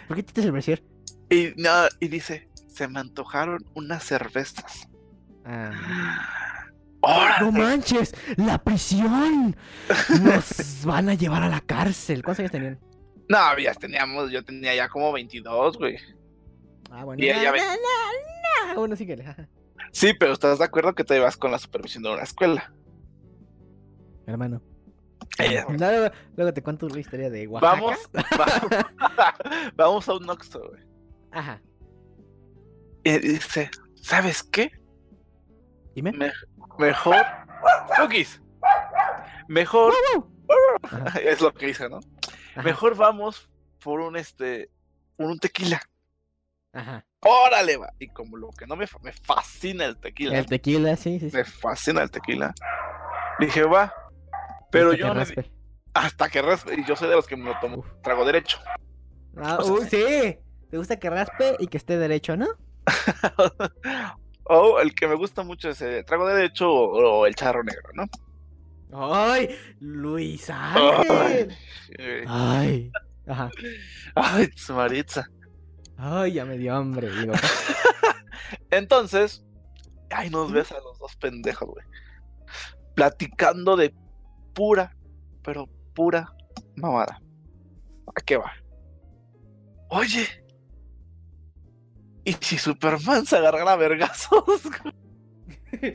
¿Por 0.08 0.16
qué 0.16 0.22
te 0.22 0.28
estás 0.28 0.44
el 0.44 0.52
brasier? 0.52 0.82
Y, 1.30 1.52
no, 1.56 1.70
y 2.00 2.08
dice, 2.08 2.48
se 2.68 2.86
me 2.88 3.00
antojaron 3.00 3.64
unas 3.74 4.04
cervezas. 4.04 4.88
Ah. 5.44 5.72
¡Órale! 7.00 7.44
¡No 7.44 7.52
manches! 7.52 8.14
¡La 8.36 8.58
prisión! 8.58 9.56
Nos 10.22 10.82
van 10.84 11.08
a 11.10 11.14
llevar 11.14 11.42
a 11.42 11.48
la 11.48 11.60
cárcel. 11.60 12.22
¿Cuántos 12.22 12.40
años 12.40 12.52
tenían? 12.52 12.80
No, 13.28 13.58
ya 13.58 13.74
teníamos, 13.74 14.30
yo 14.30 14.44
tenía 14.44 14.74
ya 14.74 14.88
como 14.88 15.12
22, 15.12 15.78
güey. 15.78 15.96
Ah, 16.90 17.04
bueno. 17.04 17.22
Y 17.22 17.28
ella 17.28 17.44
na, 17.44 17.50
ve- 17.52 17.58
na, 17.58 17.64
na, 17.66 18.66
na. 18.68 18.74
Bueno, 18.78 18.96
síguele. 18.96 19.26
ajá. 19.26 19.48
Sí, 19.92 20.12
pero 20.18 20.32
¿estás 20.32 20.58
de 20.58 20.64
acuerdo 20.64 20.94
que 20.94 21.04
te 21.04 21.18
vas 21.18 21.36
con 21.36 21.50
la 21.50 21.58
supervisión 21.58 22.02
de 22.02 22.12
una 22.12 22.22
escuela? 22.22 22.72
Hermano. 24.26 24.62
Eh, 25.38 25.64
Luego, 25.78 26.10
luego 26.36 26.52
te 26.54 26.62
cuento 26.62 26.88
la 26.88 27.00
historia 27.00 27.28
de 27.30 27.46
Oaxaca. 27.48 27.72
vamos, 27.74 27.98
va- 28.38 29.34
vamos 29.76 30.08
a 30.08 30.14
un 30.14 30.28
Oxxo, 30.30 30.60
güey. 30.70 30.82
Ajá. 31.34 31.60
Y 33.02 33.18
dice, 33.18 33.70
¿sabes 33.96 34.42
qué? 34.42 34.70
Dime. 35.94 36.12
Me- 36.12 36.32
mejor. 36.78 37.16
Cookies. 37.96 38.40
Mejor. 39.48 39.92
Ajá. 40.82 41.18
Es 41.22 41.40
lo 41.40 41.52
que 41.52 41.66
dice, 41.66 41.88
¿no? 41.88 42.00
Ajá. 42.52 42.62
Mejor 42.62 42.96
vamos 42.96 43.50
por 43.82 44.00
un 44.00 44.16
este. 44.16 44.70
Por 45.16 45.26
un 45.26 45.38
tequila. 45.38 45.80
Ajá. 46.72 47.04
Órale, 47.20 47.76
va. 47.76 47.88
Y 47.98 48.08
como 48.08 48.36
lo 48.36 48.50
que 48.50 48.66
no 48.66 48.76
me, 48.76 48.86
me 49.02 49.12
fascina 49.12 49.84
el 49.84 49.98
tequila. 49.98 50.38
El 50.38 50.46
tequila, 50.46 50.96
sí, 50.96 51.18
sí. 51.20 51.30
sí. 51.30 51.36
Me 51.36 51.44
fascina 51.44 52.02
el 52.02 52.10
tequila. 52.10 52.52
Dije, 53.38 53.64
va. 53.64 53.92
Pero 54.70 54.90
Hasta 54.90 54.98
yo 54.98 55.04
que 55.04 55.08
no 55.08 55.14
me- 55.14 55.20
raspe. 55.20 55.50
hasta 55.94 56.28
que 56.28 56.42
raspe, 56.42 56.74
y 56.80 56.84
yo 56.84 56.96
soy 56.96 57.08
de 57.08 57.14
los 57.14 57.26
que 57.26 57.36
me 57.36 57.44
lo 57.44 57.58
tomo 57.60 57.76
Uf. 57.78 57.86
trago 58.02 58.24
derecho. 58.24 58.58
Ah, 59.36 59.58
O 59.60 59.64
sea, 59.64 59.72
uy, 59.74 59.88
sí. 59.88 60.38
Te 60.74 60.78
gusta 60.78 60.98
que 60.98 61.08
raspe 61.08 61.54
y 61.60 61.68
que 61.68 61.76
esté 61.76 61.96
derecho, 61.98 62.36
¿no? 62.36 62.48
o 64.42 64.80
el 64.80 64.92
que 64.92 65.06
me 65.06 65.14
gusta 65.14 65.44
mucho 65.44 65.68
es 65.70 65.80
el 65.82 66.04
trago 66.04 66.26
derecho 66.26 66.68
o, 66.68 67.20
o 67.20 67.26
el 67.26 67.36
charro 67.36 67.62
negro, 67.62 67.90
¿no? 67.94 68.04
¡Ay! 68.92 69.54
Luis 69.78 70.50
Ay, 70.50 70.98
Ángel. 70.98 71.56
eh, 71.96 72.24
Ay. 72.26 72.90
Ajá. 73.28 73.52
ay, 74.16 74.48
su 74.56 74.74
Maritza. 74.74 75.28
Ay, 75.96 76.32
ya 76.32 76.44
me 76.44 76.58
dio 76.58 76.74
hambre. 76.74 77.08
Digo, 77.20 77.34
Entonces, 78.72 79.46
ay, 80.10 80.28
nos 80.28 80.50
ves 80.50 80.72
a 80.72 80.80
los 80.80 80.98
dos 80.98 81.14
pendejos, 81.14 81.68
güey. 81.68 81.86
Platicando 82.96 83.76
de 83.76 83.94
pura, 84.54 84.96
pero 85.44 85.68
pura 85.94 86.32
mamada. 86.74 87.22
¿A 88.08 88.20
qué 88.22 88.38
va? 88.38 88.52
Oye. 89.90 90.43
¿Y 92.24 92.32
si 92.34 92.58
Superman 92.58 93.26
se 93.26 93.36
agarrara 93.36 93.76
vergazos? 93.76 94.62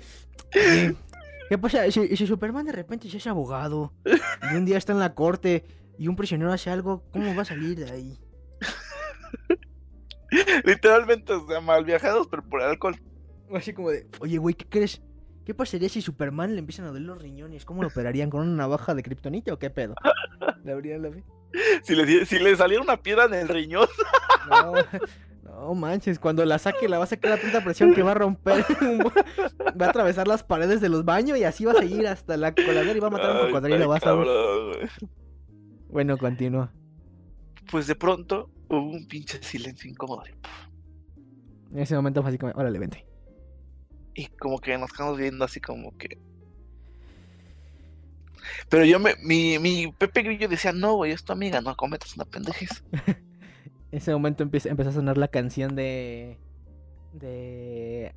¿Qué 1.50 1.58
pasa? 1.58 1.90
Si, 1.92 2.16
si 2.16 2.28
Superman 2.28 2.66
de 2.66 2.72
repente 2.72 3.10
se 3.10 3.18
hace 3.18 3.30
abogado 3.30 3.94
y 4.52 4.56
un 4.56 4.66
día 4.66 4.78
está 4.78 4.94
en 4.94 5.00
la 5.00 5.16
corte 5.16 5.66
y 5.98 6.08
un 6.08 6.16
prisionero 6.16 6.54
hace 6.54 6.70
algo, 6.70 7.04
¿cómo 7.12 7.34
va 7.36 7.42
a 7.42 7.46
salir 7.46 7.78
de 7.78 7.92
ahí? 7.92 8.20
Literalmente, 10.64 11.34
o 11.34 11.48
sea, 11.48 11.60
mal 11.60 11.84
viajados, 11.84 12.28
pero 12.28 12.44
por 12.44 12.62
alcohol. 12.62 12.96
Así 13.54 13.74
como 13.74 13.90
de, 13.90 14.08
oye, 14.20 14.38
güey, 14.38 14.54
¿qué 14.54 14.66
crees? 14.68 15.02
¿Qué 15.46 15.56
pasaría 15.56 15.90
si 15.90 16.02
Superman 16.02 16.54
le 16.54 16.60
empiezan 16.60 16.86
a 16.86 16.90
doler 16.90 17.02
los 17.02 17.20
riñones? 17.20 17.66
¿Cómo 17.66 17.82
lo 17.82 17.88
operarían? 17.88 18.30
¿Con 18.30 18.42
una 18.42 18.56
navaja 18.56 18.94
de 18.94 19.02
kriptonita 19.02 19.52
o 19.52 19.58
qué 19.58 19.72
pedo? 19.72 19.96
¿Le 20.64 20.72
abrían 20.72 21.02
la? 21.02 21.10
Si 21.82 21.96
le, 21.96 22.26
si 22.28 22.38
le 22.38 22.56
saliera 22.56 22.84
una 22.84 23.02
piedra 23.02 23.26
en 23.26 23.34
el 23.34 23.48
riñón, 23.48 23.88
No, 24.48 24.74
no 25.50 25.74
manches, 25.76 26.20
cuando 26.20 26.46
la 26.46 26.60
saque 26.60 26.88
la 26.88 26.98
va 26.98 27.04
a 27.04 27.08
sacar 27.08 27.34
a 27.34 27.38
tanta 27.42 27.64
presión 27.64 27.94
que 27.94 28.04
va 28.04 28.12
a 28.12 28.16
romper, 28.16 28.64
va 29.82 29.86
a 29.86 29.90
atravesar 29.90 30.28
las 30.28 30.44
paredes 30.44 30.82
de 30.82 30.90
los 30.90 31.06
baños 31.06 31.38
y 31.38 31.44
así 31.44 31.66
va 31.66 31.74
a 31.74 31.76
seguir 31.76 32.08
hasta 32.08 32.38
la 32.38 32.54
coladera 32.54 32.96
y 32.96 33.00
va 33.00 33.08
a 33.08 33.12
matar 33.12 33.30
a 33.32 33.42
un 33.42 33.48
cocodrilo, 33.48 33.88
vas 33.88 34.06
a 34.06 34.16
ver. 34.16 34.90
Bueno, 35.90 36.18
continúa. 36.18 36.72
Pues 37.72 37.88
de 37.88 37.96
pronto 37.96 38.50
hubo 38.68 38.92
un 38.92 39.08
pinche 39.08 39.42
silencio 39.44 39.90
incómodo. 39.90 40.24
En 41.72 41.80
ese 41.80 41.96
momento 41.96 42.22
fue 42.22 42.30
así 42.30 42.38
como, 42.38 42.54
órale, 42.54 42.80
vente. 42.80 43.06
Y 44.16 44.28
como 44.28 44.60
que 44.60 44.78
nos 44.78 44.92
quedamos 44.92 45.18
viendo 45.18 45.46
así 45.46 45.60
como 45.60 45.96
que. 45.98 46.18
Pero 48.70 48.86
yo 48.86 49.00
me. 49.00 49.16
Mi, 49.24 49.60
mi 49.60 49.92
Pepe 49.98 50.24
Grillo 50.24 50.48
decía, 50.48 50.72
no, 50.74 50.96
güey, 50.96 51.12
es 51.12 51.24
tu 51.24 51.32
amiga, 51.32 51.62
no 51.62 51.76
cometas 51.76 52.16
una 52.16 52.26
pendejez. 52.26 52.84
Ese 53.92 54.12
momento 54.14 54.44
empieza, 54.44 54.70
empezó 54.70 54.90
a 54.90 54.94
sonar 54.94 55.18
la 55.18 55.28
canción 55.28 55.76
de. 55.76 56.40
de. 57.14 58.14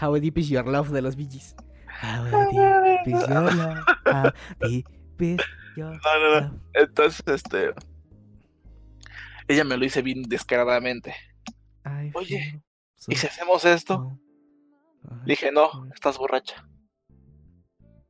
How 0.00 0.14
Deep 0.18 0.38
Is 0.38 0.48
Your 0.48 0.66
Love 0.66 0.90
de 0.90 1.02
los 1.02 1.16
Bee 1.16 1.28
Gees. 1.30 1.56
How 2.02 2.24
deep 2.50 3.06
is 3.06 3.26
your 3.28 3.54
love? 3.54 3.84
How 4.04 4.30
deep 4.60 4.86
is 5.20 5.38
your 5.76 5.92
No, 5.92 6.18
no, 6.18 6.40
no. 6.40 6.40
love? 6.40 6.52
Entonces, 6.74 7.22
este. 7.26 7.74
Ella 9.48 9.64
me 9.64 9.76
lo 9.76 9.84
dice 9.84 10.02
bien 10.02 10.22
descaradamente. 10.22 11.14
I 11.84 12.10
Oye, 12.14 12.60
so 12.96 13.10
¿Y 13.12 13.16
si 13.16 13.26
hacemos 13.26 13.64
esto? 13.64 14.18
Le 15.24 15.32
dije, 15.34 15.52
no, 15.52 15.86
estás 15.94 16.18
borracha. 16.18 16.68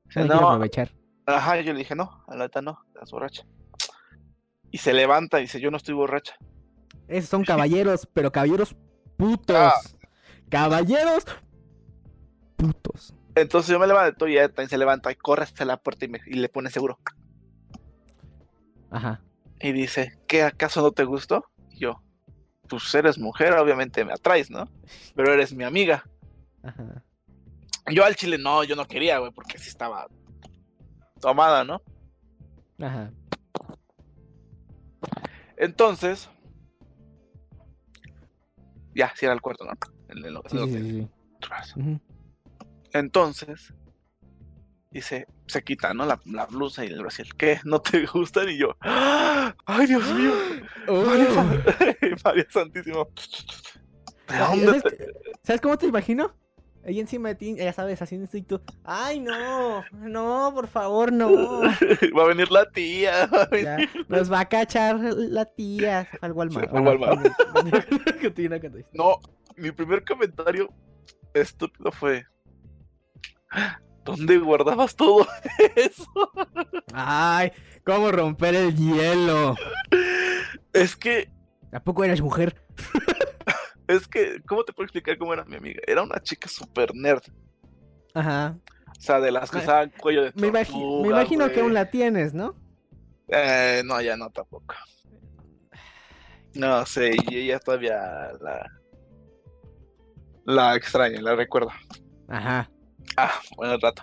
Dice, 0.06 0.20
No 0.24 0.40
no, 0.40 0.48
aprovechar. 0.50 0.90
ajá, 1.26 1.60
yo 1.60 1.72
le 1.74 1.80
dije, 1.80 1.94
no, 1.94 2.24
a 2.26 2.34
la 2.36 2.44
neta 2.44 2.62
no, 2.62 2.78
estás 2.88 3.10
borracha. 3.10 3.44
Y 4.70 4.78
se 4.78 4.94
levanta 4.94 5.38
y 5.38 5.42
dice, 5.42 5.60
yo 5.60 5.70
no 5.70 5.76
estoy 5.76 5.94
borracha. 5.94 6.36
Esos 7.08 7.30
son 7.30 7.44
caballeros, 7.44 8.06
pero 8.12 8.30
caballeros 8.32 8.74
putos. 9.16 9.56
Ah. 9.56 9.72
Caballeros 10.48 11.24
putos. 12.56 13.14
Entonces 13.34 13.70
yo 13.70 13.78
me 13.78 13.86
levanto 13.86 14.26
y 14.28 14.36
se 14.68 14.78
levanta 14.78 15.12
y 15.12 15.16
corre 15.16 15.42
hasta 15.44 15.64
la 15.64 15.76
puerta 15.76 16.04
y, 16.06 16.08
me- 16.08 16.20
y 16.26 16.34
le 16.34 16.48
pone 16.48 16.70
seguro. 16.70 16.98
Ajá. 18.90 19.20
Y 19.60 19.72
dice, 19.72 20.18
¿qué 20.26 20.42
acaso 20.42 20.80
no 20.80 20.92
te 20.92 21.04
gustó? 21.04 21.44
Y 21.70 21.80
yo, 21.80 22.02
pues 22.68 22.94
eres 22.94 23.18
mujer, 23.18 23.52
obviamente 23.54 24.04
me 24.04 24.12
atraes, 24.12 24.50
¿no? 24.50 24.68
Pero 25.14 25.32
eres 25.34 25.52
mi 25.52 25.64
amiga. 25.64 26.04
Ajá. 26.62 27.02
Yo 27.92 28.04
al 28.04 28.16
chile 28.16 28.38
no, 28.38 28.64
yo 28.64 28.74
no 28.74 28.86
quería, 28.86 29.18
güey, 29.18 29.32
porque 29.32 29.58
sí 29.58 29.68
estaba 29.68 30.06
tomada, 31.20 31.62
¿no? 31.64 31.82
Ajá. 32.80 33.10
Entonces, 35.56 36.28
ya, 38.96 39.12
cierra 39.14 39.34
el 39.34 39.40
cuarto, 39.40 39.64
¿no? 39.64 39.72
El- 40.08 40.38
Sí, 40.48 40.56
el 40.58 41.08
sí. 41.74 42.00
Entonces, 42.92 43.74
dice, 44.90 45.26
se 45.46 45.62
quita, 45.62 45.92
¿no? 45.94 46.06
La, 46.06 46.20
la 46.24 46.46
blusa 46.46 46.84
y 46.84 46.88
el 46.88 47.00
brasier. 47.00 47.28
¿Qué? 47.36 47.60
¿No 47.64 47.80
te 47.80 48.06
gustan? 48.12 48.48
Y 48.48 48.58
yo, 48.58 48.76
¡ah! 48.80 49.54
¡ay, 49.66 49.86
Dios 49.86 50.04
mío! 50.14 50.32
María, 51.06 51.26
Oh. 51.28 51.34
San- 51.34 51.64
María 52.24 52.46
Santísima. 52.48 53.04
¿De 54.28 54.38
dónde 54.38 54.66
¿Sabes, 54.66 54.82
te- 54.82 55.06
¿Sabes 55.42 55.60
cómo 55.60 55.76
te 55.78 55.86
imagino? 55.86 56.34
Ahí 56.86 57.00
encima 57.00 57.30
de 57.30 57.34
ti, 57.34 57.56
ya 57.56 57.72
sabes, 57.72 58.00
haciendo 58.00 58.26
esto 58.26 58.36
y 58.36 58.42
tú. 58.42 58.60
¡Ay, 58.84 59.18
no! 59.18 59.82
No, 59.92 60.52
por 60.54 60.68
favor, 60.68 61.12
no. 61.12 61.28
Va 62.16 62.22
a 62.22 62.26
venir 62.28 62.50
la 62.52 62.70
tía. 62.70 63.26
va 63.26 63.42
a 63.42 63.56
Ya, 63.56 63.76
venir- 63.76 64.06
nos 64.08 64.30
va 64.32 64.40
a 64.40 64.48
cachar 64.48 64.96
la 65.00 65.44
tía. 65.46 66.06
Fue 66.08 66.18
al 66.22 66.32
Walmart. 66.32 66.72
Al 66.72 66.86
Walmart. 66.86 67.26
No, 68.92 69.18
mi 69.56 69.72
primer 69.72 70.04
comentario 70.04 70.68
estúpido 71.34 71.90
fue: 71.90 72.24
¿Dónde 74.04 74.38
guardabas 74.38 74.94
todo 74.94 75.26
eso? 75.76 76.06
¡Ay! 76.92 77.50
¿Cómo 77.84 78.10
romper 78.12 78.54
el 78.54 78.76
hielo? 78.76 79.56
Es 80.72 80.94
que, 80.96 81.30
¿A 81.72 81.80
poco 81.80 82.04
eres 82.04 82.20
mujer? 82.20 82.62
Es 83.88 84.06
que, 84.08 84.40
¿cómo 84.46 84.64
te 84.64 84.72
puedo 84.72 84.84
explicar 84.86 85.16
cómo 85.18 85.32
era 85.34 85.44
mi 85.44 85.56
amiga? 85.56 85.80
Era 85.86 86.02
una 86.02 86.20
chica 86.20 86.48
super 86.48 86.94
nerd. 86.94 87.22
Ajá. 88.14 88.56
O 88.88 89.00
sea, 89.00 89.20
de 89.20 89.30
las 89.30 89.50
que 89.50 89.58
usaban 89.58 89.90
cuello 90.00 90.22
de 90.24 90.32
Me, 90.34 90.48
imagi- 90.48 90.66
tortuga, 90.72 91.02
me 91.02 91.08
imagino 91.08 91.50
que 91.52 91.60
aún 91.60 91.74
la 91.74 91.90
tienes, 91.90 92.32
¿no? 92.34 92.54
Eh, 93.28 93.82
no, 93.84 94.00
ya 94.00 94.16
no 94.16 94.30
tampoco. 94.30 94.74
No 96.54 96.86
sé, 96.86 97.10
y 97.28 97.36
ella 97.38 97.58
todavía 97.58 97.96
la. 98.40 98.70
La 100.46 100.76
extraño, 100.76 101.20
la 101.20 101.34
recuerdo. 101.34 101.70
Ajá. 102.28 102.70
Ah, 103.16 103.32
buen 103.56 103.78
rato. 103.80 104.02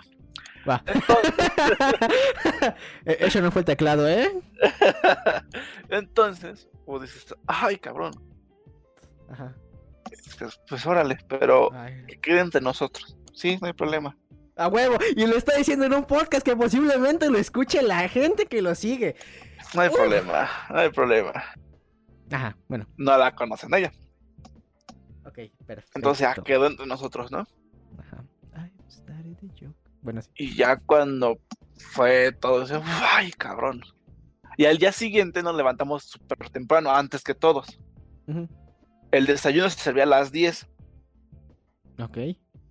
Va. 0.68 0.82
E- 3.04 3.16
Eso 3.20 3.40
no 3.40 3.50
fue 3.50 3.64
teclado, 3.64 4.08
¿eh? 4.08 4.30
Entonces, 5.88 6.68
vos 6.86 7.02
dices, 7.02 7.34
ay, 7.46 7.76
cabrón, 7.78 8.12
Ajá. 9.30 9.54
Pues, 10.38 10.60
pues 10.68 10.86
órale, 10.86 11.18
pero 11.28 11.72
Ay. 11.72 12.04
que 12.06 12.20
quede 12.20 12.40
entre 12.40 12.60
nosotros. 12.60 13.16
Sí, 13.32 13.58
no 13.60 13.66
hay 13.66 13.72
problema. 13.72 14.16
A 14.56 14.68
huevo. 14.68 14.98
Y 15.16 15.26
lo 15.26 15.36
está 15.36 15.56
diciendo 15.56 15.84
en 15.84 15.94
un 15.94 16.04
podcast 16.04 16.44
que 16.44 16.56
posiblemente 16.56 17.28
lo 17.28 17.38
escuche 17.38 17.82
la 17.82 18.08
gente 18.08 18.46
que 18.46 18.62
lo 18.62 18.74
sigue. 18.74 19.16
No 19.74 19.80
hay 19.80 19.90
problema, 19.90 20.48
no 20.70 20.78
hay 20.78 20.90
problema. 20.90 21.32
Ajá, 22.30 22.56
bueno. 22.68 22.86
No 22.96 23.16
la 23.16 23.34
conocen 23.34 23.74
ella. 23.74 23.92
Ok, 25.26 25.38
perfecto. 25.66 25.92
Entonces 25.96 26.20
ya 26.20 26.34
quedó 26.42 26.66
entre 26.66 26.86
nosotros, 26.86 27.32
¿no? 27.32 27.46
Ajá. 27.98 28.24
I 28.56 28.70
started 28.90 29.36
the 29.38 29.48
joke. 29.48 29.76
Bueno, 30.02 30.22
sí. 30.22 30.30
Y 30.36 30.54
ya 30.54 30.76
cuando 30.76 31.40
fue 31.78 32.32
todo 32.32 32.62
eso, 32.62 32.82
ay, 32.84 33.32
cabrón. 33.32 33.82
Y 34.56 34.66
al 34.66 34.78
día 34.78 34.92
siguiente 34.92 35.42
nos 35.42 35.56
levantamos 35.56 36.04
súper 36.04 36.50
temprano, 36.50 36.94
antes 36.94 37.24
que 37.24 37.34
todos. 37.34 37.80
Ujú. 38.26 38.48
El 39.14 39.26
desayuno 39.26 39.70
se 39.70 39.78
servía 39.78 40.02
a 40.02 40.06
las 40.06 40.32
10. 40.32 40.66
Ok. 42.00 42.18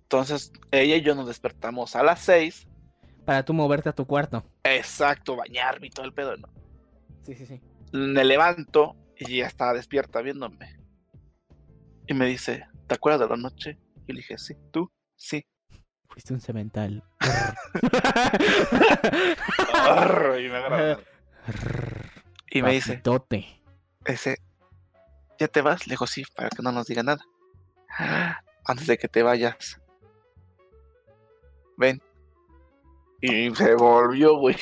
Entonces 0.02 0.52
ella 0.70 0.96
y 0.96 1.00
yo 1.00 1.14
nos 1.14 1.26
despertamos 1.26 1.96
a 1.96 2.02
las 2.02 2.20
6. 2.20 2.68
Para 3.24 3.42
tú 3.46 3.54
moverte 3.54 3.88
a 3.88 3.94
tu 3.94 4.06
cuarto. 4.06 4.44
Exacto, 4.62 5.36
bañarme 5.36 5.86
y 5.86 5.90
todo 5.90 6.04
el 6.04 6.12
pedo, 6.12 6.36
¿no? 6.36 6.48
Sí, 7.22 7.34
sí, 7.34 7.46
sí. 7.46 7.62
Me 7.92 8.26
levanto 8.26 8.94
y 9.16 9.36
ella 9.36 9.46
estaba 9.46 9.72
despierta 9.72 10.20
viéndome. 10.20 10.78
Y 12.06 12.12
me 12.12 12.26
dice, 12.26 12.66
¿te 12.88 12.94
acuerdas 12.94 13.22
de 13.22 13.28
la 13.34 13.40
noche? 13.40 13.78
Y 14.06 14.12
le 14.12 14.18
dije, 14.18 14.36
sí, 14.36 14.54
tú, 14.70 14.92
sí. 15.16 15.46
Fuiste 16.10 16.34
un 16.34 16.42
cemental. 16.42 17.02
Y 20.38 20.48
me 20.48 20.56
agarra. 20.56 21.00
Y 22.50 22.60
me 22.62 22.72
dice, 22.72 22.92
Papitote. 22.92 23.62
ese, 24.04 24.36
¿ya 25.44 25.48
te 25.48 25.60
vas? 25.62 25.86
Le 25.86 25.92
digo, 25.92 26.06
sí, 26.06 26.24
para 26.34 26.48
que 26.50 26.62
no 26.62 26.72
nos 26.72 26.86
diga 26.86 27.02
nada. 27.02 27.22
"Ah, 27.98 28.40
Antes 28.66 28.86
de 28.86 28.96
que 28.96 29.08
te 29.08 29.22
vayas. 29.22 29.78
Ven. 31.76 32.00
Y 33.20 33.54
se 33.54 33.74
volvió, 33.74 34.36
güey. 34.38 34.56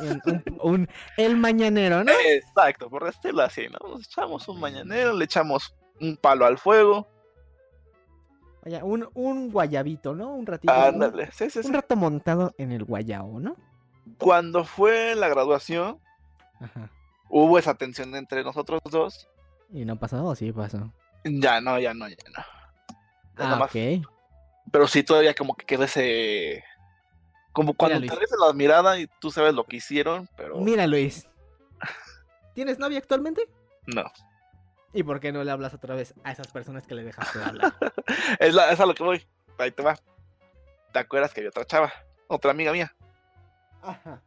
Un, 0.00 0.22
un- 0.26 0.58
un- 0.62 0.88
el 1.18 1.36
mañanero, 1.36 2.04
¿no? 2.04 2.12
Exacto, 2.26 2.88
por 2.88 3.04
decirlo 3.04 3.42
así, 3.42 3.66
¿no? 3.68 3.86
Nos 3.88 4.06
echamos 4.06 4.48
un 4.48 4.60
mañanero, 4.60 5.12
le 5.12 5.24
echamos 5.26 5.74
un 6.00 6.16
palo 6.16 6.46
al 6.46 6.56
fuego. 6.58 7.06
Vaya, 8.64 8.82
un, 8.84 9.08
un 9.14 9.50
guayabito, 9.50 10.14
¿no? 10.14 10.32
Un 10.34 10.46
ratito. 10.46 10.72
un- 10.72 10.78
Ándale, 10.80 11.30
sí, 11.32 11.50
sí, 11.50 11.60
sí. 11.62 11.68
Un 11.68 11.74
rato 11.74 11.96
montado 11.96 12.54
en 12.56 12.72
el 12.72 12.84
guayabo, 12.84 13.40
¿no? 13.40 13.56
Cuando 14.18 14.64
fue 14.64 15.14
la 15.14 15.28
graduación, 15.28 16.00
Ajá. 16.60 16.90
hubo 17.28 17.58
esa 17.58 17.74
tensión 17.74 18.14
entre 18.14 18.42
nosotros 18.42 18.80
dos. 18.90 19.28
¿Y 19.70 19.84
no 19.84 19.98
pasó 19.98 20.24
o 20.24 20.34
sí 20.34 20.52
pasó? 20.52 20.92
Ya 21.24 21.60
no, 21.60 21.78
ya 21.78 21.94
no, 21.94 22.08
ya 22.08 22.16
no. 22.36 22.44
Ya 23.38 23.52
Ah, 23.56 23.60
ok. 23.64 24.04
Pero 24.72 24.86
sí, 24.88 25.02
todavía 25.02 25.34
como 25.34 25.54
que 25.54 25.66
quedó 25.66 25.84
ese. 25.84 26.64
Como 27.52 27.74
cuando 27.74 27.98
Luis. 27.98 28.10
te 28.12 28.18
ves 28.18 28.30
la 28.38 28.52
mirada 28.52 28.98
y 28.98 29.06
tú 29.20 29.30
sabes 29.30 29.54
lo 29.54 29.64
que 29.64 29.76
hicieron, 29.76 30.28
pero 30.36 30.58
Mira, 30.58 30.86
Luis. 30.86 31.28
¿Tienes 32.54 32.78
novia 32.78 32.98
actualmente? 32.98 33.42
no. 33.86 34.04
¿Y 34.94 35.02
por 35.02 35.20
qué 35.20 35.32
no 35.32 35.44
le 35.44 35.50
hablas 35.50 35.74
otra 35.74 35.94
vez 35.94 36.14
a 36.24 36.32
esas 36.32 36.48
personas 36.48 36.86
que 36.86 36.94
le 36.94 37.04
dejaste 37.04 37.38
de 37.38 37.44
hablar? 37.44 37.74
Es, 38.40 38.54
la, 38.54 38.72
es 38.72 38.80
a 38.80 38.86
lo 38.86 38.94
que 38.94 39.02
voy. 39.04 39.26
Ahí 39.58 39.70
te 39.70 39.82
va. 39.82 39.96
¿Te 40.92 40.98
acuerdas 40.98 41.34
que 41.34 41.40
había 41.40 41.50
otra 41.50 41.66
chava? 41.66 41.92
Otra 42.26 42.52
amiga 42.52 42.72
mía. 42.72 42.94
Ajá. 43.82 44.22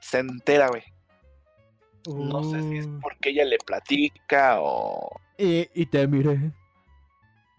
Se 0.00 0.18
entera, 0.18 0.68
güey. 0.68 0.82
No 2.06 2.42
sé 2.50 2.60
si 2.62 2.78
es 2.78 2.86
Uh, 2.86 3.00
porque 3.00 3.30
ella 3.30 3.44
le 3.44 3.58
platica 3.58 4.56
o. 4.60 5.08
Y, 5.38 5.68
y 5.74 5.86
te 5.86 6.06
miré. 6.06 6.52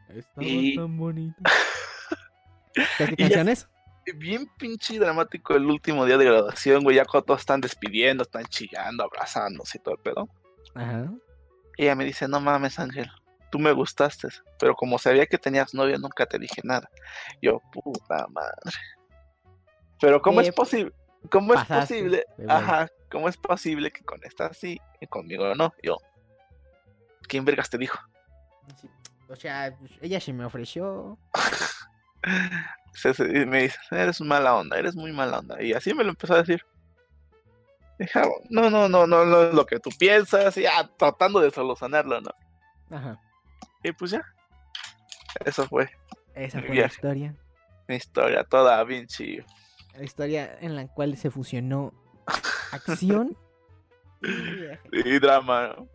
Estabas 0.10 0.26
Y- 0.50 0.76
tan 0.76 0.98
bonita. 0.98 1.36
¿Qué, 2.98 3.06
qué 3.08 3.14
Y 3.14 3.16
ya- 3.16 3.28
canciones? 3.30 3.68
Bien 4.18 4.50
pinche 4.58 5.00
dramático 5.00 5.56
el 5.56 5.66
último 5.66 6.06
día 6.06 6.18
de 6.18 6.26
graduación, 6.26 6.84
güey. 6.84 6.98
Ya 6.98 7.06
cuando 7.06 7.26
todos 7.28 7.40
están 7.40 7.62
despidiendo, 7.62 8.24
están 8.24 8.44
chillando, 8.46 9.04
abrazándose 9.06 9.78
y 9.78 9.82
todo 9.82 9.96
el 9.96 10.02
pedo. 10.02 10.28
Ajá. 10.76 11.10
Y 11.78 11.84
ella 11.84 11.96
me 11.96 12.04
dice, 12.04 12.28
no 12.28 12.42
mames, 12.42 12.80
Ángel, 12.80 13.10
tú 13.50 13.60
me 13.60 13.72
gustaste, 13.72 14.28
pero 14.60 14.76
como 14.76 15.00
sabía 15.00 15.26
que 15.26 15.38
tenías 15.38 15.74
novia, 15.74 15.98
nunca 15.98 16.26
te 16.26 16.38
dije 16.38 16.60
nada. 16.66 16.90
Yo, 17.42 17.62
puta 17.72 18.28
madre. 18.28 18.58
Pero 20.02 20.22
¿cómo 20.22 20.42
Eh, 20.42 20.48
es 20.50 20.54
posible? 20.54 20.92
¿Cómo 21.30 21.54
es 21.54 21.64
posible? 21.66 22.26
Ajá, 22.48 22.90
¿cómo 23.10 23.30
es 23.30 23.38
posible 23.38 23.92
que 23.92 24.04
con 24.04 24.20
esta 24.24 24.54
sí 24.54 24.80
y 25.00 25.08
conmigo 25.08 25.56
no? 25.56 25.74
Yo, 25.82 25.98
¿quién 27.28 27.46
vergas 27.46 27.70
te 27.70 27.78
dijo? 27.78 27.98
Sí. 28.80 28.90
O 29.30 29.36
sea, 29.36 29.76
pues, 29.80 29.92
ella 30.02 30.20
se 30.20 30.34
me 30.34 30.46
ofreció. 30.46 31.18
Me 33.48 33.64
dice, 33.64 33.78
eres 33.92 34.22
mala 34.22 34.56
onda, 34.56 34.78
eres 34.78 34.96
muy 34.96 35.12
mala 35.12 35.40
onda. 35.40 35.62
Y 35.62 35.74
así 35.74 35.94
me 35.94 36.04
lo 36.04 36.12
empezó 36.12 36.36
a 36.36 36.44
decir. 36.44 36.64
Dije, 37.98 38.20
"Ah, 38.20 38.28
no, 38.50 38.70
no, 38.70 38.88
no, 38.88 39.08
no, 39.08 39.26
no 39.26 39.44
es 39.44 39.54
lo 39.54 39.66
que 39.66 39.80
tú 39.80 39.90
piensas, 39.98 40.56
y 40.58 40.62
ya 40.62 40.88
tratando 40.98 41.40
de 41.40 41.50
solucionarlo, 41.52 42.22
¿no? 42.22 42.32
Ajá. 42.96 43.20
Y 43.84 43.92
pues 43.94 44.12
ya. 44.12 44.24
Eso 45.44 45.68
fue 45.68 45.90
Esa 46.36 46.62
fue 46.62 46.76
la 46.76 46.86
historia. 46.86 47.36
mi 47.88 47.96
historia 47.96 48.44
toda 48.44 48.84
Vinci. 48.84 49.44
La 49.98 50.04
historia 50.04 50.58
en 50.62 50.76
la 50.76 50.88
cual 50.88 51.18
se 51.18 51.30
fusionó 51.32 51.94
acción 52.72 53.38
y 54.92 55.20
drama, 55.20 55.76
¿no? 55.78 55.88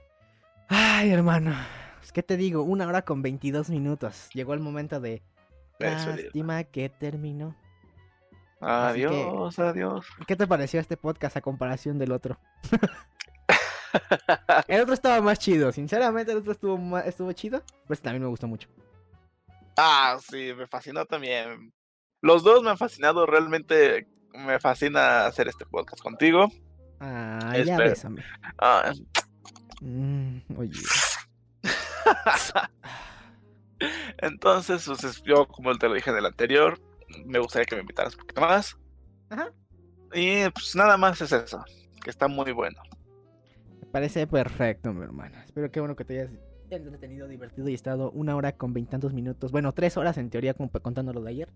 Ay, 0.69 1.11
hermano. 1.11 1.55
Pues, 1.99 2.13
¿Qué 2.13 2.23
te 2.23 2.37
digo? 2.37 2.63
Una 2.63 2.87
hora 2.87 3.03
con 3.03 3.23
22 3.23 3.71
minutos. 3.71 4.29
Llegó 4.35 4.55
el 4.55 4.61
momento 4.61 5.01
de. 5.01 5.23
Lástima 5.79 6.65
que 6.65 6.89
terminó. 6.89 7.57
Que- 8.61 8.67
Adiós, 8.67 9.59
adiós. 9.59 10.07
¿Qué 10.27 10.37
te 10.37 10.47
pareció 10.47 10.81
este 10.81 10.97
podcast 10.97 11.37
a 11.37 11.41
comparación 11.41 11.99
del 11.99 12.13
otro? 12.13 12.39
el 14.69 14.81
otro 14.83 14.95
estaba 14.95 15.21
más 15.21 15.39
chido. 15.39 15.71
Sinceramente, 15.73 16.33
el 16.33 16.39
otro 16.39 16.53
estuvo, 16.53 16.77
ma- 16.77 17.01
estuvo 17.01 17.33
chido. 17.33 17.63
Pero 17.85 17.95
este 17.95 18.05
también 18.05 18.23
me 18.23 18.29
gustó 18.29 18.47
mucho. 18.49 18.69
Ah, 19.77 20.19
sí, 20.29 20.53
me 20.57 20.67
fascinó 20.67 21.05
también. 21.07 21.73
Los 22.21 22.43
dos 22.43 22.63
me 22.63 22.71
han 22.71 22.79
fascinado, 22.79 23.27
realmente 23.27 24.09
me 24.35 24.59
fascina 24.61 25.27
hacer 25.27 25.49
este 25.49 25.67
podcast 25.67 26.03
contigo. 26.03 26.49
Ah, 27.01 27.53
ya 27.55 27.59
Espera. 27.61 27.79
bésame. 27.91 28.25
Ah, 28.59 28.93
Mm, 29.81 30.39
oye. 30.57 30.73
entonces, 34.19 34.85
pues, 34.87 35.05
es- 35.05 35.23
yo, 35.23 35.47
como 35.47 35.75
te 35.77 35.89
lo 35.89 35.95
dije 35.95 36.11
en 36.11 36.17
el 36.17 36.27
anterior, 36.27 36.79
me 37.25 37.39
gustaría 37.39 37.67
que 37.67 37.77
me 37.77 37.83
invitaras 37.83 38.15
un 38.15 38.21
poquito 38.21 38.41
más. 38.41 38.77
Ajá. 39.31 39.53
Y 40.15 40.49
pues 40.51 40.75
nada 40.75 40.97
más 40.97 41.21
es 41.21 41.33
eso, 41.33 41.63
que 42.03 42.11
está 42.11 42.29
muy 42.29 42.51
bueno. 42.53 42.81
Me 43.81 43.87
parece 43.87 44.27
perfecto, 44.27 44.93
mi 44.93 45.05
hermano. 45.05 45.39
Espero 45.45 45.71
que 45.71 45.81
bueno 45.81 45.95
que 45.95 46.05
te 46.05 46.21
hayas 46.23 46.33
entretenido, 46.71 47.29
divertido 47.29 47.69
y 47.69 47.75
estado 47.75 48.11
una 48.11 48.35
hora 48.35 48.57
con 48.57 48.73
veintantos 48.73 49.13
minutos. 49.13 49.53
Bueno, 49.53 49.73
tres 49.73 49.97
horas 49.97 50.19
en 50.19 50.31
teoría, 50.31 50.55
como 50.55 50.71
contando 50.71 51.13
lo 51.13 51.23
de 51.23 51.31
ayer. 51.31 51.53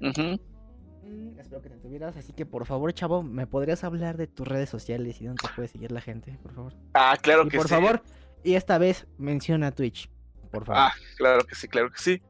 Mm, 0.00 1.38
espero 1.38 1.62
que 1.62 1.68
te 1.68 1.74
entuvieras. 1.74 2.16
Así 2.16 2.32
que 2.32 2.46
por 2.46 2.66
favor, 2.66 2.92
chavo, 2.92 3.22
¿me 3.22 3.46
podrías 3.46 3.84
hablar 3.84 4.16
de 4.16 4.26
tus 4.26 4.46
redes 4.46 4.68
sociales 4.68 5.20
y 5.20 5.26
dónde 5.26 5.42
te 5.46 5.54
puede 5.54 5.68
seguir 5.68 5.92
la 5.92 6.00
gente? 6.00 6.38
Por 6.42 6.54
favor. 6.54 6.74
Ah, 6.94 7.16
claro 7.20 7.46
y 7.46 7.48
que 7.48 7.56
por 7.56 7.68
sí. 7.68 7.74
favor, 7.74 8.02
y 8.44 8.54
esta 8.54 8.78
vez 8.78 9.06
menciona 9.16 9.72
Twitch. 9.72 10.08
Por 10.50 10.64
favor. 10.64 10.82
Ah, 10.82 10.92
claro 11.16 11.44
que 11.44 11.54
sí, 11.54 11.68
claro 11.68 11.90
que 11.90 11.98
sí. 11.98 12.22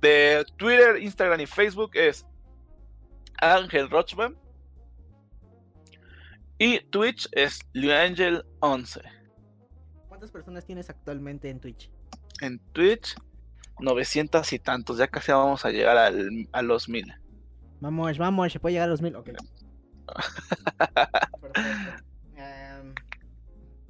De 0.00 0.44
Twitter, 0.56 1.02
Instagram 1.02 1.40
y 1.40 1.46
Facebook 1.46 1.92
es 1.94 2.26
Ángel 3.40 3.88
Rochman. 3.90 4.36
Y 6.58 6.80
Twitch 6.90 7.28
es 7.32 7.60
Liangel11. 7.74 9.02
¿Cuántas 10.08 10.30
personas 10.30 10.64
tienes 10.64 10.88
actualmente 10.88 11.50
en 11.50 11.60
Twitch? 11.60 11.90
En 12.40 12.58
Twitch, 12.72 13.16
900 13.80 14.52
y 14.52 14.58
tantos. 14.58 14.98
Ya 14.98 15.08
casi 15.08 15.32
vamos 15.32 15.64
a 15.64 15.70
llegar 15.70 15.96
al- 15.96 16.48
a 16.52 16.62
los 16.62 16.88
1000. 16.88 17.12
Vamos, 17.80 18.16
vamos, 18.18 18.52
se 18.52 18.60
puede 18.60 18.74
llegar 18.74 18.88
a 18.88 18.90
los 18.92 19.02
mil. 19.02 19.14
Ok. 19.16 19.30
Perfecto. 21.40 22.04
Em, 22.36 22.94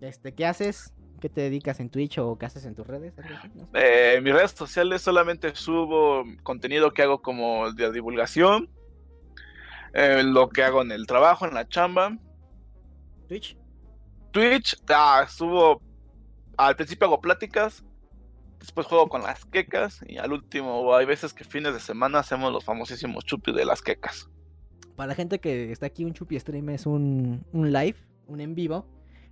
este, 0.00 0.34
¿qué 0.34 0.46
haces? 0.46 0.92
¿Qué 1.20 1.28
te 1.28 1.40
dedicas 1.42 1.80
en 1.80 1.88
Twitch 1.90 2.18
o 2.18 2.36
qué 2.36 2.46
haces 2.46 2.64
en 2.66 2.74
tus 2.74 2.86
redes? 2.86 3.14
Eh, 3.72 4.14
en 4.16 4.24
mis 4.24 4.34
redes 4.34 4.50
sociales 4.50 5.00
solamente 5.02 5.54
subo 5.54 6.24
contenido 6.42 6.92
que 6.92 7.02
hago 7.02 7.22
como 7.22 7.72
de 7.72 7.90
divulgación. 7.92 8.68
eh, 9.94 10.22
lo 10.24 10.48
que 10.48 10.64
hago 10.64 10.82
en 10.82 10.90
el 10.90 11.06
trabajo, 11.06 11.46
en 11.46 11.54
la 11.54 11.68
chamba. 11.68 12.18
Twitch. 13.28 13.56
Twitch, 14.32 14.76
ah, 14.88 15.24
subo. 15.28 15.80
Al 16.56 16.74
principio 16.76 17.06
hago 17.06 17.20
pláticas. 17.20 17.84
Después 18.64 18.86
juego 18.86 19.08
con 19.08 19.22
las 19.22 19.44
quecas 19.44 20.00
y 20.06 20.16
al 20.16 20.32
último, 20.32 20.94
hay 20.94 21.06
veces 21.06 21.34
que 21.34 21.44
fines 21.44 21.74
de 21.74 21.80
semana 21.80 22.18
hacemos 22.18 22.52
los 22.52 22.64
famosísimos 22.64 23.24
chupis 23.24 23.54
de 23.54 23.64
las 23.64 23.82
quecas. 23.82 24.28
Para 24.96 25.08
la 25.08 25.14
gente 25.14 25.38
que 25.38 25.70
está 25.70 25.86
aquí, 25.86 26.04
un 26.04 26.14
Chupi 26.14 26.38
Stream 26.38 26.70
es 26.70 26.86
un, 26.86 27.44
un 27.52 27.72
live, 27.72 27.96
un 28.26 28.40
en 28.40 28.54
vivo, 28.54 28.86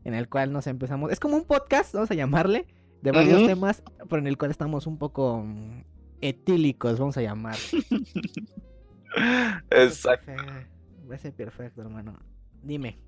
en 0.04 0.14
el 0.14 0.28
cual 0.28 0.52
nos 0.52 0.66
empezamos. 0.66 1.12
Es 1.12 1.20
como 1.20 1.36
un 1.36 1.44
podcast, 1.44 1.94
vamos 1.94 2.10
a 2.10 2.14
llamarle, 2.14 2.66
de 3.00 3.10
varios 3.10 3.46
temas, 3.46 3.82
pero 4.08 4.18
en 4.18 4.26
el 4.26 4.36
cual 4.36 4.50
estamos 4.50 4.86
un 4.86 4.98
poco 4.98 5.42
mm, 5.44 5.84
etílicos, 6.20 6.98
vamos 6.98 7.16
a 7.16 7.22
llamar. 7.22 7.56
Exacto. 9.70 10.26
Perfecto. 10.26 10.72
Me 11.00 11.06
parece 11.06 11.32
perfecto, 11.32 11.80
hermano. 11.80 12.18
Dime, 12.62 12.98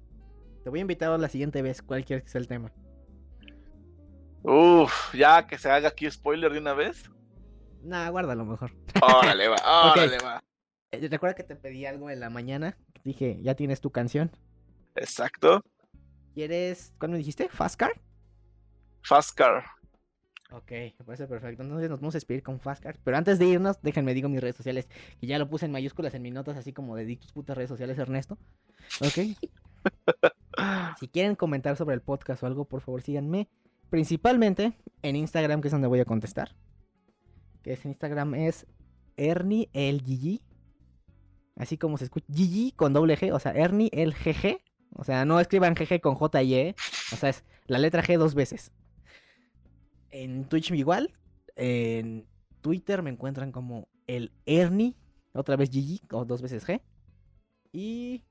te 0.63 0.71
voy 0.71 0.79
a 0.79 0.83
invitar 0.83 1.19
la 1.19 1.29
siguiente 1.29 1.61
vez, 1.61 1.83
cuál 1.83 2.05
quieres 2.05 2.25
que 2.25 2.31
sea 2.31 2.41
el 2.41 2.49
tema. 2.49 2.73
Uf, 4.45 5.15
ya 5.15 5.47
que 5.47 5.59
se 5.59 5.71
haga 5.71 5.89
aquí 5.89 6.11
spoiler 6.11 6.53
de 6.53 6.59
una 6.59 6.75
vez. 6.75 7.11
Nah, 7.83 8.09
guárdalo 8.11 8.45
mejor. 8.45 8.73
Órale, 9.03 9.49
va, 9.49 9.57
órale, 9.93 10.19
va. 10.19 10.45
Eh, 10.93 11.09
Recuerda 11.11 11.35
que 11.35 11.45
te 11.45 11.57
pedí 11.57 11.87
algo 11.87 12.11
en 12.11 12.21
la 12.21 12.31
mañana. 12.31 12.77
Dije, 13.05 13.39
ya 13.43 13.55
tienes 13.55 13.81
tu 13.81 13.91
canción. 13.91 14.31
Exacto. 14.97 15.63
¿Quieres, 16.35 16.93
cuándo 16.99 17.15
me 17.15 17.19
dijiste? 17.19 17.49
¿Fast 17.49 17.77
Car? 17.77 18.01
Fast 19.03 19.37
Car. 19.37 19.65
Ok, 20.51 20.71
me 20.71 21.05
parece 21.05 21.27
perfecto. 21.27 21.63
Entonces 21.63 21.91
nos 21.91 22.01
vamos 22.01 22.15
a 22.15 22.19
despedir 22.19 22.43
con 22.43 22.61
Fastcar. 22.61 22.97
Pero 23.03 23.17
antes 23.17 23.39
de 23.41 23.47
irnos, 23.47 23.81
déjenme 23.83 24.15
digo 24.15 24.29
mis 24.29 24.41
redes 24.41 24.55
sociales, 24.57 24.89
que 25.21 25.27
ya 25.27 25.39
lo 25.39 25.49
puse 25.49 25.67
en 25.67 25.73
mayúsculas 25.73 26.15
en 26.15 26.23
mis 26.23 26.33
notas, 26.33 26.57
así 26.57 26.73
como 26.73 26.95
de 26.97 27.17
tus 27.17 27.33
putas 27.33 27.57
redes 27.57 27.71
sociales, 27.71 27.99
Ernesto. 27.99 28.39
Ok. 29.01 29.19
Si 31.01 31.09
quieren 31.09 31.35
comentar 31.35 31.77
sobre 31.77 31.95
el 31.97 32.01
podcast 32.01 32.43
o 32.43 32.47
algo, 32.47 32.65
por 32.65 32.81
favor 32.81 33.03
síganme. 33.03 33.49
Principalmente 33.95 34.73
en 35.03 35.15
Instagram, 35.15 35.61
que 35.61 35.69
es 35.69 35.73
donde 35.73 35.87
voy 35.87 36.01
a 36.01 36.05
contestar. 36.05 36.57
Que 37.63 37.75
es 37.75 37.85
en 37.85 37.93
Instagram 37.93 38.35
es 38.35 38.67
Ernie 39.17 39.71
el 39.73 40.03
GG. 40.03 40.41
Así 41.55 41.79
como 41.79 41.97
se 41.97 42.07
escucha. 42.07 42.27
GG 42.29 42.75
con 42.75 42.93
doble 42.93 43.17
G. 43.17 43.33
O 43.33 43.39
sea, 43.39 43.53
Ernie 43.53 43.91
el 43.93 44.13
GG. 44.13 44.59
O 44.97 45.05
sea, 45.05 45.25
no 45.25 45.39
escriban 45.39 45.77
GG 45.77 46.01
con 46.01 46.17
J 46.17 46.43
y 46.43 46.55
E. 46.55 46.75
O 47.13 47.17
sea, 47.17 47.29
es 47.29 47.45
la 47.69 47.79
letra 47.79 48.03
G 48.03 48.19
dos 48.19 48.35
veces. 48.35 48.73
En 50.11 50.47
Twitch 50.47 50.73
igual. 50.73 51.15
En 51.55 52.27
Twitter 52.63 53.01
me 53.01 53.11
encuentran 53.11 53.53
como 53.53 53.87
el 54.09 54.33
Ernie. 54.45 54.97
Otra 55.35 55.55
vez 55.55 55.71
GG 55.71 56.13
o 56.13 56.25
dos 56.25 56.43
veces 56.43 56.67
G. 56.67 56.81
Y. 57.71 58.25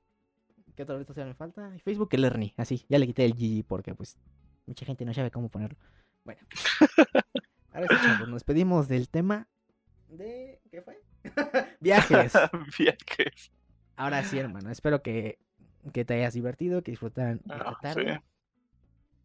¿Qué 0.76 0.82
otra 0.82 0.98
red 0.98 1.06
social 1.06 1.26
me 1.26 1.34
falta? 1.34 1.74
Facebook 1.82 2.10
el 2.12 2.26
Ernie. 2.26 2.52
Así, 2.58 2.84
ya 2.90 2.98
le 2.98 3.06
quité 3.06 3.24
el 3.24 3.32
GG 3.32 3.64
porque 3.66 3.94
pues 3.94 4.18
mucha 4.66 4.84
gente 4.86 5.04
no 5.04 5.14
sabe 5.14 5.30
cómo 5.30 5.48
ponerlo. 5.48 5.76
Bueno. 6.24 6.40
Ahora 7.72 7.88
sí, 7.88 7.94
chavos, 8.04 8.28
nos 8.28 8.36
despedimos 8.36 8.88
del 8.88 9.08
tema 9.08 9.48
de. 10.08 10.60
¿Qué 10.70 10.80
fue? 10.82 11.00
Viajes. 11.80 12.32
Viajes. 12.78 13.50
Ahora 13.96 14.22
sí, 14.24 14.38
hermano. 14.38 14.70
Espero 14.70 15.02
que, 15.02 15.38
que 15.92 16.04
te 16.04 16.14
hayas 16.14 16.34
divertido, 16.34 16.82
que 16.82 16.92
disfrutaran 16.92 17.40
esta 17.44 17.68
Ah, 17.70 17.78
tarde. 17.80 18.20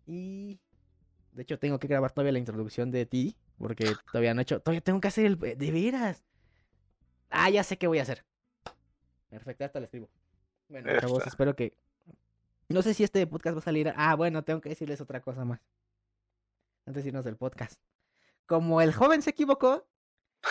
sí. 0.05 0.11
Y 0.11 0.59
de 1.33 1.43
hecho 1.43 1.59
tengo 1.59 1.79
que 1.79 1.87
grabar 1.87 2.11
todavía 2.11 2.31
la 2.33 2.39
introducción 2.39 2.89
de 2.89 3.05
ti, 3.05 3.35
porque 3.59 3.85
todavía 4.11 4.33
no 4.33 4.41
he 4.41 4.43
hecho, 4.43 4.59
todavía 4.59 4.81
tengo 4.81 4.99
que 4.99 5.07
hacer 5.09 5.25
el 5.25 5.37
de 5.39 5.71
veras. 5.71 6.23
Ah, 7.29 7.49
ya 7.51 7.63
sé 7.63 7.77
qué 7.77 7.85
voy 7.85 7.99
a 7.99 8.03
hacer. 8.03 8.25
Perfecto, 9.29 9.63
hasta 9.65 9.79
lo 9.79 9.85
escribo. 9.85 10.09
Bueno, 10.67 10.89
chavos, 10.99 11.27
espero 11.27 11.55
que 11.55 11.73
no 12.73 12.81
sé 12.81 12.93
si 12.93 13.03
este 13.03 13.25
podcast 13.27 13.55
va 13.55 13.59
a 13.59 13.63
salir. 13.63 13.93
Ah, 13.95 14.15
bueno, 14.15 14.43
tengo 14.43 14.61
que 14.61 14.69
decirles 14.69 15.01
otra 15.01 15.21
cosa 15.21 15.43
más. 15.43 15.59
Antes 16.85 17.03
de 17.03 17.09
irnos 17.09 17.25
del 17.25 17.37
podcast. 17.37 17.79
Como 18.45 18.81
el 18.81 18.93
joven 18.93 19.21
se 19.21 19.31
equivocó, 19.31 19.87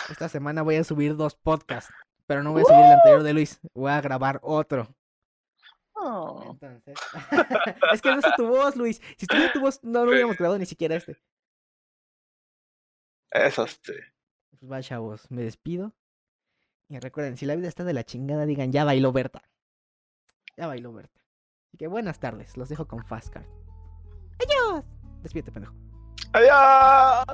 esta 0.09 0.29
semana 0.29 0.61
voy 0.61 0.75
a 0.75 0.83
subir 0.83 1.15
dos 1.15 1.35
podcasts, 1.35 1.93
pero 2.25 2.43
no 2.43 2.51
voy 2.51 2.61
a 2.61 2.65
subir 2.65 2.85
el 2.85 2.91
anterior 2.91 3.23
de 3.23 3.33
Luis, 3.33 3.59
voy 3.73 3.91
a 3.91 4.01
grabar 4.01 4.39
otro. 4.43 4.95
Oh, 5.93 6.41
Entonces, 6.51 6.97
es 7.91 8.01
que 8.01 8.09
no 8.09 8.19
es 8.19 8.35
tu 8.37 8.47
voz, 8.47 8.75
Luis. 8.77 9.01
Si 9.17 9.25
estuviera 9.25 9.51
tu 9.51 9.59
voz, 9.59 9.83
no 9.83 10.05
lo 10.05 10.11
hubiéramos 10.11 10.37
grabado 10.37 10.57
ni 10.57 10.65
siquiera 10.65 10.95
este. 10.95 11.17
eso 13.31 13.67
sí. 13.67 13.93
Pues 14.51 14.71
va, 14.71 14.81
chavos, 14.81 15.29
me 15.29 15.43
despido. 15.43 15.93
Y 16.87 16.99
recuerden, 16.99 17.37
si 17.37 17.45
la 17.45 17.55
vida 17.55 17.67
está 17.67 17.83
de 17.83 17.93
la 17.93 18.03
chingada, 18.03 18.45
digan, 18.45 18.71
ya 18.71 18.83
bailó 18.85 19.11
Berta. 19.11 19.43
Ya 20.55 20.67
bailó 20.67 20.93
Berta. 20.93 21.18
Así 21.69 21.77
que 21.77 21.87
buenas 21.87 22.19
tardes, 22.19 22.57
los 22.57 22.67
dejo 22.67 22.87
con 22.87 23.05
Fastcard. 23.05 23.45
¡Adiós! 24.43 24.83
Despídete, 25.21 25.51
pendejo. 25.51 25.75
Adiós. 26.33 27.25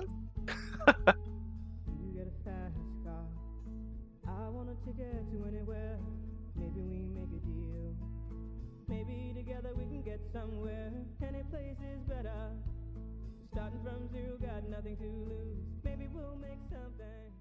Somewhere. 10.32 10.92
Any 11.22 11.44
place 11.44 11.78
is 11.80 12.02
better. 12.08 12.52
Starting 13.52 13.80
from 13.84 14.10
zero, 14.12 14.38
got 14.40 14.68
nothing 14.70 14.98
to 14.98 15.04
lose. 15.04 15.64
Maybe 15.84 16.08
we'll 16.14 16.36
make 16.42 16.60
something. 16.70 17.32